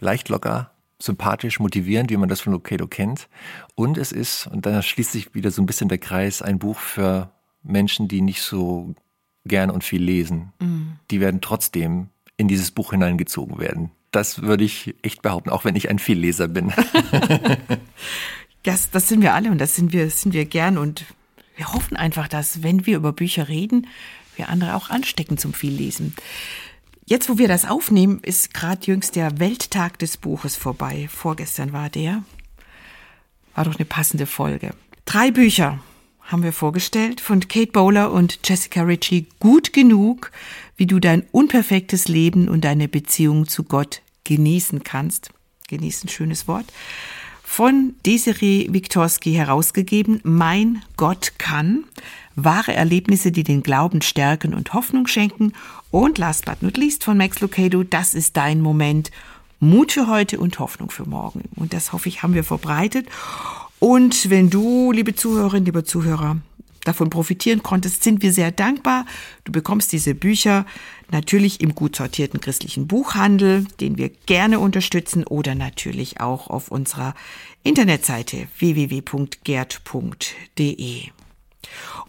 leicht 0.00 0.28
locker, 0.28 0.73
sympathisch, 1.04 1.60
motivierend, 1.60 2.10
wie 2.10 2.16
man 2.16 2.28
das 2.28 2.40
von 2.40 2.52
Locato 2.52 2.86
kennt. 2.86 3.28
Und 3.74 3.98
es 3.98 4.12
ist, 4.12 4.46
und 4.46 4.66
da 4.66 4.82
schließt 4.82 5.12
sich 5.12 5.34
wieder 5.34 5.50
so 5.50 5.62
ein 5.62 5.66
bisschen 5.66 5.88
der 5.88 5.98
Kreis, 5.98 6.42
ein 6.42 6.58
Buch 6.58 6.78
für 6.78 7.30
Menschen, 7.62 8.08
die 8.08 8.20
nicht 8.20 8.42
so 8.42 8.94
gern 9.44 9.70
und 9.70 9.84
viel 9.84 10.02
lesen. 10.02 10.52
Mhm. 10.60 10.96
Die 11.10 11.20
werden 11.20 11.40
trotzdem 11.40 12.08
in 12.36 12.48
dieses 12.48 12.70
Buch 12.70 12.90
hineingezogen 12.90 13.58
werden. 13.58 13.90
Das 14.10 14.42
würde 14.42 14.64
ich 14.64 14.94
echt 15.02 15.22
behaupten, 15.22 15.50
auch 15.50 15.64
wenn 15.64 15.76
ich 15.76 15.88
ein 15.88 15.98
Vielleser 15.98 16.48
bin. 16.48 16.72
das, 18.62 18.90
das 18.90 19.08
sind 19.08 19.22
wir 19.22 19.34
alle 19.34 19.50
und 19.50 19.58
das 19.58 19.76
sind 19.76 19.92
wir, 19.92 20.08
sind 20.10 20.34
wir 20.34 20.44
gern 20.44 20.78
und 20.78 21.04
wir 21.56 21.72
hoffen 21.72 21.96
einfach, 21.96 22.28
dass, 22.28 22.62
wenn 22.62 22.86
wir 22.86 22.96
über 22.96 23.12
Bücher 23.12 23.48
reden, 23.48 23.86
wir 24.36 24.48
andere 24.48 24.74
auch 24.74 24.90
anstecken 24.90 25.38
zum 25.38 25.52
Viellesen. 25.52 26.14
Jetzt, 27.06 27.28
wo 27.28 27.36
wir 27.36 27.48
das 27.48 27.66
aufnehmen, 27.66 28.20
ist 28.22 28.54
gerade 28.54 28.86
jüngst 28.86 29.14
der 29.14 29.38
Welttag 29.38 29.98
des 29.98 30.16
Buches 30.16 30.56
vorbei. 30.56 31.06
Vorgestern 31.10 31.74
war 31.74 31.90
der. 31.90 32.24
War 33.54 33.64
doch 33.64 33.76
eine 33.76 33.84
passende 33.84 34.26
Folge. 34.26 34.70
Drei 35.04 35.30
Bücher 35.30 35.80
haben 36.22 36.42
wir 36.42 36.54
vorgestellt 36.54 37.20
von 37.20 37.46
Kate 37.46 37.72
Bowler 37.72 38.10
und 38.10 38.40
Jessica 38.44 38.82
Ritchie. 38.82 39.26
Gut 39.38 39.74
genug, 39.74 40.32
wie 40.76 40.86
du 40.86 40.98
dein 40.98 41.26
unperfektes 41.30 42.08
Leben 42.08 42.48
und 42.48 42.64
deine 42.64 42.88
Beziehung 42.88 43.46
zu 43.48 43.64
Gott 43.64 44.00
genießen 44.24 44.82
kannst. 44.82 45.30
Genießen, 45.68 46.08
schönes 46.08 46.48
Wort. 46.48 46.64
Von 47.46 47.94
Desiree 48.04 48.66
Wiktorski 48.70 49.34
herausgegeben. 49.34 50.18
Mein 50.24 50.82
Gott 50.96 51.34
kann. 51.38 51.84
Wahre 52.34 52.74
Erlebnisse, 52.74 53.30
die 53.30 53.44
den 53.44 53.62
Glauben 53.62 54.02
stärken 54.02 54.54
und 54.54 54.72
Hoffnung 54.72 55.06
schenken. 55.06 55.52
Und 55.92 56.18
last 56.18 56.46
but 56.46 56.62
not 56.62 56.76
least 56.76 57.04
von 57.04 57.16
Max 57.16 57.40
Lucado, 57.40 57.84
das 57.84 58.14
ist 58.14 58.36
dein 58.36 58.60
Moment. 58.60 59.12
Mut 59.60 59.92
für 59.92 60.08
heute 60.08 60.40
und 60.40 60.58
Hoffnung 60.58 60.90
für 60.90 61.08
morgen. 61.08 61.42
Und 61.54 61.72
das 61.72 61.92
hoffe 61.92 62.08
ich, 62.08 62.24
haben 62.24 62.34
wir 62.34 62.42
verbreitet. 62.42 63.06
Und 63.78 64.30
wenn 64.30 64.50
du, 64.50 64.90
liebe 64.90 65.14
Zuhörerin, 65.14 65.64
lieber 65.64 65.84
Zuhörer, 65.84 66.38
davon 66.84 67.10
profitieren 67.10 67.62
konntest, 67.62 68.02
sind 68.02 68.22
wir 68.22 68.32
sehr 68.32 68.52
dankbar. 68.52 69.06
Du 69.44 69.52
bekommst 69.52 69.92
diese 69.92 70.14
Bücher 70.14 70.66
natürlich 71.10 71.60
im 71.60 71.74
gut 71.74 71.96
sortierten 71.96 72.40
christlichen 72.40 72.86
Buchhandel, 72.86 73.66
den 73.80 73.98
wir 73.98 74.08
gerne 74.08 74.58
unterstützen, 74.60 75.24
oder 75.26 75.54
natürlich 75.54 76.20
auch 76.20 76.48
auf 76.48 76.70
unserer 76.70 77.14
Internetseite 77.62 78.48
www.gerd.de. 78.58 79.02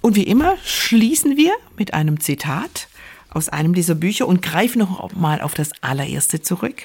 Und 0.01 0.15
wie 0.15 0.23
immer 0.23 0.57
schließen 0.63 1.37
wir 1.37 1.53
mit 1.77 1.93
einem 1.93 2.19
Zitat 2.19 2.89
aus 3.29 3.49
einem 3.49 3.73
dieser 3.73 3.95
Bücher 3.95 4.27
und 4.27 4.41
greifen 4.41 4.79
noch 4.79 5.13
mal 5.13 5.41
auf 5.41 5.53
das 5.53 5.71
allererste 5.81 6.41
zurück, 6.41 6.83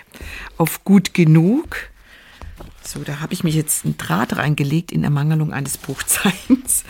auf 0.56 0.84
gut 0.84 1.14
genug. 1.14 1.90
So, 2.92 3.04
da 3.04 3.20
habe 3.20 3.32
ich 3.34 3.44
mich 3.44 3.54
jetzt 3.54 3.84
einen 3.84 3.96
Draht 3.98 4.36
reingelegt 4.36 4.90
in 4.90 5.04
Ermangelung 5.04 5.52
eines 5.52 5.78
Buchzeichens. 5.78 6.82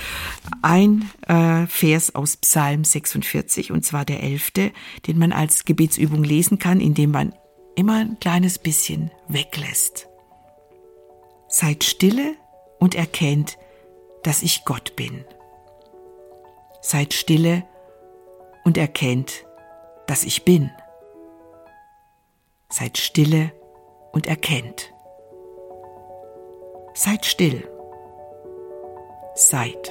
Ein 0.63 1.11
äh, 1.29 1.67
Vers 1.67 2.15
aus 2.15 2.39
Psalm 2.39 2.85
46, 2.85 3.71
und 3.71 3.85
zwar 3.85 4.07
der 4.07 4.23
elfte, 4.23 4.73
den 5.07 5.19
man 5.19 5.31
als 5.31 5.67
Gebetsübung 5.67 6.25
lesen 6.25 6.59
kann, 6.59 6.81
indem 6.81 7.11
man 7.11 7.35
immer 7.77 7.97
ein 7.97 8.19
kleines 8.19 8.59
bisschen 8.59 9.11
weglässt. 9.29 10.09
Seid 11.49 11.85
stille 11.85 12.35
und 12.79 12.95
erkennt, 12.95 13.59
dass 14.23 14.43
ich 14.43 14.65
Gott 14.65 14.97
bin. 14.97 15.27
Seid 16.81 17.13
stille 17.13 17.65
und 18.65 18.79
erkennt, 18.79 19.45
dass 20.07 20.25
ich 20.25 20.47
bin. 20.47 20.71
Seid 22.71 22.97
stille 22.97 23.53
und 24.13 24.27
erkennt. 24.27 24.95
Seid 27.03 27.25
still. 27.25 27.63
Seid. 29.35 29.89